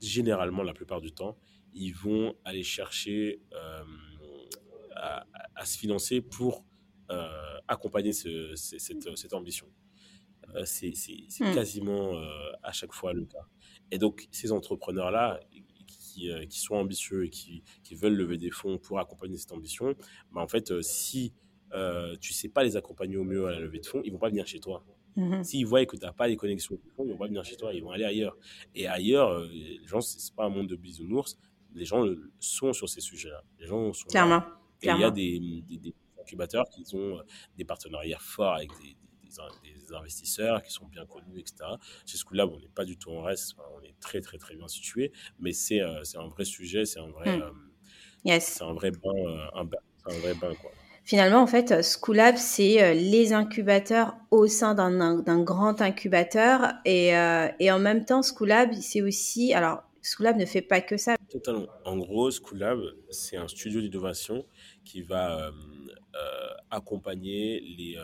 généralement, 0.00 0.64
la 0.64 0.74
plupart 0.74 1.00
du 1.00 1.12
temps, 1.12 1.38
ils 1.74 1.94
vont 1.94 2.34
aller 2.44 2.64
chercher 2.64 3.40
à, 4.96 5.24
se 5.64 5.78
financer 5.78 6.20
pour 6.20 6.64
accompagner 7.68 8.12
ce, 8.12 8.54
cette, 8.56 9.16
cette 9.16 9.32
ambition. 9.32 9.66
Euh, 10.54 10.64
c'est 10.64 10.92
mmh. 11.40 11.54
quasiment 11.54 12.14
euh, 12.14 12.52
à 12.62 12.72
chaque 12.72 12.92
fois 12.92 13.12
le 13.12 13.24
cas. 13.24 13.46
Et 13.90 13.98
donc, 13.98 14.28
ces 14.30 14.52
entrepreneurs-là, 14.52 15.40
qui, 15.86 16.30
euh, 16.30 16.44
qui, 16.46 16.60
sont 16.60 16.74
ambitieux 16.74 17.24
et 17.24 17.30
qui, 17.30 17.62
qui, 17.84 17.94
veulent 17.94 18.14
lever 18.14 18.38
des 18.38 18.50
fonds 18.50 18.78
pour 18.78 18.98
accompagner 18.98 19.36
cette 19.36 19.52
ambition, 19.52 19.94
bah 20.32 20.40
en 20.40 20.48
fait, 20.48 20.82
si 20.82 21.34
euh, 21.72 22.16
tu 22.20 22.32
sais 22.32 22.48
pas 22.48 22.64
les 22.64 22.76
accompagner 22.76 23.16
au 23.16 23.24
mieux 23.24 23.46
à 23.46 23.52
la 23.52 23.60
levée 23.60 23.80
de 23.80 23.86
fonds, 23.86 24.02
ils 24.04 24.12
vont 24.12 24.18
pas 24.18 24.28
venir 24.28 24.46
chez 24.46 24.60
toi. 24.60 24.84
Mmh 25.16 25.42
S'ils 25.42 25.66
voient 25.66 25.84
que 25.84 25.96
tu 25.96 26.04
n'as 26.04 26.12
pas 26.12 26.26
les 26.26 26.36
connexions 26.36 26.78
ils 26.98 27.10
vont 27.10 27.18
pas 27.18 27.26
venir 27.26 27.44
chez 27.44 27.56
toi, 27.56 27.74
ils 27.74 27.82
vont 27.82 27.90
aller 27.90 28.04
ailleurs. 28.04 28.36
Et 28.74 28.86
ailleurs, 28.86 29.40
les 29.40 29.80
gens, 29.84 30.00
c'est 30.00 30.34
pas 30.34 30.44
un 30.44 30.48
monde 30.48 30.68
de 30.68 30.76
bisounours, 30.76 31.38
les 31.74 31.84
gens 31.84 32.04
sont 32.40 32.72
sur 32.72 32.88
ces 32.88 33.00
sujets-là. 33.00 33.42
Les 33.58 33.66
gens 33.66 33.92
sont 33.92 34.06
Clairement. 34.08 34.42
Et 34.82 34.88
il 34.88 35.00
y 35.00 35.04
a 35.04 35.10
des, 35.10 35.38
des, 35.38 35.76
des, 35.78 35.94
incubateurs 36.20 36.64
qui 36.68 36.84
ont 36.94 37.20
des 37.56 37.64
partenariats 37.64 38.18
forts 38.18 38.54
avec 38.54 38.70
des, 38.80 38.88
des, 38.88 38.96
investisseurs 39.94 40.62
qui 40.62 40.72
sont 40.72 40.86
bien 40.86 41.06
connus, 41.06 41.38
etc. 41.38 41.56
Chez 42.06 42.18
School 42.18 42.40
on 42.40 42.58
n'est 42.58 42.68
pas 42.74 42.84
du 42.84 42.96
tout 42.96 43.10
en 43.10 43.22
reste, 43.22 43.56
on 43.76 43.82
est 43.82 43.94
très 44.00 44.20
très 44.20 44.38
très 44.38 44.54
bien 44.56 44.68
situé, 44.68 45.12
mais 45.38 45.52
c'est 45.52 45.80
euh, 45.80 46.02
un 46.16 46.28
vrai 46.28 46.44
sujet, 46.44 46.84
c'est 46.84 47.00
un 47.00 47.10
vrai, 47.10 47.38
hmm. 47.38 47.42
euh, 47.42 47.50
yes. 48.24 48.44
c'est 48.58 48.64
un 48.64 48.72
vrai 48.72 48.90
bain, 48.90 49.10
euh, 49.14 49.46
un, 49.54 49.68
un 50.06 50.18
vrai 50.20 50.34
bain 50.34 50.54
quoi. 50.60 50.70
Finalement, 51.04 51.42
en 51.42 51.48
fait, 51.48 51.82
Schoolab, 51.82 52.36
c'est 52.36 52.94
les 52.94 53.32
incubateurs 53.32 54.14
au 54.30 54.46
sein 54.46 54.72
d'un 54.76 55.42
grand 55.42 55.82
incubateur. 55.82 56.74
Et, 56.84 57.08
et, 57.08 57.72
en 57.72 57.80
même 57.80 58.04
temps, 58.04 58.22
Schoolab, 58.22 58.72
c'est 58.74 59.02
aussi... 59.02 59.52
Alors, 59.52 59.82
Schoolab 60.00 60.36
ne 60.36 60.46
fait 60.46 60.62
pas 60.62 60.80
que 60.80 60.96
ça. 60.96 61.16
Totalement. 61.28 61.66
En 61.84 61.96
gros, 61.96 62.30
Schoolab, 62.30 62.78
c'est 63.10 63.36
un 63.36 63.48
studio 63.48 63.80
d'innovation 63.80 64.46
qui 64.84 65.02
va 65.02 65.50
accompagner 66.70 67.58
les, 67.76 67.98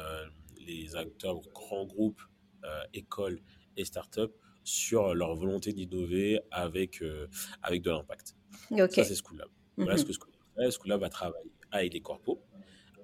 les 0.68 0.96
acteurs, 0.96 1.40
grands 1.54 1.86
groupes, 1.86 2.22
euh, 2.64 2.82
écoles 2.92 3.40
et 3.76 3.84
startups 3.84 4.34
sur 4.64 5.14
leur 5.14 5.34
volonté 5.34 5.72
d'innover 5.72 6.40
avec, 6.50 7.02
euh, 7.02 7.26
avec 7.62 7.82
de 7.82 7.90
l'impact. 7.90 8.36
Ça, 8.70 8.88
c'est 9.04 9.14
Schoolab. 9.14 9.48
Voilà 9.76 9.96
ce 9.96 10.02
mhm. 10.02 10.08
que 10.08 10.12
Schoolab 10.14 10.40
fait. 10.56 10.70
Schoolab 10.70 11.00
va 11.00 11.08
travailler 11.08 11.52
avec 11.70 11.92
des 11.92 12.00
corpos, 12.00 12.42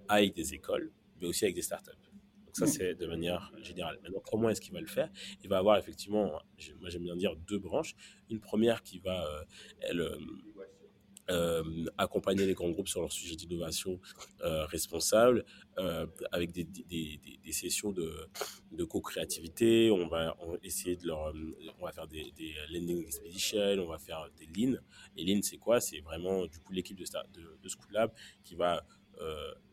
avec 0.08 0.34
des 0.34 0.54
écoles, 0.54 0.92
mais 1.20 1.26
aussi 1.26 1.44
avec 1.44 1.54
des 1.54 1.62
startups. 1.62 1.92
Donc 2.46 2.56
ça, 2.56 2.66
mhm. 2.66 2.70
c'est 2.70 2.94
de 2.94 3.06
manière 3.06 3.52
générale. 3.62 3.98
Maintenant, 4.02 4.22
comment 4.24 4.50
est-ce 4.50 4.60
qu'il 4.60 4.74
va 4.74 4.80
le 4.80 4.86
faire? 4.86 5.08
Il 5.42 5.48
va 5.48 5.58
avoir 5.58 5.78
effectivement, 5.78 6.26
moi 6.80 6.90
j'aime 6.90 7.04
bien 7.04 7.16
dire, 7.16 7.36
deux 7.36 7.58
branches. 7.58 7.94
Une 8.28 8.40
première 8.40 8.82
qui 8.82 8.98
va, 8.98 9.24
euh, 9.24 9.44
elle, 9.80 10.02
euh, 11.30 11.86
accompagner 11.96 12.44
les 12.44 12.52
grands 12.52 12.68
groupes 12.70 12.88
sur 12.88 13.00
leur 13.00 13.10
sujet 13.10 13.34
d'innovation 13.34 13.98
euh, 14.42 14.66
responsable 14.66 15.44
euh, 15.78 16.06
avec 16.32 16.52
des, 16.52 16.64
des, 16.64 17.18
des, 17.42 17.52
sessions 17.52 17.92
de, 17.92 18.28
de 18.72 18.84
co-créativité. 18.84 19.90
On 19.90 20.06
va 20.06 20.36
essayer 20.62 20.96
de 20.96 21.06
leur, 21.06 21.32
on 21.80 21.86
va 21.86 21.92
faire 21.92 22.06
des, 22.06 22.30
des 22.36 22.54
landing 22.70 23.02
expeditions, 23.02 23.78
on 23.78 23.86
va 23.86 23.98
faire 23.98 24.28
des 24.36 24.46
lean. 24.46 24.76
Et 25.16 25.24
lean, 25.24 25.40
c'est 25.42 25.56
quoi? 25.56 25.80
C'est 25.80 26.00
vraiment 26.00 26.44
du 26.46 26.58
coup 26.58 26.72
l'équipe 26.72 26.98
de, 26.98 27.04
de, 27.32 27.58
de 27.62 27.68
School 27.68 27.92
Lab 27.92 28.12
qui 28.42 28.54
va 28.54 28.84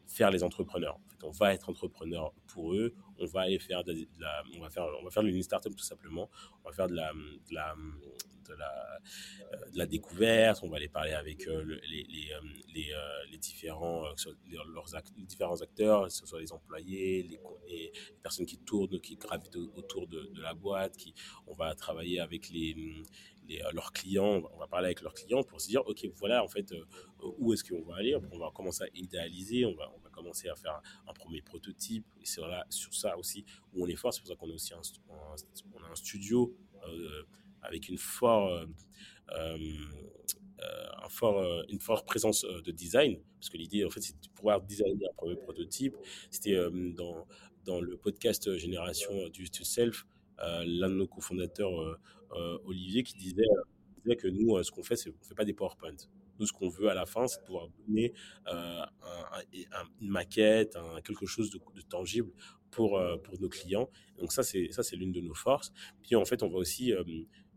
faire 0.07 0.31
les 0.31 0.43
entrepreneurs. 0.43 0.95
En 0.95 1.09
fait, 1.09 1.25
on 1.25 1.31
va 1.31 1.53
être 1.53 1.69
entrepreneur 1.69 2.33
pour 2.47 2.73
eux. 2.73 2.93
On 3.21 3.25
va 3.27 3.41
aller 3.41 3.59
faire 3.59 3.83
de, 3.83 3.93
la, 4.19 4.43
on 4.57 4.61
va 4.61 4.69
faire, 4.69 4.85
on 4.99 5.03
va 5.03 5.11
faire 5.11 5.23
le 5.23 5.41
startup 5.41 5.75
tout 5.75 5.83
simplement. 5.83 6.29
On 6.63 6.69
va 6.69 6.75
faire 6.75 6.87
de 6.87 6.95
la, 6.95 7.13
de 7.13 7.53
la 7.53 7.75
de 8.51 8.55
la, 9.77 9.83
euh, 9.83 9.87
découverte, 9.87 10.61
on 10.63 10.69
va 10.69 10.77
aller 10.77 10.87
parler 10.87 11.13
avec 11.13 11.47
euh, 11.47 11.63
les, 11.89 12.03
les, 12.03 12.31
euh, 12.31 12.41
les, 12.73 12.91
les, 13.31 13.37
différents, 13.37 14.03
leurs 14.03 14.85
différents 15.15 15.61
acteurs, 15.61 16.03
que 16.05 16.13
ce 16.13 16.25
soit 16.25 16.39
les 16.39 16.51
employés, 16.51 17.23
les, 17.67 17.91
personnes 18.21 18.45
qui 18.45 18.59
tournent, 18.59 18.99
qui 18.99 19.15
gravitent 19.15 19.55
autour 19.55 20.07
de, 20.07 20.29
de, 20.33 20.41
la 20.41 20.53
boîte, 20.53 20.95
qui, 20.97 21.13
on 21.47 21.53
va 21.53 21.73
travailler 21.75 22.19
avec 22.19 22.49
les, 22.49 22.75
les, 23.47 23.61
leurs 23.73 23.91
clients, 23.91 24.41
on 24.53 24.57
va 24.57 24.67
parler 24.67 24.87
avec 24.87 25.01
leurs 25.01 25.13
clients 25.13 25.43
pour 25.43 25.59
se 25.61 25.67
dire, 25.67 25.81
OK, 25.87 26.05
voilà, 26.15 26.43
en 26.43 26.47
fait, 26.47 26.73
où 27.39 27.53
est-ce 27.53 27.63
qu'on 27.63 27.83
va 27.83 27.97
aller? 27.97 28.15
On 28.31 28.37
va 28.37 28.51
commencer 28.53 28.83
à 28.83 28.87
idéaliser, 28.93 29.65
on 29.65 29.75
va, 29.75 29.91
commencer 30.11 30.49
à 30.49 30.55
faire 30.55 30.81
un, 31.07 31.13
premier 31.13 31.41
prototype, 31.41 32.05
et 32.21 32.25
c'est 32.25 32.41
là, 32.41 32.65
sur 32.69 32.93
ça 32.93 33.17
aussi 33.17 33.45
où 33.73 33.83
on 33.83 33.87
est 33.87 33.95
fort, 33.95 34.13
c'est 34.13 34.21
pour 34.21 34.29
ça 34.29 34.35
qu'on 34.35 34.49
a 34.49 34.53
aussi 34.53 34.73
un, 34.73 34.81
on 35.09 35.83
a 35.83 35.91
un 35.91 35.95
studio 35.95 36.55
avec 37.61 37.89
une 37.89 37.97
forte, 37.97 38.67
euh, 39.31 39.67
euh, 40.59 41.03
un 41.03 41.09
fort, 41.09 41.39
euh, 41.39 41.63
une 41.69 41.79
forte 41.79 42.05
présence 42.05 42.43
de 42.43 42.71
design, 42.71 43.19
parce 43.39 43.49
que 43.49 43.57
l'idée, 43.57 43.85
en 43.85 43.89
fait, 43.89 44.01
c'est 44.01 44.19
de 44.19 44.29
pouvoir 44.29 44.61
designer 44.61 45.09
un 45.09 45.13
premier 45.15 45.35
prototype. 45.35 45.95
C'était 46.29 46.57
dans, 46.95 47.27
dans 47.65 47.81
le 47.81 47.97
podcast 47.97 48.55
Génération 48.57 49.29
du 49.29 49.49
to 49.49 49.63
Self, 49.63 50.05
l'un 50.39 50.89
de 50.89 50.95
nos 50.95 51.07
cofondateurs, 51.07 51.99
Olivier, 52.65 53.03
qui 53.03 53.15
disait, 53.15 53.43
disait 54.03 54.15
que 54.15 54.27
nous, 54.27 54.61
ce 54.63 54.71
qu'on 54.71 54.83
fait, 54.83 54.95
c'est 54.95 55.11
qu'on 55.11 55.19
ne 55.19 55.25
fait 55.25 55.35
pas 55.35 55.45
des 55.45 55.53
PowerPoint. 55.53 55.95
Nous, 56.41 56.47
ce 56.47 56.51
qu'on 56.51 56.67
veut 56.67 56.89
à 56.89 56.93
la 56.93 57.05
fin, 57.05 57.27
c'est 57.27 57.41
pouvoir 57.45 57.69
donner 57.87 58.13
un, 58.45 58.85
une 60.01 60.09
maquette, 60.09 60.77
quelque 61.05 61.25
chose 61.25 61.49
de, 61.49 61.81
tangible 61.81 62.31
pour, 62.71 63.01
pour 63.23 63.39
nos 63.39 63.47
clients. 63.47 63.89
Donc 64.17 64.33
ça, 64.33 64.43
c'est 64.43 64.69
ça, 64.71 64.83
c'est 64.83 64.97
l'une 64.97 65.13
de 65.13 65.21
nos 65.21 65.33
forces. 65.33 65.71
Puis 66.01 66.15
en 66.15 66.25
fait, 66.25 66.43
on 66.43 66.49
va 66.49 66.57
aussi 66.57 66.93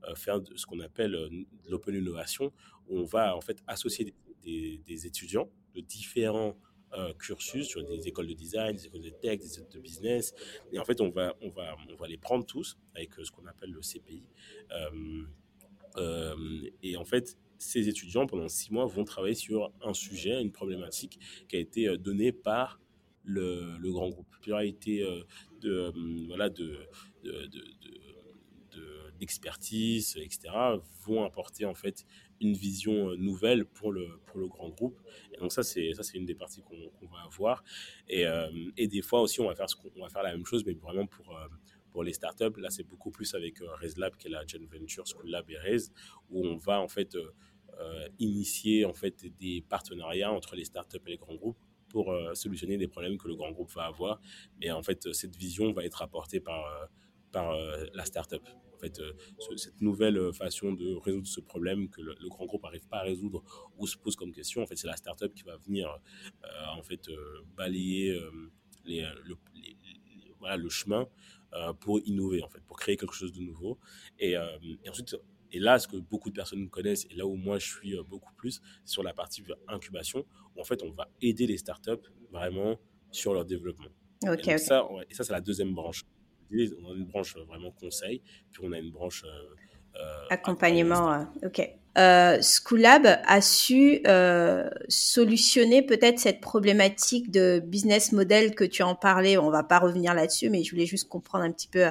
euh, 0.09 0.15
faire 0.15 0.41
ce 0.55 0.67
qu'on 0.67 0.81
appelle 0.81 1.15
euh, 1.15 1.29
l'open 1.69 1.95
innovation, 1.95 2.53
où 2.89 2.99
on 2.99 3.05
va 3.05 3.37
en 3.37 3.41
fait 3.41 3.63
associer 3.67 4.15
des, 4.43 5.07
étudiants 5.07 5.51
de 5.75 5.81
différents 5.81 6.59
euh, 6.93 7.13
cursus 7.15 7.67
sur 7.67 7.83
des 7.83 8.07
écoles 8.07 8.27
de 8.27 8.35
design, 8.35 8.77
des 8.77 8.87
écoles 8.87 9.03
de 9.03 9.11
tech, 9.11 9.39
des 9.39 9.55
écoles 9.55 9.73
de 9.73 9.81
business. 9.81 10.35
Et 10.73 10.79
en 10.79 10.85
fait, 10.85 11.01
on 11.01 11.09
va, 11.11 11.35
on 11.41 11.51
va, 11.51 11.77
on 11.91 11.97
va 11.97 12.07
les 12.07 12.19
prendre 12.19 12.45
tous 12.45 12.77
avec 12.95 13.15
ce 13.15 13.31
qu'on 13.31 13.47
appelle 13.47 13.71
le 13.71 13.81
CPI. 13.81 14.29
et 16.83 16.97
en 16.97 17.05
fait, 17.05 17.39
ces 17.65 17.89
étudiants, 17.89 18.27
pendant 18.27 18.49
six 18.49 18.73
mois, 18.73 18.87
vont 18.87 19.05
travailler 19.05 19.35
sur 19.35 19.73
un 19.83 19.95
sujet, 19.95 20.41
une 20.41 20.53
problématique 20.53 21.19
qui 21.49 21.57
a 21.57 21.59
été 21.59 21.97
donnée 21.99 22.33
par 22.33 22.81
le, 23.25 23.79
grand 23.91 24.09
groupe. 24.11 24.29
Pluralité 24.43 25.03
de, 25.61 25.93
voilà, 26.27 26.51
de, 26.51 26.79
de, 27.23 27.47
de, 27.47 27.65
d'expertise, 29.19 30.17
etc., 30.17 30.53
vont 31.07 31.25
apporter 31.25 31.65
en 31.65 31.75
fait 31.75 32.05
une 32.41 32.55
vision 32.55 33.15
nouvelle 33.17 33.65
pour 33.65 33.93
le, 33.93 34.21
pour 34.27 34.39
le 34.39 34.49
grand 34.49 34.69
groupe. 34.69 35.01
Donc 35.41 35.53
ça, 35.53 35.63
c'est 35.63 35.93
une 36.15 36.27
des 36.27 36.35
parties 36.35 36.63
qu'on 36.63 37.07
va 37.07 37.23
avoir. 37.25 37.65
Et, 38.09 38.25
et, 38.77 38.89
des 38.89 39.03
fois 39.03 39.23
aussi, 39.23 39.41
on 39.41 39.47
va 39.47 39.55
faire 39.55 39.71
ce 39.71 39.77
va 39.97 40.09
faire 40.09 40.23
la 40.23 40.33
même 40.33 40.45
chose, 40.45 40.65
mais 40.67 40.75
vraiment 40.75 41.07
pour 41.07 41.35
pour 41.95 42.03
les 42.03 42.13
startups. 42.13 42.59
Là, 42.59 42.71
c'est 42.71 42.83
beaucoup 42.83 43.13
plus 43.13 43.35
avec 43.35 43.63
euh, 43.63 43.73
RaisLab, 43.77 44.17
qui 44.17 44.27
est 44.27 44.31
la 44.31 44.45
Joint 44.45 44.67
Venture 44.69 45.07
School 45.07 45.31
Lab 45.31 45.49
et 45.49 45.57
Raise, 45.57 45.93
où 46.29 46.45
on 46.45 46.57
va 46.57 46.81
en 46.81 46.89
fait 46.89 47.15
euh, 47.15 47.23
euh, 47.23 47.31
initier 48.19 48.85
en 48.85 48.93
fait 48.93 49.27
des 49.39 49.65
partenariats 49.69 50.33
entre 50.33 50.57
les 50.57 50.65
startups 50.65 51.01
et 51.07 51.11
les 51.11 51.17
grands 51.17 51.35
groupes 51.35 51.59
pour 51.89 52.13
solutionner 52.35 52.77
des 52.77 52.89
problèmes 52.89 53.19
que 53.19 53.29
le 53.29 53.37
grand 53.37 53.53
groupe 53.53 53.71
va 53.73 53.85
avoir. 53.85 54.21
Mais 54.61 54.71
en 54.71 54.83
fait, 54.83 55.13
cette 55.13 55.37
vision 55.37 55.73
va 55.73 55.85
être 55.85 56.03
apportée 56.03 56.41
par, 56.41 56.65
par 57.31 57.57
la 57.95 58.05
startup. 58.05 58.43
En 58.75 58.79
fait, 58.79 59.01
cette 59.57 59.81
nouvelle 59.81 60.33
façon 60.33 60.73
de 60.73 60.95
résoudre 60.95 61.27
ce 61.27 61.41
problème 61.41 61.89
que 61.89 62.01
le, 62.01 62.29
grand 62.29 62.47
groupe 62.47 62.65
n'arrive 62.65 62.87
pas 62.89 62.99
à 62.99 63.03
résoudre 63.03 63.45
ou 63.79 63.87
se 63.87 63.97
pose 63.97 64.17
comme 64.17 64.33
question, 64.33 64.63
en 64.63 64.67
fait, 64.67 64.77
c'est 64.77 64.89
la 64.89 64.97
startup 64.97 65.33
qui 65.35 65.43
va 65.45 65.57
venir 65.57 65.89
en 66.77 66.83
fait 66.83 67.09
balayer 67.57 68.19
les, 68.85 69.07
le, 69.25 69.37
voilà, 70.45 70.57
le 70.57 70.69
chemin 70.69 71.09
euh, 71.55 71.73
pour 71.73 72.01
innover, 72.01 72.43
en 72.43 72.49
fait, 72.49 72.61
pour 72.67 72.77
créer 72.77 72.97
quelque 72.97 73.15
chose 73.15 73.33
de 73.33 73.41
nouveau. 73.41 73.79
Et, 74.19 74.37
euh, 74.37 74.59
et, 74.85 74.89
ensuite, 74.89 75.17
et 75.55 75.61
là, 75.61 75.79
ce 75.79 75.87
que 75.87 75.97
beaucoup 75.97 76.31
de 76.31 76.35
personnes 76.35 76.69
connaissent, 76.69 77.07
et 77.11 77.15
là 77.15 77.27
où 77.27 77.37
moi 77.37 77.59
je 77.59 77.67
suis 77.67 77.97
euh, 77.97 78.03
beaucoup 78.03 78.33
plus, 78.35 78.61
c'est 78.85 78.93
sur 78.93 79.03
la 79.03 79.15
partie 79.15 79.45
incubation, 79.69 80.25
où 80.55 80.61
en 80.61 80.65
fait, 80.65 80.83
on 80.83 80.91
va 80.91 81.09
aider 81.23 81.47
les 81.47 81.59
startups 81.59 82.07
vraiment 82.31 82.77
sur 83.11 83.33
leur 83.35 83.45
développement. 83.45 83.91
et, 84.25 84.59
Ça, 84.59 84.87
et 85.09 85.15
ça, 85.15 85.23
c'est 85.25 85.33
la 85.33 85.41
deuxième 85.41 85.75
branche. 85.75 86.03
On 86.51 86.91
a 86.91 86.95
une 86.95 87.07
branche 87.07 87.37
vraiment 87.37 87.71
conseil, 87.71 88.21
puis 88.53 88.63
on 88.65 88.73
a 88.73 88.79
une 88.79 88.91
branche 88.91 89.25
accompagnement. 90.29 91.27
ok 91.43 91.79
euh, 91.97 92.41
Schoolab 92.43 93.07
a 93.25 93.41
su 93.41 94.01
euh, 94.07 94.69
solutionner 94.89 95.83
peut-être 95.83 96.19
cette 96.19 96.41
problématique 96.41 97.31
de 97.31 97.63
business 97.65 98.13
model 98.13 98.55
que 98.55 98.65
tu 98.65 98.83
en 98.83 98.95
parlais. 98.95 99.39
On 99.39 99.51
va 99.51 99.63
pas 99.63 99.79
revenir 99.79 100.15
là-dessus, 100.15 100.51
mais 100.51 100.65
je 100.65 100.71
voulais 100.71 100.87
juste 100.87 101.09
comprendre 101.09 101.45
un 101.45 101.53
petit 101.53 101.69
peu. 101.69 101.85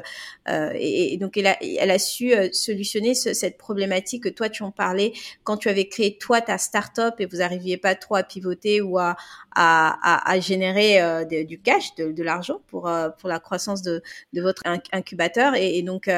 Euh, 0.50 0.72
et, 0.76 1.18
donc, 1.18 1.38
elle 1.38 1.48
a, 1.48 1.58
elle 1.62 1.92
a 1.92 2.00
su 2.00 2.34
euh, 2.34 2.50
solutionner 2.52 3.14
cette 3.14 3.58
problématique 3.58 4.24
que 4.24 4.30
toi, 4.30 4.50
tu 4.50 4.64
en 4.64 4.72
parlais 4.72 5.14
quand 5.44 5.58
tu 5.58 5.70
avais 5.70 5.88
créé 5.88 6.18
toi 6.18 6.42
ta 6.42 6.58
startup 6.58 7.16
et 7.20 7.26
vous 7.26 7.42
arriviez 7.42 7.78
pas 7.78 7.96
trop 7.96 8.16
à 8.16 8.24
pivoter 8.24 8.82
ou 8.82 9.00
à, 9.00 9.16
à, 9.56 10.32
à, 10.32 10.40
générer 10.40 11.02
euh, 11.02 11.24
du 11.26 11.60
cash, 11.60 11.96
de, 11.96 12.12
de 12.12 12.24
l'argent 12.24 12.62
pour, 12.68 12.88
euh, 12.88 13.10
pour 13.10 13.30
la 13.30 13.40
croissance 13.40 13.82
de, 13.82 14.02
de 14.34 14.42
votre 14.42 14.64
incubateur. 14.92 15.56
Et, 15.56 15.78
et 15.78 15.82
donc, 15.82 16.10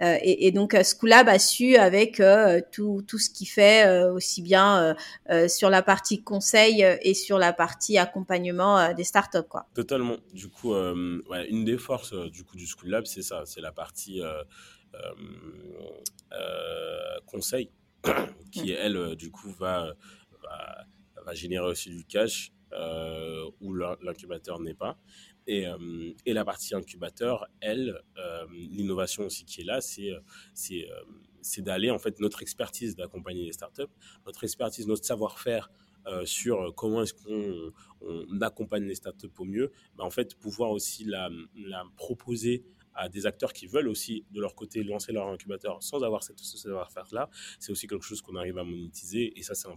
euh, 0.00 0.16
et, 0.22 0.50
donc 0.52 0.74
euh, 0.74 0.82
Schoolab 0.82 1.28
a 1.28 1.38
su 1.38 1.76
avec 1.76 2.18
euh, 2.18 2.60
tout, 2.72 3.04
tout 3.06 3.18
ce 3.18 3.30
qu'il 3.30 3.46
fait 3.46 4.08
aussi 4.08 4.42
bien 4.42 4.96
sur 5.48 5.70
la 5.70 5.82
partie 5.82 6.22
conseil 6.22 6.84
et 7.02 7.14
sur 7.14 7.38
la 7.38 7.52
partie 7.52 7.98
accompagnement 7.98 8.92
des 8.94 9.04
startups 9.04 9.48
quoi. 9.48 9.66
Totalement. 9.74 10.16
Du 10.32 10.48
coup, 10.48 10.72
ouais, 10.72 11.48
une 11.48 11.64
des 11.64 11.78
forces 11.78 12.14
du 12.14 12.44
coup 12.44 12.56
du 12.56 12.66
Schoolab, 12.66 13.06
c'est 13.06 13.22
ça, 13.22 13.42
c'est 13.46 13.60
la 13.60 13.72
partie 13.72 14.22
conseil 17.26 17.70
qui 18.52 18.72
elle 18.72 19.16
du 19.16 19.30
coup 19.30 19.50
va, 19.50 19.94
va, 20.42 20.84
va 21.24 21.34
générer 21.34 21.66
aussi 21.66 21.90
du 21.90 22.04
cash 22.04 22.52
où 23.60 23.74
l'incubateur 23.74 24.60
n'est 24.60 24.74
pas. 24.74 24.98
Et, 25.46 25.66
euh, 25.66 26.12
et, 26.24 26.32
la 26.32 26.44
partie 26.44 26.74
incubateur, 26.74 27.46
elle, 27.60 28.00
euh, 28.18 28.46
l'innovation 28.52 29.24
aussi 29.24 29.44
qui 29.44 29.62
est 29.62 29.64
là, 29.64 29.80
c'est 29.80 30.10
euh, 30.10 30.20
c'est 31.44 31.62
d'aller, 31.62 31.90
en 31.90 31.98
fait, 31.98 32.20
notre 32.20 32.42
expertise 32.42 32.94
d'accompagner 32.94 33.44
les 33.44 33.52
startups, 33.52 33.90
notre 34.26 34.44
expertise, 34.44 34.86
notre 34.86 35.04
savoir-faire 35.04 35.70
sur 36.24 36.74
comment 36.74 37.02
est-ce 37.02 37.14
qu'on 37.14 37.72
on 38.00 38.40
accompagne 38.40 38.84
les 38.84 38.96
startups 38.96 39.28
au 39.38 39.44
mieux, 39.44 39.70
bah, 39.96 40.04
en 40.04 40.10
fait, 40.10 40.34
pouvoir 40.36 40.70
aussi 40.70 41.04
la, 41.04 41.30
proposer 41.96 42.64
à 42.94 43.08
des 43.08 43.26
acteurs 43.26 43.52
qui 43.52 43.66
veulent 43.66 43.88
aussi, 43.88 44.24
de 44.32 44.40
leur 44.40 44.54
côté, 44.54 44.82
lancer 44.82 45.12
leur 45.12 45.28
incubateur 45.28 45.82
sans 45.82 46.02
avoir 46.02 46.22
cette, 46.22 46.40
ce 46.40 46.58
savoir-faire-là, 46.58 47.30
c'est 47.58 47.72
aussi 47.72 47.86
quelque 47.86 48.04
chose 48.04 48.20
qu'on 48.20 48.36
arrive 48.36 48.58
à 48.58 48.64
monétiser. 48.64 49.32
Et 49.38 49.42
ça, 49.42 49.54
c'est 49.54 49.68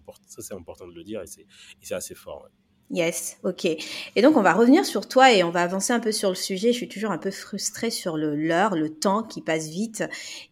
important 0.53 0.87
de 0.87 0.93
le 0.93 1.03
dire 1.03 1.21
et 1.21 1.27
c'est 1.27 1.95
assez 1.95 2.15
fort. 2.15 2.47
Yes, 2.91 3.37
ok. 3.43 3.65
Et 3.65 4.21
donc 4.21 4.37
on 4.37 4.43
va 4.43 4.53
revenir 4.53 4.85
sur 4.85 5.07
toi 5.07 5.31
et 5.33 5.43
on 5.43 5.49
va 5.49 5.63
avancer 5.63 5.91
un 5.91 5.99
peu 5.99 6.11
sur 6.11 6.29
le 6.29 6.35
sujet. 6.35 6.71
Je 6.71 6.77
suis 6.77 6.87
toujours 6.87 7.09
un 7.11 7.17
peu 7.17 7.31
frustrée 7.31 7.89
sur 7.89 8.15
le 8.15 8.35
l'heure, 8.35 8.75
le 8.75 8.89
temps 8.89 9.23
qui 9.23 9.41
passe 9.41 9.69
vite. 9.69 10.03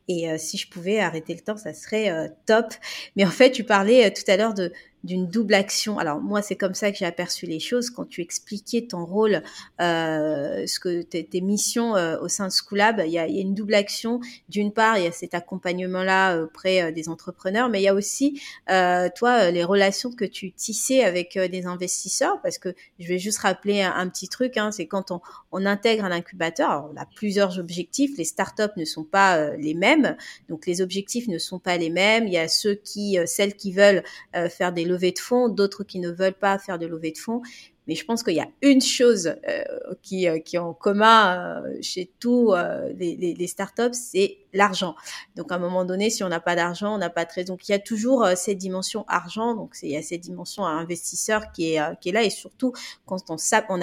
Et 0.08 0.32
euh, 0.32 0.38
si 0.40 0.58
je 0.58 0.68
pouvais 0.68 1.00
arrêter 1.00 1.36
le 1.36 1.42
temps, 1.42 1.58
ça 1.58 1.74
serait 1.76 2.10
euh, 2.10 2.28
top. 2.48 2.74
Mais 3.16 3.24
en 3.26 3.30
fait, 3.30 3.52
tu 3.52 3.64
parlais 3.64 4.08
euh, 4.08 4.10
tout 4.10 4.30
à 4.32 4.36
l'heure 4.38 4.56
de 4.56 4.74
d'une 5.04 5.28
double 5.28 5.54
action. 5.54 6.00
Alors 6.00 6.22
moi, 6.22 6.42
c'est 6.42 6.56
comme 6.56 6.74
ça 6.74 6.92
que 6.92 6.98
j'ai 6.98 7.06
aperçu 7.06 7.46
les 7.46 7.60
choses 7.60 7.90
quand 7.90 8.06
tu 8.06 8.22
expliquais 8.22 8.88
ton 8.88 9.06
rôle, 9.06 9.42
euh, 9.82 10.66
ce 10.66 10.80
que 10.80 11.02
tes, 11.02 11.26
tes 11.26 11.42
missions 11.42 11.96
euh, 11.96 12.18
au 12.20 12.30
sein 12.30 12.48
de 12.48 12.54
Schoolab. 12.54 13.02
Il 13.06 13.12
y 13.12 13.20
a, 13.20 13.28
il 13.28 13.36
y 13.36 13.40
a 13.40 13.42
une 13.42 13.54
double 13.54 13.76
action. 13.76 14.22
D'une 14.50 14.72
part, 14.72 14.98
il 14.98 15.04
y 15.04 15.08
a 15.08 15.12
cet 15.12 15.34
accompagnement-là 15.34 16.42
auprès 16.42 16.82
euh, 16.82 16.92
des 16.92 17.10
entrepreneurs, 17.10 17.70
mais 17.70 17.82
il 17.82 17.84
y 17.84 17.88
a 17.88 17.94
aussi 17.94 18.42
euh, 18.70 19.10
toi 19.16 19.52
les 19.52 19.64
relations 19.64 20.12
que 20.12 20.26
tu 20.26 20.52
tissais 20.52 21.04
avec 21.04 21.38
des 21.38 21.66
investisseurs. 21.66 22.42
Parce 22.42 22.58
que 22.58 22.74
je 23.00 23.08
vais 23.08 23.20
juste 23.20 23.40
rappeler 23.40 23.82
un, 23.82 24.08
petit 24.08 24.28
truc, 24.28 24.58
hein, 24.58 24.72
c'est 24.72 24.88
quand 24.88 25.12
on, 25.12 25.22
on, 25.52 25.66
intègre 25.66 26.06
un 26.06 26.12
incubateur, 26.12 26.90
on 26.94 27.00
a 27.00 27.06
plusieurs 27.06 27.60
objectifs. 27.60 28.18
Les 28.18 28.26
startups 28.26 28.64
ne 28.78 28.86
sont 28.86 29.04
pas 29.04 29.56
les 29.56 29.74
mêmes, 29.74 30.16
donc 30.50 30.66
les 30.66 30.82
objectifs 30.82 31.28
ne 31.28 31.38
sont 31.38 31.60
pas 31.60 31.78
les 31.78 31.90
mêmes. 31.90 32.28
Il 32.28 32.34
y 32.34 32.38
a 32.38 32.48
ceux 32.48 32.76
qui, 32.76 33.18
celles 33.26 33.56
qui 33.56 33.72
veulent 33.72 34.04
faire 34.50 34.74
des 34.74 34.86
levée 34.94 35.12
de 35.12 35.20
fonds, 35.20 35.50
d'autres 35.50 35.84
qui 35.84 36.00
ne 36.00 36.12
veulent 36.12 36.34
pas 36.34 36.58
faire 36.58 36.80
de 36.80 36.86
levée 36.86 37.12
de 37.12 37.18
fonds. 37.18 37.42
Mais 37.88 37.96
je 37.96 38.06
pense 38.06 38.24
qu'il 38.24 38.36
y 38.36 38.40
a 38.40 38.48
une 38.62 38.82
chose 38.82 39.36
euh, 39.48 39.64
qui, 40.02 40.28
euh, 40.28 40.40
qui 40.40 40.56
est 40.56 40.60
en 40.60 40.74
commun 40.74 41.64
euh, 41.66 41.78
chez 41.82 42.10
tous 42.20 42.56
les, 42.96 43.48
startups, 43.48 43.94
c'est 43.94 44.38
l'argent. 44.54 44.96
Donc 45.36 45.52
à 45.52 45.56
un 45.56 45.60
moment 45.60 45.84
donné, 45.84 46.10
si 46.10 46.24
on 46.24 46.30
n'a 46.30 46.40
pas 46.40 46.56
d'argent, 46.56 46.96
on 46.96 46.98
n'a 46.98 47.10
pas 47.10 47.26
de 47.26 47.32
raison. 47.34 47.54
Donc 47.54 47.68
il 47.68 47.74
y 47.74 47.76
a 47.76 47.80
toujours 47.80 48.26
cette 48.36 48.58
dimension 48.58 49.04
argent. 49.10 49.54
Donc 49.54 49.76
il 49.84 49.90
y 49.90 49.98
a 49.98 50.02
cette 50.02 50.22
dimension 50.22 50.66
investisseur 50.66 51.52
qui 51.52 51.74
est 51.74 52.00
qui 52.00 52.10
est 52.10 52.12
là 52.14 52.24
et 52.24 52.30
surtout 52.30 52.74
quand 53.06 53.30
on 53.30 53.36
on 53.70 53.80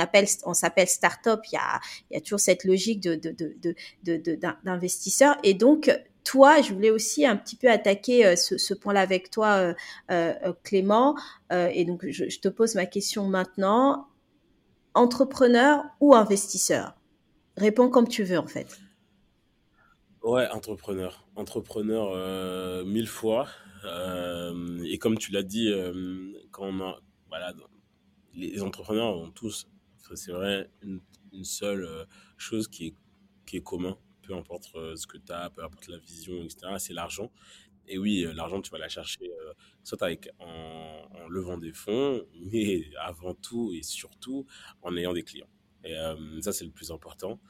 on 0.46 0.54
s'appelle 0.54 0.88
startup, 0.88 1.40
il 1.52 1.54
y 1.54 1.58
a 1.58 1.80
y 2.10 2.16
a 2.16 2.20
toujours 2.20 2.40
cette 2.40 2.64
logique 2.64 3.00
de 3.00 3.16
de 3.16 3.32
de 3.32 4.16
de 4.16 4.38
d'investisseur 4.64 5.36
et 5.42 5.54
donc 5.54 5.90
toi, 6.24 6.60
je 6.60 6.72
voulais 6.72 6.90
aussi 6.90 7.26
un 7.26 7.36
petit 7.36 7.56
peu 7.56 7.70
attaquer 7.70 8.26
euh, 8.26 8.36
ce, 8.36 8.74
point-là 8.74 9.00
avec 9.00 9.30
toi, 9.30 9.56
euh, 9.56 9.74
euh, 10.10 10.52
Clément. 10.62 11.16
et 11.50 11.84
donc, 11.84 12.06
je, 12.08 12.38
te 12.38 12.48
pose 12.48 12.74
ma 12.74 12.86
question 12.86 13.26
maintenant. 13.26 14.08
Entrepreneur 14.94 15.84
ou 16.00 16.14
investisseur? 16.14 16.94
Réponds 17.56 17.90
comme 17.90 18.08
tu 18.08 18.24
veux, 18.24 18.38
en 18.38 18.46
fait. 18.46 18.80
Ouais, 20.22 20.48
entrepreneur. 20.48 21.26
Entrepreneur 21.36 22.84
mille 22.84 23.08
fois. 23.08 23.48
et 24.84 24.98
comme 24.98 25.16
tu 25.16 25.32
l'as 25.32 25.42
dit, 25.42 25.72
quand 26.50 26.66
on 26.66 26.94
voilà, 27.28 27.54
les 28.34 28.62
entrepreneurs 28.62 29.16
ont 29.16 29.30
tous, 29.30 29.68
c'est 30.14 30.32
vrai, 30.32 30.70
une, 30.82 31.00
seule 31.44 31.88
chose 32.36 32.66
qui 32.66 32.88
est, 32.88 32.94
qui 33.46 33.62
commun 33.62 33.96
peu 34.30 34.36
importe 34.36 34.70
euh, 34.76 34.94
ce 34.96 35.06
que 35.06 35.18
tu 35.18 35.32
as, 35.32 35.50
peu 35.50 35.64
importe 35.64 35.88
la 35.88 35.98
vision, 35.98 36.42
etc., 36.44 36.58
c'est 36.78 36.92
l'argent. 36.92 37.30
Et 37.88 37.98
oui, 37.98 38.24
euh, 38.24 38.32
l'argent, 38.32 38.60
tu 38.60 38.70
vas 38.70 38.78
la 38.78 38.88
chercher 38.88 39.28
euh, 39.28 39.52
soit 39.82 40.02
avec, 40.02 40.28
en, 40.38 41.26
levant 41.28 41.58
des 41.58 41.72
fonds, 41.72 42.24
mais 42.52 42.84
avant 43.00 43.34
tout 43.34 43.72
et 43.74 43.82
surtout 43.82 44.46
en 44.82 44.96
ayant 44.96 45.12
des 45.12 45.24
clients. 45.24 45.50
Et 45.82 45.94
ça, 46.42 46.52
c'est 46.52 46.66
le 46.66 46.70
plus 46.70 46.90
important. 46.90 47.40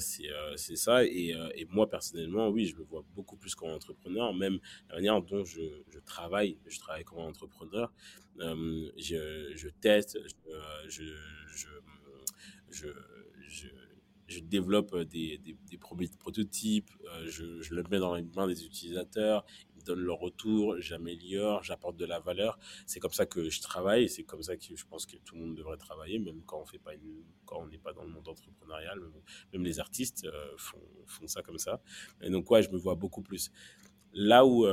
c'est 0.00 0.74
ça. 0.74 1.04
Et, 1.04 1.36
et, 1.54 1.64
moi, 1.66 1.88
personnellement, 1.88 2.48
oui, 2.48 2.66
je 2.66 2.74
me 2.74 2.82
vois 2.82 3.04
beaucoup 3.14 3.36
plus 3.36 3.54
comme 3.54 3.70
entrepreneur, 3.70 4.34
même 4.34 4.58
la 4.88 4.96
manière 4.96 5.22
dont 5.22 5.44
je, 5.44 5.60
je 5.88 6.00
travaille. 6.00 6.58
Je 6.66 6.80
travaille 6.80 7.04
comme 7.04 7.20
entrepreneur. 7.20 7.92
je, 8.40 9.52
je 9.54 9.68
teste, 9.80 10.18
je, 10.88 11.04
je 14.30 14.40
développe 14.40 14.94
euh, 14.94 15.04
des, 15.04 15.38
des, 15.38 15.56
des 15.68 15.76
prototypes, 15.76 16.90
euh, 17.04 17.26
je, 17.26 17.60
je, 17.60 17.74
le 17.74 17.82
mets 17.90 17.98
dans 17.98 18.14
les 18.14 18.22
mains 18.22 18.46
des 18.46 18.64
utilisateurs, 18.64 19.44
ils 19.74 19.80
me 19.80 19.84
donnent 19.84 20.04
leur 20.04 20.18
retour, 20.20 20.76
j'améliore, 20.80 21.64
j'apporte 21.64 21.96
de 21.96 22.06
la 22.06 22.20
valeur. 22.20 22.58
C'est 22.86 23.00
comme 23.00 23.12
ça 23.12 23.26
que 23.26 23.50
je 23.50 23.60
travaille, 23.60 24.08
c'est 24.08 24.22
comme 24.22 24.42
ça 24.42 24.56
que 24.56 24.76
je 24.76 24.86
pense 24.86 25.04
que 25.04 25.16
tout 25.16 25.34
le 25.34 25.40
monde 25.42 25.56
devrait 25.56 25.76
travailler, 25.76 26.18
même 26.20 26.42
quand 26.46 26.60
on 26.60 26.64
fait 26.64 26.78
pas 26.78 26.94
une, 26.94 27.24
quand 27.44 27.60
on 27.60 27.66
n'est 27.66 27.78
pas 27.78 27.92
dans 27.92 28.04
le 28.04 28.10
monde 28.10 28.28
entrepreneurial, 28.28 29.00
même, 29.52 29.64
les 29.64 29.80
artistes 29.80 30.24
euh, 30.26 30.46
font, 30.56 30.80
font 31.06 31.26
ça 31.26 31.42
comme 31.42 31.58
ça. 31.58 31.82
Et 32.22 32.30
donc 32.30 32.48
ouais, 32.50 32.62
je 32.62 32.70
me 32.70 32.78
vois 32.78 32.94
beaucoup 32.94 33.22
plus. 33.22 33.50
là 34.12 34.44
où, 34.46 34.64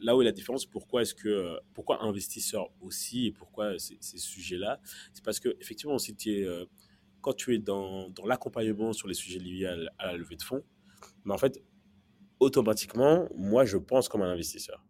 là 0.00 0.16
où 0.16 0.22
est 0.22 0.24
la 0.24 0.32
différence, 0.32 0.66
pourquoi 0.66 1.02
est-ce 1.02 1.14
que, 1.14 1.58
pourquoi 1.74 2.02
investisseur 2.04 2.70
aussi 2.80 3.26
et 3.26 3.32
pourquoi 3.32 3.78
ces, 3.78 3.98
ces 4.00 4.18
sujets-là, 4.18 4.80
c'est 5.12 5.24
parce 5.24 5.40
que 5.40 5.56
effectivement, 5.60 5.98
si 5.98 6.14
tu 6.14 6.30
es, 6.32 6.46
quand 7.20 7.34
tu 7.34 7.54
es 7.54 7.58
dans, 7.58 8.08
dans 8.10 8.26
l'accompagnement 8.26 8.92
sur 8.92 9.08
les 9.08 9.14
sujets 9.14 9.38
liés 9.38 9.66
à, 9.66 10.06
la 10.06 10.16
levée 10.16 10.36
de 10.36 10.42
fonds, 10.42 10.62
mais 11.24 11.34
en 11.34 11.38
fait, 11.38 11.62
automatiquement, 12.40 13.28
moi, 13.36 13.64
je 13.64 13.76
pense 13.76 14.08
comme 14.08 14.22
un 14.22 14.30
investisseur. 14.30 14.84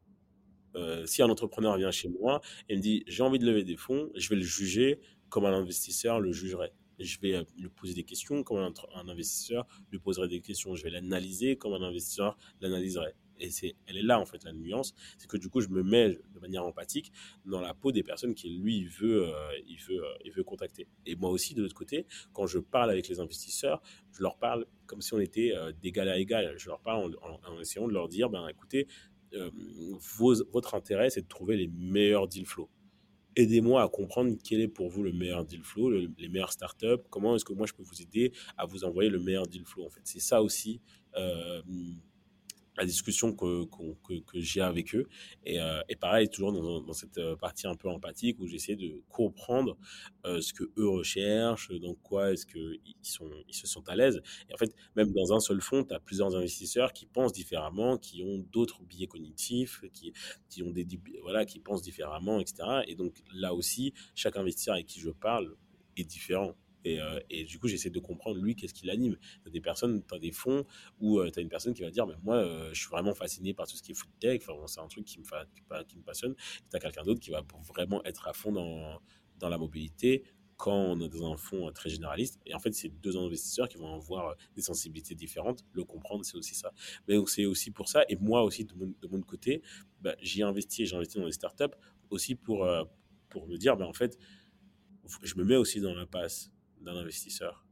si 1.07 1.23
un 1.23 1.29
entrepreneur 1.29 1.77
vient 1.77 1.91
chez 1.91 2.09
moi 2.09 2.41
et 2.69 2.77
me 2.77 2.81
dit 2.81 3.03
j'ai 3.07 3.23
envie 3.23 3.39
de 3.39 3.47
lever 3.47 3.65
des 3.65 3.77
fonds, 3.77 4.11
je 4.15 4.29
vais 4.29 4.37
le 4.37 4.43
juger 4.43 5.01
comme 5.29 5.45
un 5.45 5.53
investisseur 5.53 6.21
le 6.21 6.33
jugerait 6.33 6.73
je 6.99 7.19
vais 7.21 7.35
euh, 7.35 7.45
lui 7.57 7.69
poser 7.69 7.95
des 7.95 8.05
questions 8.05 8.43
comme 8.43 8.59
un, 8.59 9.09
investisseur 9.09 9.67
lui 9.91 9.99
poserait 9.99 10.29
des 10.29 10.41
questions. 10.41 10.75
Je 10.75 10.83
vais 10.83 10.91
l'analyser 10.91 11.57
comme 11.57 11.75
un 11.75 11.83
investisseur 11.83 12.37
l'analyserait. 12.61 13.15
Et 13.41 13.51
c'est, 13.51 13.75
elle 13.87 13.97
est 13.97 14.03
là, 14.03 14.21
en 14.21 14.27
fait, 14.27 14.45
la 14.45 14.53
nuance. 14.53 14.95
C'est 15.19 15.29
que 15.29 15.37
du 15.37 15.49
coup, 15.49 15.61
je 15.61 15.69
me 15.69 15.83
mets 15.83 16.11
de 16.11 16.41
manière 16.41 16.65
empathique 16.65 17.13
dans 17.45 17.61
la 17.61 17.75
peau 17.75 17.93
des 17.93 18.03
personnes 18.03 18.35
qui, 18.35 18.51
lui, 18.51 18.79
il 18.79 18.89
veut, 18.89 19.29
euh, 19.29 19.53
il 19.67 19.79
veut, 19.79 20.05
euh, 20.05 20.15
il 20.25 20.33
veut 20.33 20.45
contacter. 20.45 20.87
Et 21.07 21.17
moi 21.17 21.31
aussi, 21.31 21.55
de 21.55 21.63
l'autre 21.63 21.75
côté, 21.75 22.07
quand 22.33 22.47
je 22.47 22.59
parle 22.59 22.91
avec 22.91 23.09
les 23.09 23.21
investisseurs, 23.21 23.83
je 24.13 24.23
leur 24.23 24.37
parle 24.37 24.67
comme 24.87 25.03
si 25.03 25.13
on 25.15 25.21
était 25.21 25.53
d'égal 25.83 26.09
à 26.09 26.19
égal. 26.19 26.55
Je 26.57 26.69
leur 26.69 26.81
parle 26.81 27.15
en, 27.23 27.61
essayant 27.61 27.87
de 27.87 27.93
leur 27.93 28.09
dire, 28.09 28.31
ben, 28.31 28.49
écoutez, 28.49 28.87
votre 30.51 30.75
intérêt, 30.75 31.11
c'est 31.11 31.23
de 31.23 31.29
trouver 31.29 31.57
les 31.57 31.69
meilleurs 31.69 32.27
deal 32.27 32.47
flow 32.47 32.71
aidez-moi 33.39 33.83
à 33.83 33.89
comprendre 33.89 34.35
quel 34.43 34.61
est 34.61 34.69
pour 34.69 34.89
vous 34.89 35.03
le 35.05 35.13
meilleur 35.13 35.45
deal 35.45 35.63
flow, 35.63 35.91
les 35.91 36.29
meilleures 36.29 36.53
startups, 36.53 37.03
comment 37.09 37.37
est-ce 37.37 37.45
que 37.45 37.53
moi 37.53 37.67
je 37.67 37.73
peux 37.73 37.85
vous 37.85 38.03
aider 38.03 38.33
à 38.57 38.67
vous 38.67 38.85
envoyer 38.85 39.11
le 39.11 39.21
meilleur 39.21 39.47
deal 39.47 39.65
flow. 39.65 39.87
En 39.87 39.91
fait, 39.91 40.01
c'est 40.05 40.21
ça 40.21 40.43
aussi 40.43 40.81
euh, 41.17 41.63
la 42.79 42.87
discussion 42.87 43.35
que, 43.35 43.65
que, 43.65 44.21
que, 44.21 44.41
j'ai 44.41 44.61
avec 44.61 44.95
eux. 44.95 45.09
Et, 45.45 45.61
euh, 45.61 45.81
et 45.89 45.97
pareil, 45.97 46.29
toujours 46.29 46.53
dans, 46.53 46.93
cette 46.93 47.19
euh, 47.19 47.37
partie 47.37 47.67
un 47.67 47.75
peu 47.75 47.89
empathique 47.89 48.39
où 48.39 48.47
j'essaie 48.47 48.77
de 48.77 49.03
comprendre 49.09 49.77
euh, 50.25 50.41
ce 50.41 50.53
que 50.53 50.65
eux 50.77 50.89
recherchent, 50.89 51.73
dans 51.81 51.95
quoi 51.95 52.33
est-ce 52.33 52.47
qu'ils 52.47 52.81
ils 52.85 53.55
se 53.55 53.67
sont 53.67 53.89
à 53.89 53.97
l'aise. 53.97 54.23
Et 54.49 54.55
en 54.55 54.57
fait, 54.57 54.75
même 54.95 55.13
dans 55.13 55.33
un 55.33 55.41
seul 55.41 55.61
fonds, 55.61 55.85
tu 55.85 55.93
as 55.93 56.01
plusieurs 56.01 56.35
investisseurs 56.37 56.93
qui 56.93 57.07
pensent 57.07 57.33
différemment, 57.33 57.99
qui 57.99 58.23
ont 58.23 58.39
d'autres 58.53 58.83
biais 58.85 59.09
cognitifs, 59.09 59.83
qui, 59.93 60.13
qui, 60.49 60.63
ont 60.63 60.71
des, 60.71 60.87
voilà, 61.23 61.45
qui 61.45 61.59
pensent 61.59 61.83
différemment, 61.83 62.39
etc. 62.39 62.83
Et 62.87 62.95
donc 62.95 63.15
là 63.35 63.55
aussi, 63.55 63.93
chaque 64.15 64.37
investisseur 64.37 64.75
avec 64.75 64.87
qui 64.87 65.01
je 65.01 65.11
parle 65.11 65.57
est 65.97 66.05
différent. 66.05 66.55
Euh, 66.87 67.21
et, 67.31 67.45
du 67.45 67.59
coup, 67.59 67.69
j'essaie 67.69 67.91
de 67.91 67.99
comprendre, 67.99 68.41
lui, 68.41 68.55
qu'est-ce 68.55 68.75
qui 68.75 68.87
l'anime. 68.87 69.17
Tu 69.43 69.49
as 69.49 69.51
des 69.51 69.61
personnes, 69.61 70.03
tu 70.07 70.15
as 70.15 70.19
des 70.19 70.33
fonds 70.33 70.65
où 71.01 71.19
euh, 71.19 71.31
tu 71.31 71.39
as 71.39 71.43
une 71.43 71.49
personne 71.49 71.75
qui 71.75 71.83
va 71.83 71.91
dire, 71.91 72.07
mais 72.07 72.15
moi, 72.23 72.37
euh, 72.37 72.71
je 72.73 72.81
suis 72.81 72.91
vraiment 72.91 73.15
fasciné 73.15 73.55
par 73.55 73.67
tout 73.67 73.77
ce 73.77 73.83
qui 73.83 73.93
est 73.93 73.95
food 73.95 74.11
tech, 74.21 74.43
enfin, 74.49 74.67
c'est 74.67 74.81
un 74.81 74.89
truc 74.89 75.05
qui 75.05 75.19
me, 75.19 75.25
qui 75.85 75.97
me 75.97 76.03
passionne. 76.03 76.35
Tu 76.71 76.77
as 76.77 76.81
quelqu'un 76.81 77.03
d'autre 77.03 77.21
qui 77.21 77.31
va 77.31 77.45
vraiment 77.67 78.05
être 78.05 78.29
à 78.29 78.33
fond 78.33 78.53
dans, 78.53 79.01
dans 79.39 79.49
la 79.49 79.59
mobilité 79.59 80.25
quand 80.57 80.75
on 80.75 81.01
est 81.01 81.09
dans 81.09 81.33
un 81.33 81.37
fonds 81.37 81.71
très 81.73 81.89
généraliste. 81.89 82.41
Et 82.45 82.53
en 82.53 82.59
fait, 82.59 82.73
c'est 82.73 82.89
deux 82.89 83.17
investisseurs 83.17 83.69
qui 83.69 83.79
vont 83.79 83.95
avoir 83.95 84.35
des 84.57 84.63
sensibilités 84.63 85.15
différentes. 85.15 85.65
Le 85.73 85.85
comprendre, 85.85 86.25
c'est 86.25 86.37
aussi 86.37 86.57
ça. 86.57 86.73
Mais 87.07 87.15
c'est 87.27 87.45
aussi 87.45 87.71
pour 87.71 87.89
ça. 87.89 88.03
Et 88.09 88.17
moi 88.17 88.43
aussi, 88.43 88.65
de 88.65 88.75
mon, 89.09 89.23
côté, 89.23 89.63
bah, 90.01 90.17
investi, 90.43 90.85
j'ai 90.85 90.97
investi 90.97 91.19
dans 91.19 91.27
des 91.27 91.33
startups 91.33 91.77
aussi 92.11 92.35
pour, 92.35 92.69
pour 93.29 93.47
me 93.47 93.57
dire, 93.57 93.77
bah, 93.77 93.87
en 93.87 93.93
fait, 93.93 94.19
je 95.23 95.37
me 95.37 95.45
mets 95.45 95.55
aussi 95.55 95.81
dans 95.81 95.95
la 95.95 96.07
passe 96.07 96.51
d'un 96.83 96.97
investisseur. 96.97 97.67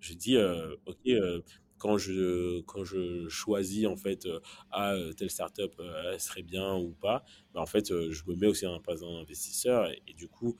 Je 0.00 0.14
dis, 0.14 0.36
euh, 0.36 0.74
OK, 0.86 0.98
euh, 1.08 1.40
quand, 1.78 1.98
je, 1.98 2.60
quand 2.62 2.84
je 2.84 3.28
choisis 3.28 3.86
en 3.86 3.96
fait, 3.96 4.26
euh, 4.26 4.40
ah, 4.70 4.94
telle 5.16 5.30
startup 5.30 5.72
elle 6.12 6.20
serait 6.20 6.42
bien 6.42 6.76
ou 6.76 6.92
pas, 6.92 7.24
bah, 7.54 7.60
en 7.60 7.66
fait, 7.66 7.88
je 7.88 8.22
me 8.26 8.36
mets 8.36 8.46
aussi 8.46 8.64
dans 8.64 8.80
place 8.80 9.00
d'un 9.00 9.16
investisseur 9.20 9.90
et, 9.90 10.14
du 10.14 10.28
coup, 10.28 10.56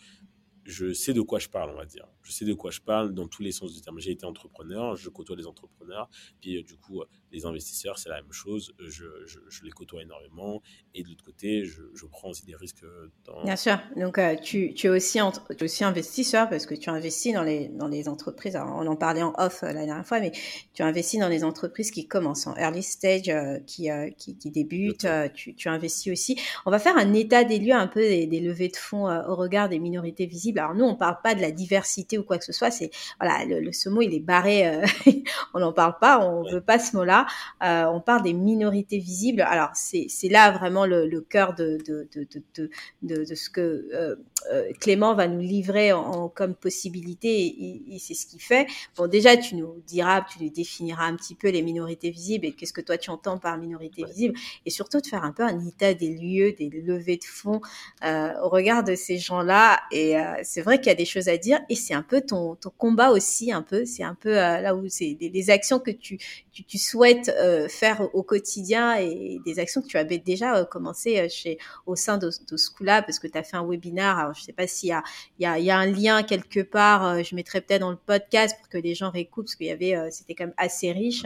je 0.65 0.93
sais 0.93 1.13
de 1.15 1.21
quoi 1.23 1.39
je 1.39 1.49
parle, 1.49 1.71
on 1.71 1.77
va 1.77 1.87
dire. 1.87 2.07
Je 2.27 2.33
sais 2.33 2.45
de 2.45 2.55
quoi 2.55 2.73
je 2.73 2.81
parle 2.81 3.15
dans 3.15 3.29
tous 3.29 3.43
les 3.43 3.53
sens 3.53 3.73
du 3.73 3.81
terme. 3.81 4.01
J'ai 4.01 4.11
été 4.11 4.27
entrepreneur, 4.27 4.97
je 4.97 5.09
côtoie 5.11 5.37
les 5.37 5.47
entrepreneurs, 5.47 6.09
puis 6.41 6.63
du 6.65 6.77
coup, 6.77 7.05
les 7.31 7.47
investisseurs, 7.47 7.99
c'est 7.99 8.09
la 8.09 8.21
même 8.21 8.33
chose. 8.33 8.75
Je, 8.81 9.05
je, 9.27 9.65
les 9.65 9.71
côtoie 9.71 10.03
énormément. 10.03 10.63
Et 10.95 11.03
de 11.03 11.09
l'autre 11.09 11.25
côté, 11.25 11.65
je, 11.65 11.83
je, 11.95 12.07
prends 12.07 12.31
aussi 12.31 12.45
des 12.45 12.57
risques. 12.57 12.85
Dans... 13.25 13.45
Bien 13.45 13.57
sûr. 13.57 13.79
Donc, 13.97 14.19
euh, 14.19 14.35
tu, 14.37 14.75
tu, 14.75 14.87
es 14.87 14.91
aussi 14.91 15.19
tu 15.19 15.57
es 15.57 15.63
aussi 15.63 15.85
investisseur 15.85 16.49
parce 16.49 16.67
que 16.67 16.75
tu 16.75 16.91
investis 16.91 17.33
dans 17.33 17.43
les, 17.43 17.69
dans 17.69 17.89
les 17.89 18.09
entreprises. 18.09 18.57
on 18.57 18.87
en 18.87 18.97
parlait 18.97 19.23
en 19.23 19.33
off 19.39 19.63
euh, 19.63 19.73
la 19.73 19.87
dernière 19.87 20.07
fois, 20.07 20.19
mais 20.19 20.33
tu 20.73 20.83
investis 20.83 21.21
dans 21.21 21.29
les 21.29 21.45
entreprises 21.45 21.91
qui 21.91 22.09
commencent 22.09 22.47
en 22.47 22.57
early 22.57 22.83
stage, 22.83 23.29
euh, 23.29 23.59
qui, 23.67 23.89
qui, 24.19 24.37
qui, 24.37 24.51
débutent. 24.51 25.07
Tu, 25.35 25.55
tu, 25.55 25.69
investis 25.69 26.13
aussi. 26.13 26.41
On 26.65 26.71
va 26.71 26.79
faire 26.79 26.97
un 26.97 27.13
état 27.13 27.45
des 27.45 27.59
lieux 27.59 27.75
un 27.75 27.87
peu 27.87 28.01
des, 28.01 28.27
des 28.27 28.41
levées 28.41 28.69
de 28.69 28.77
fonds 28.77 29.07
au 29.07 29.37
regard 29.37 29.69
des 29.69 29.79
minorités 29.79 30.27
visibles. 30.27 30.59
Alors, 30.59 30.75
nous, 30.75 30.85
on 30.85 30.97
parle 30.97 31.19
pas 31.23 31.35
de 31.35 31.41
la 31.41 31.51
diversité 31.51 32.16
ou 32.19 32.23
quoi 32.23 32.39
que 32.39 32.45
ce 32.45 32.53
soit. 32.53 32.71
C'est, 32.71 32.91
voilà, 33.21 33.45
le, 33.45 33.73
ce 33.73 33.89
mot, 33.89 34.03
il 34.03 34.15
est 34.15 34.21
barré. 34.21 34.81
on 35.55 35.61
n'en 35.61 35.73
parle 35.73 35.97
pas. 36.01 36.19
On 36.21 36.43
veut 36.51 36.61
pas 36.61 36.79
ce 36.79 36.97
mot-là. 36.97 37.27
Euh, 37.63 37.85
on 37.87 38.01
parle 38.01 38.23
des 38.23 38.33
minorités 38.33 38.99
visibles. 38.99 39.43
Alors, 39.43 39.71
c'est 39.75 40.09
là 40.29 40.51
vraiment 40.51 40.87
le, 40.87 41.21
cœur 41.21 41.55
de, 41.55 41.79
de, 41.87 42.09
de, 42.15 43.25
de, 43.25 43.35
ce 43.35 43.51
que 43.51 43.89
euh, 43.93 44.17
euh, 44.53 44.71
Clément 44.81 45.15
va 45.15 45.29
nous 45.29 45.41
livrer 45.41 45.93
en, 45.93 46.29
comme 46.29 46.55
possibilité 46.55 47.47
et, 47.91 47.99
c'est 47.99 48.15
ce 48.15 48.27
qu'il 48.27 48.41
fait. 48.41 48.67
Bon, 48.97 49.07
déjà, 49.07 49.37
tu 49.37 49.57
nous 49.57 49.83
diras, 49.87 50.23
tu 50.23 50.43
nous 50.43 50.51
définiras 50.51 51.07
un 51.07 51.17
petit 51.17 51.35
peu 51.35 51.49
les 51.49 51.63
minorités 51.63 52.11
visibles 52.11 52.47
et 52.47 52.53
qu'est-ce 52.53 52.73
que 52.73 52.81
toi 52.81 52.99
tu 52.99 53.11
entends 53.11 53.39
par 53.39 53.57
minorité 53.59 54.05
visible 54.05 54.39
et 54.65 54.71
surtout 54.71 55.01
de 55.01 55.07
faire 55.07 55.25
un 55.25 55.33
peu 55.33 55.43
un 55.43 55.59
état 55.67 55.95
des 55.95 56.11
lieux, 56.11 56.53
des 56.53 56.69
levées 56.69 57.17
de 57.17 57.25
fonds 57.25 57.61
au 58.05 58.49
regard 58.49 58.85
de 58.85 58.95
ces 58.95 59.19
gens-là. 59.19 59.81
Et 59.91 60.15
c'est 60.43 60.63
vrai 60.63 60.79
qu'il 60.79 60.89
y 60.89 60.91
a 60.91 60.95
des 60.95 61.05
choses 61.05 61.29
à 61.29 61.37
dire 61.37 61.61
et 61.69 61.75
c'est 61.75 61.95
un 61.95 62.03
peu 62.09 62.21
ton, 62.21 62.57
combat 62.79 63.11
aussi, 63.11 63.53
un 63.53 63.63
peu. 63.63 63.85
C'est 63.85 64.03
un 64.03 64.15
peu 64.15 64.35
là 64.35 64.75
où 64.75 64.89
c'est 64.89 65.15
des, 65.15 65.51
actions 65.51 65.79
que 65.79 65.91
tu, 65.91 66.19
tu, 66.65 66.79
souhaites 66.79 67.29
euh, 67.29 67.69
faire 67.69 68.03
au 68.15 68.23
quotidien 68.23 68.97
et 68.97 69.39
des 69.45 69.59
actions 69.59 69.83
que 69.83 69.87
tu 69.87 69.99
avais 69.99 70.19
déjà 70.19 70.57
euh, 70.57 70.65
commencé 70.65 71.19
euh, 71.19 71.29
chez, 71.29 71.59
au 71.87 71.97
sein 71.97 72.19
de, 72.19 72.31
de 72.51 72.57
ce 72.57 72.71
coup-là, 72.71 73.03
parce 73.03 73.19
que 73.19 73.27
tu 73.27 73.37
as 73.37 73.43
fait 73.43 73.57
un 73.57 73.67
webinaire. 73.67 74.19
Alors, 74.19 74.35
je 74.35 74.43
sais 74.43 74.53
pas 74.53 74.67
s'il 74.67 74.89
y 74.89 74.93
a, 74.93 75.03
y, 75.39 75.47
a, 75.47 75.59
y 75.59 75.71
a 75.71 75.79
un 75.79 75.87
lien 75.87 76.23
quelque 76.23 76.61
part, 76.61 77.23
je 77.23 77.35
mettrai 77.35 77.61
peut-être 77.61 77.81
dans 77.81 77.91
le 77.91 77.97
podcast 77.97 78.57
pour 78.59 78.69
que 78.69 78.79
les 78.79 78.95
gens 78.95 79.11
réécoutent, 79.11 79.47
parce 79.47 79.57
qu'il 79.57 79.67
y 79.67 79.71
avait, 79.71 80.11
c'était 80.11 80.35
quand 80.35 80.47
même 80.47 80.55
assez 80.57 80.93
riche. 80.93 81.25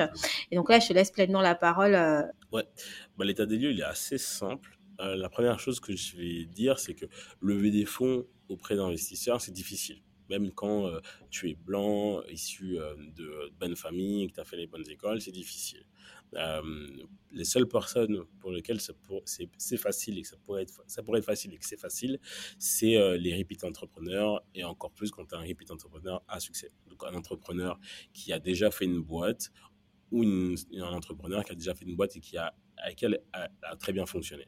Et 0.51 0.57
donc 0.57 0.69
là, 0.69 0.79
je 0.81 0.89
te 0.89 0.93
laisse 0.93 1.11
pleinement 1.11 1.43
la 1.43 1.55
parole. 1.55 1.95
Ouais, 2.53 2.65
bah, 3.17 3.25
l'état 3.25 3.47
des 3.47 3.57
lieux, 3.57 3.73
il 3.73 3.81
est 3.81 3.85
assez 3.85 4.19
simple. 4.19 4.79
la 4.99 5.29
première 5.29 5.59
chose 5.61 5.81
que 5.81 5.95
je 5.95 6.17
vais 6.17 6.45
dire, 6.45 6.79
c'est 6.79 6.95
que 6.95 7.07
lever 7.41 7.71
des 7.71 7.85
fonds 7.85 8.27
auprès 8.49 8.77
d'investisseurs, 8.77 9.41
c'est 9.41 9.53
difficile 9.53 10.03
même 10.31 10.53
quand 10.53 10.91
tu 11.29 11.51
es 11.51 11.55
blanc, 11.55 12.23
issu 12.31 12.79
de 13.17 13.51
bonnes 13.59 13.77
familles, 13.77 14.29
que 14.29 14.35
tu 14.35 14.41
as 14.41 14.45
fait 14.45 14.57
les 14.57 14.67
bonnes 14.67 14.89
écoles, 14.89 15.21
c'est 15.21 15.33
difficile. 15.33 15.85
les 17.33 17.45
seules 17.45 17.69
personnes 17.69 18.25
pour 18.39 18.53
lesquelles 18.53 18.81
c'est 18.81 19.77
facile 19.77 20.19
et 20.19 20.23
que 20.23 20.29
ça 20.29 20.37
pourrait 20.39 20.63
être, 20.63 21.25
facile 21.25 21.53
et 21.55 21.59
que 21.59 21.67
c'est 21.67 21.81
facile, 21.81 22.19
c'est 22.59 23.19
les 23.19 23.37
repeat 23.37 23.65
entrepreneurs 23.65 24.43
et 24.55 24.65
encore 24.65 24.93
plus 24.93 25.11
quand 25.11 25.27
tu 25.27 25.35
es 25.35 25.39
un 25.39 25.43
repeat 25.43 25.71
entrepreneur 25.71 26.23
à 26.29 26.41
succès. 26.41 26.71
Donc 26.89 27.05
un 27.05 27.15
entrepreneur 27.15 27.79
qui 28.13 28.33
a 28.33 28.39
déjà 28.39 28.71
fait 28.71 28.85
une 28.85 29.01
boîte 29.01 29.51
ou 30.11 30.23
un 30.23 30.93
entrepreneur 30.93 31.45
qui 31.45 31.53
a 31.53 31.55
déjà 31.55 31.75
fait 31.75 31.85
une 31.85 31.97
boîte 31.97 32.17
et 32.17 32.21
qui 32.21 32.37
a, 32.37 32.55
avec 32.77 33.03
elle 33.03 33.21
a, 33.33 33.77
très 33.77 33.93
bien 33.93 34.07
fonctionné. 34.07 34.47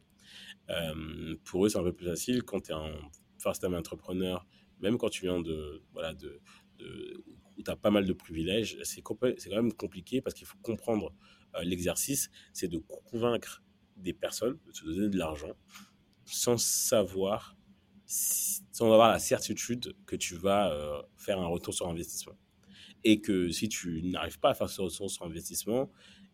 pour 1.44 1.66
eux, 1.66 1.68
c'est 1.68 1.78
un 1.78 1.84
peu 1.84 1.92
plus 1.92 2.06
facile 2.06 2.42
quand 2.42 2.60
tu 2.60 2.72
es 2.72 2.74
un 2.74 2.94
first-time 3.38 3.74
entrepreneur 3.74 4.46
même 4.82 4.98
quand 4.98 5.08
tu 5.08 5.22
viens 5.22 5.40
de, 5.40 5.82
voilà, 5.92 6.12
de, 6.14 6.40
où 7.56 7.62
tu 7.62 7.70
as 7.70 7.76
pas 7.76 7.90
mal 7.90 8.06
de 8.06 8.12
privilèges, 8.12 8.78
c'est 8.82 9.00
quand 9.02 9.16
même 9.50 9.72
compliqué 9.72 10.20
parce 10.20 10.34
qu'il 10.34 10.46
faut 10.46 10.58
comprendre 10.58 11.14
euh, 11.54 11.62
l'exercice, 11.62 12.30
c'est 12.52 12.68
de 12.68 12.78
convaincre 12.78 13.62
des 13.96 14.12
personnes 14.12 14.58
de 14.66 14.72
te 14.72 14.84
donner 14.84 15.08
de 15.08 15.18
l'argent 15.18 15.54
sans 16.24 16.56
savoir, 16.56 17.56
sans 18.06 18.92
avoir 18.92 19.10
la 19.10 19.18
certitude 19.18 19.94
que 20.06 20.16
tu 20.16 20.34
vas 20.36 20.72
euh, 20.72 21.02
faire 21.16 21.38
un 21.38 21.46
retour 21.46 21.74
sur 21.74 21.88
investissement. 21.88 22.36
Et 23.04 23.20
que 23.20 23.50
si 23.50 23.68
tu 23.68 24.02
n'arrives 24.02 24.38
pas 24.38 24.50
à 24.50 24.54
faire 24.54 24.70
ce 24.70 24.80
retour 24.80 25.10
sur 25.10 25.24
investissement, 25.24 25.90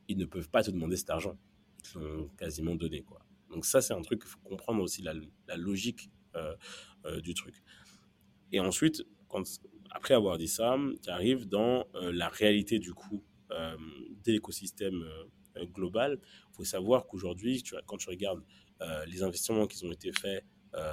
ils 0.06 0.16
ne 0.16 0.26
peuvent 0.26 0.50
pas 0.50 0.62
te 0.62 0.70
demander 0.70 0.96
cet 0.96 1.10
argent. 1.10 1.38
Ils 1.78 1.92
te 1.92 1.98
l'ont 1.98 2.28
quasiment 2.36 2.74
donné. 2.74 3.02
Quoi. 3.02 3.24
Donc 3.50 3.64
ça, 3.64 3.80
c'est 3.80 3.94
un 3.94 4.02
truc 4.02 4.20
qu'il 4.20 4.30
faut 4.30 4.40
comprendre 4.40 4.82
aussi, 4.82 5.02
la, 5.02 5.14
logique 5.56 6.10
euh, 6.36 7.20
du 7.22 7.34
truc. 7.34 7.62
Et 8.52 8.60
ensuite, 8.60 9.04
après 9.90 10.14
avoir 10.14 10.38
dit 10.38 10.48
ça, 10.48 10.76
tu 11.02 11.10
arrives 11.10 11.48
dans 11.48 11.86
euh, 11.94 12.12
la 12.12 12.28
réalité 12.28 12.78
du 12.78 12.94
coup 12.94 13.24
euh, 13.50 13.76
de 14.24 14.32
l'écosystème 14.32 15.02
euh, 15.56 15.66
global. 15.66 16.18
Il 16.52 16.56
faut 16.56 16.64
savoir 16.64 17.06
qu'aujourd'hui, 17.06 17.62
quand 17.86 17.96
tu 17.96 18.08
regardes 18.08 18.42
les 19.08 19.24
investissements 19.24 19.66
qui 19.66 19.84
ont 19.84 19.90
été 19.90 20.12
faits 20.12 20.44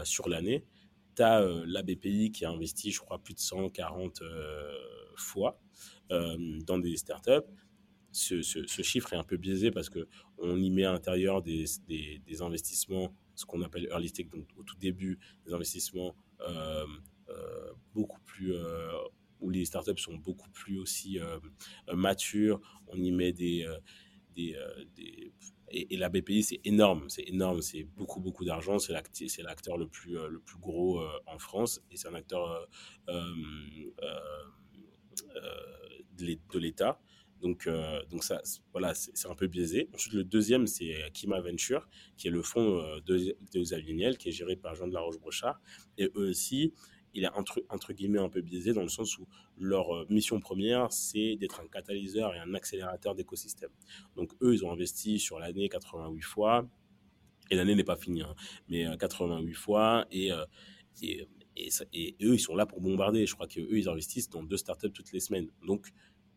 sur 0.03 0.27
l'année, 0.27 0.65
tu 1.15 1.21
as 1.21 1.39
la 1.67 1.83
BPI 1.83 2.31
qui 2.31 2.45
a 2.45 2.49
investi, 2.49 2.89
je 2.89 2.99
crois, 2.99 3.19
plus 3.19 3.35
de 3.35 3.39
140 3.39 4.23
fois 5.15 5.61
dans 6.09 6.79
des 6.79 6.97
startups. 6.97 7.45
ce, 8.11 8.41
chiffre 8.81 9.13
est 9.13 9.17
un 9.17 9.23
peu 9.23 9.37
biaisé 9.37 9.69
parce 9.69 9.91
que 9.91 10.07
on 10.39 10.57
y 10.57 10.71
met 10.71 10.85
à 10.85 10.93
l'intérieur 10.93 11.43
des, 11.43 11.65
des, 11.87 12.41
investissements, 12.41 13.15
ce 13.35 13.45
qu'on 13.45 13.61
appelle 13.61 13.87
early 13.91 14.07
stage, 14.07 14.29
donc 14.29 14.47
au 14.57 14.63
tout 14.63 14.77
début, 14.77 15.19
des 15.45 15.53
investissements 15.53 16.15
beaucoup 17.93 18.21
plus 18.21 18.53
où 19.41 19.49
les 19.49 19.65
startups 19.65 19.97
sont 19.97 20.15
beaucoup 20.15 20.49
plus 20.49 20.79
aussi 20.79 21.19
matures. 21.93 22.61
On 22.87 22.97
y 22.97 23.11
met 23.11 23.33
des, 23.33 23.67
des, 24.35 24.57
des 24.95 25.33
et, 25.71 25.97
la 25.97 26.09
BPI, 26.09 26.43
c'est 26.43 26.61
énorme, 26.63 27.09
c'est 27.09 27.27
énorme, 27.27 27.61
c'est 27.61 27.83
beaucoup, 27.83 28.19
beaucoup 28.21 28.45
d'argent. 28.45 28.79
C'est 28.79 28.93
l'acteur 29.43 29.77
le 29.77 29.87
plus, 29.87 30.13
le 30.13 30.39
plus 30.39 30.59
gros 30.59 31.01
en 31.25 31.39
France 31.39 31.81
et 31.91 31.97
c'est 31.97 32.07
un 32.07 32.13
acteur 32.13 32.67
de 36.17 36.59
l'État. 36.59 36.99
Donc, 37.41 37.67
euh, 37.67 38.03
donc 38.09 38.23
ça, 38.23 38.41
voilà, 38.71 38.93
c'est 38.93 39.27
un 39.27 39.35
peu 39.35 39.47
biaisé. 39.47 39.89
Ensuite, 39.93 40.13
le 40.13 40.23
deuxième, 40.23 40.67
c'est 40.67 40.95
Kima 41.13 41.39
Venture, 41.41 41.87
qui 42.17 42.27
est 42.27 42.31
le 42.31 42.41
fonds 42.41 42.79
euh, 42.79 42.99
de, 43.05 43.35
de 43.53 44.13
qui 44.13 44.29
est 44.29 44.31
géré 44.31 44.55
par 44.55 44.75
Jean 44.75 44.87
de 44.87 44.93
la 44.93 45.01
Roche-Brochard. 45.01 45.61
Et 45.97 46.05
eux 46.15 46.29
aussi, 46.29 46.73
il 47.15 47.23
est 47.23 47.29
entre, 47.29 47.63
entre 47.69 47.93
guillemets 47.93 48.19
un 48.19 48.29
peu 48.29 48.41
biaisé 48.41 48.73
dans 48.73 48.81
le 48.81 48.89
sens 48.89 49.17
où 49.17 49.27
leur 49.57 49.95
euh, 49.95 50.05
mission 50.09 50.39
première, 50.39 50.91
c'est 50.91 51.35
d'être 51.37 51.59
un 51.61 51.67
catalyseur 51.67 52.35
et 52.35 52.39
un 52.39 52.53
accélérateur 52.53 53.15
d'écosystème. 53.15 53.71
Donc, 54.15 54.33
eux, 54.41 54.53
ils 54.53 54.63
ont 54.65 54.71
investi 54.71 55.19
sur 55.19 55.39
l'année 55.39 55.69
88 55.69 56.21
fois. 56.21 56.67
Et 57.51 57.55
l'année 57.55 57.75
n'est 57.75 57.83
pas 57.83 57.95
finie, 57.95 58.23
hein, 58.23 58.35
mais 58.69 58.85
88 58.97 59.53
fois. 59.53 60.07
Et, 60.11 60.31
et, 61.03 61.27
et, 61.55 61.69
et, 61.93 62.15
eux, 62.23 62.33
ils 62.33 62.39
sont 62.39 62.55
là 62.55 62.65
pour 62.65 62.81
bombarder. 62.81 63.27
Je 63.27 63.35
crois 63.35 63.47
qu'eux, 63.47 63.77
ils 63.77 63.87
investissent 63.87 64.29
dans 64.29 64.41
deux 64.41 64.57
startups 64.57 64.91
toutes 64.91 65.11
les 65.11 65.19
semaines. 65.19 65.49
Donc, 65.67 65.91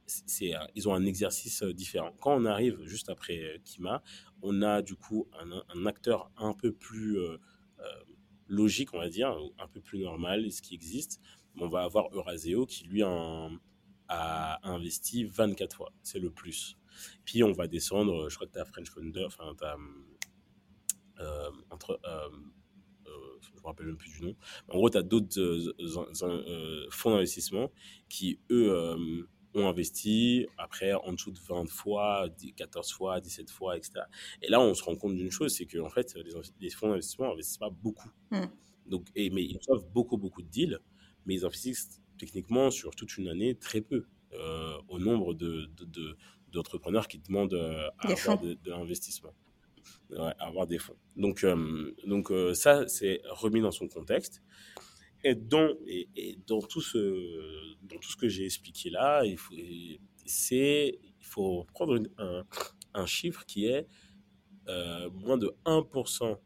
c'est, 0.08 0.52
ils 0.74 0.88
ont 0.88 0.94
un 0.94 1.04
exercice 1.04 1.62
euh, 1.62 1.72
différent. 1.72 2.12
Quand 2.20 2.34
on 2.34 2.44
arrive 2.44 2.78
juste 2.84 3.08
après 3.08 3.38
euh, 3.38 3.58
Kima, 3.64 4.02
on 4.42 4.62
a 4.62 4.82
du 4.82 4.96
coup 4.96 5.28
un, 5.74 5.86
acteur 5.86 6.30
un 6.36 6.54
peu 6.54 6.72
plus 6.72 7.18
euh, 7.18 7.38
logique, 8.48 8.94
on 8.94 8.98
va 8.98 9.08
dire, 9.08 9.36
un 9.58 9.68
peu 9.68 9.80
plus 9.80 10.00
normal, 10.00 10.50
ce 10.50 10.62
qui 10.62 10.74
existe. 10.74 11.20
On 11.60 11.68
va 11.68 11.82
avoir 11.82 12.08
Euraseo 12.12 12.66
qui, 12.66 12.84
lui, 12.84 13.02
a, 13.02 13.50
investi 14.62 15.24
24 15.24 15.76
fois. 15.76 15.92
C'est 16.02 16.18
le 16.18 16.30
plus. 16.30 16.76
Puis 17.24 17.42
on 17.42 17.52
va 17.52 17.68
descendre, 17.68 18.28
je 18.28 18.34
crois 18.34 18.46
que 18.46 18.52
tu 18.52 18.58
as 18.58 18.64
French 18.64 18.90
Founder, 18.90 19.24
enfin, 19.26 19.54
tu 19.58 19.64
as. 19.64 19.76
entre. 21.70 22.00
je 23.04 23.52
me 23.54 23.60
rappelle 23.64 23.86
même 23.86 23.96
plus 23.96 24.10
du 24.10 24.22
nom. 24.22 24.36
En 24.68 24.78
gros, 24.78 24.90
tu 24.90 24.98
as 24.98 25.02
d'autres 25.02 25.38
fonds 26.90 27.10
d'investissement 27.10 27.70
qui, 28.08 28.40
eux, 28.50 29.28
ont 29.54 29.68
investi, 29.68 30.46
après 30.58 30.92
en 30.92 31.12
dessous 31.12 31.30
de 31.30 31.38
20 31.38 31.68
fois, 31.68 32.28
14 32.56 32.92
fois, 32.92 33.20
17 33.20 33.50
fois, 33.50 33.76
etc. 33.76 34.00
Et 34.42 34.48
là, 34.48 34.60
on 34.60 34.74
se 34.74 34.82
rend 34.82 34.96
compte 34.96 35.16
d'une 35.16 35.30
chose, 35.30 35.54
c'est 35.54 35.66
qu'en 35.66 35.90
fait, 35.90 36.16
les, 36.60 36.70
fonds 36.70 36.88
d'investissement 36.88 37.28
n'investissent 37.28 37.58
pas 37.58 37.70
beaucoup. 37.70 38.10
Hmm. 38.30 38.46
Donc, 38.86 39.06
et, 39.14 39.30
mais 39.30 39.44
ils 39.44 39.56
reçoivent 39.56 39.86
beaucoup, 39.92 40.16
beaucoup 40.16 40.42
de 40.42 40.48
deals, 40.48 40.78
mais 41.26 41.34
ils 41.34 41.44
investissent 41.44 42.00
techniquement 42.18 42.70
sur 42.70 42.94
toute 42.94 43.16
une 43.16 43.28
année 43.28 43.54
très 43.54 43.80
peu 43.80 44.06
euh, 44.34 44.78
au 44.88 44.98
nombre 44.98 45.34
de, 45.34 45.70
d'entrepreneurs 46.52 47.08
qui 47.08 47.18
demandent 47.18 47.54
euh, 47.54 47.88
à 47.98 48.10
avoir 48.10 48.40
de, 48.40 48.58
l'investissement. 48.66 49.32
avoir 50.38 50.66
des 50.66 50.78
fonds. 50.78 50.96
Donc, 51.16 51.44
euh, 51.44 51.94
donc 52.06 52.32
ça, 52.54 52.86
c'est 52.88 53.22
remis 53.30 53.60
dans 53.60 53.70
son 53.70 53.88
contexte. 53.88 54.42
Et 55.24 55.34
dans, 55.34 55.74
dans, 56.46 56.60
tout 56.60 56.80
ce, 56.80 57.76
dans 57.82 57.98
tout 57.98 58.10
ce 58.10 58.16
que 58.16 58.28
j'ai 58.28 58.44
expliqué 58.44 58.90
là, 58.90 59.24
il 59.24 59.36
faut, 61.20 61.64
prendre 61.72 62.00
un, 62.94 63.06
chiffre 63.06 63.44
qui 63.44 63.66
est 63.66 63.86
euh, 64.68 65.10
moins 65.10 65.38
de 65.38 65.54
1% 65.64 66.38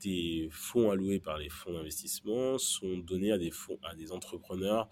des 0.00 0.48
fonds 0.50 0.90
alloués 0.90 1.20
par 1.20 1.38
les 1.38 1.48
fonds 1.48 1.72
d'investissement 1.72 2.58
sont 2.58 2.98
donnés 2.98 3.32
à 3.32 3.38
des, 3.38 3.50
fonds, 3.50 3.78
à 3.82 3.94
des 3.94 4.12
entrepreneurs 4.12 4.90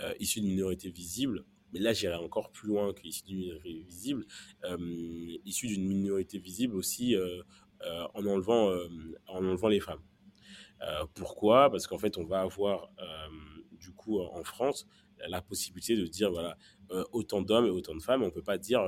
euh, 0.00 0.14
issus 0.18 0.40
de 0.40 0.46
minorités 0.46 0.90
visibles. 0.90 1.44
Mais 1.72 1.80
là, 1.80 1.92
j'irai 1.92 2.14
encore 2.14 2.50
plus 2.52 2.68
loin 2.68 2.94
qu'issus 2.94 3.24
d'une 3.24 3.38
minorité 3.38 3.82
visible, 3.86 4.26
euh, 4.64 5.36
issus 5.44 5.66
d'une 5.66 5.86
minorité 5.86 6.38
visible 6.38 6.76
aussi 6.76 7.14
en, 8.14 8.24
enlevant, 8.24 8.74
en 9.26 9.44
enlevant 9.44 9.68
les 9.68 9.80
femmes. 9.80 10.00
Euh, 10.82 11.06
pourquoi? 11.14 11.70
Parce 11.70 11.86
qu'en 11.86 11.98
fait, 11.98 12.18
on 12.18 12.24
va 12.24 12.40
avoir 12.40 12.90
euh, 12.98 13.28
du 13.72 13.92
coup 13.92 14.20
en 14.20 14.44
France 14.44 14.86
la 15.28 15.40
possibilité 15.40 15.96
de 15.96 16.04
dire 16.06 16.30
voilà 16.30 16.58
euh, 16.90 17.02
autant 17.12 17.40
d'hommes 17.40 17.64
et 17.64 17.70
autant 17.70 17.94
de 17.94 18.02
femmes 18.02 18.22
on 18.22 18.30
peut 18.30 18.42
pas 18.42 18.58
dire 18.58 18.82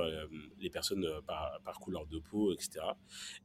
les 0.59 0.68
personnes 0.68 1.07
par, 1.26 1.80
couleur 1.80 2.07
de 2.07 2.18
peau 2.18 2.53
etc 2.53 2.80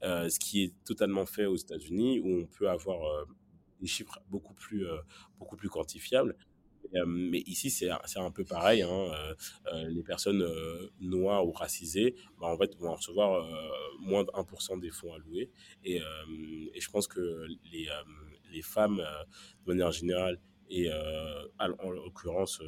ce 0.02 0.38
qui 0.38 0.64
est 0.64 0.74
totalement 0.84 1.26
fait 1.26 1.46
aux 1.46 1.56
États-Unis 1.56 2.20
où 2.20 2.42
on 2.42 2.46
peut 2.46 2.70
avoir 2.70 3.26
des 3.80 3.88
chiffres 3.88 4.20
beaucoup 4.30 4.54
plus 4.54 4.86
beaucoup 5.40 5.56
plus 5.56 5.70
quantifiables 5.70 6.36
mais 7.08 7.40
ici, 7.48 7.72
c'est 7.72 7.90
un 7.90 8.32
peu 8.32 8.44
pareil. 8.44 8.84
Hein, 8.84 9.12
les 9.88 10.04
personnes 10.04 10.46
noires 11.00 11.48
ou 11.48 11.52
racisées, 11.52 12.16
bah, 12.40 12.48
en 12.48 12.58
fait, 12.58 12.76
vont 12.76 12.94
recevoir 12.94 13.48
moins 14.00 14.24
de 14.24 14.30
1% 14.30 14.80
des 14.80 14.92
fonds 14.92 15.12
alloués. 15.14 15.50
Et, 15.84 16.00
je 16.78 16.90
pense 16.92 17.08
que 17.08 17.48
les, 17.72 17.88
les 18.54 18.62
femmes, 18.62 18.98
de 18.98 19.72
manière 19.72 19.92
générale, 19.92 20.40
et 20.70 20.90
en 21.60 21.92
l'occurrence, 21.92 22.62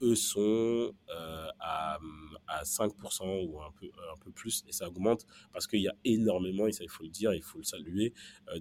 eux 0.00 0.14
sont 0.14 0.94
à, 1.60 1.98
à 2.48 2.62
5% 2.62 3.46
ou 3.46 3.60
un 3.60 3.70
peu, 3.72 3.90
un 4.12 4.18
peu 4.18 4.30
plus, 4.30 4.64
et 4.68 4.72
ça 4.72 4.88
augmente 4.88 5.26
parce 5.52 5.66
qu'il 5.66 5.80
y 5.80 5.88
a 5.88 5.94
énormément, 6.04 6.66
et 6.66 6.72
ça 6.72 6.84
il 6.84 6.90
faut 6.90 7.04
le 7.04 7.10
dire, 7.10 7.34
il 7.34 7.42
faut 7.42 7.58
le 7.58 7.64
saluer, 7.64 8.12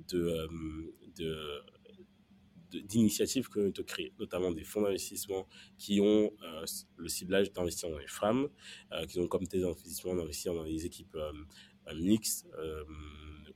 de, 0.10 0.48
de 1.18 1.62
d'initiatives 2.80 3.50
que 3.50 3.60
ont 3.60 3.84
créées, 3.84 4.14
notamment 4.20 4.52
des 4.52 4.64
fonds 4.64 4.82
d'investissement 4.82 5.48
qui 5.78 6.00
ont 6.00 6.32
euh, 6.44 6.66
le 6.98 7.08
ciblage 7.10 7.52
d'investir 7.52 7.90
dans 7.90 7.98
les 7.98 8.08
femmes, 8.08 8.48
euh, 8.92 9.06
qui 9.06 9.20
ont 9.20 9.28
comme 9.28 9.48
tes 9.48 9.64
investissements 9.64 10.16
d'investir 10.16 10.54
dans 10.54 10.64
les 10.64 10.86
équipes 10.86 11.16
euh, 11.16 11.32
mixtes 11.96 12.48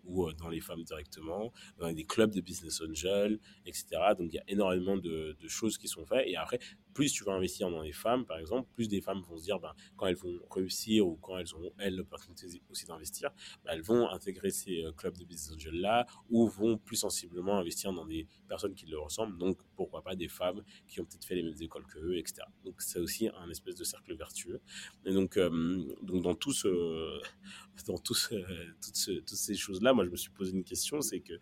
ou 0.06 0.32
dans 0.34 0.49
les 0.49 0.62
femmes 0.62 0.84
directement, 0.84 1.51
dans 1.78 1.91
des 1.91 2.06
clubs 2.06 2.32
de 2.32 2.41
business 2.41 2.82
angel, 2.82 3.39
etc. 3.66 3.86
Donc 4.18 4.28
il 4.32 4.36
y 4.36 4.39
a 4.39 4.43
énormément 4.47 4.97
de, 4.97 5.36
de, 5.39 5.47
choses 5.47 5.78
qui 5.78 5.88
sont 5.88 6.06
faites. 6.06 6.28
Et 6.28 6.36
après, 6.36 6.60
plus 6.96 7.12
tu 7.12 7.26
vas 7.26 7.34
investir 7.34 7.70
dans 7.70 7.82
les 7.82 7.91
femmes, 7.91 8.26
par 8.26 8.39
exemple, 8.39 8.70
plus 8.74 8.88
des 8.88 9.02
femmes 9.02 9.22
vont 9.22 9.38
se 9.38 9.43
dire, 9.43 9.60
ben, 9.60 9.74
quand 9.98 10.08
elles 10.08 10.16
vont 10.16 10.39
réussir 10.50 11.06
ou 11.06 11.18
quand 11.18 11.38
elles 11.38 11.54
ont, 11.54 11.72
elles, 11.78 11.98
l'opportunité 11.98 12.48
aussi 12.72 12.86
d'investir, 12.86 13.32
ben, 13.64 13.74
elles 13.74 13.82
vont 13.82 14.10
intégrer 14.10 14.50
ces 14.50 14.82
euh, 14.84 14.93
clubs 14.93 15.16
de 15.18 15.26
business 15.26 15.54
angel-là 15.54 16.08
ou 16.30 16.48
vont 16.48 16.78
plus 16.78 16.96
sensiblement 16.96 17.60
investir 17.60 17.91
dans 17.91 18.06
des 18.06 18.26
personnes 18.48 18.74
qui 18.74 18.86
leur 18.88 19.04
ressemblent. 19.04 19.38
Donc, 19.38 19.60
pourquoi 19.76 20.02
pas 20.02 20.16
des 20.16 20.30
femmes 20.30 20.64
qui 20.88 21.02
ont 21.02 21.06
peut-être 21.06 21.26
fait 21.26 21.36
les 21.36 21.43
mêmes 21.43 21.62
écoles 21.62 21.86
que 21.86 22.00
eux, 22.00 22.18
etc. 22.18 22.43
Donc, 22.64 22.82
c'est 22.82 23.00
aussi 23.00 23.28
un 23.28 23.50
espèce 23.50 23.76
de 23.76 23.84
cercle 23.84 24.16
vertueux. 24.16 24.62
Et 25.06 25.14
donc, 25.14 25.36
euh, 25.36 25.84
donc 26.02 26.24
dans 26.24 26.34
tout 26.34 26.54
ce, 26.54 27.20
dans 27.88 27.98
tout 27.98 28.14
ce, 28.16 28.36
toutes, 28.82 29.26
toutes 29.26 29.38
ces 29.38 29.56
choses-là, 29.56 29.91
moi, 29.91 30.06
je 30.06 30.12
me 30.12 30.16
suis 30.16 30.32
posé 30.32 30.54
une 30.54 30.64
question, 30.64 31.02
c'est 31.02 31.20
que, 31.20 31.34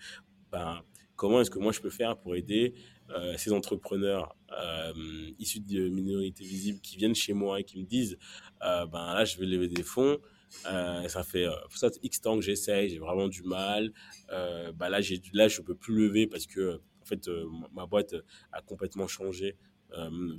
ben, 0.51 0.83
comment 1.15 1.41
est-ce 1.41 1.51
que 1.51 1.59
moi 1.59 1.71
je 1.71 1.79
peux 1.79 1.89
faire 1.89 2.17
pour 2.17 2.35
aider 2.35 2.73
euh, 3.09 3.35
ces 3.37 3.51
entrepreneurs 3.51 4.35
euh, 4.51 4.93
issus 5.37 5.59
de 5.59 5.89
minorités 5.89 6.43
visibles 6.43 6.79
qui 6.79 6.97
viennent 6.97 7.15
chez 7.15 7.33
moi 7.33 7.59
et 7.59 7.63
qui 7.63 7.77
me 7.79 7.85
disent 7.85 8.17
euh, 8.63 8.85
ben 8.85 9.13
là 9.13 9.25
je 9.25 9.37
vais 9.37 9.45
lever 9.45 9.67
des 9.67 9.83
fonds 9.83 10.17
ça 10.63 11.23
fait 11.23 11.45
ça 11.71 11.89
X 12.03 12.21
temps 12.21 12.35
que 12.37 12.43
j'essaye 12.43 12.89
j'ai 12.89 12.99
vraiment 12.99 13.27
du 13.27 13.43
mal 13.43 13.91
ben 14.29 14.89
là 14.89 15.01
j'ai 15.01 15.19
là 15.33 15.47
je 15.47 15.61
peux 15.61 15.75
plus 15.75 15.95
lever 15.95 16.27
parce 16.27 16.45
que 16.45 16.79
en 17.01 17.05
fait 17.05 17.27
ma 17.73 17.87
boîte 17.87 18.15
a 18.51 18.61
complètement 18.61 19.07
changé 19.07 19.57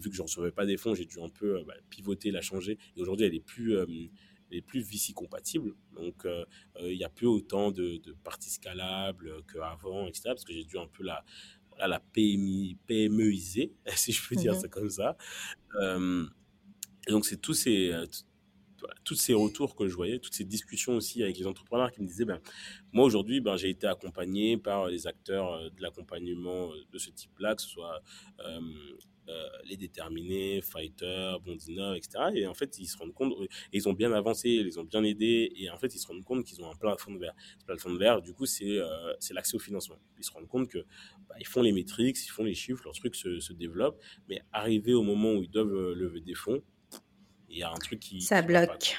vu 0.00 0.10
que 0.10 0.16
je 0.16 0.22
recevais 0.22 0.52
pas 0.52 0.66
des 0.66 0.76
fonds 0.76 0.94
j'ai 0.94 1.04
dû 1.04 1.20
un 1.20 1.28
peu 1.28 1.64
bah, 1.64 1.74
pivoter 1.90 2.30
la 2.30 2.40
changer 2.40 2.78
et 2.96 3.02
aujourd'hui 3.02 3.26
elle 3.26 3.34
est 3.34 3.44
plus 3.44 3.76
est 4.56 4.62
plus 4.62 4.80
VC 4.80 5.12
compatible. 5.12 5.74
Donc, 5.96 6.24
euh, 6.24 6.44
euh, 6.76 6.92
il 6.92 6.98
n'y 6.98 7.04
a 7.04 7.08
plus 7.08 7.26
autant 7.26 7.70
de, 7.70 7.96
de 7.98 8.12
parties 8.24 8.50
scalables 8.50 9.42
qu'avant, 9.52 10.06
etc. 10.06 10.22
Parce 10.26 10.44
que 10.44 10.52
j'ai 10.52 10.64
dû 10.64 10.78
un 10.78 10.86
peu 10.86 11.02
la, 11.02 11.24
la 11.78 12.00
PMI, 12.00 12.76
PMEiser, 12.86 13.72
si 13.96 14.12
je 14.12 14.28
peux 14.28 14.36
dire 14.36 14.54
mhm. 14.54 14.60
ça 14.60 14.68
comme 14.68 14.90
ça. 14.90 15.16
Euh, 15.80 16.24
et 17.06 17.10
donc, 17.10 17.26
c'est 17.26 17.40
tous 17.40 17.54
ces, 17.54 17.92
tous 19.04 19.14
ces 19.14 19.34
retours 19.34 19.76
que 19.76 19.88
je 19.88 19.94
voyais, 19.94 20.18
toutes 20.18 20.34
ces 20.34 20.44
discussions 20.44 20.96
aussi 20.96 21.22
avec 21.22 21.36
les 21.38 21.46
entrepreneurs 21.46 21.90
qui 21.92 22.02
me 22.02 22.06
disaient, 22.06 22.24
ben, 22.24 22.40
moi 22.92 23.04
aujourd'hui, 23.04 23.40
ben, 23.40 23.56
j'ai 23.56 23.70
été 23.70 23.86
accompagné 23.86 24.56
par 24.56 24.88
les 24.88 25.06
acteurs 25.06 25.70
de 25.70 25.82
l'accompagnement 25.82 26.70
de 26.90 26.98
ce 26.98 27.10
type-là, 27.10 27.54
que 27.54 27.62
ce 27.62 27.68
soit 27.68 28.00
euh, 28.40 28.60
les 29.64 29.76
déterminés, 29.76 30.60
Fighter, 30.62 31.36
Bondina, 31.44 31.96
etc. 31.96 32.24
Et 32.34 32.46
en 32.46 32.54
fait, 32.54 32.78
ils 32.78 32.86
se 32.86 32.96
rendent 32.96 33.14
compte, 33.14 33.32
ils 33.72 33.88
ont 33.88 33.92
bien 33.92 34.12
avancé, 34.12 34.48
ils 34.50 34.78
ont 34.78 34.84
bien 34.84 35.02
aidé, 35.04 35.52
et 35.56 35.70
en 35.70 35.78
fait, 35.78 35.94
ils 35.94 35.98
se 35.98 36.06
rendent 36.06 36.24
compte 36.24 36.44
qu'ils 36.44 36.62
ont 36.62 36.70
un 36.70 36.74
plafond 36.76 37.12
de 37.12 37.18
verre. 37.18 37.34
Ce 37.58 37.64
plafond 37.64 37.92
de 37.92 37.98
verre, 37.98 38.22
du 38.22 38.32
coup, 38.32 38.46
c'est 38.46 38.78
euh, 38.78 39.12
l'accès 39.30 39.56
au 39.56 39.58
financement. 39.58 39.98
Ils 40.18 40.24
se 40.24 40.32
rendent 40.32 40.48
compte 40.48 40.68
que 40.68 40.78
bah, 41.28 41.36
ils 41.38 41.46
font 41.46 41.62
les 41.62 41.72
métriques, 41.72 42.16
ils 42.24 42.30
font 42.30 42.44
les 42.44 42.54
chiffres, 42.54 42.82
leur 42.84 42.94
truc 42.94 43.14
se, 43.14 43.40
se 43.40 43.52
développe, 43.52 44.00
mais 44.28 44.42
arrivé 44.52 44.94
au 44.94 45.02
moment 45.02 45.34
où 45.34 45.42
ils 45.42 45.50
doivent 45.50 45.74
euh, 45.74 45.94
lever 45.94 46.20
des 46.20 46.34
fonds, 46.34 46.62
Il 47.48 47.58
y 47.58 47.62
a 47.62 47.70
un 47.70 47.78
truc 47.78 48.00
qui. 48.00 48.20
Ça 48.20 48.42
bloque. 48.42 48.96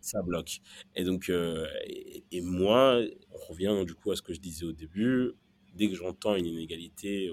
Ça 0.00 0.20
bloque. 0.22 0.60
Et 0.94 1.04
donc, 1.04 1.30
et, 1.30 2.40
moi, 2.42 3.00
on 3.30 3.38
revient 3.48 3.84
du 3.86 3.94
coup 3.94 4.10
à 4.10 4.16
ce 4.16 4.22
que 4.22 4.34
je 4.34 4.40
disais 4.40 4.66
au 4.66 4.72
début. 4.72 5.32
Dès 5.72 5.88
que 5.88 5.94
j'entends 5.94 6.36
une 6.36 6.44
inégalité 6.44 7.30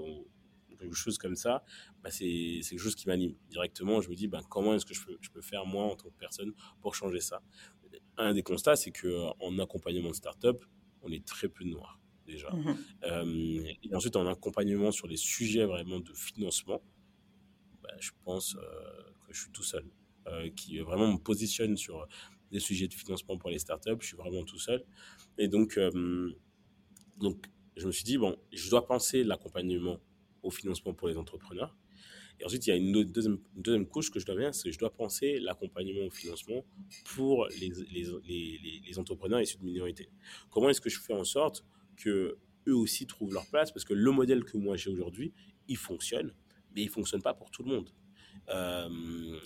quelque 0.86 0.96
chose 0.96 1.18
comme 1.18 1.36
ça, 1.36 1.64
bah 2.04 2.12
c'est 2.12 2.26
quelque 2.70 2.80
chose 2.80 2.96
qui 2.96 3.08
m'anime 3.08 3.36
directement. 3.50 4.02
Je 4.02 4.10
me 4.10 4.16
dis, 4.16 4.28
bah, 4.28 4.42
comment 4.50 4.74
est-ce 4.74 4.86
que 4.86 4.94
je 4.94 5.06
peux, 5.06 5.18
je 5.22 5.30
peux 5.30 5.42
faire 5.42 5.66
moi 5.66 5.86
en 5.86 5.96
tant 5.96 6.10
que 6.10 6.18
personne 6.18 6.54
pour 6.82 6.96
changer 6.96 7.20
ça? 7.20 7.42
Un 8.18 8.34
des 8.34 8.44
constats, 8.44 8.76
c'est 8.76 8.92
qu'en 8.92 9.60
accompagnement 9.60 10.10
de 10.10 10.16
start-up, 10.16 10.64
on 11.02 11.12
est 11.12 11.26
très 11.26 11.50
peu 11.50 11.64
de 11.64 11.70
noirs 11.70 12.00
déjà. 12.26 12.54
Mmh 12.54 12.78
euh, 13.04 13.64
et 13.84 13.96
ensuite, 13.96 14.16
en 14.16 14.28
accompagnement 14.28 14.92
sur 14.92 15.08
les 15.08 15.18
sujets 15.18 15.66
vraiment 15.66 16.00
de 16.00 16.14
financement, 16.14 16.82
bah, 17.82 17.94
je 18.00 18.12
pense 18.24 18.56
euh, 18.56 18.62
que 19.28 19.34
je 19.34 19.42
suis 19.42 19.52
tout 19.52 19.64
seul. 19.64 19.86
Euh, 20.28 20.52
qui 20.52 20.78
vraiment 20.78 21.12
me 21.12 21.18
positionne 21.18 21.76
sur 21.78 22.08
des 22.52 22.60
sujets 22.60 22.88
de 22.88 22.94
financement 22.94 23.38
pour 23.38 23.50
les 23.50 23.58
startups, 23.58 23.98
je 24.00 24.06
suis 24.06 24.18
vraiment 24.18 24.44
tout 24.44 24.60
seul. 24.60 24.86
Et 25.40 25.48
donc, 25.48 25.80
donc 27.18 27.46
je 27.76 27.88
me 27.88 27.92
suis 27.92 28.04
dit, 28.04 28.18
bon, 28.18 28.38
je 28.52 28.70
dois 28.70 28.86
penser 28.86 29.24
l'accompagnement 29.24 30.00
au 30.44 30.52
financement 30.52 30.94
pour 30.94 31.08
les 31.08 31.18
entrepreneurs. 31.18 31.76
Et 32.40 32.46
ensuite, 32.46 32.66
il 32.66 32.70
y 32.72 32.74
a 32.74 32.76
une, 32.76 33.04
deuxième, 33.06 33.40
deuxième, 33.56 33.86
couche 33.86 34.10
que 34.10 34.20
je 34.20 34.26
dois 34.26 34.36
bien, 34.36 34.52
c'est 34.52 34.70
que 34.70 34.72
je 34.74 34.80
dois 34.80 34.92
penser 34.92 35.40
l'accompagnement 35.40 36.06
au 36.06 36.10
financement 36.10 36.66
pour 37.06 37.48
les, 37.60 37.72
les, 37.92 38.82
les, 38.86 39.00
entrepreneurs 39.00 39.42
issus 39.42 39.58
de 39.58 39.64
minorités. 39.64 40.10
Comment 40.50 40.70
est-ce 40.70 40.82
que 40.82 40.90
je 40.90 41.00
fais 41.00 41.14
en 41.14 41.24
sorte 41.24 41.64
que 41.98 42.38
eux 42.68 42.76
aussi 42.76 43.06
trouvent 43.06 43.34
leur 43.34 43.48
place? 43.48 43.72
Parce 43.72 43.86
que 43.86 43.94
le 43.94 44.12
modèle 44.12 44.44
que 44.44 44.58
moi 44.58 44.76
j'ai 44.76 44.90
aujourd'hui, 44.90 45.34
il 45.68 45.78
fonctionne, 45.78 46.34
mais 46.76 46.82
il 46.82 46.90
fonctionne 46.90 47.22
pas 47.22 47.36
pour 47.36 47.52
tout 47.52 47.62
le 47.64 47.70
monde. 47.70 47.90
Euh, 48.50 48.90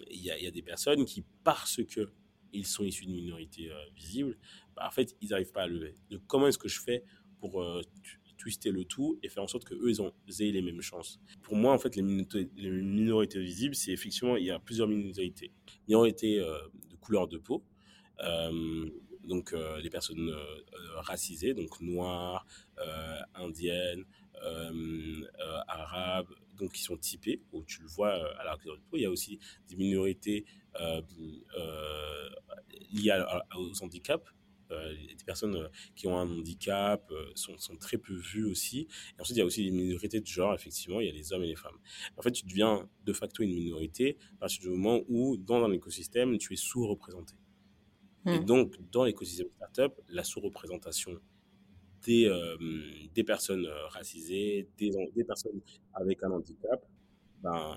il 0.10 0.22
y, 0.22 0.28
y, 0.28 0.48
a 0.48 0.52
des 0.52 0.62
personnes 0.62 1.04
qui, 1.04 1.26
parce 1.44 1.84
que 1.84 2.10
ils 2.56 2.66
sont 2.66 2.84
issus 2.84 3.06
de 3.06 3.12
minorités 3.12 3.72
euh, 3.72 3.86
visibles, 3.96 4.38
bah, 4.76 4.84
en 4.88 4.92
fait, 4.92 5.16
ils 5.22 5.30
n'arrivent 5.30 5.52
pas 5.52 5.64
à 5.64 5.68
lever. 5.68 5.96
Donc, 6.10 6.22
comment 6.28 6.48
est-ce 6.48 6.58
que 6.58 6.68
je 6.68 6.82
fais 6.82 7.04
pour 7.40 7.62
euh, 7.62 7.82
twister 8.38 8.72
le 8.72 8.86
tout 8.86 9.20
et 9.24 9.30
faire 9.30 9.44
en 9.44 9.48
sorte 9.48 9.66
qu'eux, 9.66 9.90
ils, 9.90 10.02
ont, 10.02 10.14
aient 10.40 10.52
les 10.52 10.62
mêmes 10.62 10.82
chances 10.82 11.20
Pour 11.42 11.56
moi, 11.56 11.74
en 11.74 11.80
fait, 11.80 11.96
les 11.96 12.02
minorités, 12.02 13.40
les 13.40 13.44
visibles, 13.44 13.76
c'est 13.76 13.92
effectivement, 13.92 14.38
il 14.38 14.46
y 14.46 14.52
a 14.52 14.60
plusieurs 14.60 14.88
minorités. 14.88 15.52
Minorités 15.88 16.38
de 16.38 16.96
couleur 17.00 17.28
de 17.28 17.38
peau, 17.38 17.64
donc 19.26 19.54
euh, 19.54 19.80
les 19.82 19.90
personnes 19.90 20.30
euh, 20.30 20.36
euh, 20.36 21.00
racisées, 21.02 21.54
donc 21.54 21.80
noires, 21.82 22.46
indiennes, 23.34 24.06
arabes, 25.68 26.28
donc 26.58 26.74
qui 26.74 26.84
sont 26.84 26.98
typées, 26.98 27.42
où 27.52 27.64
tu 27.64 27.82
le 27.82 27.88
vois 27.88 28.14
à 28.40 28.44
la 28.44 28.58
Il 28.94 29.02
y 29.02 29.06
a 29.06 29.10
aussi 29.10 29.40
des 29.68 29.76
minorités 29.76 30.46
liées 32.92 33.24
aux 33.56 33.84
handicaps, 33.84 34.30
des 35.18 35.24
personnes 35.26 35.70
qui 35.96 36.08
ont 36.08 36.18
un 36.18 36.30
handicap 36.30 37.12
sont, 37.36 37.58
sont, 37.58 37.76
très 37.78 37.98
peu 37.98 38.14
vues 38.14 38.46
aussi. 38.46 38.88
Et 39.18 39.22
ensuite, 39.22 39.38
il 39.38 39.40
y 39.40 39.44
a 39.44 39.46
aussi 39.46 39.64
des 39.64 39.72
minorités 39.72 40.20
de 40.20 40.26
genre, 40.26 40.54
effectivement, 40.54 41.02
il 41.02 41.08
y 41.08 41.10
a 41.10 41.14
les 41.14 41.34
hommes 41.34 41.44
et 41.44 41.48
les 41.48 41.56
femmes. 41.56 41.78
En 42.18 42.22
fait, 42.22 42.32
tu 42.32 42.46
deviens 42.46 42.88
de 43.04 43.14
facto 43.14 43.44
une 43.44 43.54
minorité 43.54 44.18
à 44.38 44.42
partir 44.42 44.62
du 44.62 44.70
moment 44.70 45.02
où, 45.08 45.38
dans 45.38 45.64
un 45.64 45.72
écosystème, 45.72 46.38
tu 46.38 46.54
es 46.54 46.58
sous-représenté. 46.58 47.36
Et 48.26 48.40
mmh. 48.40 48.46
donc, 48.46 48.76
dans 48.92 49.04
l'écosystème 49.04 49.50
startup, 49.52 49.94
la 50.10 50.24
sous-représentation 50.24 51.20
des, 52.06 52.26
euh, 52.26 52.58
des 53.14 53.24
personnes 53.24 53.66
euh, 53.66 53.88
racisées, 53.88 54.68
des, 54.78 54.92
des, 55.16 55.24
personnes 55.24 55.60
avec 55.94 56.24
un 56.24 56.32
handicap, 56.32 56.84
ben, 57.42 57.76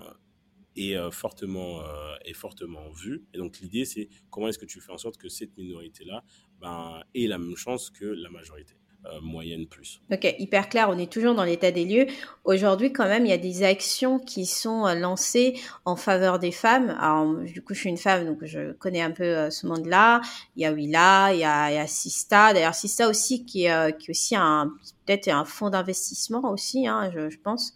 est, 0.79 0.95
euh, 0.95 1.11
fortement, 1.11 1.81
est 2.25 2.33
fortement 2.33 2.89
vue. 2.91 3.25
Et 3.33 3.37
donc, 3.37 3.59
l'idée, 3.59 3.85
c'est 3.85 4.09
comment 4.29 4.47
est-ce 4.47 4.59
que 4.59 4.65
tu 4.65 4.81
fais 4.81 4.91
en 4.91 4.97
sorte 4.97 5.17
que 5.17 5.29
cette 5.29 5.55
minorité-là 5.57 6.23
ben, 6.59 7.01
ait 7.13 7.27
la 7.27 7.37
même 7.37 7.55
chance 7.55 7.89
que 7.89 8.05
la 8.05 8.29
majorité. 8.29 8.75
Euh, 9.05 9.21
moyenne 9.21 9.65
plus. 9.65 10.01
Ok, 10.11 10.35
hyper 10.39 10.67
clair, 10.67 10.89
on 10.89 10.97
est 10.97 11.09
toujours 11.09 11.33
dans 11.33 11.45
l'état 11.45 11.71
des 11.71 11.85
lieux. 11.85 12.05
Aujourd'hui, 12.43 12.91
quand 12.91 13.05
même, 13.05 13.25
il 13.25 13.29
y 13.29 13.33
a 13.33 13.37
des 13.37 13.63
actions 13.63 14.19
qui 14.19 14.45
sont 14.45 14.85
euh, 14.85 14.93
lancées 14.93 15.57
en 15.85 15.95
faveur 15.95 16.37
des 16.37 16.51
femmes. 16.51 16.89
Alors, 16.99 17.33
du 17.37 17.61
coup, 17.61 17.73
je 17.73 17.79
suis 17.79 17.89
une 17.89 17.97
femme, 17.97 18.25
donc 18.25 18.39
je 18.43 18.73
connais 18.73 19.01
un 19.01 19.11
peu 19.11 19.23
euh, 19.23 19.49
ce 19.51 19.67
monde-là. 19.67 20.19
Il 20.57 20.63
y 20.63 20.65
a 20.65 20.73
Willa, 20.73 21.33
il 21.33 21.39
y 21.39 21.45
a, 21.45 21.71
il 21.71 21.77
a 21.77 21.87
Sista. 21.87 22.53
D'ailleurs, 22.53 22.75
Sista 22.75 23.07
aussi, 23.07 23.45
qui 23.45 23.67
est, 23.67 24.09
aussi 24.09 24.35
un, 24.35 24.73
peut-être 25.05 25.29
un 25.29 25.45
fonds 25.45 25.69
d'investissement 25.69 26.51
aussi, 26.51 26.85
hein, 26.85 27.09
je, 27.15 27.29
je, 27.29 27.39
pense. 27.39 27.73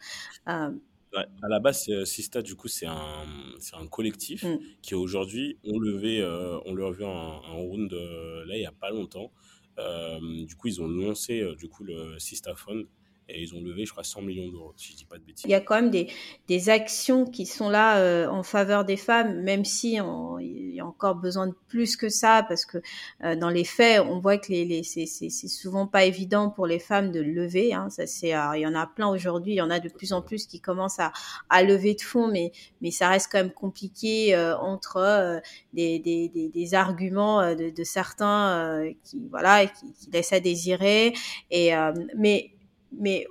Euh, 1.13 1.19
Ouais, 1.19 1.25
à 1.43 1.47
la 1.47 1.59
base, 1.59 1.89
Sista, 2.05 2.41
du 2.41 2.55
coup, 2.55 2.67
c'est 2.67 2.87
un, 2.87 3.87
collectif 3.91 4.43
mm. 4.43 4.57
qui 4.81 4.95
aujourd'hui 4.95 5.57
ont 5.63 5.77
levé, 5.77 6.21
euh, 6.21 6.59
levé 6.65 7.05
un, 7.05 7.09
un 7.09 7.53
round 7.53 7.91
là 7.91 8.55
il 8.55 8.59
n'y 8.59 8.65
a 8.65 8.71
pas 8.71 8.89
longtemps 8.89 9.31
euh, 9.79 10.45
du 10.45 10.55
coup, 10.55 10.67
ils 10.67 10.81
ont 10.81 10.87
lancé 10.87 11.41
euh, 11.41 11.55
du 11.55 11.67
coup 11.67 11.83
le 11.83 12.19
Sistaphone 12.19 12.85
et 13.33 13.41
ils 13.41 13.55
ont 13.55 13.61
levé, 13.61 13.85
je 13.85 13.91
crois, 13.91 14.03
100 14.03 14.21
millions 14.21 14.47
d'euros, 14.47 14.73
si 14.77 14.91
je 14.93 14.97
dis 14.97 15.05
pas 15.05 15.17
de 15.17 15.23
bêtises. 15.23 15.43
Il 15.45 15.51
y 15.51 15.55
a 15.55 15.59
quand 15.59 15.75
même 15.75 15.89
des, 15.89 16.69
actions 16.69 17.25
qui 17.25 17.45
sont 17.45 17.69
là 17.69 17.97
euh, 17.97 18.27
en 18.27 18.43
faveur 18.43 18.85
des 18.85 18.95
femmes, 18.95 19.41
même 19.41 19.65
si 19.65 19.97
il 19.97 20.75
y 20.75 20.79
a 20.79 20.85
encore 20.85 21.15
besoin 21.15 21.47
de 21.47 21.55
plus 21.67 21.97
que 21.97 22.09
ça, 22.09 22.45
parce 22.47 22.65
que 22.65 22.77
euh, 23.23 23.35
dans 23.35 23.49
les 23.49 23.63
faits, 23.63 24.01
on 24.01 24.19
voit 24.19 24.37
que 24.37 24.51
les, 24.51 24.65
les 24.65 24.83
c'est 24.83 25.27
souvent 25.29 25.87
pas 25.87 26.05
évident 26.05 26.49
pour 26.49 26.67
les 26.67 26.79
femmes 26.79 27.11
de 27.11 27.19
lever. 27.19 27.73
Hein, 27.73 27.89
ça 27.89 28.07
c'est, 28.07 28.29
il 28.29 28.59
y 28.59 28.67
en 28.67 28.75
a 28.75 28.87
plein 28.87 29.07
aujourd'hui, 29.07 29.53
il 29.53 29.57
y 29.57 29.61
en 29.61 29.71
a 29.71 29.79
de 29.79 29.89
plus 29.89 30.13
en 30.13 30.21
plus 30.21 30.45
qui 30.45 30.61
commencent 30.61 30.99
à, 30.99 31.11
à 31.49 31.63
lever 31.63 31.95
de 31.95 32.01
fonds, 32.01 32.27
mais 32.27 32.51
mais 32.81 32.91
ça 32.91 33.09
reste 33.09 33.29
quand 33.31 33.39
même 33.39 33.51
compliqué 33.51 34.35
euh, 34.35 34.55
entre 34.57 35.41
des, 35.73 35.99
des, 35.99 36.29
des, 36.29 36.49
des, 36.49 36.73
arguments 36.75 37.55
de, 37.55 37.71
de 37.71 37.83
certains 37.83 38.83
qui 39.03 39.27
voilà 39.29 39.65
qui, 39.65 39.91
qui 39.93 40.11
laissent 40.11 40.33
à 40.33 40.39
désirer. 40.39 41.13
Et 41.51 41.71
mais 42.15 42.53
mais 42.99 43.27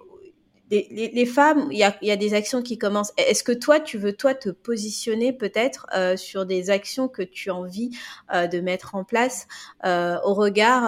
les, 0.73 1.27
femmes, 1.27 1.69
il 1.71 1.79
y 1.79 2.11
a, 2.11 2.17
des 2.17 2.35
actions 2.35 2.63
qui 2.63 2.79
commencent. 2.79 3.13
Est-ce 3.19 3.45
que 3.45 3.53
toi, 3.53 3.79
tu 3.79 3.99
veux 3.99 4.15
toi 4.15 4.35
te 4.35 4.49
positionner 4.49 5.33
peut-être 5.33 5.87
euh, 5.95 6.17
sur 6.17 6.47
des 6.47 6.71
actions 6.71 7.09
que 7.09 7.23
tu 7.23 7.51
as 7.51 7.55
envie 7.55 7.91
euh, 8.35 8.47
de 8.47 8.61
mettre 8.61 8.95
en 8.95 9.05
place 9.05 9.47
euh, 9.85 10.17
au 10.25 10.33
regard 10.33 10.83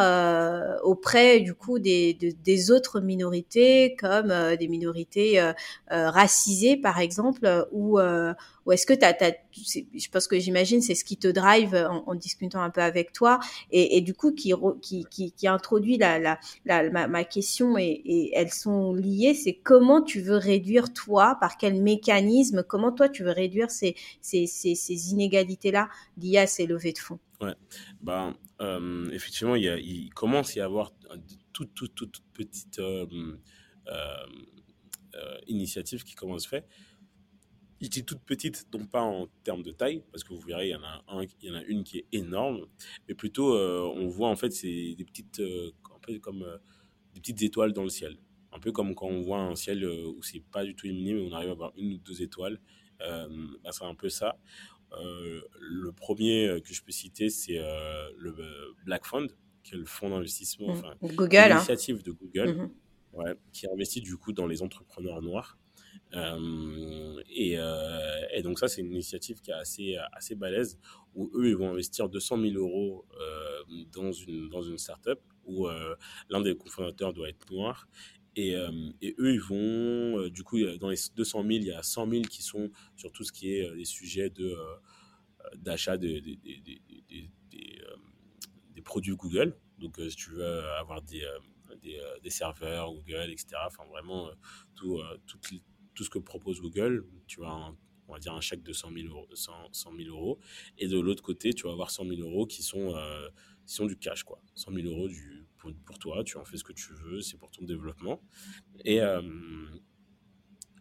auprès 0.84 1.40
du 1.40 1.54
coup 1.54 1.78
des, 1.78 2.14
de, 2.14 2.30
des 2.42 2.70
autres 2.70 3.00
minorités 3.00 3.94
comme 3.96 4.32
des 4.58 4.68
minorités 4.68 5.40
racisées 5.90 6.76
par 6.76 6.98
exemple 6.98 7.66
ou 7.72 7.98
ou 8.66 8.72
est-ce 8.72 8.86
que 8.86 8.94
tu 8.94 9.04
as, 9.04 9.14
je 9.52 10.08
pense 10.10 10.26
que 10.26 10.38
j'imagine 10.38 10.80
c'est 10.80 10.94
ce 10.94 11.04
qui 11.04 11.16
te 11.16 11.28
drive 11.28 11.74
en, 11.74 12.14
discutant 12.14 12.62
un 12.62 12.70
peu 12.70 12.80
avec 12.80 13.12
toi 13.12 13.38
et, 13.70 14.00
du 14.00 14.14
coup 14.14 14.32
qui, 14.32 14.52
introduit 15.46 15.98
la, 15.98 16.38
ma, 16.64 17.24
question 17.24 17.76
et, 17.78 18.30
elles 18.34 18.52
sont 18.52 18.94
liées, 18.94 19.34
c'est 19.34 19.54
comment 19.54 20.02
tu 20.02 20.20
veux 20.20 20.36
réduire 20.36 20.92
toi, 20.92 21.36
par 21.40 21.56
quel 21.56 21.80
mécanisme, 21.80 22.62
comment 22.62 22.92
toi 22.92 23.08
tu 23.08 23.24
veux 23.24 23.32
réduire 23.32 23.70
ces, 23.70 23.94
ces, 24.20 25.10
inégalités-là 25.10 25.88
liées 26.16 26.38
à 26.38 26.46
ces 26.46 26.66
levées 26.66 26.92
de 26.92 26.98
fonds? 26.98 27.18
Ouais, 27.40 27.54
ben, 28.00 28.34
euh, 28.60 29.10
effectivement, 29.10 29.56
il, 29.56 30.10
commence 30.14 30.56
à 30.56 30.60
y 30.60 30.60
avoir 30.60 30.92
toute, 31.52 31.74
toute, 31.74 31.94
toute, 31.94 32.22
petite 32.32 32.78
euh, 32.78 33.06
euh, 33.88 35.38
initiative 35.46 36.04
qui 36.04 36.14
commence 36.14 36.46
à 36.46 36.48
faire 36.48 36.62
je 37.80 37.88
dis 37.88 38.04
toute 38.04 38.20
petite, 38.20 38.66
donc 38.70 38.90
pas 38.90 39.02
en 39.02 39.26
termes 39.42 39.62
de 39.62 39.72
taille, 39.72 40.02
parce 40.12 40.24
que 40.24 40.32
vous 40.32 40.40
verrez, 40.40 40.68
il 40.68 40.70
y 40.70 40.74
en 40.74 40.82
a, 40.82 41.04
un, 41.08 41.22
il 41.22 41.48
y 41.48 41.50
en 41.50 41.54
a 41.54 41.62
une 41.64 41.84
qui 41.84 41.98
est 41.98 42.06
énorme, 42.12 42.66
mais 43.08 43.14
plutôt, 43.14 43.54
euh, 43.54 43.80
on 43.94 44.08
voit 44.08 44.28
en 44.28 44.36
fait, 44.36 44.50
c'est 44.52 44.94
des 44.96 45.04
petites, 45.04 45.40
euh, 45.40 45.70
un 45.94 45.98
peu 46.00 46.18
comme 46.18 46.42
euh, 46.42 46.56
des 47.14 47.20
petites 47.20 47.42
étoiles 47.42 47.72
dans 47.72 47.82
le 47.82 47.88
ciel. 47.88 48.16
Un 48.52 48.60
peu 48.60 48.70
comme 48.72 48.94
quand 48.94 49.08
on 49.08 49.20
voit 49.20 49.40
un 49.40 49.56
ciel 49.56 49.84
où 49.84 50.22
c'est 50.22 50.42
pas 50.52 50.64
du 50.64 50.76
tout 50.76 50.86
illuminé, 50.86 51.14
mais 51.14 51.28
on 51.28 51.32
arrive 51.32 51.48
à 51.48 51.52
avoir 51.52 51.72
une 51.76 51.94
ou 51.94 51.98
deux 51.98 52.22
étoiles. 52.22 52.60
Bah, 53.00 53.70
c'est 53.72 53.84
un 53.84 53.96
peu 53.96 54.08
ça. 54.08 54.38
Le 54.92 55.90
premier 55.90 56.62
que 56.64 56.72
je 56.72 56.80
peux 56.84 56.92
citer, 56.92 57.30
c'est 57.30 57.58
le 57.58 58.32
Black 58.84 59.06
Fund, 59.06 59.26
qui 59.64 59.74
est 59.74 59.78
le 59.78 59.84
fonds 59.86 60.10
d'investissement, 60.10 60.68
mmh. 60.68 60.78
enfin, 60.78 60.94
Google, 61.02 61.36
hein. 61.36 61.48
l'initiative 61.48 61.96
hein. 61.98 62.02
de 62.04 62.12
Google, 62.12 62.54
mmh. 62.54 62.70
ouais, 63.14 63.34
qui 63.52 63.66
investit 63.66 64.00
du 64.00 64.16
coup 64.16 64.32
dans 64.32 64.46
les 64.46 64.62
entrepreneurs 64.62 65.20
noirs. 65.20 65.58
Euh, 66.16 67.22
et, 67.28 67.54
euh, 67.58 68.26
et, 68.32 68.42
donc 68.42 68.58
ça, 68.58 68.68
c'est 68.68 68.80
une 68.80 68.92
initiative 68.92 69.40
qui 69.40 69.50
est 69.50 69.54
assez, 69.54 69.96
assez 70.12 70.34
balèze, 70.34 70.78
où 71.14 71.30
eux, 71.34 71.48
ils 71.48 71.56
vont 71.56 71.70
investir 71.70 72.08
200 72.08 72.40
000 72.40 72.54
euros 72.54 73.04
euh, 73.20 73.84
dans, 73.92 74.12
une, 74.12 74.48
dans 74.48 74.62
une 74.62 74.78
startup, 74.78 75.20
où 75.44 75.66
euh, 75.66 75.94
l'un 76.30 76.40
des 76.40 76.56
cofondateurs 76.56 77.12
doit 77.12 77.28
être 77.28 77.50
noir. 77.50 77.88
Et, 78.36 78.56
euh, 78.56 78.70
eux, 79.18 79.34
ils 79.34 79.40
vont, 79.40 80.28
du 80.28 80.42
coup, 80.42 80.58
dans 80.78 80.90
les 80.90 80.98
200 81.16 81.42
000, 81.42 81.50
il 81.50 81.64
y 81.64 81.72
a 81.72 81.82
100 81.82 82.10
000 82.10 82.22
qui 82.22 82.42
sont 82.42 82.70
sur 82.96 83.12
tout 83.12 83.24
ce 83.24 83.32
qui 83.32 83.54
est 83.54 83.74
des 83.74 83.84
sujets 83.84 84.30
de 84.30 84.56
d'achat 85.56 85.98
des, 85.98 86.22
des, 86.22 86.38
des, 86.42 87.30
des 88.74 88.82
produits 88.82 89.14
Google. 89.14 89.54
Donc, 89.78 89.96
si 90.08 90.16
tu 90.16 90.30
veux 90.30 90.64
avoir 90.78 91.02
des, 91.02 91.22
des, 91.82 92.00
des, 92.22 92.30
serveurs 92.30 92.92
Google, 92.92 93.30
etc. 93.30 93.56
Enfin, 93.66 93.84
vraiment, 93.90 94.30
tout, 94.74 95.00
toutes 95.26 95.50
tout 95.94 96.04
ce 96.04 96.10
que 96.10 96.18
propose 96.18 96.60
Google. 96.60 97.06
Tu 97.26 97.44
as 97.44 97.74
on 98.08 98.12
va 98.12 98.18
dire 98.18 98.34
un 98.34 98.40
chèque 98.40 98.62
de 98.62 98.72
100 98.72 98.92
000 98.92 99.08
euros, 99.08 99.28
100, 99.34 99.92
euros. 100.08 100.38
Et 100.78 100.88
de 100.88 100.98
l'autre 100.98 101.22
côté, 101.22 101.52
tu 101.52 101.64
vas 101.64 101.72
avoir 101.72 101.90
100 101.90 102.06
000 102.06 102.20
euros 102.20 102.46
qui 102.46 102.62
sont, 102.62 102.94
euh, 102.94 103.28
sont 103.66 103.86
du 103.86 103.96
cash, 103.96 104.24
quoi. 104.24 104.40
100 104.54 104.72
000 104.72 104.88
euros 104.88 105.08
du, 105.08 105.46
pour, 105.56 105.98
toi, 105.98 106.22
tu 106.24 106.36
en 106.36 106.44
fais 106.44 106.56
ce 106.56 106.64
que 106.64 106.72
tu 106.72 106.92
veux, 106.92 107.20
c'est 107.20 107.38
pour 107.38 107.50
ton 107.50 107.64
développement. 107.64 108.20
Et, 108.84 109.00
euh, 109.00 109.22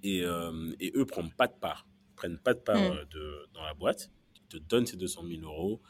et, 0.02 0.24
euh, 0.24 0.74
et, 0.80 0.92
eux 0.96 1.06
prennent 1.06 1.32
pas 1.32 1.48
de 1.48 1.54
part, 1.54 1.88
prennent 2.16 2.40
pas 2.40 2.54
de 2.54 2.60
part 2.60 2.94
mm. 2.94 3.06
de, 3.12 3.48
dans 3.54 3.64
la 3.64 3.74
boîte, 3.74 4.12
ils 4.36 4.48
te 4.48 4.58
donnent 4.58 4.86
ces 4.86 4.98
200 4.98 5.24
000 5.28 5.42
euros 5.44 5.82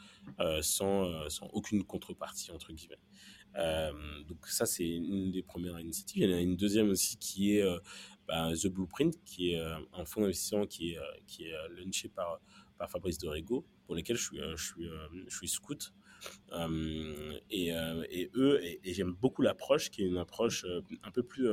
sans, 0.62 1.28
sans 1.28 1.46
aucune 1.48 1.82
contrepartie, 1.84 2.52
entre 2.52 2.72
guillemets. 2.72 3.00
donc 4.26 4.46
ça, 4.46 4.64
c'est 4.64 4.88
une 4.88 5.32
des 5.32 5.42
premières 5.42 5.80
initiatives. 5.80 6.22
Il 6.22 6.30
y 6.30 6.32
en 6.32 6.36
a 6.36 6.40
une 6.40 6.56
deuxième 6.56 6.90
aussi 6.90 7.18
qui 7.18 7.56
est 7.56 7.64
bah, 8.26 8.52
The 8.54 8.68
Blueprint, 8.68 9.22
qui 9.24 9.52
est 9.52 9.60
euh, 9.60 9.76
un 9.92 10.04
fonds 10.04 10.22
d'investissement 10.22 10.66
qui 10.66 10.92
est, 10.92 10.98
euh, 10.98 11.02
qui 11.26 11.46
est 11.46 11.54
euh, 11.54 11.68
launché 11.76 12.08
par, 12.08 12.40
par 12.78 12.90
Fabrice 12.90 13.18
Dorego, 13.18 13.66
pour 13.86 13.94
lesquels 13.94 14.16
je 14.16 14.24
suis, 14.24 14.38
je 14.38 14.64
suis, 14.64 14.88
je 15.28 15.36
suis 15.36 15.48
scout. 15.48 15.92
et, 17.50 17.68
et, 17.68 18.30
eux, 18.34 18.60
et, 18.64 18.94
j'aime 18.94 19.12
beaucoup 19.12 19.42
l'approche, 19.42 19.90
qui 19.90 20.02
est 20.02 20.06
une 20.06 20.16
approche 20.16 20.64
un 21.02 21.10
peu 21.10 21.22
plus 21.22 21.48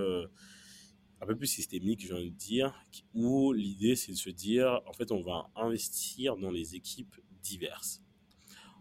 un 1.24 1.28
peu 1.28 1.36
plus 1.36 1.48
systémique, 1.48 2.04
j'ai 2.08 2.14
envie 2.14 2.32
de 2.32 2.38
dire, 2.38 2.74
où 3.14 3.54
l'idée 3.54 3.96
c'est 3.96 4.14
de 4.14 4.18
se 4.18 4.32
dire, 4.32 4.82
en 4.88 4.94
fait, 4.94 5.12
on 5.12 5.22
va 5.22 5.52
investir 5.56 6.36
dans 6.38 6.50
les 6.50 6.74
équipes 6.76 7.16
diverses. 7.44 8.02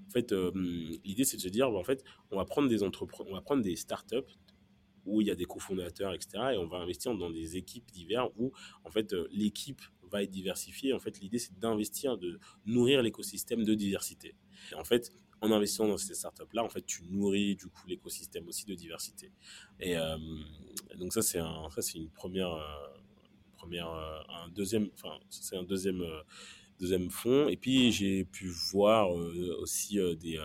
En 0.06 0.10
fait, 0.10 0.32
l'idée 0.32 1.24
c'est 1.24 1.36
de 1.36 1.42
se 1.42 1.48
dire, 1.48 1.70
bah, 1.70 1.78
en 1.78 1.84
fait, 1.84 2.02
on 2.30 2.36
va 2.36 2.46
prendre 2.46 2.68
des 2.68 2.82
entrepreneurs, 2.82 3.32
on 3.32 3.34
va 3.34 3.42
prendre 3.42 3.62
des 3.62 3.76
startups 3.76 4.32
où 5.06 5.20
il 5.20 5.26
y 5.26 5.30
a 5.30 5.34
des 5.34 5.44
cofondateurs, 5.44 6.14
etc. 6.14 6.52
Et 6.54 6.56
on 6.56 6.66
va 6.66 6.78
investir 6.78 7.14
dans 7.14 7.30
des 7.30 7.56
équipes 7.56 7.90
diverses 7.90 8.30
où, 8.36 8.52
en 8.84 8.90
fait, 8.90 9.12
euh, 9.12 9.28
l'équipe 9.32 9.80
va 10.10 10.22
être 10.22 10.30
diversifiée. 10.30 10.92
En 10.92 10.98
fait, 10.98 11.20
l'idée, 11.20 11.38
c'est 11.38 11.58
d'investir, 11.58 12.18
de 12.18 12.38
nourrir 12.66 13.02
l'écosystème 13.02 13.64
de 13.64 13.74
diversité. 13.74 14.34
Et 14.72 14.74
en 14.74 14.84
fait, 14.84 15.12
en 15.40 15.50
investissant 15.52 15.88
dans 15.88 15.96
ces 15.96 16.14
startups-là, 16.14 16.64
en 16.64 16.68
fait, 16.68 16.84
tu 16.84 17.04
nourris 17.04 17.56
du 17.56 17.66
coup 17.68 17.86
l'écosystème 17.86 18.46
aussi 18.48 18.66
de 18.66 18.74
diversité. 18.74 19.32
Et 19.78 19.96
euh, 19.96 20.18
donc 20.98 21.12
ça, 21.12 21.22
c'est 21.22 21.38
un, 21.38 21.68
une 21.94 22.10
première, 22.10 22.52
euh, 22.52 22.98
première, 23.56 23.88
un 23.88 24.48
deuxième, 24.50 24.90
enfin, 24.94 25.18
c'est 25.30 25.56
un 25.56 25.62
deuxième, 25.62 26.04
deuxième 26.78 27.08
fonds. 27.08 27.48
Et 27.48 27.56
puis 27.56 27.90
j'ai 27.90 28.24
pu 28.24 28.48
voir 28.48 29.08
aussi 29.10 29.98
des, 30.18 30.38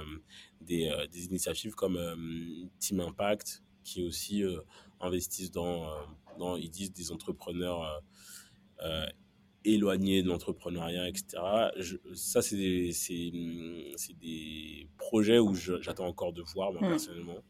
des, 0.62 1.26
initiatives 1.26 1.76
comme 1.76 2.00
Team 2.80 3.02
Impact, 3.02 3.65
qui 3.86 4.04
aussi 4.04 4.44
euh, 4.44 4.60
investissent 5.00 5.52
dans, 5.52 5.86
euh, 5.86 5.96
dans, 6.38 6.58
ils 6.58 6.70
disent, 6.70 6.92
des 6.92 7.14
entrepreneurs 7.14 8.04
euh, 8.84 9.06
éloignés 9.64 10.22
de 10.24 10.28
l'entrepreneuriat, 10.28 11.08
etc. 11.08 11.38
ça, 12.14 12.42
c'est 12.42 12.58
des, 12.58 12.92
des, 14.20 14.90
projets 14.98 15.40
où 15.40 15.56
j'attends 15.56 16.08
encore 16.08 16.34
de 16.34 16.42
voir, 16.42 16.74
moi, 16.74 16.82
hmm. 16.82 16.90
personnellement. 16.90 17.44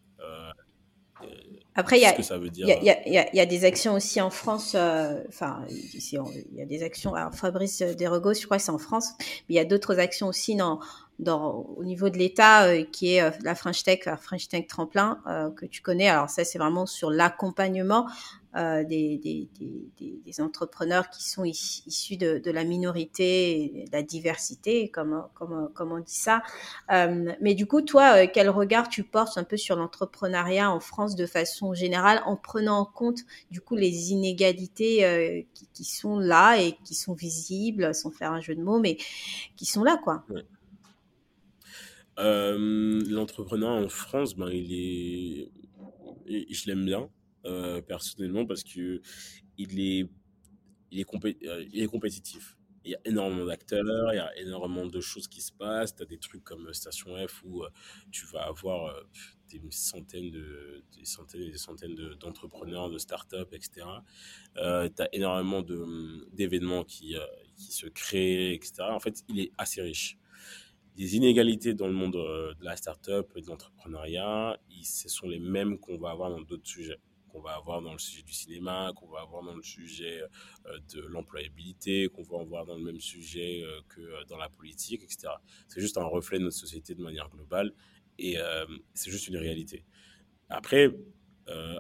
Après, 1.76 1.98
il 1.98 2.02
y, 2.02 2.72
y, 2.72 3.36
y, 3.36 3.40
a 3.40 3.46
des 3.46 3.66
actions 3.66 3.94
aussi 3.94 4.20
en 4.22 4.30
France. 4.30 4.76
Enfin, 4.76 5.66
ici, 5.70 6.18
il 6.52 6.58
y 6.58 6.62
a 6.62 6.66
des 6.66 6.84
actions. 6.84 7.16
Alors, 7.16 7.34
Fabrice 7.34 7.82
Derogos, 7.82 8.34
je 8.34 8.46
crois 8.46 8.58
que 8.58 8.64
c'est 8.64 8.72
en 8.72 8.78
France, 8.78 9.12
mais 9.20 9.26
il 9.50 9.56
y 9.56 9.60
a 9.60 9.66
d'autres 9.66 9.98
actions 10.00 10.28
aussi 10.28 10.56
dans, 10.56 10.80
dans, 11.20 11.66
au 11.78 11.84
niveau 11.84 12.10
de 12.10 12.18
l'État, 12.18 12.66
euh, 12.66 12.84
qui 12.84 13.16
est 13.16 13.22
euh, 13.22 13.32
la 13.44 13.56
French 13.56 13.84
Tech, 13.84 14.02
French 14.22 14.48
Tech 14.50 14.68
Tremplin, 14.68 15.20
euh, 15.28 15.50
que 15.50 15.66
tu 15.66 15.82
connais. 15.82 16.10
Alors 16.10 16.30
ça, 16.30 16.44
c'est 16.44 16.60
vraiment 16.60 16.86
sur 16.86 17.10
l'accompagnement 17.10 18.08
des, 18.58 19.18
des, 19.18 19.50
des, 19.60 20.22
des, 20.26 20.40
entrepreneurs 20.42 21.10
qui 21.10 21.30
sont 21.30 21.44
issus 21.44 22.16
de, 22.16 22.38
de, 22.38 22.52
la 22.52 22.64
minorité, 22.64 23.84
de 23.86 23.92
la 23.92 24.02
diversité, 24.02 24.88
comme, 24.88 25.26
comme, 25.34 25.70
comme 25.74 25.92
on 25.92 26.00
dit 26.00 26.16
ça. 26.16 26.42
mais 26.88 27.54
du 27.54 27.66
coup, 27.66 27.82
toi, 27.82 28.28
quel 28.28 28.50
regard 28.50 28.88
tu 28.88 29.04
portes 29.04 29.38
un 29.38 29.44
peu 29.44 29.58
sur 29.58 29.76
l'entrepreneuriat 29.76 30.72
en 30.72 30.80
France 30.80 31.18
de 31.18 31.26
façon 31.26 31.74
générale, 31.74 32.22
en 32.26 32.38
prenant 32.38 32.80
en 32.80 32.86
compte 32.86 33.20
du 33.52 33.60
coup 33.60 33.76
les 33.76 34.14
inégalités 34.14 35.46
qui, 35.54 35.68
qui, 35.74 35.84
sont 35.84 36.18
là 36.18 36.56
et 36.56 36.78
qui 36.86 36.96
sont 36.96 37.14
visibles, 37.14 37.94
sans 37.94 38.10
faire 38.10 38.32
un 38.32 38.40
jeu 38.40 38.56
de 38.56 38.64
mots, 38.64 38.80
mais 38.80 38.96
qui 39.58 39.66
sont 39.66 39.84
là, 39.84 40.00
quoi? 40.02 40.24
Euh, 42.20 43.04
l'entrepreneur 43.10 43.72
en 43.72 43.90
France, 43.90 44.36
ben, 44.36 44.50
il 44.50 44.74
est, 44.74 45.52
je 46.54 46.68
l'aime 46.68 46.86
bien 46.86 47.10
euh, 47.46 47.82
personnellement 47.82 48.46
parce 48.46 48.64
que 48.64 49.02
il 49.58 49.80
est, 49.80 50.04
euh, 50.04 51.66
il 51.72 51.82
est 51.82 51.88
compétitif. 51.88 52.58
Il 52.86 52.92
y 52.92 52.96
a 52.96 53.00
énormément 53.04 53.46
d'acteurs, 53.46 54.14
il 54.14 54.18
y 54.18 54.20
a 54.20 54.38
énormément 54.38 54.86
de 54.86 55.02
choses 55.02 55.28
qui 55.28 55.42
se 55.42 55.52
passent. 55.52 55.96
Tu 55.96 56.04
as 56.04 56.06
des 56.06 56.20
trucs 56.20 56.44
comme 56.44 56.72
Station 56.72 57.16
F 57.28 57.44
où 57.44 57.64
tu 58.12 58.28
vas 58.28 58.44
avoir 58.44 58.96
des 59.50 59.60
centaines, 59.72 60.30
de, 60.30 60.84
des 60.96 61.04
centaines 61.04 61.42
et 61.42 61.50
des 61.50 61.58
centaines 61.58 61.96
d'entrepreneurs, 62.20 62.92
de, 62.92 63.00
startups, 63.00 63.54
etc. 63.54 63.88
tu 64.54 64.62
as 64.62 65.10
énormément 65.14 65.64
d'événements 66.32 66.84
qui, 66.84 67.16
qui 67.56 67.72
se 67.74 67.88
créent, 67.88 68.54
etc. 68.54 68.84
En 68.92 69.00
fait, 69.00 69.24
il 69.30 69.40
est 69.40 69.52
assez 69.58 69.82
riche 69.82 70.20
les 70.98 71.16
inégalités 71.16 71.74
dans 71.74 71.88
le 71.88 71.94
monde 71.94 72.16
euh, 72.16 72.54
de 72.56 72.64
la 72.64 72.76
start-up 72.76 73.32
et 73.36 73.42
de 73.42 73.48
l'entrepreneuriat, 73.48 74.58
ce 74.82 75.10
sont 75.10 75.28
les 75.28 75.40
mêmes 75.40 75.78
qu'on 75.80 75.98
va 75.98 76.12
avoir 76.12 76.30
dans 76.30 76.42
d'autres 76.42 76.68
sujets 76.68 77.00
qu'on 77.28 77.42
va 77.42 77.56
avoir 77.56 77.82
dans 77.82 77.92
le 77.92 78.00
sujet 78.00 78.24
du 78.24 78.32
cinéma, 78.32 78.94
qu'on 78.96 79.10
va 79.10 79.20
avoir 79.20 79.44
dans 79.44 79.56
le 79.56 79.62
sujet 79.62 80.22
euh, 80.68 80.80
de 80.94 81.02
l'employabilité, 81.02 82.08
qu'on 82.08 82.24
va 82.24 82.40
avoir 82.40 82.66
dans 82.66 82.78
le 82.78 82.84
même 82.84 83.02
sujet 83.02 83.62
euh, 83.62 83.82
que 83.90 84.26
dans 84.30 84.38
la 84.38 84.48
politique, 84.48 85.04
etc. 85.04 85.34
C'est 85.68 85.82
juste 85.82 85.98
un 85.98 86.06
reflet 86.06 86.40
de 86.40 86.46
notre 86.46 86.56
société 86.56 86.96
de 86.96 87.02
manière 87.04 87.30
globale 87.30 87.74
et 88.18 88.38
c'est 88.94 89.12
juste 89.12 89.28
une 89.28 89.36
réalité. 89.36 89.84
Après, 90.48 90.90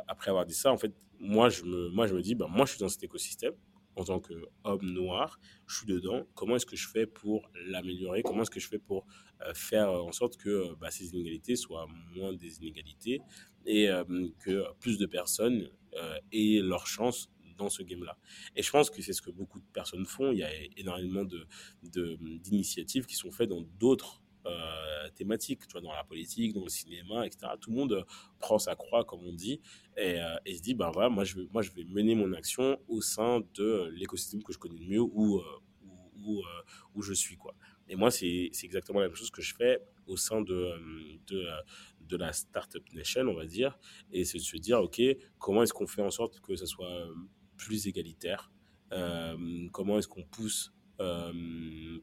après 0.09 0.31
avoir 0.31 0.45
dit 0.45 0.53
ça, 0.53 0.73
en 0.73 0.77
fait, 0.77 0.93
moi 1.17 1.47
je 1.47 1.63
me, 1.63 1.87
moi, 1.87 2.07
je 2.07 2.15
me 2.15 2.21
dis, 2.21 2.35
ben, 2.35 2.47
moi 2.49 2.65
je 2.65 2.71
suis 2.71 2.79
dans 2.79 2.89
cet 2.89 3.03
écosystème, 3.03 3.53
en 3.95 4.03
tant 4.03 4.19
qu'homme 4.19 4.91
noir, 4.91 5.39
je 5.67 5.77
suis 5.77 5.87
dedans, 5.87 6.25
comment 6.35 6.55
est-ce 6.57 6.65
que 6.65 6.75
je 6.75 6.87
fais 6.87 7.05
pour 7.05 7.49
l'améliorer? 7.65 8.23
Comment 8.23 8.41
est-ce 8.41 8.51
que 8.51 8.59
je 8.59 8.67
fais 8.67 8.79
pour 8.79 9.05
euh, 9.41 9.53
faire 9.53 9.89
en 9.89 10.11
sorte 10.11 10.37
que 10.37 10.49
euh, 10.49 10.75
bah, 10.79 10.91
ces 10.91 11.13
inégalités 11.13 11.55
soient 11.55 11.87
moins 12.13 12.33
des 12.33 12.57
inégalités 12.57 13.21
et 13.65 13.89
euh, 13.89 14.03
que 14.39 14.63
plus 14.79 14.97
de 14.97 15.05
personnes 15.05 15.69
aient 16.33 16.59
leur 16.61 16.87
chance 16.87 17.31
dans 17.57 17.69
ce 17.69 17.83
game-là? 17.83 18.17
Et 18.55 18.63
je 18.63 18.69
pense 18.69 18.89
que 18.89 19.01
c'est 19.01 19.13
ce 19.13 19.21
que 19.21 19.31
beaucoup 19.31 19.59
de 19.59 19.65
personnes 19.73 20.05
font. 20.05 20.31
Il 20.31 20.39
y 20.39 20.43
a 20.43 20.51
énormément 20.77 21.23
d'initiatives 21.83 23.03
de, 23.03 23.07
qui 23.07 23.15
sont 23.15 23.31
faites 23.31 23.49
dans 23.49 23.61
d'autres 23.79 24.21
euh, 24.45 25.09
thématiques, 25.15 25.67
tu 25.67 25.71
vois, 25.71 25.81
dans 25.81 25.93
la 25.93 26.03
politique, 26.03 26.53
dans 26.53 26.63
le 26.63 26.69
cinéma, 26.69 27.25
etc. 27.25 27.47
Tout 27.59 27.71
le 27.71 27.75
monde 27.75 27.93
euh, 27.93 28.03
prend 28.39 28.59
sa 28.59 28.75
croix, 28.75 29.03
comme 29.03 29.21
on 29.25 29.33
dit, 29.33 29.59
et, 29.97 30.19
euh, 30.19 30.35
se 30.45 30.61
dit, 30.61 30.73
ben 30.73 30.91
voilà, 30.91 31.09
moi 31.09 31.23
je, 31.23 31.35
vais, 31.35 31.47
moi 31.51 31.61
je 31.61 31.71
vais 31.71 31.83
mener 31.83 32.15
mon 32.15 32.31
action 32.33 32.79
au 32.87 33.01
sein 33.01 33.41
de 33.55 33.89
l'écosystème 33.95 34.43
que 34.43 34.53
je 34.53 34.59
connais 34.59 34.79
le 34.79 34.85
mieux 34.85 35.01
ou 35.01 35.41
où, 36.27 36.43
où, 36.95 37.01
je 37.03 37.13
suis, 37.13 37.37
quoi. 37.37 37.53
Et 37.87 37.95
moi, 37.95 38.09
c'est 38.09 38.49
exactement 38.63 38.99
la 38.99 39.07
même 39.07 39.15
chose 39.15 39.29
que 39.29 39.43
je 39.43 39.53
fais 39.53 39.79
au 40.07 40.17
sein 40.17 40.41
de, 40.41 40.71
de, 41.27 41.45
de 42.01 42.17
la 42.17 42.33
Startup 42.33 42.83
Nation, 42.93 43.21
on 43.27 43.35
va 43.35 43.45
dire, 43.45 43.77
et 44.11 44.25
c'est 44.25 44.39
de 44.39 44.43
se 44.43 44.57
dire, 44.57 44.81
OK, 44.81 44.99
comment 45.37 45.61
est-ce 45.61 45.73
qu'on 45.73 45.85
fait 45.85 46.01
en 46.01 46.09
sorte 46.09 46.39
que 46.39 46.55
ça 46.55 46.65
soit 46.65 47.07
plus 47.57 47.85
égalitaire 47.85 48.51
Comment 49.71 49.99
est-ce 49.99 50.07
qu'on 50.07 50.23
pousse 50.23 50.74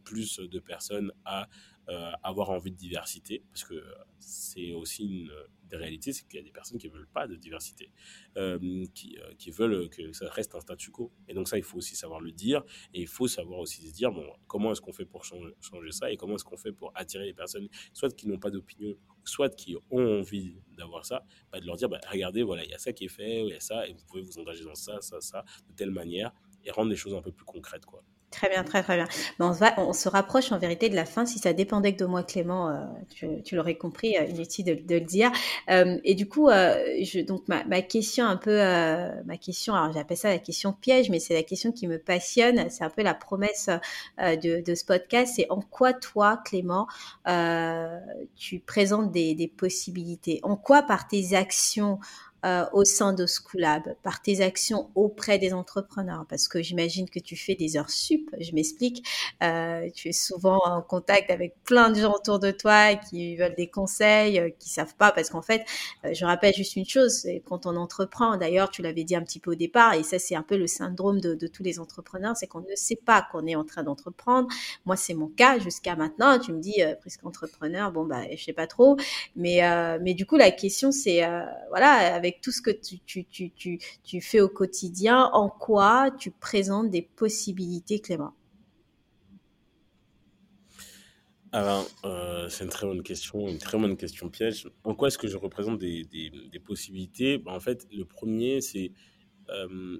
plus 0.04 0.38
de 0.38 0.58
personnes 0.58 1.12
à 1.24 1.48
euh, 1.88 2.12
avoir 2.22 2.50
envie 2.50 2.70
de 2.70 2.76
diversité, 2.76 3.42
parce 3.50 3.64
que 3.64 3.82
c'est 4.20 4.72
aussi 4.72 5.02
une 5.02 5.32
des 5.68 5.76
réalités, 5.76 6.12
c'est 6.12 6.24
qu'il 6.28 6.36
y 6.36 6.38
a 6.40 6.44
des 6.44 6.52
personnes 6.52 6.78
qui 6.78 6.86
ne 6.86 6.92
veulent 6.92 7.08
pas 7.12 7.26
de 7.26 7.34
diversité, 7.34 7.90
euh, 8.36 8.84
qui, 8.94 9.18
euh, 9.18 9.52
veulent 9.52 9.88
que 9.90 10.12
ça 10.12 10.30
reste 10.30 10.54
un 10.54 10.60
statu 10.60 10.92
quo. 10.92 11.10
Et 11.26 11.34
donc 11.34 11.48
ça, 11.48 11.58
il 11.58 11.64
faut 11.64 11.78
aussi 11.78 11.96
savoir 11.96 12.20
le 12.20 12.30
dire, 12.30 12.62
et 12.94 13.00
il 13.00 13.08
faut 13.08 13.26
savoir 13.26 13.58
aussi 13.58 13.88
se 13.88 13.92
dire, 13.92 14.12
bon, 14.12 14.24
comment 14.46 14.70
est-ce 14.70 14.80
qu'on 14.80 14.92
fait 14.92 15.04
pour 15.04 15.24
changer, 15.24 15.52
changer 15.60 15.90
ça, 15.90 16.12
et 16.12 16.16
comment 16.16 16.36
est-ce 16.36 16.44
qu'on 16.44 16.56
fait 16.56 16.70
pour 16.70 16.92
attirer 16.94 17.24
les 17.24 17.34
personnes, 17.34 17.68
soit 17.92 18.14
qui 18.14 18.28
n'ont 18.28 18.38
pas 18.38 18.50
d'opinion, 18.50 18.94
soit 19.24 19.52
qui 19.52 19.74
ont 19.90 20.20
envie 20.20 20.54
d'avoir 20.76 21.04
ça, 21.04 21.24
bah, 21.50 21.58
de 21.58 21.66
leur 21.66 21.74
dire, 21.74 21.88
bah, 21.88 21.98
regardez, 22.08 22.44
voilà, 22.44 22.64
il 22.64 22.70
y 22.70 22.74
a 22.74 22.78
ça 22.78 22.92
qui 22.92 23.06
est 23.06 23.08
fait, 23.08 23.42
il 23.42 23.48
y 23.48 23.54
a 23.54 23.60
ça, 23.60 23.88
et 23.88 23.92
vous 23.92 24.04
pouvez 24.06 24.22
vous 24.22 24.38
engager 24.38 24.62
dans 24.62 24.76
ça, 24.76 25.00
ça, 25.00 25.20
ça, 25.20 25.44
de 25.68 25.74
telle 25.74 25.90
manière, 25.90 26.32
et 26.64 26.70
rendre 26.70 26.90
les 26.90 26.96
choses 26.96 27.14
un 27.14 27.22
peu 27.22 27.32
plus 27.32 27.44
concrètes, 27.44 27.86
quoi. 27.86 28.04
Très 28.32 28.48
bien, 28.48 28.64
très 28.64 28.82
très 28.82 28.96
bien. 28.96 29.06
on, 29.40 29.50
va, 29.50 29.74
on 29.76 29.92
se 29.92 30.08
rapproche 30.08 30.52
en 30.52 30.58
vérité 30.58 30.88
de 30.88 30.96
la 30.96 31.04
fin. 31.04 31.26
Si 31.26 31.38
ça 31.38 31.52
dépendait 31.52 31.92
que 31.92 31.98
de 31.98 32.06
moi, 32.06 32.22
Clément, 32.22 32.70
euh, 32.70 33.40
tu, 33.44 33.54
l'aurais 33.54 33.76
compris, 33.76 34.16
euh, 34.16 34.24
inutile 34.24 34.64
de, 34.64 34.74
de, 34.74 34.94
le 34.94 35.00
dire. 35.02 35.30
Euh, 35.70 35.98
et 36.02 36.14
du 36.14 36.26
coup, 36.26 36.48
je, 36.48 37.20
donc 37.20 37.46
ma, 37.46 37.62
ma, 37.64 37.82
question 37.82 38.24
un 38.24 38.38
peu, 38.38 38.56
ma 39.26 39.36
question, 39.36 39.74
alors 39.74 39.92
j'appelle 39.92 40.16
ça 40.16 40.30
la 40.30 40.38
question 40.38 40.72
piège, 40.72 41.10
mais 41.10 41.20
c'est 41.20 41.34
la 41.34 41.42
question 41.42 41.72
qui 41.72 41.86
me 41.86 41.98
passionne. 41.98 42.70
C'est 42.70 42.84
un 42.84 42.90
peu 42.90 43.02
la 43.02 43.14
promesse 43.14 43.68
de, 44.18 44.62
de, 44.62 44.74
ce 44.74 44.84
podcast. 44.86 45.34
C'est 45.36 45.46
en 45.50 45.60
quoi 45.60 45.92
toi, 45.92 46.40
Clément, 46.42 46.86
tu 48.34 48.60
présentes 48.60 49.12
des, 49.12 49.34
des 49.34 49.48
possibilités? 49.48 50.40
En 50.42 50.56
quoi 50.56 50.82
par 50.82 51.06
tes 51.06 51.34
actions 51.34 51.98
euh, 52.44 52.64
au 52.72 52.84
sein 52.84 53.12
de 53.12 53.26
Schoolab, 53.26 53.94
par 54.02 54.22
tes 54.22 54.40
actions 54.40 54.90
auprès 54.94 55.38
des 55.38 55.52
entrepreneurs 55.52 56.26
Parce 56.28 56.48
que 56.48 56.62
j'imagine 56.62 57.08
que 57.08 57.18
tu 57.18 57.36
fais 57.36 57.54
des 57.54 57.76
heures 57.76 57.90
sup, 57.90 58.30
je 58.38 58.52
m'explique. 58.52 59.06
Euh, 59.42 59.88
tu 59.94 60.08
es 60.08 60.12
souvent 60.12 60.60
en 60.64 60.82
contact 60.82 61.30
avec 61.30 61.54
plein 61.64 61.90
de 61.90 62.00
gens 62.00 62.14
autour 62.14 62.38
de 62.38 62.50
toi 62.50 62.94
qui 62.96 63.36
veulent 63.36 63.54
des 63.54 63.68
conseils, 63.68 64.38
euh, 64.38 64.50
qui 64.58 64.68
savent 64.68 64.94
pas. 64.96 65.12
Parce 65.12 65.30
qu'en 65.30 65.42
fait, 65.42 65.64
euh, 66.04 66.14
je 66.14 66.24
rappelle 66.24 66.54
juste 66.54 66.76
une 66.76 66.86
chose, 66.86 67.26
quand 67.44 67.66
on 67.66 67.76
entreprend, 67.76 68.36
d'ailleurs, 68.36 68.70
tu 68.70 68.82
l'avais 68.82 69.04
dit 69.04 69.16
un 69.16 69.22
petit 69.22 69.38
peu 69.38 69.52
au 69.52 69.54
départ, 69.54 69.94
et 69.94 70.02
ça 70.02 70.18
c'est 70.18 70.34
un 70.34 70.42
peu 70.42 70.56
le 70.56 70.66
syndrome 70.66 71.20
de, 71.20 71.34
de 71.34 71.46
tous 71.46 71.62
les 71.62 71.78
entrepreneurs, 71.78 72.36
c'est 72.36 72.46
qu'on 72.46 72.60
ne 72.60 72.74
sait 72.74 72.96
pas 72.96 73.26
qu'on 73.30 73.46
est 73.46 73.56
en 73.56 73.64
train 73.64 73.82
d'entreprendre. 73.82 74.48
Moi, 74.86 74.96
c'est 74.96 75.14
mon 75.14 75.28
cas 75.28 75.58
jusqu'à 75.58 75.96
maintenant. 75.96 76.38
Tu 76.38 76.52
me 76.52 76.60
dis, 76.60 76.82
euh, 76.82 76.94
presque 77.00 77.24
entrepreneur, 77.24 77.92
bon, 77.92 78.04
bah, 78.04 78.22
je 78.34 78.42
sais 78.42 78.52
pas 78.52 78.66
trop. 78.66 78.96
Mais, 79.36 79.64
euh, 79.64 79.98
mais 80.02 80.14
du 80.14 80.26
coup, 80.26 80.36
la 80.36 80.50
question, 80.50 80.92
c'est, 80.92 81.22
voilà, 81.70 82.14
avec 82.14 82.31
tout 82.40 82.52
ce 82.52 82.62
que 82.62 82.70
tu, 82.70 84.20
fais 84.20 84.40
au 84.40 84.48
quotidien, 84.48 85.30
en 85.32 85.48
quoi 85.48 86.10
tu 86.10 86.30
présentes 86.30 86.90
des 86.90 87.02
possibilités, 87.02 88.00
Clément? 88.00 88.34
Alors, 91.54 91.86
euh, 92.04 92.48
c'est 92.48 92.64
une 92.64 92.70
très 92.70 92.86
bonne 92.86 93.02
question, 93.02 93.46
une 93.46 93.58
très 93.58 93.78
bonne 93.78 93.96
question 93.96 94.30
piège. 94.30 94.70
En 94.84 94.94
quoi 94.94 95.08
est-ce 95.08 95.18
que 95.18 95.28
je 95.28 95.36
représente 95.36 95.78
des 95.78 96.62
possibilités? 96.64 97.36
Ben, 97.36 97.52
En 97.52 97.60
fait, 97.60 97.86
le 97.92 98.06
premier, 98.06 98.62
c'est 98.62 98.92
euh, 99.50 99.98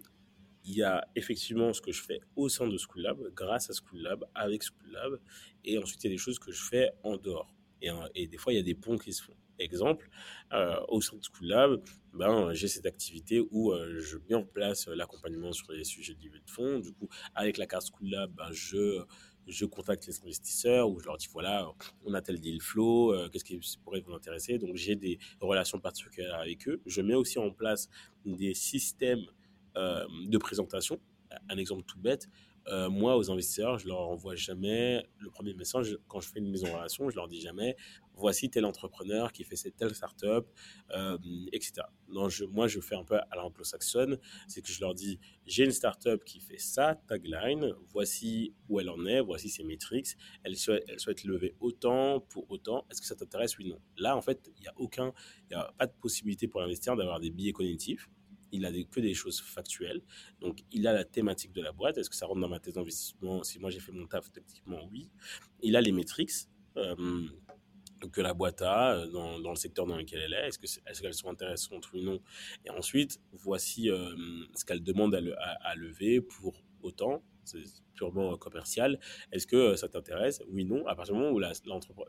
il 0.65 0.75
y 0.75 0.83
a 0.83 1.05
effectivement 1.17 1.73
ce 1.73 1.81
que 1.81 1.93
je 1.93 2.03
fais 2.03 2.21
au 2.37 2.49
sein 2.49 2.67
de 2.67 2.77
School 2.79 3.03
Lab, 3.03 3.19
grâce 3.35 3.69
à 3.71 3.73
School 3.73 4.01
Lab, 4.01 4.25
avec 4.35 4.63
School 4.63 4.93
Lab, 4.93 5.21
et 5.65 5.79
ensuite 5.79 6.03
il 6.05 6.07
y 6.09 6.11
a 6.11 6.15
des 6.15 6.19
choses 6.19 6.39
que 6.39 6.53
je 6.53 6.63
fais 6.63 6.91
en 7.03 7.17
dehors. 7.17 7.55
Et, 7.81 7.91
euh, 7.91 7.95
et 8.15 8.27
des 8.29 8.39
fois, 8.39 8.53
il 8.53 8.57
y 8.57 8.61
a 8.61 8.63
des 8.63 8.75
ponts 8.75 8.97
qui 8.97 9.13
se 9.13 9.23
font. 9.23 9.35
Exemple, 9.63 10.11
euh, 10.53 10.77
au 10.89 10.99
de 10.99 11.05
School 11.05 11.49
Lab, 11.49 11.81
ben, 12.13 12.53
j'ai 12.53 12.69
cette 12.69 12.87
activité 12.87 13.41
où 13.51 13.73
euh, 13.73 14.01
je 14.01 14.19
mets 14.29 14.35
en 14.35 14.45
place 14.45 14.89
euh, 14.89 14.95
l'accompagnement 14.95 15.53
sur 15.53 15.71
les 15.73 15.85
sujets 15.85 16.15
de 16.15 16.25
levée 16.25 16.41
de 16.41 16.51
fonds. 16.51 16.81
Du 16.81 16.93
coup, 16.93 17.09
avec 17.35 17.59
la 17.59 17.67
carte 17.67 17.87
School 17.87 18.11
Lab, 18.11 18.33
ben, 18.35 18.51
je, 18.51 19.03
je 19.47 19.65
contacte 19.65 20.07
les 20.07 20.21
investisseurs 20.21 20.91
ou 20.91 20.99
je 20.99 21.07
leur 21.07 21.17
dis 21.17 21.29
voilà, 21.33 21.71
on 22.05 22.13
a 22.15 22.21
tel 22.21 22.41
deal 22.41 22.61
flow, 22.61 23.15
qu'est-ce 23.31 23.45
qui 23.45 23.61
pourrait 23.85 24.01
vous 24.01 24.13
intéresser? 24.13 24.59
Donc, 24.59 24.77
j'ai 24.77 24.97
des 24.97 25.19
relations 25.41 25.79
particulières 25.79 26.35
avec 26.35 26.69
eux. 26.69 26.83
Je 26.87 27.01
mets 27.01 27.15
aussi 27.15 27.39
en 27.39 27.51
place 27.51 27.89
des 28.25 28.55
systèmes 28.55 29.25
de 29.75 30.39
présentation. 30.39 31.01
Un 31.49 31.57
exemple 31.57 31.85
tout 31.87 31.99
bête, 31.99 32.29
moi, 32.91 33.17
aux 33.17 33.31
investisseurs, 33.31 33.79
je 33.79 33.89
leur 33.89 34.01
envoie 34.01 34.35
jamais 34.35 35.03
le 35.19 35.31
premier 35.31 35.55
message 35.55 35.99
quand 36.09 36.21
je 36.21 36.29
fais 36.29 36.39
une 36.39 36.51
mise 36.51 36.65
en 36.65 36.73
relation. 36.73 37.09
Je 37.11 37.17
leur 37.17 37.27
dis 37.27 37.41
jamais, 37.41 37.77
voici 38.15 38.51
tel 38.51 38.65
entrepreneur 38.65 39.33
qui 39.33 39.45
fait 39.45 39.57
cette 39.57 39.77
telle 39.77 39.95
startup, 39.95 40.47
euh, 40.91 41.19
etc. 41.53 41.87
Non, 42.09 42.29
moi, 42.51 42.69
je 42.69 42.81
fais 42.81 42.95
un 42.95 43.05
peu 43.05 43.17
à 43.17 43.37
l'anglo-saxonne, 43.37 44.19
c'est 44.49 44.63
que 44.63 44.69
je 44.69 44.81
leur 44.81 44.95
dis, 44.95 45.19
j'ai 45.47 45.65
une 45.65 45.73
startup 45.73 46.23
qui 46.25 46.41
fait 46.41 46.59
ça, 46.59 47.01
tagline, 47.07 47.73
voici 47.89 48.55
où 48.69 48.81
elle 48.81 48.91
en 48.91 49.07
est, 49.07 49.21
voici 49.21 49.49
ses 49.49 49.65
métriques, 49.65 50.17
elle 50.45 50.57
souhaite, 50.57 51.25
lever 51.25 51.55
autant 51.61 52.21
pour 52.21 52.51
autant. 52.51 52.85
Est-ce 52.91 53.01
que 53.01 53.07
ça 53.07 53.15
t'intéresse 53.15 53.57
Oui, 53.59 53.69
non. 53.69 53.79
Là, 53.97 54.17
en 54.17 54.23
fait, 54.23 54.51
il 54.59 54.65
y 54.65 54.69
a 54.69 54.75
aucun, 54.77 55.13
il 55.51 55.55
a 55.55 55.73
pas 55.79 55.87
de 55.87 55.93
possibilité 56.01 56.49
pour 56.49 56.61
l'investisseur 56.61 56.97
d'avoir 56.97 57.21
des 57.21 57.31
billets 57.31 57.53
cognitifs 57.53 58.09
il 58.53 58.67
a 58.67 58.71
des, 58.71 58.85
que 58.85 59.01
des 59.01 59.15
choses 59.15 59.41
factuelles. 59.41 60.03
Donc, 60.41 60.63
il 60.71 60.87
a 60.87 60.93
la 60.93 61.05
thématique 61.05 61.53
de 61.53 61.63
la 61.63 61.73
boîte. 61.73 61.99
Est-ce 61.99 62.11
que 62.11 62.17
ça 62.17 62.27
rentre 62.27 62.41
dans 62.41 62.49
ma 62.49 62.61
thèse 62.61 62.75
d'investissement? 62.75 63.43
Si 63.43 63.59
moi 63.59 63.71
j'ai 63.71 63.81
fait 63.81 63.93
mon 63.93 64.07
taf, 64.07 64.31
techniquement, 64.31 64.87
oui. 64.93 65.11
Il 65.63 65.75
a 65.75 65.81
les 65.81 65.93
métriques 65.93 66.33
euh, 66.77 66.95
que 68.11 68.21
la 68.21 68.35
boîte 68.35 68.63
a 68.63 68.95
euh, 68.95 69.07
dans, 69.07 69.39
dans, 69.39 69.51
le 69.51 69.57
secteur 69.57 69.87
dans 69.87 69.97
lequel 69.97 70.21
elle 70.21 70.35
est. 70.35 70.49
Est-ce 70.49 70.59
qu'elles 70.59 70.83
est 70.87 71.01
qu'elles 71.01 71.15
sont 71.15 71.31
intéressantes 71.31 71.93
ou 71.93 71.99
non? 71.99 72.21
Et 72.65 72.71
ensuite, 72.71 73.21
voici 73.33 73.91
euh, 73.91 74.15
ce 74.55 74.65
qu'elle 74.65 74.83
demande 74.83 75.15
à, 75.15 75.21
le, 75.21 75.35
à 75.39 75.75
lever 75.75 76.21
pour 76.21 76.55
autant 76.83 77.23
c'est 77.45 77.63
purement 77.95 78.37
commercial. 78.37 78.99
Est-ce 79.33 79.47
que 79.47 79.77
ça 79.77 79.89
t'intéresse? 79.89 80.43
Oui, 80.49 80.65
non. 80.65 80.87
À 80.87 80.95
partir 80.95 81.15
du 81.15 81.21
moment 81.21 81.33
où 81.33 81.39
la, 81.39 81.53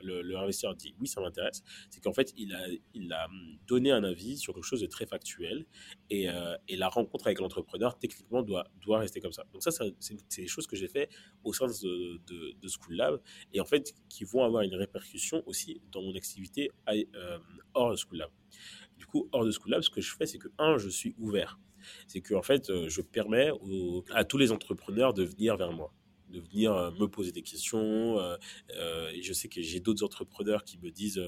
le, 0.01 0.38
investisseur 0.38 0.76
dit 0.76 0.95
oui, 0.99 1.07
ça 1.07 1.22
m'intéresse, 1.22 1.61
c'est 1.89 2.01
qu'en 2.01 2.14
fait, 2.14 2.34
il 2.38 2.53
a, 2.53 2.68
il 2.93 3.11
a 3.14 3.27
donné 3.68 3.91
un 3.91 4.03
avis 4.03 4.38
sur 4.38 4.53
quelque 4.53 4.64
chose 4.64 4.81
de 4.81 4.88
très 4.88 5.05
factuel 5.05 5.65
et, 6.10 6.30
euh, 6.30 6.55
et 6.68 6.76
la 6.76 6.88
rencontre 6.88 7.27
avec 7.27 7.39
l'entrepreneur, 7.39 7.97
techniquement, 7.97 8.43
doit, 8.43 8.68
doit 8.81 8.99
rester 8.99 9.19
comme 9.19 9.34
ça. 9.34 9.43
Donc, 9.53 9.64
ça, 9.64 9.72
c'est 9.99 10.41
des 10.41 10.47
choses 10.47 10.68
que 10.68 10.76
j'ai 10.76 10.88
fait 10.88 11.10
au 11.43 11.53
sein 11.53 11.68
de, 11.68 12.68
School 12.68 12.95
Lab 12.95 13.22
et 13.53 13.60
en 13.60 13.65
fait, 13.65 13.93
qui 14.10 14.23
vont 14.23 14.43
avoir 14.43 14.64
une 14.64 14.76
répercussion 14.76 15.43
aussi 15.45 15.81
dans 15.91 16.01
mon 16.01 16.15
activité 16.15 16.72
euh, 16.89 17.39
hors 17.73 17.91
de 17.91 17.95
School 17.97 18.18
Lab. 18.18 18.31
Du 18.97 19.05
coup, 19.05 19.27
hors 19.31 19.45
de 19.45 19.51
School 19.51 19.72
Lab, 19.72 19.81
ce 19.81 19.89
que 19.89 20.01
je 20.01 20.15
fais, 20.15 20.26
c'est 20.26 20.38
que, 20.38 20.47
un, 20.57 20.77
je 20.77 20.89
suis 20.89 21.14
ouvert 21.18 21.60
c'est 22.07 22.22
que 22.22 22.34
fait, 22.41 22.69
euh, 22.69 22.89
je 22.89 23.01
permets 23.01 23.51
à 24.11 24.23
tous 24.23 24.38
les 24.38 24.51
entrepreneurs 24.51 25.14
de 25.14 25.23
venir 25.23 25.57
vers 25.57 25.72
moi 25.72 25.93
de 26.30 26.39
venir 26.39 26.73
euh, 26.73 26.89
me 26.99 27.05
poser 27.05 27.31
des 27.31 27.43
questions. 27.43 28.19
Euh, 28.19 29.11
je 29.22 29.34
sais 29.34 29.49
que 29.49 29.61
j'ai 29.61 29.80
d'autres 29.80 30.03
entrepreneurs 30.03 30.64
qui 30.64 30.80
me 30.80 30.89
disent, 30.89 31.22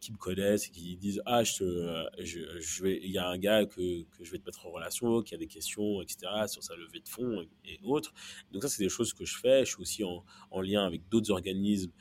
qui 0.00 0.12
me 0.12 0.16
connaissent 0.16 0.68
qui 0.68 0.96
disent 0.96 1.20
Ah, 1.26 1.44
je, 1.44 2.06
je, 2.24 2.86
il 2.86 3.10
y 3.10 3.18
a 3.18 3.28
un 3.28 3.36
gars 3.36 3.66
que, 3.66 4.04
que, 4.04 4.24
je 4.24 4.32
vais 4.32 4.38
te 4.38 4.46
mettre 4.46 4.66
en 4.66 4.70
relation, 4.70 5.20
qui 5.20 5.34
a 5.34 5.38
des 5.38 5.46
questions, 5.46 6.00
etc., 6.00 6.20
sur 6.46 6.62
sa 6.62 6.74
levée 6.74 7.00
de 7.00 7.08
fonds 7.08 7.42
et, 7.42 7.74
et 7.74 7.80
autres. 7.84 8.14
Donc, 8.50 8.62
ça, 8.62 8.70
c'est 8.70 8.82
des 8.82 8.88
choses 8.88 9.12
que 9.12 9.26
je 9.26 9.36
fais. 9.36 9.66
Je 9.66 9.72
suis 9.72 9.82
aussi 9.82 10.04
en, 10.04 10.24
en 10.50 10.62
lien 10.62 10.86
avec 10.86 11.06
d'autres 11.10 11.30
organismes 11.30 11.92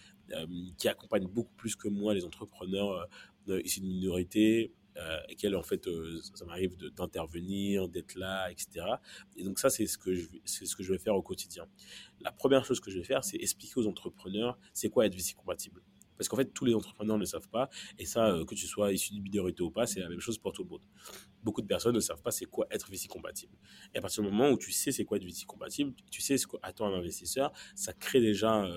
qui 0.77 0.87
accompagnent 0.87 1.27
beaucoup 1.27 1.53
plus 1.57 1.75
que 1.75 1.89
moi 1.89 2.13
les 2.13 2.23
entrepreneurs 2.23 3.05
ici 3.49 3.81
de 3.81 3.85
minorité 3.85 4.71
euh, 5.01 5.17
et 5.29 5.35
qu'elle 5.35 5.55
en 5.55 5.63
fait 5.63 5.87
euh, 5.87 6.19
ça 6.35 6.45
m'arrive 6.45 6.77
d'intervenir 6.95 7.87
d'être 7.87 8.15
là 8.15 8.51
etc 8.51 8.85
et 9.35 9.43
donc 9.43 9.59
ça 9.59 9.69
c'est 9.69 9.87
ce 9.87 9.97
que 9.97 10.13
je 10.13 10.27
ce 10.45 10.75
que 10.75 10.83
je 10.83 10.91
vais 10.91 10.99
faire 10.99 11.15
au 11.15 11.21
quotidien. 11.21 11.65
La 12.19 12.31
première 12.31 12.65
chose 12.65 12.79
que 12.79 12.91
je 12.91 12.97
vais 12.99 13.03
faire 13.03 13.23
c'est 13.23 13.37
expliquer 13.37 13.79
aux 13.79 13.87
entrepreneurs 13.87 14.59
c'est 14.73 14.89
quoi 14.89 15.05
être 15.05 15.15
VC 15.15 15.33
compatible 15.33 15.81
parce 16.17 16.27
qu'en 16.29 16.37
fait 16.37 16.53
tous 16.53 16.65
les 16.65 16.75
entrepreneurs 16.75 17.17
ne 17.17 17.25
savent 17.25 17.49
pas 17.49 17.69
et 17.97 18.05
ça 18.05 18.27
euh, 18.27 18.45
que 18.45 18.53
tu 18.53 18.67
sois 18.67 18.91
issu 18.91 19.13
d'une 19.13 19.23
minorité 19.23 19.63
ou 19.63 19.71
pas 19.71 19.87
c'est 19.87 20.01
la 20.01 20.09
même 20.09 20.19
chose 20.19 20.37
pour 20.37 20.53
tout 20.53 20.63
le 20.63 20.69
monde. 20.69 20.85
Beaucoup 21.43 21.61
de 21.61 21.67
personnes 21.67 21.95
ne 21.95 21.99
savent 21.99 22.21
pas 22.21 22.31
c'est 22.31 22.45
quoi 22.45 22.67
être 22.69 22.91
VC 22.91 23.07
compatible 23.07 23.55
et 23.93 23.97
à 23.97 24.01
partir 24.01 24.23
du 24.23 24.29
moment 24.29 24.51
où 24.51 24.57
tu 24.57 24.71
sais 24.71 24.91
c'est 24.91 25.05
quoi 25.05 25.17
être 25.17 25.25
VC 25.25 25.45
compatible 25.45 25.93
tu 26.11 26.21
sais 26.21 26.37
ce 26.37 26.45
qu'attend 26.45 26.87
un 26.87 26.93
investisseur 26.93 27.51
ça 27.75 27.93
crée 27.93 28.21
déjà 28.21 28.67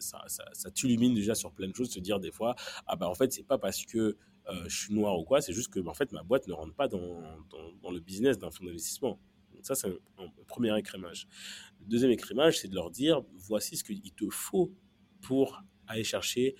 ça, 0.00 0.24
ça, 0.26 0.70
t'illumine 0.70 1.14
déjà 1.14 1.34
sur 1.34 1.52
plein 1.52 1.68
de 1.68 1.74
choses, 1.74 1.90
se 1.90 2.00
dire 2.00 2.20
des 2.20 2.30
fois, 2.30 2.54
ah 2.86 2.96
bah 2.96 3.08
en 3.08 3.14
fait, 3.14 3.32
c'est 3.32 3.42
pas 3.42 3.58
parce 3.58 3.84
que 3.84 4.16
euh, 4.48 4.64
je 4.68 4.76
suis 4.76 4.94
noir 4.94 5.18
ou 5.18 5.24
quoi, 5.24 5.40
c'est 5.40 5.52
juste 5.52 5.72
que 5.72 5.80
en 5.86 5.94
fait 5.94 6.12
ma 6.12 6.22
boîte 6.22 6.46
ne 6.46 6.52
rentre 6.52 6.74
pas 6.74 6.88
dans, 6.88 7.00
le 7.90 8.00
business 8.00 8.38
d'un 8.38 8.50
fonds 8.50 8.64
d'investissement. 8.64 9.20
Donc 9.54 9.66
ça, 9.66 9.74
c'est 9.74 9.88
un, 9.88 10.24
un, 10.24 10.28
premier 10.46 10.76
écrémage. 10.78 11.26
Le 11.80 11.86
deuxième 11.86 12.10
écrémage, 12.10 12.58
c'est 12.58 12.68
de 12.68 12.74
leur 12.74 12.90
dire, 12.90 13.22
voici 13.34 13.76
ce 13.76 13.84
qu'il 13.84 14.12
te 14.12 14.28
faut 14.30 14.72
pour 15.20 15.62
aller 15.86 16.04
chercher 16.04 16.54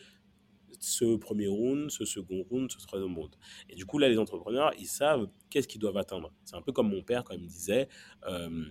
ce 0.81 1.16
premier 1.16 1.47
round, 1.47 1.90
ce 1.90 2.05
second 2.05 2.44
round, 2.51 2.70
ce 2.70 2.78
troisième 2.86 3.16
round. 3.16 3.35
Et 3.69 3.74
du 3.74 3.86
coup, 3.86 3.98
là, 3.98 4.09
les 4.09 4.19
entrepreneurs, 4.19 4.73
ils 4.78 4.86
savent 4.86 5.28
qu'est-ce 5.51 5.69
qu'ils 5.69 5.81
doivent 5.81 5.98
atteindre. 5.98 6.32
C'est 6.44 6.57
un 6.57 6.62
peu 6.62 6.73
comme 6.73 6.89
mon 6.90 7.02
père 7.02 7.23
quand 7.23 7.35
il 7.35 7.43
me 7.43 7.47
disait, 7.47 7.89
euh, 8.27 8.65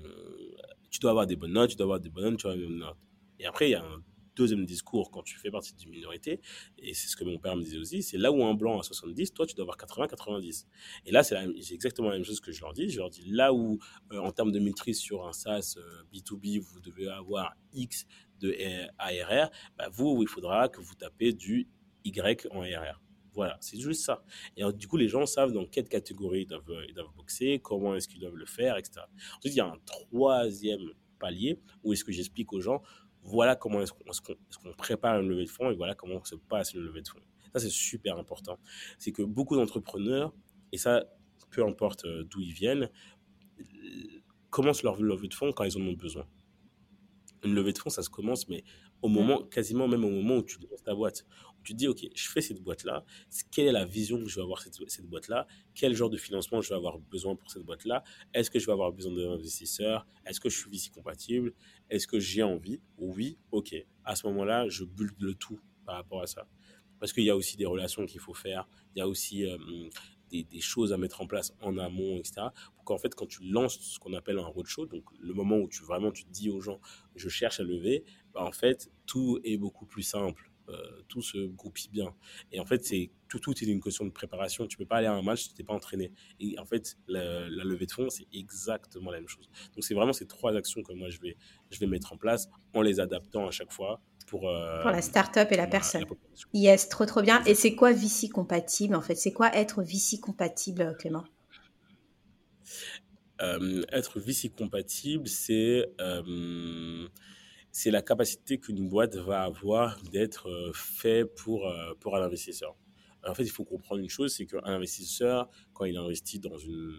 tu 0.90 1.00
dois 1.00 1.12
avoir 1.12 1.28
des 1.28 1.36
bonnes 1.36 1.54
notes, 1.54 1.70
tu 1.70 1.76
dois 1.76 1.86
avoir 1.86 2.00
des 2.00 2.10
bonnes 2.10 2.32
notes, 2.32 2.38
tu 2.38 2.44
dois 2.44 2.54
avoir 2.54 2.68
des 2.68 2.74
bonnes 2.74 2.88
notes. 2.88 2.98
Et 3.40 3.46
après, 3.46 3.70
il 3.70 3.72
y 3.72 3.76
a 3.76 3.84
un 3.84 4.04
deuxième 4.40 4.66
discours 4.66 5.12
quand 5.12 5.22
tu 5.24 5.38
fais 5.38 5.52
partie 5.52 5.76
d'une 5.76 5.92
minorité, 5.92 6.40
et 6.78 6.94
c'est 6.94 7.10
ce 7.10 7.16
que 7.16 7.24
mon 7.24 7.38
père 7.38 7.56
me 7.56 7.64
disait 7.64 7.78
aussi, 7.78 8.02
c'est 8.02 8.18
là 8.18 8.32
où 8.32 8.44
un 8.44 8.54
blanc 8.54 8.80
a 8.80 8.84
70, 8.84 9.34
toi 9.34 9.46
tu 9.46 9.56
dois 9.56 9.64
avoir 9.64 9.78
80-90. 9.78 10.66
Et 11.06 11.12
là, 11.12 11.24
c'est 11.24 11.38
exactement 11.72 12.10
la 12.10 12.16
même 12.16 12.24
chose 12.24 12.40
que 12.40 12.52
je 12.52 12.62
leur 12.62 12.74
dis. 12.74 12.90
Je 12.90 13.00
leur 13.00 13.10
dis 13.10 13.30
là 13.30 13.54
où, 13.54 13.80
euh, 14.12 14.20
en 14.20 14.32
termes 14.32 14.52
de 14.52 14.60
maîtrise 14.60 15.00
sur 15.00 15.28
un 15.28 15.34
SaaS 15.34 15.76
euh, 15.78 16.04
B2B, 16.14 16.60
vous 16.60 16.80
devez 16.80 17.10
avoir 17.10 17.56
X 17.74 18.06
de 18.40 18.56
ARR, 18.98 19.50
bah, 19.78 19.90
vous, 19.92 20.22
il 20.22 20.28
faudra 20.28 20.70
que 20.70 20.80
vous 20.80 20.96
tapez 20.96 21.34
du 21.34 21.68
Y 22.06 22.48
en 22.52 22.62
ARR. 22.62 23.02
Voilà, 23.34 23.58
c'est 23.62 23.80
juste 23.80 24.04
ça. 24.04 24.24
Et 24.56 24.62
alors, 24.62 24.74
du 24.74 24.88
coup, 24.88 24.98
les 24.98 25.08
gens 25.08 25.26
savent 25.26 25.52
dans 25.52 25.66
quelle 25.66 25.88
catégorie 25.88 26.42
ils 26.42 26.48
doivent, 26.48 26.86
ils 26.88 26.94
doivent 26.94 27.14
boxer, 27.16 27.60
comment 27.60 27.96
est-ce 27.96 28.08
qu'ils 28.08 28.20
doivent 28.20 28.36
le 28.36 28.46
faire, 28.46 28.78
etc. 28.78 29.02
Ensuite, 29.38 29.54
il 29.54 29.58
y 29.58 29.62
a 29.62 29.68
un 29.68 29.80
troisième 29.86 30.90
palier 31.20 31.60
où 31.84 31.94
est-ce 31.94 32.04
que 32.04 32.12
j'explique 32.12 32.52
aux 32.54 32.62
gens 32.62 32.82
voilà 33.30 33.56
comment 33.56 33.82
est-ce 33.82 33.94
qu'on 33.94 34.04
est 34.06 34.72
qu 34.72 34.76
prépare 34.78 35.20
une 35.20 35.30
levée 35.30 35.46
de 35.46 35.50
fonds 35.50 35.70
et 35.70 35.76
voilà 35.76 35.96
comment 35.96 36.24
se 36.24 36.36
passe 36.36 36.74
une 36.74 36.82
levée 36.82 37.02
de 37.02 37.08
fonds. 37.08 37.20
Ça, 37.54 37.60
c'est 37.60 37.70
super 37.70 38.18
important. 38.18 38.60
C'est 38.98 39.12
que 39.12 39.24
beaucoup 39.24 39.56
d'entrepreneurs, 39.56 40.34
et 40.72 40.78
ça, 40.78 41.06
peu 41.50 41.66
importe 41.66 42.06
euh, 42.06 42.24
d'où 42.24 42.42
ils 42.42 42.54
viennent, 42.54 42.90
commencent 44.50 44.84
leur 44.84 45.02
levée 45.02 45.28
de 45.28 45.34
fonds 45.34 45.52
quand 45.52 45.64
ils 45.64 45.78
en 45.78 45.82
ont 45.82 45.94
besoin. 45.94 46.28
Une 47.44 47.54
levée 47.54 47.74
de 47.74 47.78
fonds, 47.78 47.90
ça 47.90 48.04
se 48.04 48.10
commence, 48.10 48.48
mais 48.50 48.64
au 49.02 49.08
moment, 49.08 49.44
quasiment 49.44 49.88
même 49.88 50.04
au 50.04 50.10
moment 50.10 50.38
où 50.38 50.44
tu 50.44 50.58
lances 50.60 50.84
ta 50.84 50.94
boîte. 50.94 51.26
Tu 51.70 51.76
dis, 51.76 51.88
OK, 51.88 52.04
je 52.16 52.28
fais 52.28 52.42
cette 52.42 52.64
boîte-là. 52.64 53.06
Quelle 53.52 53.68
est 53.68 53.72
la 53.72 53.86
vision 53.86 54.18
que 54.18 54.28
je 54.28 54.36
vais 54.38 54.42
avoir 54.42 54.60
cette, 54.60 54.74
cette 54.88 55.06
boîte-là 55.06 55.46
Quel 55.76 55.94
genre 55.94 56.10
de 56.10 56.18
financement 56.18 56.62
je 56.62 56.70
vais 56.70 56.76
avoir 56.76 56.98
besoin 56.98 57.36
pour 57.36 57.52
cette 57.52 57.62
boîte-là 57.62 58.04
Est-ce 58.34 58.50
que 58.50 58.58
je 58.58 58.66
vais 58.66 58.72
avoir 58.72 58.92
besoin 58.92 59.14
d'investisseurs 59.14 60.08
Est-ce 60.26 60.40
que 60.40 60.50
je 60.50 60.58
suis 60.58 60.72
VC 60.72 60.90
compatible 60.90 61.54
Est-ce 61.92 62.08
que 62.08 62.20
j'ai 62.20 62.42
envie 62.42 62.82
Oui, 62.98 63.38
OK. 63.52 63.76
À 64.04 64.16
ce 64.16 64.26
moment-là, 64.26 64.68
je 64.68 64.84
bulle 64.84 65.14
le 65.20 65.36
tout 65.36 65.60
par 65.86 65.98
rapport 65.98 66.24
à 66.24 66.26
ça. 66.26 66.48
Parce 67.00 67.14
qu'il 67.14 67.24
y 67.24 67.30
a 67.30 67.36
aussi 67.36 67.56
des 67.56 67.68
relations 67.68 68.04
qu'il 68.08 68.20
faut 68.20 68.34
faire. 68.34 68.68
Il 68.96 68.98
y 68.98 69.02
a 69.04 69.08
aussi 69.08 69.46
euh, 69.46 69.56
des, 70.32 70.46
des, 70.46 70.62
choses 70.62 70.92
à 70.92 70.98
mettre 70.98 71.22
en 71.22 71.28
place 71.28 71.54
en 71.62 71.78
amont, 71.78 72.18
etc. 72.18 72.48
Pour 72.74 72.84
qu'en 72.84 72.98
fait, 72.98 73.14
quand 73.14 73.28
tu 73.28 73.44
lances 73.44 73.80
ce 73.80 74.00
qu'on 74.00 74.14
appelle 74.14 74.40
un 74.40 74.48
roadshow, 74.48 74.88
donc 74.88 75.04
le 75.20 75.36
moment 75.36 75.58
où 75.58 75.70
tu 75.70 75.84
vraiment 75.84 76.12
tu 76.12 76.24
dis 76.32 76.50
aux 76.50 76.62
gens, 76.62 76.82
je 77.16 77.30
cherche 77.30 77.60
à 77.60 77.64
lever, 77.64 78.04
bah, 78.34 78.44
en 78.44 78.52
fait, 78.52 78.92
tout 79.06 79.40
est 79.44 79.58
beaucoup 79.58 79.86
plus 79.86 80.02
simple. 80.02 80.49
Euh, 80.70 81.02
tout 81.08 81.22
se 81.22 81.48
goupille 81.48 81.90
bien. 81.90 82.14
Et 82.52 82.60
en 82.60 82.66
fait, 82.66 82.86
c'est 82.86 83.10
tout, 83.28 83.40
tout 83.40 83.54
est 83.54 83.68
une 83.68 83.82
question 83.82 84.06
de 84.06 84.12
préparation. 84.12 84.68
Tu 84.68 84.78
peux 84.78 84.86
pas 84.86 84.98
aller 84.98 85.08
à 85.08 85.14
un 85.14 85.22
match 85.22 85.44
si 85.44 85.54
tu 85.54 85.62
n'es 85.62 85.66
pas 85.66 85.74
entraîné. 85.74 86.12
Et 86.40 86.58
en 86.60 86.66
fait, 86.66 86.98
la, 87.08 87.50
la 87.50 87.64
levée 87.64 87.86
de 87.86 87.92
fonds, 87.92 88.10
c'est 88.10 88.28
exactement 88.34 89.12
la 89.12 89.18
même 89.18 89.28
chose. 89.28 89.50
Donc, 89.74 89.84
c'est 89.84 89.94
vraiment 89.94 90.14
ces 90.14 90.28
trois 90.28 90.56
actions 90.56 90.84
que 90.84 90.94
moi, 90.94 91.10
je 91.10 91.20
vais, 91.20 91.38
je 91.72 91.80
vais 91.80 91.88
mettre 91.88 92.14
en 92.14 92.18
place 92.18 92.50
en 92.74 92.82
les 92.82 93.00
adaptant 93.00 93.48
à 93.48 93.52
chaque 93.52 93.72
fois 93.72 94.02
pour, 94.28 94.48
euh, 94.48 94.82
pour 94.82 94.92
la 94.92 95.02
start-up 95.02 95.52
et 95.52 95.58
la 95.58 95.68
personne. 95.68 96.02
La 96.02 96.60
yes, 96.60 96.88
trop 96.90 97.06
trop 97.06 97.22
bien. 97.22 97.44
Et 97.46 97.56
c'est 97.56 97.76
quoi 97.76 97.92
VC 97.92 98.30
compatible 98.30 98.96
en 98.96 99.02
fait? 99.02 99.16
C'est 99.16 99.34
quoi 99.34 99.54
être 99.56 99.82
VC 99.82 100.20
compatible, 100.22 100.96
Clément? 101.00 101.24
Euh, 103.42 103.84
Être 103.92 104.20
VC 104.20 104.50
compatible, 104.50 105.28
c'est 105.28 105.86
euh, 106.02 107.08
c'est 107.72 107.92
la 107.92 108.02
capacité 108.02 108.60
qu'une 108.60 108.90
boîte 108.90 109.16
va 109.16 109.44
avoir 109.44 110.02
d'être 110.12 110.50
euh, 110.50 110.72
fait 110.74 111.26
pour, 111.26 111.68
euh, 111.68 111.94
pour 112.00 112.16
un 112.16 112.24
investisseur. 112.24 112.76
En 113.26 113.34
fait, 113.34 113.44
il 113.44 113.52
faut 113.52 113.66
comprendre 113.66 114.02
une 114.02 114.10
chose, 114.10 114.34
c'est 114.34 114.46
qu'un 114.46 114.64
investisseur, 114.64 115.50
quand 115.74 115.86
il 115.86 115.98
investit 115.98 116.40
dans 116.40 116.58
une, 116.58 116.96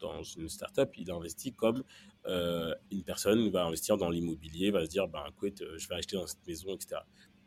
dans 0.00 0.22
une 0.22 0.48
startup, 0.48 0.90
il 0.96 1.10
investit 1.10 1.52
comme 1.52 1.84
euh, 2.26 2.74
une 2.90 3.04
personne 3.04 3.50
va 3.50 3.64
investir 3.64 3.96
dans 3.98 4.08
l'immobilier, 4.08 4.70
va 4.70 4.84
se 4.84 4.90
dire, 4.90 5.08
ben, 5.08 5.24
écoute, 5.28 5.62
je 5.76 5.88
vais 5.88 5.94
acheter 5.94 6.16
dans 6.16 6.26
cette 6.26 6.46
maison, 6.46 6.74
etc. 6.74 7.02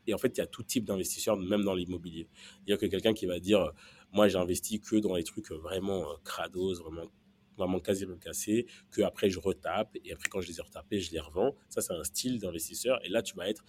Et 0.07 0.13
en 0.13 0.19
fait, 0.19 0.37
il 0.37 0.37
y 0.37 0.43
a 0.43 0.47
tout 0.47 0.61
type 0.61 0.85
d'investisseurs, 0.85 1.35
même 1.35 1.63
dans 1.63 1.73
l'immobilier. 1.73 2.29
Il 2.67 2.69
y 2.69 2.73
a 2.73 2.77
que 2.77 2.85
quelqu'un 2.85 3.13
qui 3.13 3.25
va 3.25 3.39
dire, 3.39 3.71
moi, 4.13 4.27
j'investis 4.27 4.79
que 4.79 4.97
dans 4.97 5.15
les 5.15 5.23
trucs 5.23 5.51
vraiment 5.51 6.05
crados, 6.23 6.75
vraiment 6.75 7.09
vraiment 7.57 7.79
quasiment 7.79 8.17
cassés, 8.17 8.65
que 8.91 9.01
après 9.01 9.29
je 9.29 9.39
retape, 9.39 9.95
et 10.03 10.13
après 10.13 10.29
quand 10.29 10.41
je 10.41 10.47
les 10.47 10.59
ai 10.59 10.61
retapés, 10.61 10.99
je 10.99 11.11
les 11.11 11.19
revends. 11.19 11.55
Ça, 11.69 11.81
c'est 11.81 11.93
un 11.93 12.03
style 12.03 12.39
d'investisseur. 12.39 12.99
Et 13.05 13.09
là, 13.09 13.21
tu 13.21 13.35
vas 13.35 13.49
être 13.49 13.63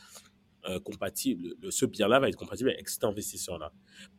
euh, 0.69 0.81
compatible, 0.81 1.55
ce 1.71 1.87
bien-là 1.87 2.19
va 2.19 2.29
être 2.29 2.37
compatible 2.37 2.71
avec 2.71 2.89
cet 2.89 3.05
investisseur-là. 3.05 3.73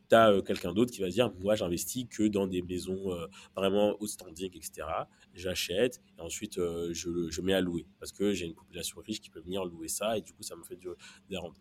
Tu 0.10 0.16
as 0.16 0.32
euh, 0.32 0.42
quelqu'un 0.42 0.72
d'autre 0.72 0.94
qui 0.94 1.02
va 1.02 1.10
dire, 1.10 1.34
moi, 1.40 1.56
j'investis 1.56 2.06
que 2.10 2.24
dans 2.24 2.48
des 2.48 2.62
maisons 2.62 3.12
euh, 3.12 3.28
vraiment 3.54 3.98
au 4.00 4.08
standing, 4.08 4.56
etc. 4.56 4.88
J'achète 5.34 6.02
et 6.18 6.22
ensuite 6.22 6.56
je, 6.56 7.28
je, 7.30 7.42
mets 7.42 7.54
à 7.54 7.60
louer 7.60 7.86
parce 8.00 8.14
que 8.14 8.32
j'ai 8.32 8.46
une 8.46 8.54
population 8.54 9.02
riche 9.02 9.20
qui 9.20 9.30
peut 9.30 9.42
venir 9.42 9.66
louer 9.66 9.90
ça 9.90 10.18
et 10.18 10.22
du 10.22 10.32
coup, 10.32 10.44
ça 10.44 10.56
me 10.56 10.64
fait 10.64 10.80
des 11.30 11.38
rentes. 11.38 11.58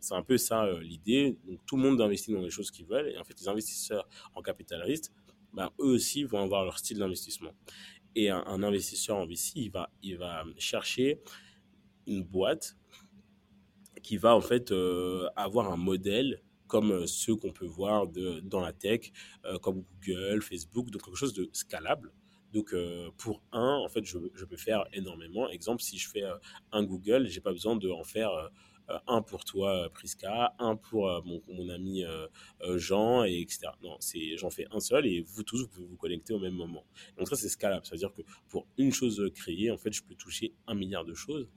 C'est 0.00 0.14
un 0.14 0.22
peu 0.22 0.38
ça 0.38 0.68
l'idée. 0.80 1.38
Donc, 1.46 1.60
tout 1.64 1.76
le 1.76 1.82
monde 1.82 2.00
investit 2.00 2.32
dans 2.32 2.42
les 2.42 2.50
choses 2.50 2.72
qu'ils 2.72 2.86
veulent 2.86 3.10
et 3.10 3.18
en 3.18 3.24
fait, 3.24 3.38
les 3.38 3.46
investisseurs 3.46 4.08
en 4.34 4.42
capital 4.42 4.82
risque, 4.82 5.12
ben, 5.56 5.70
eux 5.80 5.94
aussi 5.94 6.22
vont 6.24 6.42
avoir 6.42 6.64
leur 6.64 6.78
style 6.78 6.98
d'investissement. 6.98 7.52
Et 8.14 8.30
un, 8.30 8.62
investisseur 8.62 9.16
en 9.16 9.26
VC, 9.26 9.52
il 9.56 9.70
va, 9.70 9.90
il 10.02 10.16
va 10.18 10.44
chercher 10.58 11.20
une 12.06 12.22
boîte 12.22 12.76
qui 14.02 14.18
va 14.18 14.36
en 14.36 14.40
fait 14.40 14.70
euh, 14.70 15.26
avoir 15.34 15.72
un 15.72 15.76
modèle 15.76 16.42
comme 16.66 16.92
euh, 16.92 17.06
ceux 17.06 17.36
qu'on 17.36 17.52
peut 17.52 17.66
voir 17.66 18.06
de, 18.06 18.40
dans 18.40 18.60
la 18.60 18.72
tech, 18.72 19.12
euh, 19.44 19.58
comme 19.58 19.84
Google, 20.00 20.42
Facebook, 20.42 20.90
donc 20.90 21.02
quelque 21.02 21.16
chose 21.16 21.34
de 21.34 21.48
scalable. 21.52 22.12
Donc 22.52 22.74
pour 23.18 23.42
un, 23.52 23.74
en 23.84 23.88
fait, 23.88 24.04
je, 24.04 24.18
je, 24.34 24.44
peux 24.46 24.56
faire 24.56 24.86
énormément. 24.94 25.46
Exemple, 25.50 25.82
si 25.82 25.98
je 25.98 26.08
fais 26.08 26.22
un 26.72 26.84
Google, 26.84 27.26
j'ai 27.26 27.42
pas 27.42 27.52
besoin 27.52 27.76
de 27.76 27.90
en 27.90 28.04
faire 28.04 28.30
un 29.06 29.22
pour 29.22 29.44
toi 29.44 29.88
Prisca, 29.92 30.54
un 30.58 30.76
pour 30.76 31.06
mon, 31.24 31.42
mon, 31.48 31.68
ami 31.68 32.04
Jean, 32.76 33.24
et 33.24 33.40
etc. 33.40 33.68
Non, 33.82 33.96
c'est 34.00 34.36
j'en 34.36 34.50
fais 34.50 34.66
un 34.70 34.80
seul 34.80 35.06
et 35.06 35.22
vous 35.22 35.42
tous 35.42 35.62
vous 35.62 35.68
pouvez 35.68 35.86
vous 35.86 35.96
connecter 35.96 36.34
au 36.34 36.38
même 36.38 36.54
moment. 36.54 36.84
Donc 37.18 37.28
ça 37.28 37.36
c'est 37.36 37.48
scalable, 37.48 37.84
c'est 37.84 37.94
à 37.94 37.98
dire 37.98 38.12
que 38.12 38.22
pour 38.48 38.66
une 38.78 38.92
chose 38.92 39.30
créée, 39.34 39.70
en 39.70 39.76
fait, 39.76 39.92
je 39.92 40.02
peux 40.02 40.14
toucher 40.14 40.54
un 40.66 40.74
milliard 40.74 41.04
de 41.04 41.14
choses. 41.14 41.48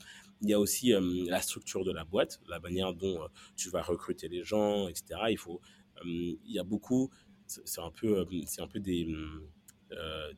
Il 0.42 0.50
y 0.50 0.54
a 0.54 0.60
aussi 0.60 0.94
euh, 0.94 1.02
la 1.28 1.42
structure 1.42 1.84
de 1.84 1.92
la 1.92 2.06
boîte, 2.06 2.40
la 2.48 2.60
manière 2.60 2.94
dont 2.94 3.24
euh, 3.24 3.28
tu 3.56 3.70
vas 3.70 3.82
recruter 3.82 4.28
les 4.30 4.44
gens, 4.44 4.88
etc. 4.88 5.20
Il 5.30 5.38
faut, 5.38 5.60
euh, 5.98 6.04
il 6.06 6.52
y 6.52 6.60
a 6.60 6.64
beaucoup, 6.64 7.10
c'est 7.46 7.82
un 7.82 7.92
peu, 7.92 8.22
un 8.22 8.68
peu 8.68 8.80
des, 8.80 9.08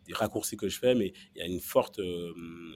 des 0.06 0.14
raccourcis 0.14 0.58
que 0.58 0.70
je 0.70 0.80
fais, 0.80 0.96
mais 0.96 1.14
il 1.36 1.40
y 1.40 1.42
a 1.42 1.46
une 1.46 1.60
forte, 1.60 2.00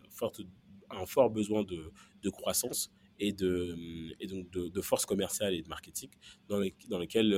forte, 0.09 0.41
un 0.89 1.05
fort 1.05 1.29
besoin 1.29 1.63
de, 1.63 1.91
de 2.21 2.29
croissance 2.29 2.91
et 3.19 3.33
de, 3.33 3.75
et 4.19 4.27
donc 4.27 4.49
de, 4.51 4.67
de, 4.67 4.81
force 4.81 5.05
commerciale 5.05 5.53
et 5.53 5.61
de 5.61 5.67
marketing 5.69 6.09
dans, 6.47 6.59
les, 6.59 6.75
dans 6.89 6.99
lesquels 6.99 7.33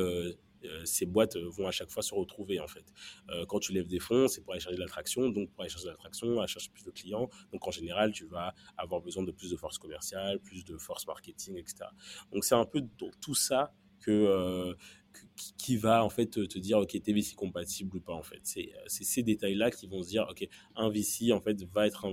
euh, 0.66 0.86
ces 0.86 1.06
boîtes 1.06 1.38
vont 1.38 1.68
à 1.68 1.72
chaque 1.72 1.90
fois 1.90 2.04
se 2.04 2.14
retrouver 2.14 2.60
en 2.60 2.68
fait. 2.68 2.86
Euh, 3.30 3.46
quand 3.46 3.60
tu 3.60 3.74
lèves 3.74 3.88
des 3.88 4.00
fonds, 4.00 4.28
c'est 4.28 4.42
pour 4.42 4.54
aller 4.54 4.60
chercher 4.60 4.78
de 4.78 4.82
l'attraction, 4.82 5.30
donc 5.30 5.52
pour 5.52 5.62
aller 5.62 5.70
chercher 5.70 5.86
de 5.86 5.92
l'attraction, 5.92 6.40
à 6.40 6.48
chercher 6.48 6.70
plus 6.70 6.84
de 6.84 6.92
clients. 6.92 7.30
Donc 7.52 7.68
en 7.68 7.72
général, 7.72 8.12
tu 8.12 8.26
vas 8.26 8.54
avoir 8.78 9.02
besoin 9.02 9.24
de 9.24 9.32
plus 9.32 9.52
de 9.52 9.58
force 9.58 9.78
commerciale, 9.78 10.40
plus 10.40 10.66
de 10.66 10.78
force 10.78 11.06
marketing, 11.08 11.58
etc. 11.58 11.86
Donc 12.32 12.44
c'est 12.44 12.56
un 12.56 12.66
peu 12.66 12.82
tout 13.22 13.36
ça 13.36 13.74
que, 14.00 14.12
euh, 14.12 14.74
qui 15.58 15.78
va 15.78 16.04
en 16.04 16.10
fait 16.10 16.28
te 16.28 16.60
dire 16.60 16.78
ok 16.78 17.02
t'es 17.02 17.12
VC 17.12 17.34
compatible 17.36 17.98
ou 17.98 18.00
pas 18.00 18.14
en 18.14 18.22
fait 18.22 18.42
c'est 18.44 18.70
ces 18.86 19.24
détails 19.24 19.56
là 19.56 19.72
qui 19.72 19.88
vont 19.88 20.04
se 20.04 20.10
dire 20.10 20.28
ok 20.30 20.48
un 20.76 20.90
VC 20.90 21.32
en 21.32 21.42
fait 21.42 21.60
va 21.74 21.88
être 21.88 22.06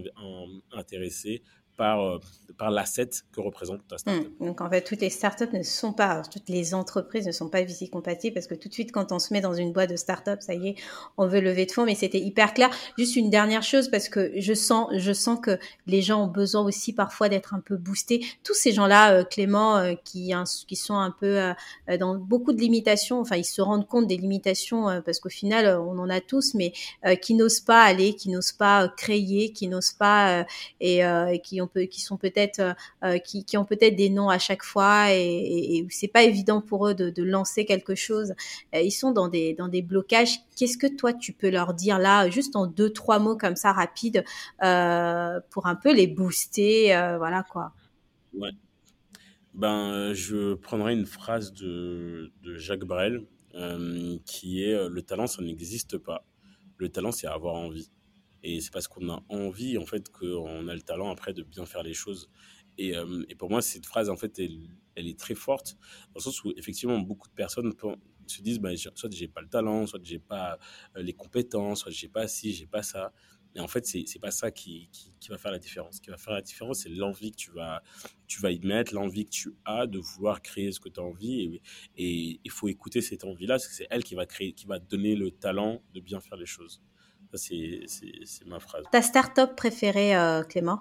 intéressé 0.73 1.43
par, 1.77 2.01
euh, 2.05 2.21
par 2.57 2.71
l'asset 2.71 3.11
que 3.33 3.41
représente 3.41 3.87
ta 3.89 3.99
startup. 3.99 4.31
Mmh. 4.41 4.47
Donc 4.47 4.61
en 4.61 4.71
fait, 4.71 4.83
toutes 4.83 5.01
les 5.01 5.11
startups 5.11 5.53
ne 5.53 5.63
sont 5.63 5.93
pas, 5.93 6.23
toutes 6.23 6.49
les 6.49 6.75
entreprises 6.75 7.27
ne 7.27 7.33
sont 7.33 7.49
pas 7.49 7.63
VC 7.63 7.89
compatibles 7.89 8.35
parce 8.35 8.47
que 8.47 8.55
tout 8.55 8.69
de 8.69 8.75
suite, 8.75 8.93
quand 8.93 9.13
on 9.13 9.19
se 9.19 9.33
met 9.33 9.41
dans 9.41 9.55
une 9.55 9.73
boîte 9.73 9.91
de 9.91 9.97
startup, 9.97 10.41
ça 10.41 10.55
y 10.55 10.69
est, 10.69 10.75
on 11.17 11.27
veut 11.27 11.41
lever 11.41 11.67
de 11.67 11.73
fonds, 11.73 11.85
mais 11.85 11.95
c'était 11.95 12.21
hyper 12.21 12.55
clair. 12.55 12.71
Juste 12.97 13.17
une 13.17 13.31
dernière 13.31 13.63
chose 13.63 13.89
parce 13.89 14.09
que 14.09 14.33
je 14.37 14.55
sens, 14.55 14.89
je 14.93 15.13
sens 15.13 15.41
que 15.41 15.59
les 15.87 16.03
gens 16.03 16.25
ont 16.25 16.29
besoin 16.29 16.63
aussi 16.65 16.93
parfois 16.93 17.29
d'être 17.29 17.55
un 17.55 17.61
peu 17.61 17.77
boostés. 17.77 18.25
Tous 18.45 18.55
ces 18.55 18.73
gens-là, 18.73 19.13
euh, 19.13 19.25
Clément, 19.25 19.77
euh, 19.77 19.95
qui, 20.05 20.33
hein, 20.33 20.45
qui 20.69 20.77
sont 20.77 20.95
un 20.95 21.11
peu 21.11 21.55
dans 21.99 22.15
beaucoup 22.17 22.53
de 22.53 22.61
limitations, 22.61 23.21
enfin, 23.21 23.37
ils 23.37 23.45
se 23.45 23.61
rendent 23.61 23.87
compte 23.87 24.07
des 24.07 24.17
limitations 24.17 25.03
parce 25.05 25.19
qu'au 25.19 25.29
final, 25.29 25.79
on 25.79 25.99
en 25.99 26.09
a 26.09 26.21
tous, 26.21 26.55
mais 26.55 26.73
qui 27.21 27.35
n'osent 27.35 27.61
pas 27.61 27.83
aller, 27.83 28.15
qui 28.15 28.31
n'osent 28.31 28.53
pas 28.53 28.89
créer, 28.97 29.53
qui 29.53 29.69
n'osent 29.69 29.93
pas 29.93 30.45
et, 30.81 30.99
et 30.99 31.41
qui 31.43 31.61
ont 31.61 31.64
qui 31.67 32.01
sont 32.01 32.17
peut-être 32.17 32.75
euh, 33.05 33.19
qui, 33.19 33.45
qui, 33.45 33.57
ont 33.57 33.65
peut-être 33.65 33.97
des 33.97 34.11
noms 34.11 34.29
à 34.29 34.39
chaque 34.39 34.63
fois 34.63 35.13
et, 35.13 35.21
et, 35.21 35.77
et 35.79 35.87
c'est 35.91 36.09
pas 36.09 36.23
évident 36.23 36.61
pour 36.61 36.89
eux 36.89 36.95
de, 36.95 37.23
lancer 37.23 37.65
quelque 37.65 37.95
chose. 37.95 38.35
Euh, 38.75 38.81
ils 38.81 38.91
sont 38.91 39.13
dans 39.13 39.29
des 39.29 39.55
dans 39.55 39.69
des 39.69 39.83
blocages. 39.83 40.41
Qu'est-ce 40.57 40.79
que 40.79 40.87
toi 40.87 41.13
tu 41.13 41.33
peux 41.33 41.51
leur 41.51 41.75
dire 41.75 41.99
là, 41.99 42.29
juste 42.29 42.57
en 42.57 42.67
deux 42.67 42.91
trois 42.91 43.19
mots 43.19 43.37
comme 43.37 43.57
ça 43.57 43.73
rapides 43.73 44.25
euh, 44.63 45.41
pour 45.51 45.67
un 45.67 45.75
peu 45.75 45.95
les 45.95 46.07
booster, 46.07 46.95
euh, 46.95 47.19
voilà 47.19 47.43
quoi? 47.43 47.73
Ben, 49.55 50.13
je 50.13 50.55
prendrai 50.55 50.95
une 50.95 51.07
phrase 51.07 51.53
de, 51.53 52.33
de 52.43 52.57
Jacques 52.57 52.85
Brel 52.85 53.25
euh, 53.55 54.19
qui 54.25 54.65
est 54.65 54.89
le 54.89 55.03
talent, 55.03 55.27
ça 55.27 55.43
n'existe 55.43 55.99
pas. 55.99 56.27
Le 56.77 56.89
talent, 56.89 57.13
c'est 57.13 57.29
avoir 57.29 57.55
envie. 57.55 57.91
Et 58.45 58.61
c'est 58.61 58.71
parce 58.71 58.87
qu'on 58.89 59.09
a 59.09 59.25
envie, 59.31 59.79
en 59.79 59.87
fait, 59.87 60.11
qu'on 60.11 60.69
a 60.69 60.75
le 60.75 60.83
talent 60.83 61.11
après 61.11 61.33
de 61.33 61.43
bien 61.43 61.65
faire 61.65 61.83
les 61.83 61.95
choses. 61.95 62.31
Et, 62.77 62.95
euh, 62.95 63.25
et 63.31 63.35
pour 63.35 63.49
moi, 63.49 63.63
cette 63.63 63.87
phrase, 63.87 64.11
en 64.11 64.17
fait, 64.17 64.39
elle, 64.39 64.69
elle, 64.97 65.09
est 65.09 65.19
très 65.19 65.35
forte, 65.35 65.79
dans 66.09 66.17
le 66.17 66.21
sens 66.21 66.45
où, 66.45 66.53
effectivement, 66.59 66.99
beaucoup 66.99 67.29
de 67.29 67.35
personnes 67.35 67.73
se 68.27 68.43
disent, 68.43 68.59
bah, 68.59 68.77
soit 68.77 69.11
j'ai 69.11 69.29
pas 69.29 69.41
le 69.41 69.49
talent, 69.49 69.87
soit 69.87 70.01
j'ai 70.03 70.19
pas 70.19 70.59
euh, 70.95 71.03
les 71.03 71.15
compétences, 71.15 71.81
soit 71.81 71.91
j'ai 71.91 72.09
pas 72.09 72.29
ci, 72.29 72.53
j'ai 72.53 72.67
pas 72.67 72.83
ça. 72.83 73.15
Et 73.57 73.61
en 73.61 73.69
fait, 73.69 73.87
c'est 73.87 74.19
pas 74.19 74.33
ça 74.33 74.51
qui, 74.51 74.89
qui, 74.93 75.15
qui, 75.21 75.29
va 75.29 75.39
faire 75.39 75.53
la 75.53 75.61
différence. 75.61 75.97
Ce 75.97 76.01
qui 76.01 76.11
va 76.11 76.19
faire 76.19 76.35
la 76.35 76.43
différence, 76.43 76.81
c'est 76.81 76.89
l'envie 76.89 77.31
que 77.31 77.37
tu 77.37 77.53
vas, 77.53 77.83
tu 78.27 78.41
vas 78.41 78.51
y 78.51 78.59
mettre, 78.59 78.93
l'envie 78.93 79.25
que 79.25 79.31
tu 79.31 79.55
as 79.65 79.87
de 79.87 80.01
vouloir 80.01 80.43
créer 80.43 80.73
ce 80.73 80.81
que 80.81 80.89
tu 80.89 81.01
as 81.01 81.05
envie. 81.05 81.61
Et 81.97 82.41
il 82.45 82.51
faut 82.51 82.69
écouter 82.69 83.01
cette 83.01 83.25
envie-là, 83.25 83.55
parce 83.55 83.69
que 83.69 83.75
c'est 83.75 83.87
elle 83.91 84.03
qui 84.03 84.17
va 84.17 84.27
créer, 84.27 84.53
qui 84.53 84.67
va 84.67 84.81
donner 84.81 85.15
le 85.15 85.31
talent 85.31 85.83
de 85.95 86.01
bien 86.01 86.21
faire 86.21 86.37
les 86.37 86.47
choses. 86.47 86.83
C'est 87.37 87.81
ma 88.47 88.61
phrase. 88.61 88.85
Ta 88.91 89.03
start-up 89.03 89.57
préférée, 89.57 90.17
euh, 90.17 90.43
Clément? 90.43 90.81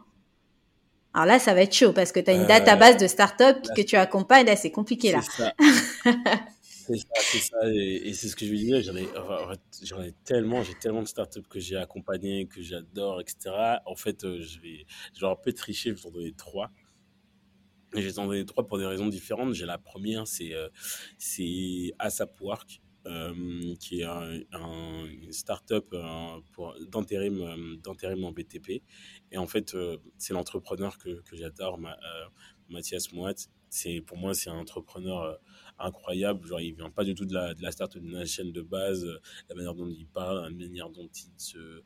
Alors 1.14 1.28
là, 1.28 1.40
ça 1.40 1.54
va 1.54 1.62
être 1.62 1.74
chaud 1.74 1.94
parce 1.94 2.12
que 2.12 2.20
tu 2.20 2.32
as 2.32 2.34
une 2.34 2.42
euh, 2.42 2.48
database 2.48 2.98
de 2.98 3.08
start-up 3.08 3.58
que 3.76 3.82
tu 3.82 3.96
accompagnes. 3.96 4.48
Là, 4.48 4.56
c'est 4.56 4.72
compliqué. 4.72 5.12
là. 5.12 5.22
C'est 6.86 6.98
ça, 6.98 7.08
c'est 7.16 7.40
ça. 7.40 7.58
Et, 7.72 8.10
et 8.10 8.14
c'est 8.14 8.28
ce 8.28 8.36
que 8.36 8.46
je 8.46 8.52
veux 8.52 8.58
dire. 8.58 8.82
J'en 8.82 8.96
ai, 8.96 9.08
enfin, 9.18 10.04
ai 10.04 10.12
tellement, 10.26 10.64
j'ai 10.64 10.74
tellement 10.74 11.02
de 11.02 11.08
startups 11.08 11.48
que 11.50 11.60
j'ai 11.60 11.78
accompagnées, 11.78 12.46
que 12.46 12.62
j'adore, 12.62 13.22
etc. 13.22 13.56
En 13.86 13.96
fait, 13.96 14.26
euh, 14.26 14.42
je 14.42 14.60
vais, 14.60 14.86
je 15.16 15.22
vais 15.22 15.32
un 15.32 15.36
peu 15.36 15.54
tricher, 15.54 15.92
je 15.92 15.96
vais 15.96 16.02
t'en 16.02 16.12
donner 16.12 16.34
trois. 16.34 16.72
Et 17.96 18.02
je 18.02 18.08
vais 18.08 18.14
t'en 18.14 18.28
donner 18.28 18.46
trois 18.46 18.68
pour 18.68 18.78
des 18.80 18.86
raisons 18.86 19.08
différentes. 19.08 19.54
J'ai 19.54 19.66
la 19.66 19.78
première, 19.78 20.28
c'est 20.28 20.54
euh, 20.54 20.68
c'est 21.18 21.94
ASAP 22.00 22.42
Work 22.42 22.82
euh, 23.06 23.76
qui 23.82 24.00
est 24.00 24.06
un, 24.06 24.40
un, 24.54 25.06
une 25.06 25.34
start-up 25.34 25.88
euh, 25.92 26.40
d'intérim 26.90 27.42
euh, 27.42 27.76
d'intérim 27.84 28.24
en 28.24 28.32
BTP. 28.32 28.82
Et 29.30 29.38
en 29.38 29.46
fait, 29.46 29.76
c'est 30.18 30.32
l'entrepreneur 30.32 30.98
que, 30.98 31.22
que 31.24 31.36
j'adore, 31.36 31.78
ma, 31.78 31.98
Mathias 32.70 33.12
Moat. 33.12 33.50
c'est 33.70 34.00
pour 34.00 34.18
moi, 34.18 34.34
c'est 34.34 34.50
un 34.50 34.58
entrepreneur 34.58 35.38
incroyable. 35.80 36.48
Genre, 36.48 36.62
il 36.62 36.76
vient 36.76 36.92
pas 36.92 37.04
du 37.04 37.14
tout 37.14 37.26
de 37.26 37.34
la, 37.34 37.54
de 37.54 37.62
la 37.62 37.72
Startup 37.72 38.02
Nation 38.02 38.46
de 38.46 38.62
base, 38.62 39.06
la 39.50 39.56
manière 39.56 39.76
dont 39.76 39.90
il 39.90 40.08
parle, 40.08 40.44
la 40.44 40.50
manière 40.50 40.90
dont 40.90 41.10
il, 41.14 41.32
se, 41.36 41.84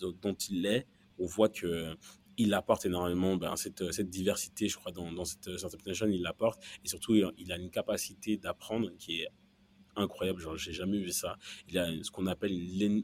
dont, 0.00 0.36
il 0.48 0.64
est. 0.64 0.86
On 1.18 1.26
voit 1.26 1.50
que 1.50 1.94
il 2.38 2.54
apporte 2.54 2.86
énormément 2.86 3.36
ben, 3.36 3.56
cette, 3.56 3.92
cette, 3.92 4.08
diversité, 4.08 4.68
je 4.68 4.76
crois, 4.76 4.92
dans, 4.92 5.12
dans 5.12 5.24
cette 5.26 5.58
Startup 5.58 5.84
Nation, 5.86 6.06
il 6.06 6.22
l'apporte. 6.22 6.62
Et 6.82 6.88
surtout, 6.88 7.14
il 7.14 7.52
a 7.52 7.56
une 7.56 7.70
capacité 7.70 8.38
d'apprendre 8.38 8.90
qui 8.98 9.20
est 9.20 9.28
incroyable. 9.96 10.40
Genre, 10.40 10.56
j'ai 10.56 10.72
jamais 10.72 10.98
vu 10.98 11.10
ça. 11.10 11.38
Il 11.68 11.78
a 11.78 11.90
ce 12.02 12.10
qu'on 12.10 12.26
appelle 12.26 12.52
une, 12.52 13.02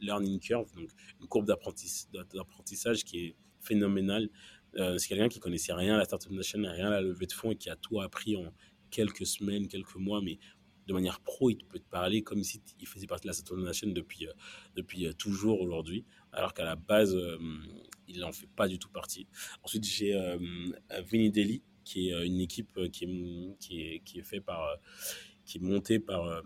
learning 0.00 0.38
curve, 0.40 0.72
donc 0.74 0.90
une 1.20 1.26
courbe 1.26 1.46
d'apprentissage 1.46 3.04
qui 3.04 3.26
est 3.26 3.36
phénoménale. 3.60 4.30
Euh, 4.76 4.98
c'est 4.98 5.08
quelqu'un 5.08 5.28
qui 5.28 5.40
connaissait 5.40 5.72
rien 5.72 5.94
à 5.94 5.98
la 5.98 6.04
Startup 6.04 6.30
Nation, 6.30 6.60
rien 6.60 6.88
à 6.88 6.90
la 6.90 7.00
levée 7.00 7.26
de 7.26 7.32
fonds 7.32 7.52
et 7.52 7.56
qui 7.56 7.70
a 7.70 7.76
tout 7.76 8.00
appris 8.00 8.36
en 8.36 8.52
quelques 8.90 9.26
semaines, 9.26 9.66
quelques 9.66 9.96
mois, 9.96 10.20
mais 10.22 10.38
de 10.86 10.94
manière 10.94 11.20
pro, 11.20 11.50
il 11.50 11.64
peut 11.66 11.78
te 11.78 11.88
parler 11.88 12.22
comme 12.22 12.42
si 12.42 12.62
faisait 12.84 13.06
partie 13.06 13.24
de 13.24 13.28
la 13.28 13.34
Startup 13.34 13.62
Nation 13.62 13.88
depuis, 13.90 14.26
euh, 14.26 14.32
depuis 14.74 15.06
euh, 15.06 15.12
toujours 15.12 15.60
aujourd'hui, 15.60 16.04
alors 16.32 16.54
qu'à 16.54 16.64
la 16.64 16.76
base, 16.76 17.16
il 18.06 18.20
n'en 18.20 18.32
fait 18.32 18.48
pas 18.54 18.68
du 18.68 18.78
tout 18.78 18.90
partie. 18.90 19.26
Ensuite, 19.62 19.84
j'ai 19.84 20.14
Vinny 21.10 21.30
Deli, 21.30 21.62
qui 21.84 22.10
est 22.10 22.26
une 22.26 22.40
équipe 22.40 22.78
qui 22.92 23.04
est, 23.04 23.56
qui 23.58 23.80
est, 23.80 24.00
qui 24.00 24.18
est 24.18 24.22
fait 24.22 24.40
par 24.40 24.78
qui 25.48 25.56
est 25.56 25.62
monté 25.62 25.98
par 25.98 26.26
euh, 26.26 26.42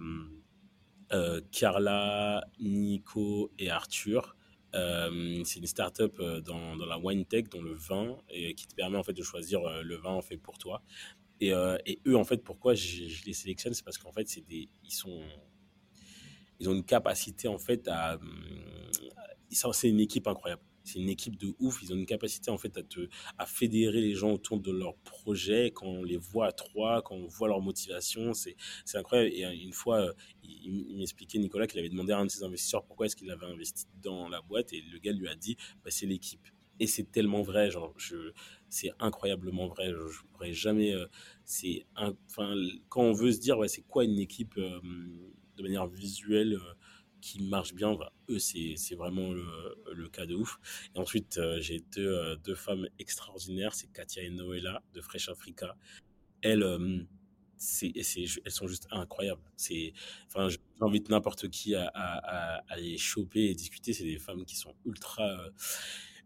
euh, 1.12 1.40
Carla, 1.50 2.46
Nico 2.60 3.50
et 3.58 3.68
Arthur. 3.68 4.36
Euh, 4.74 5.42
c'est 5.44 5.58
une 5.58 5.66
startup 5.66 6.16
dans, 6.44 6.76
dans 6.76 6.86
la 6.86 6.98
wine 6.98 7.26
tech, 7.26 7.48
dans 7.50 7.60
le 7.60 7.74
vin, 7.74 8.16
et 8.30 8.54
qui 8.54 8.66
te 8.66 8.74
permet 8.74 8.96
en 8.96 9.02
fait 9.02 9.12
de 9.12 9.22
choisir 9.22 9.60
le 9.82 9.96
vin 9.96 10.22
fait 10.22 10.38
pour 10.38 10.56
toi. 10.56 10.82
Et, 11.40 11.50
eux, 12.06 12.16
en 12.16 12.22
fait, 12.22 12.38
pourquoi 12.38 12.74
je, 12.74 13.08
je 13.08 13.24
les 13.24 13.32
sélectionne, 13.32 13.74
c'est 13.74 13.84
parce 13.84 13.98
qu'en 13.98 14.12
fait, 14.12 14.28
c'est 14.28 14.46
des, 14.46 14.68
ils 14.84 14.92
sont, 14.92 15.20
ils 16.60 16.70
ont 16.70 16.72
une 16.72 16.84
capacité 16.84 17.48
en 17.48 17.58
fait 17.58 17.88
à, 17.88 18.20
c'est 19.50 19.88
une 19.88 20.00
équipe 20.00 20.28
incroyable 20.28 20.62
c'est 20.84 20.98
une 20.98 21.08
équipe 21.08 21.36
de 21.36 21.54
ouf. 21.58 21.82
Ils 21.82 21.92
ont 21.92 21.96
une 21.96 22.06
capacité 22.06 22.50
en 22.50 22.58
fait 22.58 22.76
à, 22.76 22.82
te, 22.82 23.08
à 23.38 23.46
fédérer 23.46 24.00
les 24.00 24.14
gens 24.14 24.32
autour 24.32 24.60
de 24.60 24.72
leur 24.72 24.96
projet. 24.98 25.70
Quand 25.74 25.86
on 25.86 26.02
les 26.02 26.16
voit 26.16 26.46
à 26.46 26.52
trois, 26.52 27.02
quand 27.02 27.14
on 27.14 27.26
voit 27.26 27.48
leur 27.48 27.60
motivation, 27.60 28.32
c'est 28.34 28.56
incroyable. 28.94 29.30
Et 29.34 29.44
euh, 29.44 29.52
une 29.52 29.72
fois, 29.72 30.00
euh, 30.00 30.12
il, 30.42 30.96
m'expliquait, 30.96 31.38
Nicolas, 31.38 31.66
qu'il 31.66 31.78
avait 31.78 31.88
demandé 31.88 32.12
à 32.12 32.18
un 32.18 32.26
de 32.26 32.30
ses 32.30 32.42
investisseurs 32.42 32.84
pourquoi 32.84 33.06
est-ce 33.06 33.16
qu'il 33.16 33.30
avait 33.30 33.46
investi 33.46 33.86
dans 34.02 34.28
la 34.28 34.40
boîte. 34.40 34.72
Et 34.72 34.82
le 34.82 34.98
gars 34.98 35.12
lui 35.12 35.28
a 35.28 35.34
dit, 35.34 35.56
bah, 35.84 35.90
c'est 35.90 36.06
l'équipe. 36.06 36.46
Et 36.80 36.86
c'est 36.86 37.12
tellement 37.12 37.42
vrai, 37.42 37.70
genre, 37.70 37.94
c'est 38.68 38.90
incroyablement 38.98 39.68
vrai. 39.68 39.90
Je, 39.90 40.08
je 40.08 40.22
pourrais 40.32 40.52
jamais. 40.52 40.92
Euh, 40.92 41.06
c'est 41.44 41.86
enfin, 41.96 42.54
quand 42.88 43.02
on 43.02 43.12
veut 43.12 43.30
se 43.30 43.38
dire, 43.38 43.58
c'est 43.68 43.82
quoi 43.82 44.04
une 44.04 44.18
équipe 44.18 44.56
de 44.56 45.62
manière 45.62 45.86
visuelle 45.86 46.58
qui 47.22 47.40
marche 47.40 47.72
bien, 47.72 47.96
eux, 48.28 48.38
c'est 48.38 48.94
vraiment 48.96 49.32
le, 49.32 50.08
cas 50.08 50.26
de 50.26 50.34
ouf. 50.34 50.58
Et 50.94 50.98
ensuite, 50.98 51.38
euh, 51.38 51.58
j'ai 51.60 51.80
deux, 51.94 52.06
euh, 52.06 52.36
deux, 52.36 52.56
femmes 52.56 52.86
extraordinaires, 52.98 53.74
c'est 53.74 53.90
Katia 53.92 54.22
et 54.24 54.30
Noëlla 54.30 54.82
de 54.92 55.00
Fresh 55.00 55.28
Africa. 55.30 55.76
Elles, 56.42 56.64
euh, 56.64 56.98
elles 57.82 58.50
sont 58.50 58.66
juste 58.66 58.88
incroyables. 58.90 59.40
J'invite 59.56 61.08
n'importe 61.08 61.48
qui 61.48 61.76
à, 61.76 61.86
à, 61.94 62.76
les 62.76 62.98
choper 62.98 63.44
et 63.44 63.54
discuter. 63.54 63.92
C'est 63.92 64.04
des 64.04 64.18
femmes 64.18 64.44
qui 64.44 64.56
sont 64.56 64.74
ultra 64.84 65.48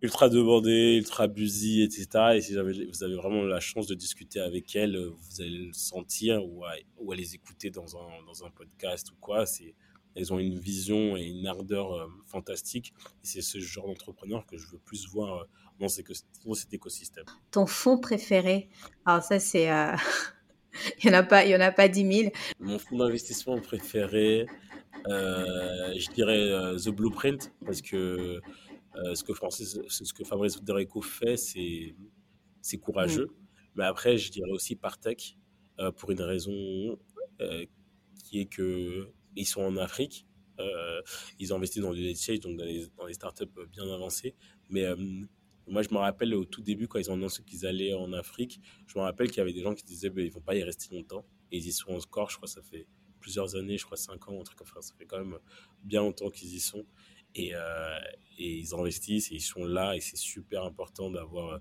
ultra 0.03 0.29
demandées, 0.29 0.97
ultra 0.97 1.27
busy, 1.27 1.83
etc. 1.83 2.37
Et 2.37 2.41
si 2.41 2.55
vous 2.55 3.03
avez 3.03 3.15
vraiment 3.15 3.43
la 3.43 3.61
chance 3.61 3.87
de 3.87 3.95
discuter 3.95 4.41
avec 4.41 4.77
elles, 4.77 4.97
vous 4.97 5.41
allez 5.41 5.67
le 5.67 5.73
sentir 5.73 6.45
ou 6.45 6.65
à, 6.65 6.75
ou 6.99 7.13
à 7.13 7.17
les 7.17 7.35
écouter 7.35 7.71
dans 7.71 7.97
un, 7.97 8.25
dans 8.27 8.45
un 8.45 8.51
podcast 8.51 9.11
ou 9.11 9.15
quoi. 9.21 9.47
C'est 9.47 9.75
elles 10.17 10.33
ont 10.33 10.39
une 10.39 10.59
vision 10.59 11.17
et 11.17 11.25
une 11.25 11.47
ardeur 11.47 11.93
euh, 11.93 12.07
fantastique. 12.25 12.95
Et 13.23 13.27
c'est 13.27 13.43
ce 13.43 13.61
genre 13.61 13.87
d'entrepreneur 13.87 14.47
que 14.47 14.57
je 14.57 14.67
veux 14.67 14.79
plus 14.79 15.07
voir 15.09 15.43
euh, 15.43 15.45
dans, 15.79 15.89
cet 15.89 16.73
écosystème. 16.73 17.27
Ton 17.51 17.67
fonds 17.67 17.99
préféré? 17.99 18.71
Alors 19.05 19.23
ça, 19.23 19.39
c'est... 19.39 19.71
Euh, 19.71 19.93
il 21.05 21.11
n'y 21.11 21.15
en, 21.15 21.19
a 21.19 21.23
pas, 21.23 21.45
il 21.45 21.51
y 21.51 21.57
en 21.57 21.61
a 21.61 21.71
pas 21.71 21.89
10 21.89 22.15
000. 22.21 22.33
Mon 22.59 22.79
fonds 22.79 22.97
d'investissement 22.97 23.61
préféré, 23.61 24.47
je 25.07 26.13
dirais 26.15 26.77
The 26.77 26.89
Blueprint, 26.89 27.53
parce 27.65 27.83
que 27.83 28.41
ce, 29.15 29.23
que 29.23 29.35
Francis, 29.35 29.79
ce 29.89 30.13
que 30.13 30.25
Fabrice 30.25 30.57
Federico 30.57 31.03
fait, 31.03 31.37
c'est, 31.37 31.95
c'est 32.63 32.79
courageux. 32.79 33.27
Mm. 33.27 33.47
Mais 33.77 33.85
après, 33.85 34.17
je 34.17 34.31
dirais 34.31 34.51
aussi 34.51 34.77
Partech, 34.77 35.39
pour 35.97 36.11
une 36.11 36.23
raison 36.23 36.99
qui 38.25 38.41
est 38.41 38.47
que 38.47 39.11
ils 39.37 39.47
sont 39.47 39.63
en 39.63 39.77
Afrique. 39.77 40.27
Euh, 40.59 41.03
ils 41.39 41.53
ont 41.53 41.57
investi 41.57 41.81
dans 41.81 41.93
des 41.93 42.15
late 42.15 42.41
donc 42.41 42.57
dans 42.57 42.65
les, 42.65 43.15
startups 43.15 43.45
bien 43.71 43.89
avancées. 43.93 44.35
Mais 44.71 44.85
euh, 44.85 44.97
moi, 45.67 45.83
je 45.83 45.89
me 45.91 45.99
rappelle 45.99 46.35
au 46.35 46.45
tout 46.45 46.63
début, 46.63 46.89
quand 46.89 46.99
ils 46.99 47.11
ont 47.11 47.15
annoncé 47.15 47.43
qu'ils 47.43 47.67
allaient 47.67 47.95
en 47.95 48.13
Afrique, 48.13 48.61
je 48.87 48.99
me 48.99 49.03
rappelle 49.05 49.29
qu'il 49.29 49.39
y 49.39 49.41
avait 49.41 49.53
des 49.53 49.63
gens 49.63 49.75
qui 49.75 49.85
disaient 49.85 50.11
bah, 50.11 50.23
ne 50.23 50.31
vont 50.31 50.41
pas 50.41 50.55
y 50.55 50.63
rester 50.63 50.95
longtemps. 50.95 51.27
Et 51.53 51.59
ils 51.59 51.67
y 51.67 51.73
sont 51.73 51.93
encore, 51.93 52.31
je 52.31 52.37
crois, 52.37 52.49
ça 52.49 52.63
fait 52.63 52.87
plusieurs 53.21 53.57
années, 53.57 53.77
je 53.77 53.85
crois 53.85 53.97
5 53.97 54.29
ans, 54.29 54.41
un 54.41 54.45
truc 54.45 54.59
ça. 54.67 54.81
Ça 54.81 54.95
fait 54.97 55.07
quand 55.07 55.19
même 55.19 55.39
bien 55.83 56.01
longtemps 56.01 56.31
qu'ils 56.31 56.55
y 56.55 56.61
sont. 56.61 56.87
Et, 57.35 57.55
euh, 57.55 57.99
et, 58.39 58.59
ils 58.59 58.75
investissent 58.75 59.31
et 59.31 59.35
ils 59.35 59.41
sont 59.41 59.65
là. 59.65 59.97
Et 59.97 60.01
c'est 60.01 60.17
super 60.17 60.65
important 60.65 61.11
d'avoir 61.11 61.61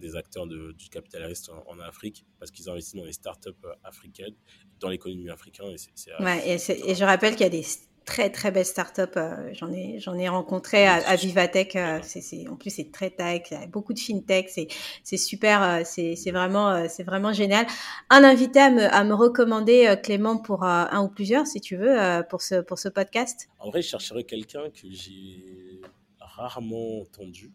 des 0.00 0.16
acteurs 0.16 0.46
de, 0.46 0.72
du 0.72 0.88
capital 0.88 1.24
risque 1.24 1.50
en, 1.66 1.78
Afrique 1.80 2.26
parce 2.38 2.50
qu'ils 2.50 2.68
investissent 2.68 3.00
dans 3.00 3.06
les 3.06 3.12
startups 3.12 3.50
africaines 3.84 4.34
dans 4.80 4.88
l'économie 4.88 5.30
africaine. 5.30 5.66
Et, 5.66 6.22
ouais, 6.22 6.48
et, 6.48 6.94
je 6.94 7.04
rappelle 7.04 7.32
qu'il 7.32 7.42
y 7.42 7.46
a 7.46 7.50
des 7.50 7.64
très 8.04 8.30
très 8.30 8.50
belles 8.50 8.66
startups. 8.66 9.02
Euh, 9.16 9.50
j'en 9.52 9.72
ai 9.72 9.98
j'en 10.00 10.14
ai 10.14 10.28
rencontré 10.28 10.86
à, 10.86 11.16
Vivatech. 11.16 11.76
Euh, 11.76 12.00
c'est, 12.02 12.48
en 12.48 12.56
plus 12.56 12.70
c'est 12.70 12.90
très 12.90 13.10
tech, 13.10 13.42
il 13.50 13.54
y 13.54 13.62
a 13.62 13.66
beaucoup 13.66 13.92
de 13.92 13.98
fintech. 13.98 14.48
C'est 14.48 14.68
c'est 15.04 15.16
super. 15.16 15.62
Euh, 15.62 15.82
c'est, 15.84 16.16
c'est 16.16 16.32
vraiment 16.32 16.88
c'est 16.88 17.04
vraiment 17.04 17.32
génial. 17.32 17.66
Un 18.10 18.24
invité 18.24 18.60
à 18.60 18.70
me, 18.70 18.82
à 18.82 19.04
me 19.04 19.14
recommander 19.14 19.96
Clément 20.02 20.38
pour 20.38 20.64
un 20.64 21.02
ou 21.02 21.08
plusieurs 21.08 21.46
si 21.46 21.60
tu 21.60 21.76
veux 21.76 22.22
pour 22.28 22.42
ce 22.42 22.60
pour 22.60 22.78
ce 22.78 22.88
podcast. 22.88 23.48
En 23.58 23.70
vrai, 23.70 23.82
je 23.82 23.88
chercherais 23.88 24.24
quelqu'un 24.24 24.70
que 24.70 24.88
j'ai 24.90 25.80
rarement 26.20 27.02
entendu. 27.02 27.52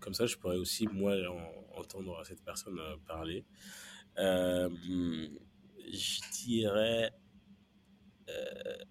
Comme 0.00 0.14
ça, 0.14 0.26
je 0.26 0.36
pourrais 0.36 0.56
aussi 0.56 0.86
moi 0.86 1.14
entendre 1.74 2.22
cette 2.24 2.42
personne 2.42 2.78
parler. 3.06 3.44
Euh, 4.18 4.68
je 5.92 6.20
dirais. 6.44 7.10
Euh, 8.28 8.84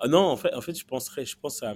ah 0.00 0.08
non, 0.08 0.20
en 0.20 0.36
fait, 0.36 0.54
en 0.54 0.60
fait, 0.60 0.78
je 0.78 0.84
penserais, 0.84 1.24
je 1.24 1.36
pense 1.36 1.62
à, 1.62 1.74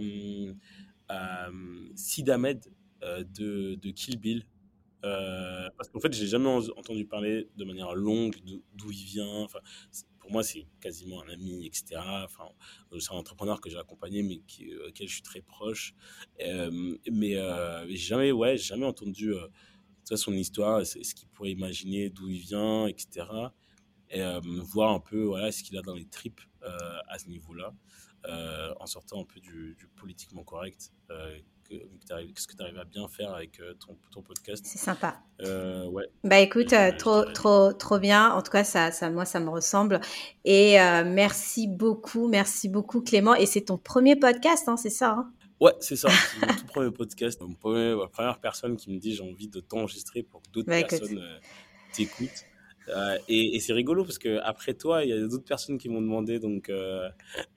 à 1.08 1.48
Sid 1.94 2.30
Ahmed 2.30 2.64
euh, 3.02 3.24
de, 3.24 3.74
de 3.76 3.90
Kill 3.90 4.18
Bill. 4.18 4.46
Euh, 5.04 5.68
parce 5.76 5.88
qu'en 5.90 5.98
fait, 5.98 6.12
j'ai 6.12 6.28
jamais 6.28 6.48
entendu 6.48 7.04
parler 7.04 7.48
de 7.56 7.64
manière 7.64 7.94
longue 7.94 8.36
d'où 8.74 8.90
il 8.92 9.04
vient. 9.04 9.42
Enfin, 9.42 9.58
pour 10.22 10.32
moi, 10.32 10.42
c'est 10.42 10.66
quasiment 10.80 11.22
un 11.22 11.28
ami, 11.28 11.66
etc. 11.66 12.00
Enfin, 12.24 12.48
c'est 12.98 13.12
un 13.12 13.16
entrepreneur 13.16 13.60
que 13.60 13.68
j'ai 13.68 13.78
accompagné, 13.78 14.22
mais 14.22 14.38
qui, 14.46 14.74
auquel 14.88 15.08
je 15.08 15.14
suis 15.14 15.22
très 15.22 15.42
proche. 15.42 15.94
mais 16.40 17.36
j'ai 17.88 17.96
jamais, 17.96 18.32
ouais, 18.32 18.56
jamais 18.56 18.86
entendu 18.86 19.34
son 20.04 20.32
histoire, 20.32 20.86
ce 20.86 21.14
qu'il 21.14 21.28
pourrait 21.28 21.50
imaginer, 21.50 22.08
d'où 22.08 22.28
il 22.28 22.40
vient, 22.40 22.86
etc 22.86 23.24
et 24.12 24.20
euh, 24.20 24.40
voir 24.62 24.92
un 24.92 25.00
peu 25.00 25.22
voilà, 25.24 25.50
ce 25.50 25.62
qu'il 25.62 25.76
a 25.78 25.82
dans 25.82 25.94
les 25.94 26.06
tripes 26.06 26.40
euh, 26.62 26.98
à 27.08 27.18
ce 27.18 27.28
niveau-là, 27.28 27.74
euh, 28.26 28.72
en 28.78 28.86
sortant 28.86 29.22
un 29.22 29.24
peu 29.24 29.40
du, 29.40 29.76
politiquement 29.96 30.44
correct. 30.44 30.92
Qu'est-ce 31.68 32.46
que 32.46 32.56
tu 32.56 32.62
arrives 32.62 32.78
à 32.78 32.84
bien 32.84 33.08
faire 33.08 33.32
avec 33.34 33.60
ton, 33.78 33.96
ton 34.10 34.22
podcast? 34.22 34.64
C'est 34.66 34.78
sympa. 34.78 35.20
ouais. 35.40 36.08
Bah 36.24 36.40
écoute, 36.40 36.74
trop, 36.98 37.24
trop, 37.32 37.72
trop 37.72 37.98
bien. 37.98 38.30
En 38.32 38.42
tout 38.42 38.52
cas, 38.52 38.64
ça, 38.64 38.90
ça, 38.90 39.10
moi, 39.10 39.24
ça 39.24 39.40
me 39.40 39.48
ressemble. 39.50 40.00
Et 40.44 40.76
merci 41.06 41.68
beaucoup, 41.68 42.28
merci 42.28 42.68
beaucoup 42.68 43.00
Clément. 43.00 43.34
Et 43.34 43.46
c'est 43.46 43.62
ton 43.62 43.78
premier 43.78 44.16
podcast, 44.16 44.68
hein, 44.68 44.76
c'est 44.76 44.90
ça 44.90 45.10
hein? 45.10 45.32
Ouais, 45.62 45.72
c'est 45.78 45.94
ça. 45.94 46.08
C'est 46.10 46.44
mon 46.44 46.54
tout 46.54 46.66
premier 46.66 46.90
podcast. 46.90 47.40
Mon 47.40 47.54
première 47.54 48.40
personne 48.40 48.76
qui 48.76 48.90
me 48.90 48.98
dit 48.98 49.14
j'ai 49.14 49.22
envie 49.22 49.46
de 49.46 49.60
t'enregistrer 49.60 50.24
pour 50.24 50.42
que 50.42 50.50
d'autres 50.50 50.68
bah, 50.68 50.82
personnes 50.82 51.22
t'écoutent. 51.92 52.46
Et, 53.28 53.60
c'est 53.60 53.72
rigolo 53.72 54.04
parce 54.04 54.18
que 54.18 54.38
après 54.42 54.74
toi, 54.74 55.04
il 55.04 55.10
y 55.10 55.12
a 55.12 55.20
d'autres 55.20 55.44
personnes 55.44 55.78
qui 55.78 55.88
m'ont 55.88 56.00
demandé. 56.00 56.38
Donc, 56.38 56.68
euh, 56.68 57.08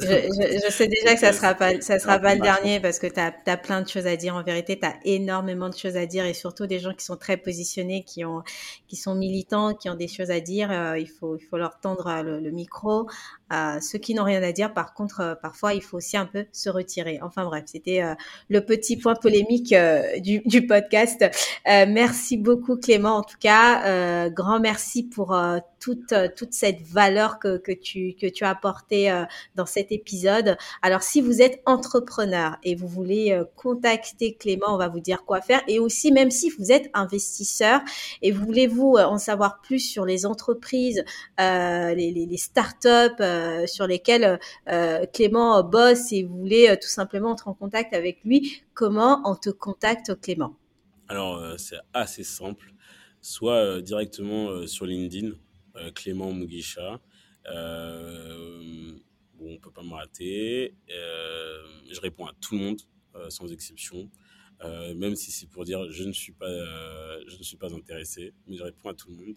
je, 0.00 0.70
sais 0.70 0.88
déjà 0.88 1.14
que 1.14 1.20
ça 1.20 1.32
sera 1.32 1.54
pas, 1.54 1.80
ça 1.80 1.98
sera 1.98 2.18
pas 2.18 2.34
le 2.34 2.40
dernier 2.40 2.80
parce 2.80 2.98
que 2.98 3.06
tu 3.06 3.20
as, 3.20 3.34
as, 3.46 3.56
plein 3.56 3.82
de 3.82 3.88
choses 3.88 4.06
à 4.06 4.16
dire. 4.16 4.34
En 4.34 4.42
vérité, 4.42 4.78
tu 4.78 4.86
as 4.86 4.96
énormément 5.04 5.68
de 5.68 5.76
choses 5.76 5.96
à 5.96 6.06
dire 6.06 6.24
et 6.24 6.34
surtout 6.34 6.66
des 6.66 6.78
gens 6.78 6.92
qui 6.92 7.04
sont 7.04 7.16
très 7.16 7.36
positionnés, 7.36 8.04
qui, 8.04 8.24
ont, 8.24 8.42
qui 8.88 8.96
sont 8.96 9.14
militants, 9.14 9.74
qui 9.74 9.88
ont 9.88 9.94
des 9.94 10.08
choses 10.08 10.30
à 10.30 10.40
dire. 10.40 10.70
Euh, 10.70 10.98
il, 10.98 11.08
faut, 11.08 11.36
il 11.36 11.44
faut 11.44 11.56
leur 11.56 11.80
tendre 11.80 12.22
le, 12.22 12.40
le 12.40 12.50
micro. 12.50 13.06
Euh, 13.52 13.80
ceux 13.80 13.98
qui 13.98 14.14
n'ont 14.14 14.24
rien 14.24 14.42
à 14.42 14.50
dire, 14.50 14.74
par 14.74 14.92
contre, 14.92 15.20
euh, 15.20 15.34
parfois, 15.36 15.72
il 15.72 15.82
faut 15.82 15.98
aussi 15.98 16.16
un 16.16 16.26
peu 16.26 16.46
se 16.52 16.68
retirer. 16.68 17.20
Enfin 17.22 17.44
bref, 17.44 17.64
c'était 17.66 18.02
euh, 18.02 18.14
le 18.48 18.60
petit 18.60 18.96
point 18.96 19.14
polémique 19.14 19.74
du, 20.18 20.40
du, 20.44 20.66
podcast. 20.66 21.24
merci 21.64 22.36
beaucoup 22.36 22.76
Clément, 22.76 23.18
en 23.18 23.22
tout 23.22 23.36
cas. 23.38 24.28
grand 24.30 24.58
merci 24.58 24.65
pour 25.14 25.36
toute, 25.80 26.14
toute 26.36 26.52
cette 26.52 26.82
valeur 26.82 27.38
que, 27.38 27.58
que, 27.58 27.72
tu, 27.72 28.14
que 28.20 28.26
tu 28.26 28.44
as 28.44 28.50
apportée 28.50 29.24
dans 29.54 29.66
cet 29.66 29.92
épisode. 29.92 30.56
Alors, 30.82 31.02
si 31.02 31.20
vous 31.20 31.42
êtes 31.42 31.62
entrepreneur 31.66 32.56
et 32.62 32.74
vous 32.74 32.88
voulez 32.88 33.40
contacter 33.56 34.34
Clément, 34.34 34.74
on 34.74 34.78
va 34.78 34.88
vous 34.88 35.00
dire 35.00 35.24
quoi 35.24 35.40
faire. 35.40 35.62
Et 35.68 35.78
aussi, 35.78 36.12
même 36.12 36.30
si 36.30 36.50
vous 36.50 36.72
êtes 36.72 36.90
investisseur 36.94 37.80
et 38.22 38.32
voulez-vous 38.32 38.96
en 38.96 39.18
savoir 39.18 39.60
plus 39.60 39.80
sur 39.80 40.04
les 40.04 40.26
entreprises, 40.26 41.04
les, 41.38 42.12
les, 42.12 42.36
startups, 42.36 42.86
euh, 43.20 43.66
sur 43.66 43.86
lesquels 43.86 44.38
euh, 44.68 45.06
Clément 45.12 45.62
bosse 45.62 46.12
et 46.12 46.24
vous 46.24 46.36
voulez 46.36 46.68
euh, 46.68 46.76
tout 46.80 46.88
simplement 46.88 47.30
entrer 47.30 47.50
en 47.50 47.54
contact 47.54 47.94
avec 47.94 48.22
lui, 48.24 48.62
comment 48.74 49.22
on 49.24 49.34
te 49.34 49.50
contacte 49.50 50.18
Clément? 50.20 50.54
Alors 51.08 51.40
c'est 51.56 51.78
assez 51.94 52.24
simple, 52.24 52.72
soit 53.26 53.82
directement 53.82 54.66
sur 54.66 54.86
LinkedIn, 54.86 55.32
Clément 55.94 56.32
Mugisha. 56.32 57.00
bon, 57.44 59.00
on 59.40 59.58
peut 59.58 59.70
pas 59.70 59.82
me 59.82 59.94
rater. 59.94 60.74
je 60.88 62.00
réponds 62.00 62.26
à 62.26 62.32
tout 62.40 62.54
le 62.54 62.60
monde, 62.60 62.80
sans 63.28 63.52
exception. 63.52 64.08
même 64.94 65.16
si 65.16 65.32
c'est 65.32 65.48
pour 65.48 65.64
dire 65.64 65.90
je 65.90 66.04
ne 66.04 66.12
suis 66.12 66.32
pas 66.32 66.48
je 67.26 67.36
ne 67.36 67.42
suis 67.42 67.56
pas 67.56 67.72
intéressé 67.74 68.32
mais 68.46 68.56
je 68.56 68.62
réponds 68.62 68.90
à 68.90 68.94
tout 68.94 69.10
le 69.10 69.16
monde 69.16 69.36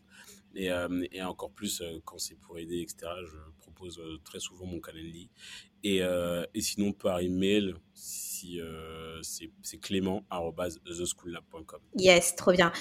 et, 0.55 0.69
et 1.11 1.21
encore 1.23 1.51
plus 1.51 1.81
quand 2.05 2.17
c'est 2.17 2.35
pour 2.35 2.57
aider 2.57 2.81
etc 2.81 3.11
je 3.25 3.37
euh, 3.85 4.17
très 4.23 4.39
souvent 4.39 4.65
mon 4.65 4.79
calendrier. 4.79 5.29
Et, 5.83 6.01
euh, 6.03 6.45
et 6.53 6.61
sinon, 6.61 6.91
par 6.91 7.21
email, 7.21 7.73
si, 7.93 8.59
euh, 8.59 9.21
c'est 9.21 9.77
clément.theschoolab.com. 9.77 11.79
Yes, 11.95 12.35
trop 12.35 12.51
bien. 12.51 12.73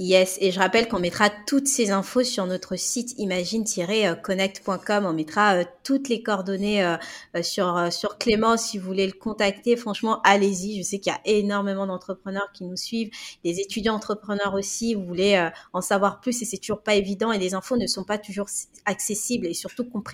Yes, 0.00 0.38
et 0.40 0.50
je 0.50 0.58
rappelle 0.58 0.88
qu'on 0.88 0.98
mettra 0.98 1.30
toutes 1.46 1.68
ces 1.68 1.92
infos 1.92 2.24
sur 2.24 2.46
notre 2.46 2.74
site 2.76 3.14
imagine-connect.com. 3.18 5.06
On 5.06 5.12
mettra 5.12 5.64
toutes 5.84 6.08
les 6.08 6.20
coordonnées 6.22 6.96
sur 7.42 7.92
sur 7.92 8.18
Clément 8.18 8.56
si 8.56 8.78
vous 8.78 8.86
voulez 8.86 9.06
le 9.06 9.12
contacter. 9.12 9.76
Franchement, 9.76 10.20
allez-y. 10.22 10.78
Je 10.78 10.82
sais 10.82 10.98
qu'il 10.98 11.12
y 11.12 11.14
a 11.14 11.20
énormément 11.24 11.86
d'entrepreneurs 11.86 12.50
qui 12.52 12.64
nous 12.64 12.76
suivent, 12.76 13.10
des 13.44 13.60
étudiants 13.60 13.94
entrepreneurs 13.94 14.54
aussi. 14.54 14.94
Vous 14.94 15.04
voulez 15.04 15.48
en 15.72 15.80
savoir 15.80 16.20
plus 16.20 16.42
et 16.42 16.44
c'est 16.44 16.58
toujours 16.58 16.82
pas 16.82 16.96
évident 16.96 17.30
et 17.30 17.38
les 17.38 17.54
infos 17.54 17.76
ne 17.76 17.86
sont 17.86 18.02
pas 18.02 18.18
toujours 18.18 18.48
accessibles 18.86 19.46
et 19.46 19.54
surtout 19.54 19.84
compréhensibles. 19.84 20.13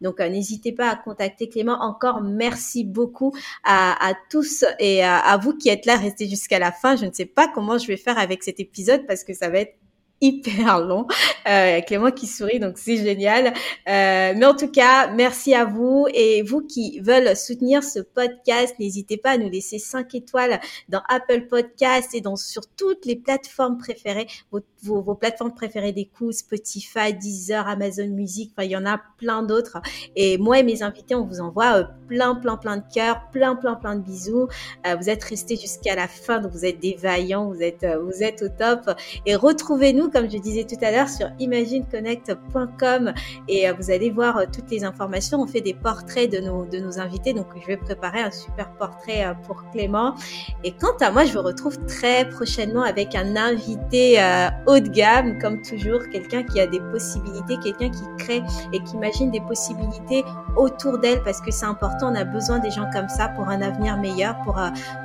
Donc 0.00 0.20
n'hésitez 0.20 0.72
pas 0.72 0.90
à 0.90 0.96
contacter 0.96 1.48
Clément. 1.48 1.78
Encore 1.80 2.22
merci 2.22 2.84
beaucoup 2.84 3.34
à, 3.62 4.08
à 4.08 4.14
tous 4.30 4.64
et 4.78 5.02
à, 5.02 5.18
à 5.18 5.36
vous 5.36 5.56
qui 5.56 5.68
êtes 5.68 5.86
là, 5.86 5.96
restez 5.96 6.28
jusqu'à 6.28 6.58
la 6.58 6.72
fin. 6.72 6.96
Je 6.96 7.06
ne 7.06 7.12
sais 7.12 7.26
pas 7.26 7.48
comment 7.48 7.78
je 7.78 7.86
vais 7.86 7.96
faire 7.96 8.18
avec 8.18 8.42
cet 8.42 8.60
épisode 8.60 9.06
parce 9.06 9.24
que 9.24 9.34
ça 9.34 9.48
va 9.48 9.60
être 9.60 9.76
hyper 10.24 10.80
long. 10.80 11.06
Euh, 11.48 11.80
Clément 11.82 12.10
qui 12.10 12.26
sourit, 12.26 12.58
donc 12.58 12.78
c'est 12.78 12.96
génial. 12.96 13.48
Euh, 13.48 14.32
mais 14.36 14.46
en 14.46 14.54
tout 14.54 14.70
cas, 14.70 15.10
merci 15.12 15.54
à 15.54 15.64
vous. 15.64 16.06
Et 16.14 16.42
vous 16.42 16.62
qui 16.62 17.00
veulent 17.00 17.36
soutenir 17.36 17.82
ce 17.82 18.00
podcast, 18.00 18.74
n'hésitez 18.78 19.16
pas 19.16 19.32
à 19.32 19.38
nous 19.38 19.50
laisser 19.50 19.78
5 19.78 20.14
étoiles 20.14 20.60
dans 20.88 21.02
Apple 21.08 21.46
Podcast 21.48 22.14
et 22.14 22.20
dans, 22.20 22.36
sur 22.36 22.62
toutes 22.76 23.04
les 23.04 23.16
plateformes 23.16 23.78
préférées, 23.78 24.26
vos, 24.50 24.60
vos, 24.82 25.14
plateformes 25.14 25.54
préférées 25.54 25.92
d'écoute, 25.92 26.34
Spotify, 26.34 27.12
Deezer, 27.12 27.66
Amazon 27.68 28.08
Music, 28.08 28.52
il 28.60 28.70
y 28.70 28.76
en 28.76 28.86
a 28.86 29.00
plein 29.18 29.42
d'autres. 29.42 29.78
Et 30.16 30.38
moi 30.38 30.58
et 30.58 30.62
mes 30.62 30.82
invités, 30.82 31.14
on 31.14 31.26
vous 31.26 31.40
envoie 31.40 31.78
euh, 31.78 31.84
plein, 32.08 32.34
plein, 32.34 32.56
plein 32.56 32.76
de 32.78 32.84
cœurs, 32.92 33.28
plein, 33.32 33.56
plein, 33.56 33.74
plein 33.74 33.96
de 33.96 34.02
bisous. 34.02 34.48
Euh, 34.86 34.96
vous 34.96 35.10
êtes 35.10 35.24
restés 35.24 35.56
jusqu'à 35.56 35.94
la 35.94 36.08
fin, 36.08 36.40
donc 36.40 36.52
vous 36.52 36.64
êtes 36.64 36.80
des 36.80 36.94
vaillants, 36.94 37.48
vous 37.48 37.62
êtes, 37.62 37.84
euh, 37.84 37.98
vous 37.98 38.22
êtes 38.22 38.42
au 38.42 38.48
top. 38.48 38.90
Et 39.26 39.34
retrouvez-nous 39.34 40.08
comme 40.14 40.30
je 40.30 40.38
disais 40.38 40.64
tout 40.64 40.76
à 40.80 40.92
l'heure, 40.92 41.08
sur 41.08 41.28
imagineconnect.com 41.40 43.12
et 43.48 43.68
euh, 43.68 43.72
vous 43.78 43.90
allez 43.90 44.10
voir 44.10 44.38
euh, 44.38 44.44
toutes 44.50 44.70
les 44.70 44.84
informations. 44.84 45.40
On 45.40 45.46
fait 45.46 45.60
des 45.60 45.74
portraits 45.74 46.30
de 46.30 46.38
nos, 46.38 46.64
de 46.64 46.78
nos 46.78 47.00
invités, 47.00 47.34
donc 47.34 47.46
je 47.60 47.66
vais 47.66 47.76
préparer 47.76 48.20
un 48.20 48.30
super 48.30 48.70
portrait 48.76 49.26
euh, 49.26 49.34
pour 49.44 49.68
Clément. 49.72 50.14
Et 50.62 50.70
quant 50.70 50.96
à 51.00 51.10
moi, 51.10 51.24
je 51.24 51.32
vous 51.32 51.42
retrouve 51.42 51.76
très 51.86 52.28
prochainement 52.28 52.82
avec 52.82 53.16
un 53.16 53.34
invité 53.34 54.20
haut 54.66 54.78
de 54.78 54.88
gamme, 54.88 55.38
comme 55.40 55.60
toujours, 55.62 56.00
quelqu'un 56.12 56.44
qui 56.44 56.60
a 56.60 56.66
des 56.66 56.78
possibilités, 56.92 57.56
quelqu'un 57.62 57.90
qui 57.90 58.24
crée 58.24 58.42
et 58.72 58.80
qui 58.80 58.94
imagine 58.94 59.32
des 59.32 59.40
possibilités 59.40 60.22
autour 60.56 60.98
d'elle 60.98 61.22
parce 61.24 61.40
que 61.40 61.50
c'est 61.50 61.66
important. 61.66 62.12
On 62.12 62.14
a 62.14 62.24
besoin 62.24 62.60
des 62.60 62.70
gens 62.70 62.88
comme 62.92 63.08
ça 63.08 63.28
pour 63.28 63.48
un 63.48 63.60
avenir 63.62 63.96
meilleur, 63.96 64.36
pour, 64.44 64.54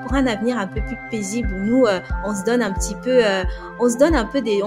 pour 0.03 0.14
un 0.14 0.27
avenir 0.27 0.57
un 0.60 0.68
peu 0.68 0.81
plus 0.81 0.98
paisible 1.10 1.49
nous, 1.49 1.86
on 2.26 2.36
se 2.36 2.44
donne 2.44 2.61
un 2.61 2.72
petit 2.72 2.95
peu, 2.95 3.22
on 3.80 3.90
se 3.90 3.98
donne 3.98 4.15
un 4.15 4.26
peu 4.26 4.41
des, 4.41 4.61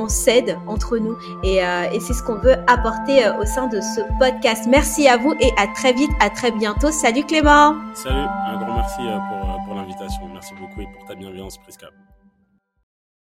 entre 0.67 0.99
nous. 0.99 1.17
Et, 1.43 1.65
euh, 1.65 1.91
et 1.93 2.01
c'est 2.01 2.13
ce 2.13 2.23
qu'on 2.23 2.37
veut 2.37 2.57
apporter 2.67 3.27
euh, 3.27 3.39
au 3.41 3.45
sein 3.45 3.67
de 3.67 3.81
ce 3.81 4.01
podcast. 4.19 4.67
Merci 4.69 5.09
à 5.09 5.17
vous 5.17 5.35
et 5.41 5.51
à 5.59 5.67
très 5.69 5.93
vite, 5.93 6.11
à 6.21 6.31
très 6.31 6.51
bientôt. 6.51 6.91
Salut 6.91 7.25
Clément. 7.25 7.77
Salut, 7.95 8.17
un 8.17 8.59
grand 8.59 8.77
merci 8.77 9.01
euh, 9.01 9.19
pour, 9.29 9.65
pour 9.65 9.75
l'invitation. 9.75 10.23
Merci 10.33 10.55
beaucoup 10.61 10.81
et 10.81 10.89
pour 10.93 11.05
ta 11.07 11.15
bienveillance, 11.15 11.59
Prisca. 11.59 11.89